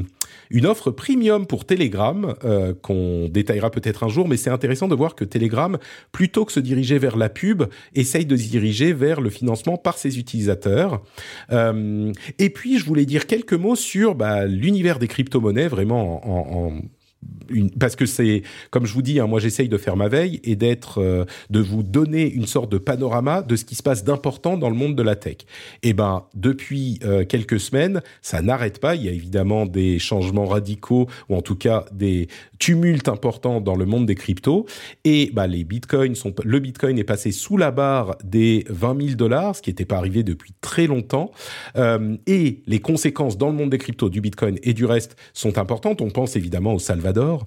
une 0.50 0.66
offre 0.66 0.90
premium 0.90 1.46
pour 1.46 1.64
Telegram 1.64 2.34
euh, 2.44 2.74
qu'on 2.74 3.28
détaillera 3.28 3.70
peut-être 3.70 4.02
un 4.04 4.08
jour, 4.08 4.28
mais 4.28 4.36
c'est 4.36 4.50
intéressant 4.50 4.88
de 4.88 4.94
voir 4.94 5.14
que 5.14 5.24
Telegram, 5.24 5.78
plutôt 6.12 6.44
que 6.44 6.52
se 6.52 6.60
diriger 6.60 6.98
vers 6.98 7.16
la 7.16 7.28
pub, 7.28 7.64
essaye 7.94 8.26
de 8.26 8.36
se 8.36 8.48
diriger 8.48 8.92
vers 8.92 9.20
le 9.20 9.30
financement 9.30 9.76
par 9.78 9.96
ses 9.98 10.18
utilisateurs. 10.18 11.02
Euh, 11.52 12.12
et 12.38 12.50
puis 12.50 12.78
je 12.78 12.84
voulais 12.84 13.06
dire 13.06 13.26
quelques 13.26 13.52
mots 13.54 13.76
sur 13.76 14.14
bah, 14.14 14.44
l'univers 14.46 14.98
des 14.98 15.08
crypto-monnaies, 15.08 15.68
vraiment 15.68 16.26
en, 16.26 16.66
en- 16.68 16.80
parce 17.78 17.96
que 17.96 18.06
c'est, 18.06 18.42
comme 18.70 18.86
je 18.86 18.92
vous 18.92 19.02
dis, 19.02 19.18
hein, 19.20 19.26
moi 19.26 19.40
j'essaye 19.40 19.68
de 19.68 19.76
faire 19.76 19.96
ma 19.96 20.08
veille 20.08 20.40
et 20.44 20.54
d'être, 20.54 21.00
euh, 21.00 21.24
de 21.50 21.60
vous 21.60 21.82
donner 21.82 22.30
une 22.30 22.46
sorte 22.46 22.70
de 22.70 22.78
panorama 22.78 23.42
de 23.42 23.56
ce 23.56 23.64
qui 23.64 23.74
se 23.74 23.82
passe 23.82 24.04
d'important 24.04 24.56
dans 24.56 24.70
le 24.70 24.76
monde 24.76 24.94
de 24.94 25.02
la 25.02 25.16
tech. 25.16 25.38
Et 25.82 25.94
ben, 25.94 26.26
depuis 26.34 27.00
euh, 27.04 27.24
quelques 27.24 27.58
semaines, 27.58 28.02
ça 28.22 28.42
n'arrête 28.42 28.80
pas. 28.80 28.94
Il 28.94 29.04
y 29.04 29.08
a 29.08 29.12
évidemment 29.12 29.66
des 29.66 29.98
changements 29.98 30.46
radicaux 30.46 31.08
ou 31.28 31.34
en 31.34 31.42
tout 31.42 31.56
cas 31.56 31.86
des 31.92 32.28
tumultes 32.58 33.08
importants 33.08 33.60
dans 33.60 33.76
le 33.76 33.86
monde 33.86 34.06
des 34.06 34.14
cryptos. 34.14 34.66
Et 35.04 35.30
bah, 35.32 35.46
les 35.46 35.64
bitcoins 35.64 36.14
sont, 36.14 36.34
le 36.44 36.58
bitcoin 36.60 36.98
est 36.98 37.04
passé 37.04 37.32
sous 37.32 37.56
la 37.56 37.70
barre 37.70 38.16
des 38.22 38.64
20 38.68 39.00
000 39.00 39.16
dollars, 39.16 39.56
ce 39.56 39.62
qui 39.62 39.70
n'était 39.70 39.84
pas 39.84 39.96
arrivé 39.96 40.22
depuis 40.22 40.52
très 40.60 40.86
longtemps. 40.86 41.32
Euh, 41.76 42.16
et 42.26 42.62
les 42.66 42.80
conséquences 42.80 43.38
dans 43.38 43.48
le 43.48 43.54
monde 43.54 43.70
des 43.70 43.78
cryptos, 43.78 44.08
du 44.08 44.20
bitcoin 44.20 44.58
et 44.62 44.74
du 44.74 44.84
reste 44.84 45.16
sont 45.32 45.58
importantes. 45.58 46.00
On 46.00 46.10
pense 46.10 46.36
évidemment 46.36 46.74
au 46.74 46.78
salvage 46.78 47.07
Salvador, 47.08 47.46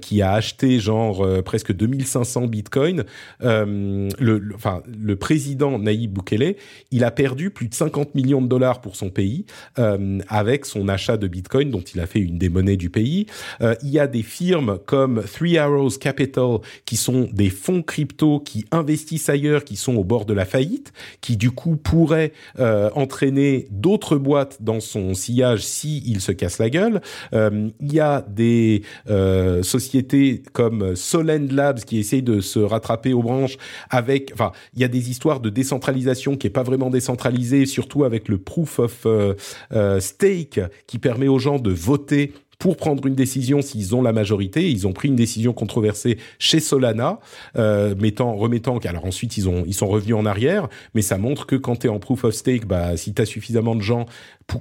qui 0.00 0.22
a 0.22 0.32
acheté 0.32 0.80
genre 0.80 1.26
presque 1.44 1.72
2500 1.72 2.46
bitcoins. 2.46 3.04
le, 3.40 4.08
le, 4.18 4.54
enfin, 4.54 4.82
le 5.00 5.16
président 5.16 5.78
Nayib 5.78 6.12
Bukele, 6.12 6.56
il 6.90 7.04
a 7.04 7.10
perdu 7.10 7.50
plus 7.50 7.68
de 7.68 7.74
50 7.74 8.14
millions 8.14 8.42
de 8.42 8.48
dollars 8.48 8.80
pour 8.80 8.96
son 8.96 9.10
pays 9.10 9.46
avec 10.28 10.66
son 10.66 10.88
achat 10.88 11.16
de 11.16 11.26
bitcoin, 11.26 11.70
dont 11.70 11.80
il 11.80 12.00
a 12.00 12.06
fait 12.06 12.20
une 12.20 12.38
des 12.38 12.48
monnaies 12.48 12.76
du 12.76 12.90
pays. 12.90 13.26
il 13.60 13.88
y 13.88 13.98
a 13.98 14.06
des 14.06 14.22
firmes 14.22 14.78
comme 14.86 15.22
Three 15.22 15.58
Arrows 15.58 15.98
Capital 16.00 16.58
qui 16.84 16.96
sont 16.96 17.28
des 17.32 17.50
fonds 17.50 17.82
crypto 17.82 18.40
qui 18.40 18.64
investissent 18.70 19.28
ailleurs, 19.28 19.64
qui 19.64 19.76
sont 19.76 19.96
au 19.96 20.04
bord 20.04 20.24
de 20.24 20.34
la 20.34 20.44
faillite, 20.44 20.92
qui 21.20 21.36
du 21.36 21.50
coup 21.50 21.76
pourraient 21.76 22.32
euh, 22.58 22.90
entraîner 22.94 23.68
d'autres 23.70 24.16
boîtes 24.16 24.58
dans 24.60 24.80
son 24.80 25.14
sillage 25.14 25.64
si 25.64 26.02
se 26.18 26.32
casse 26.32 26.58
la 26.58 26.70
gueule. 26.70 27.00
Euh, 27.32 27.68
il 27.80 27.92
y 27.92 28.00
a 28.00 28.24
des 28.28 28.82
euh, 29.08 29.62
sociétés 29.62 30.42
comme 30.52 30.96
Solend 30.96 31.52
Labs 31.52 31.80
qui 31.80 31.98
essayent 31.98 32.22
de 32.22 32.40
se 32.40 32.58
rattraper 32.58 33.12
aux 33.12 33.22
branches 33.22 33.56
avec, 33.90 34.30
enfin, 34.34 34.52
il 34.74 34.80
y 34.80 34.84
a 34.84 34.88
des 34.88 35.10
histoires 35.10 35.40
de 35.40 35.50
décentralisation 35.50 36.36
qui 36.36 36.46
est 36.46 36.50
pas 36.50 36.62
vraiment 36.62 36.90
décentralisée, 36.90 37.66
surtout 37.66 38.04
avec 38.04 38.28
le 38.28 38.38
proof 38.38 38.78
of 38.78 39.06
stake 40.00 40.60
qui 40.86 40.98
permet 40.98 41.28
aux 41.28 41.38
gens 41.38 41.58
de 41.58 41.70
voter 41.70 42.32
pour 42.58 42.76
prendre 42.76 43.06
une 43.06 43.14
décision 43.14 43.62
s'ils 43.62 43.94
ont 43.94 44.02
la 44.02 44.12
majorité. 44.12 44.70
Ils 44.70 44.86
ont 44.86 44.92
pris 44.92 45.08
une 45.08 45.16
décision 45.16 45.52
controversée 45.52 46.18
chez 46.38 46.60
Solana, 46.60 47.20
euh, 47.56 47.94
mettant, 47.94 48.34
remettant. 48.34 48.78
Alors 48.78 49.04
ensuite 49.04 49.36
ils 49.36 49.48
ont 49.48 49.64
ils 49.66 49.74
sont 49.74 49.86
revenus 49.86 50.16
en 50.16 50.26
arrière, 50.26 50.68
mais 50.94 51.02
ça 51.02 51.18
montre 51.18 51.46
que 51.46 51.56
quand 51.56 51.76
tu 51.76 51.86
es 51.86 51.90
en 51.90 51.98
proof 51.98 52.24
of 52.24 52.34
stake, 52.34 52.66
bah 52.66 52.96
si 52.96 53.14
tu 53.14 53.22
as 53.22 53.26
suffisamment 53.26 53.76
de 53.76 53.82
gens 53.82 54.06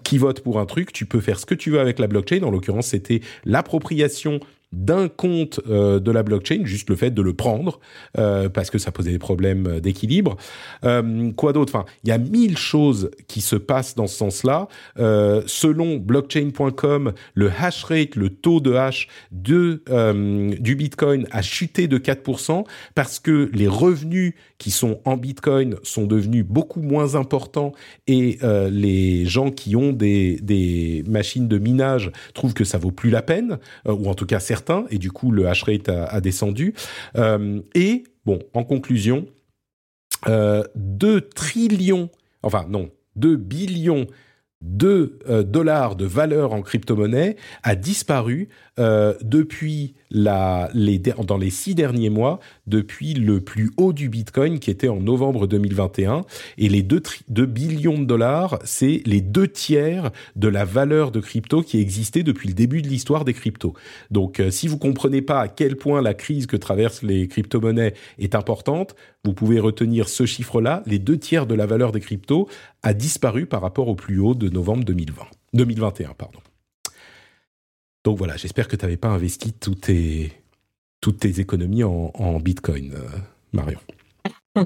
qui 0.04 0.18
votent 0.18 0.42
pour 0.42 0.60
un 0.60 0.66
truc, 0.66 0.92
tu 0.92 1.06
peux 1.06 1.22
faire 1.22 1.40
ce 1.40 1.46
que 1.46 1.56
tu 1.56 1.72
veux 1.72 1.80
avec 1.80 1.98
la 2.00 2.08
blockchain. 2.08 2.44
En 2.44 2.52
l'occurrence, 2.52 2.88
c'était 2.88 3.22
l'appropriation 3.46 4.40
d'un 4.74 5.08
compte 5.08 5.62
euh, 5.70 6.00
de 6.00 6.12
la 6.12 6.24
blockchain, 6.24 6.66
juste 6.66 6.90
le 6.90 6.96
fait 6.96 7.12
de 7.12 7.22
le 7.22 7.34
prendre, 7.34 7.80
euh, 8.18 8.50
parce 8.50 8.70
que 8.70 8.78
ça 8.78 8.92
posait 8.92 9.12
des 9.12 9.20
problèmes 9.20 9.80
d'équilibre. 9.80 10.36
Euh, 10.84 11.32
quoi 11.32 11.54
d'autre? 11.54 11.74
Enfin, 11.74 11.86
il 12.04 12.10
y 12.10 12.12
a 12.12 12.18
mille 12.18 12.58
choses 12.58 13.12
qui 13.28 13.42
se 13.42 13.56
passent 13.56 13.96
dans 13.96 14.08
ce 14.08 14.18
sens-là. 14.18 14.68
Selon 14.98 15.98
blockchain.com, 15.98 17.14
le 17.34 17.52
hash 17.52 17.84
rate, 17.86 18.16
le 18.16 18.30
taux 18.30 18.60
de 18.60 18.74
hash 18.74 19.08
du 19.32 20.76
Bitcoin 20.76 21.28
a 21.32 21.42
chuté 21.42 21.88
de 21.88 21.98
4% 21.98 22.66
parce 22.96 23.20
que 23.20 23.50
les 23.54 23.68
revenus 23.68 24.34
qui 24.58 24.72
sont 24.72 25.02
en 25.06 25.18
Bitcoin 25.18 25.76
sont 25.84 26.08
devenus 26.08 26.44
beaucoup 26.44 26.82
moins 26.82 27.16
importants 27.16 27.74
et 28.08 28.40
les 28.72 29.26
gens 29.26 29.52
qui 29.52 29.76
ont 29.76 29.94
des, 29.94 31.04
machines 31.08 31.48
de 31.48 31.58
minage 31.60 32.12
trouvent 32.34 32.56
que 32.56 32.64
ça 32.64 32.78
vaut 32.78 32.92
plus 32.92 33.10
la 33.12 33.22
peine, 33.22 33.60
ou 33.86 34.08
en 34.10 34.16
tout 34.16 34.26
cas 34.26 34.40
et 34.90 34.98
du 34.98 35.12
coup 35.12 35.32
le 35.32 35.48
hash 35.48 35.64
rate 35.64 35.90
a, 35.90 36.22
descendu. 36.22 36.74
Euh, 37.18 37.62
et 37.76 38.04
bon, 38.26 38.40
en 38.54 38.64
conclusion, 38.64 39.28
2 40.26 40.32
euh, 40.32 41.22
trillions, 41.36 42.10
enfin 42.44 42.66
non, 42.70 42.90
2 43.16 43.36
billions 43.36 44.08
de 44.62 45.20
euh, 45.30 45.44
dollars 45.44 45.96
de 45.96 46.06
valeur 46.06 46.52
en 46.54 46.62
crypto-monnaie 46.64 47.36
a 47.62 47.76
disparu 47.76 48.50
depuis 48.78 49.96
la, 50.12 50.70
dans 51.26 51.38
les 51.38 51.50
six 51.50 51.76
derniers 51.76 52.10
mois 52.10 52.40
depuis 52.66 53.14
le 53.14 53.42
plus 53.42 53.72
haut 53.78 53.94
du 53.94 54.10
Bitcoin 54.10 54.60
qui 54.60 54.70
était 54.70 54.88
en 54.88 55.00
novembre 55.00 55.48
2021. 55.48 56.24
Et 56.58 56.70
les 56.70 56.84
2, 56.84 57.02
2 57.30 57.46
billions 57.46 58.00
de 58.00 58.06
dollars, 58.06 58.60
c'est 58.64 59.02
les 59.06 59.22
deux 59.22 59.48
tiers 59.48 60.12
de 60.36 60.48
la 60.48 60.66
valeur 60.66 61.12
de 61.12 61.20
crypto 61.20 61.62
qui 61.62 61.80
existait 61.80 62.24
depuis 62.24 62.48
le 62.48 62.54
début 62.54 62.82
de 62.82 62.88
l'histoire 62.88 63.26
des 63.26 63.34
cryptos. 63.34 63.74
Donc 64.12 64.40
euh, 64.40 64.52
si 64.52 64.68
vous 64.68 64.78
comprenez 64.78 65.22
pas 65.22 65.42
à 65.42 65.48
quel 65.48 65.76
point 65.76 66.02
la 66.02 66.14
crise 66.14 66.48
que 66.48 66.58
traversent 66.58 67.04
les 67.04 67.28
crypto-monnaies 67.28 67.94
est 68.20 68.36
importante, 68.36 68.96
vous 69.24 69.34
pouvez 69.34 69.60
retenir 69.60 70.08
ce 70.10 70.26
chiffre-là. 70.26 70.84
Les 70.86 71.00
deux 71.00 71.18
tiers 71.18 71.48
de 71.48 71.56
la 71.56 71.66
valeur 71.66 71.92
des 71.92 72.00
cryptos 72.00 72.48
a 72.84 72.94
disparu 72.94 73.46
par 73.46 73.62
rapport 73.62 73.88
au 73.88 73.96
plus 73.96 74.20
haut 74.20 74.36
de 74.36 74.50
novembre 74.50 74.86
2020. 74.86 75.24
2021, 75.54 76.14
pardon. 76.14 76.40
Donc 78.08 78.20
voilà, 78.20 78.38
j'espère 78.38 78.70
que 78.70 78.78
tu 78.78 78.86
n'avais 78.86 78.96
pas 78.96 79.10
investi 79.10 79.52
toutes 79.52 79.82
tes, 79.82 80.32
toutes 81.02 81.20
tes 81.20 81.42
économies 81.42 81.84
en, 81.84 82.40
Bitcoin, 82.40 82.94
euh, 82.96 83.18
Marion. 83.52 83.80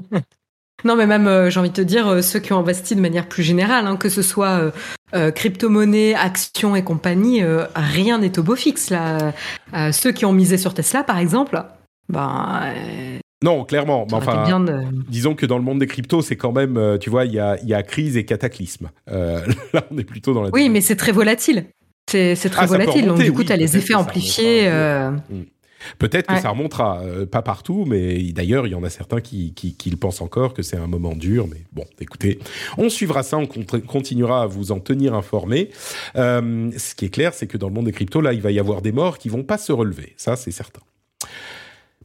Non, 0.84 0.96
mais 0.96 1.06
même, 1.06 1.28
euh, 1.28 1.48
j'ai 1.48 1.60
envie 1.60 1.70
de 1.70 1.74
te 1.74 1.80
dire, 1.80 2.08
euh, 2.08 2.22
ceux 2.22 2.40
qui 2.40 2.52
ont 2.52 2.58
investi 2.58 2.96
de 2.96 3.00
manière 3.00 3.28
plus 3.28 3.44
générale, 3.44 3.86
hein, 3.86 3.96
que 3.96 4.08
ce 4.08 4.20
soit 4.22 4.72
crypto-monnaie, 5.12 6.14
actions 6.14 6.74
et 6.74 6.82
compagnie, 6.84 7.42
rien 7.74 8.18
n'est 8.18 8.38
au 8.38 8.44
beau 8.44 8.56
fixe. 8.56 8.90
Là. 8.90 9.32
ceux 9.92 10.12
qui 10.12 10.24
ont 10.24 10.32
misé 10.32 10.56
sur 10.56 10.72
Tesla, 10.74 11.02
par 11.02 11.18
exemple, 11.18 11.64
ben. 12.08 12.72
non, 13.44 13.64
clairement. 13.64 14.06
Mais 14.08 14.14
enfin, 14.14 14.44
disons 15.08 15.34
que 15.34 15.46
dans 15.46 15.58
le 15.58 15.64
monde 15.64 15.80
des 15.80 15.86
cryptos, 15.86 16.22
c'est 16.22 16.36
quand 16.36 16.52
même, 16.52 16.98
tu 17.00 17.10
vois, 17.10 17.24
il 17.26 17.32
y 17.32 17.40
a, 17.40 17.60
y 17.64 17.74
a, 17.74 17.82
crise 17.82 18.16
et 18.16 18.24
cataclysme. 18.24 18.90
là, 19.06 19.84
on 19.90 19.98
est 19.98 20.04
plutôt 20.04 20.32
dans 20.32 20.42
la. 20.42 20.50
Oui, 20.52 20.68
mais 20.68 20.80
c'est 20.80 20.96
très 20.96 21.12
volatile. 21.12 21.66
C'est 22.06 22.50
très 22.50 22.62
ah, 22.62 22.66
volatile, 22.66 23.06
donc 23.06 23.22
du 23.22 23.32
coup, 23.32 23.44
tu 23.44 23.52
as 23.52 23.56
les 23.56 23.76
effets 23.76 23.94
amplifiés. 23.94 24.68
Euh. 24.68 25.12
Peut-être 25.98 26.32
que 26.32 26.40
ça 26.40 26.50
remontera, 26.50 27.00
euh, 27.02 27.26
pas 27.26 27.42
partout, 27.42 27.84
mais 27.86 28.32
d'ailleurs, 28.32 28.66
il 28.66 28.70
y 28.70 28.74
en 28.74 28.84
a 28.84 28.90
certains 28.90 29.20
qui, 29.20 29.52
qui, 29.54 29.90
le 29.90 29.96
pensent 29.96 30.20
encore, 30.20 30.54
que 30.54 30.62
c'est 30.62 30.76
un 30.76 30.86
moment 30.86 31.14
dur. 31.14 31.46
Mais 31.48 31.64
bon, 31.72 31.84
écoutez, 32.00 32.38
on 32.78 32.88
suivra 32.88 33.22
ça, 33.22 33.38
on 33.38 33.46
continuera 33.46 34.42
à 34.42 34.46
vous 34.46 34.72
en 34.72 34.80
tenir 34.80 35.14
informé. 35.14 35.70
Euh, 36.16 36.70
ce 36.76 36.94
qui 36.94 37.06
est 37.06 37.10
clair, 37.10 37.34
c'est 37.34 37.46
que 37.46 37.58
dans 37.58 37.68
le 37.68 37.74
monde 37.74 37.86
des 37.86 37.92
cryptos, 37.92 38.20
là, 38.20 38.32
il 38.32 38.42
va 38.42 38.50
y 38.50 38.58
avoir 38.58 38.82
des 38.82 38.92
morts 38.92 39.18
qui 39.18 39.28
vont 39.28 39.44
pas 39.44 39.58
se 39.58 39.72
relever. 39.72 40.14
Ça, 40.16 40.36
c'est 40.36 40.52
certain. 40.52 40.82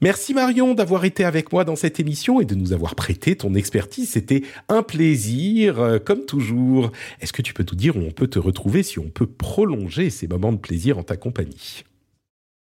Merci 0.02 0.34
Marion 0.34 0.74
d'avoir 0.74 1.06
été 1.06 1.24
avec 1.24 1.52
moi 1.52 1.64
dans 1.64 1.76
cette 1.76 2.00
émission 2.00 2.40
et 2.40 2.46
de 2.46 2.56
nous 2.56 2.74
avoir 2.74 2.96
prêté 2.96 3.36
ton 3.36 3.56
expertise. 3.56 4.12
C'était 4.12 4.44
un 4.70 4.84
plaisir, 4.84 5.80
euh, 5.80 5.98
comme 6.00 6.26
toujours. 6.26 6.92
Est-ce 7.20 7.34
que 7.34 7.42
tu 7.42 7.54
peux 7.54 7.66
nous 7.70 7.76
dire 7.76 7.98
où 7.98 8.02
on 8.02 8.12
peut 8.12 8.28
te 8.28 8.38
retrouver 8.38 8.84
si 8.84 9.00
on 9.00 9.10
peut 9.10 9.26
prolonger 9.26 10.10
ces 10.10 10.28
moments 10.28 10.52
de 10.52 10.58
plaisir 10.58 10.98
en 10.98 11.04
ta 11.04 11.18
compagnie? 11.18 11.84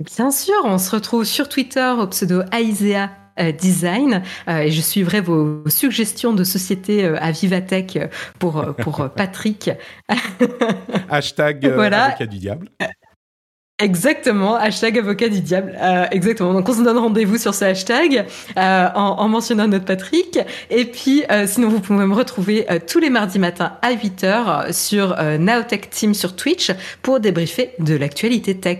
Bien 0.03 0.29
sûr, 0.29 0.55
on 0.65 0.77
se 0.77 0.91
retrouve 0.91 1.23
sur 1.23 1.49
Twitter 1.49 1.93
au 1.97 2.05
pseudo 2.07 2.41
Aisea 2.51 3.09
euh, 3.39 3.51
Design 3.51 4.21
euh, 4.47 4.59
et 4.59 4.71
je 4.71 4.81
suivrai 4.81 5.21
vos 5.21 5.67
suggestions 5.67 6.33
de 6.33 6.43
société 6.43 7.05
à 7.05 7.31
Vivatech 7.31 7.97
pour, 8.39 8.75
pour 8.75 9.09
Patrick. 9.15 9.71
Hashtag 11.09 11.65
voilà. 11.73 12.05
avocat 12.05 12.27
du 12.27 12.37
diable. 12.37 12.69
Exactement, 13.77 14.55
hashtag 14.55 14.99
avocat 14.99 15.27
du 15.27 15.41
diable. 15.41 15.77
Euh, 15.81 16.05
exactement. 16.11 16.53
Donc 16.53 16.69
on 16.69 16.73
se 16.73 16.81
donne 16.81 16.97
rendez-vous 16.97 17.37
sur 17.37 17.53
ce 17.53 17.65
hashtag 17.65 18.25
euh, 18.57 18.87
en, 18.95 19.19
en, 19.19 19.27
mentionnant 19.27 19.67
notre 19.67 19.83
Patrick. 19.83 20.39
Et 20.69 20.85
puis 20.85 21.25
euh, 21.29 21.45
sinon 21.45 21.67
vous 21.67 21.81
pouvez 21.81 22.05
me 22.05 22.15
retrouver 22.15 22.71
euh, 22.71 22.79
tous 22.79 22.99
les 22.99 23.09
mardis 23.09 23.37
matins 23.37 23.73
à 23.81 23.93
8h 23.93 24.71
sur 24.71 25.19
euh, 25.19 25.37
Naotech 25.37 25.89
Team 25.89 26.13
sur 26.13 26.37
Twitch 26.37 26.71
pour 27.01 27.19
débriefer 27.19 27.71
de 27.79 27.95
l'actualité 27.95 28.57
tech. 28.57 28.79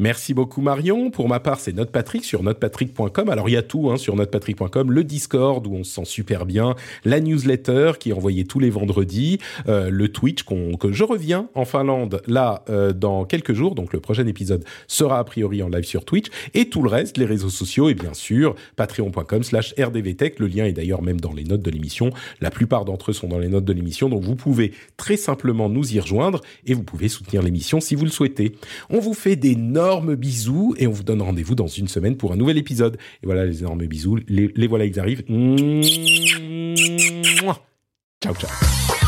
Merci 0.00 0.32
beaucoup 0.32 0.60
Marion. 0.60 1.10
Pour 1.10 1.28
ma 1.28 1.40
part, 1.40 1.58
c'est 1.58 1.74
Patrick 1.90 2.24
sur 2.24 2.44
notepatrick.com. 2.44 3.28
Alors 3.28 3.48
il 3.48 3.52
y 3.52 3.56
a 3.56 3.62
tout 3.62 3.90
hein, 3.90 3.96
sur 3.96 4.14
notepatrick.com, 4.14 4.92
le 4.92 5.02
Discord 5.02 5.66
où 5.66 5.74
on 5.74 5.82
se 5.82 5.92
sent 5.92 6.04
super 6.04 6.46
bien, 6.46 6.76
la 7.04 7.18
newsletter 7.18 7.92
qui 7.98 8.10
est 8.10 8.12
envoyée 8.12 8.44
tous 8.44 8.60
les 8.60 8.70
vendredis, 8.70 9.38
euh, 9.66 9.90
le 9.90 10.08
Twitch 10.08 10.44
que 10.44 10.92
je 10.92 11.04
reviens 11.04 11.48
en 11.54 11.64
Finlande 11.64 12.22
là 12.26 12.62
euh, 12.70 12.92
dans 12.92 13.24
quelques 13.24 13.54
jours. 13.54 13.74
Donc 13.74 13.92
le 13.92 13.98
prochain 13.98 14.26
épisode 14.26 14.64
sera 14.86 15.18
a 15.18 15.24
priori 15.24 15.62
en 15.62 15.68
live 15.68 15.84
sur 15.84 16.04
Twitch 16.04 16.26
et 16.54 16.68
tout 16.68 16.82
le 16.82 16.88
reste, 16.88 17.16
les 17.16 17.24
réseaux 17.24 17.50
sociaux 17.50 17.88
et 17.88 17.94
bien 17.94 18.14
sûr 18.14 18.54
patreon.com/slash 18.76 19.74
rdvtech. 19.78 20.38
Le 20.38 20.46
lien 20.46 20.64
est 20.64 20.72
d'ailleurs 20.72 21.02
même 21.02 21.20
dans 21.20 21.32
les 21.32 21.44
notes 21.44 21.62
de 21.62 21.70
l'émission. 21.70 22.10
La 22.40 22.50
plupart 22.52 22.84
d'entre 22.84 23.10
eux 23.10 23.14
sont 23.14 23.28
dans 23.28 23.38
les 23.38 23.48
notes 23.48 23.64
de 23.64 23.72
l'émission, 23.72 24.08
donc 24.08 24.22
vous 24.22 24.36
pouvez 24.36 24.72
très 24.96 25.16
simplement 25.16 25.68
nous 25.68 25.92
y 25.92 25.98
rejoindre 25.98 26.40
et 26.66 26.74
vous 26.74 26.84
pouvez 26.84 27.08
soutenir 27.08 27.42
l'émission 27.42 27.80
si 27.80 27.96
vous 27.96 28.04
le 28.04 28.10
souhaitez. 28.10 28.54
On 28.90 29.00
vous 29.00 29.14
fait 29.14 29.34
des 29.34 29.56
énormes 29.88 30.16
bisous 30.16 30.74
et 30.76 30.86
on 30.86 30.90
vous 30.90 31.02
donne 31.02 31.22
rendez-vous 31.22 31.54
dans 31.54 31.66
une 31.66 31.88
semaine 31.88 32.18
pour 32.18 32.32
un 32.32 32.36
nouvel 32.36 32.58
épisode. 32.58 32.98
Et 33.22 33.26
voilà 33.26 33.46
les 33.46 33.60
énormes 33.60 33.86
bisous, 33.86 34.18
les, 34.28 34.52
les 34.54 34.66
voilà 34.66 34.84
ils 34.84 35.00
arrivent. 35.00 35.24
Ciao 38.22 38.34
ciao. 38.34 39.07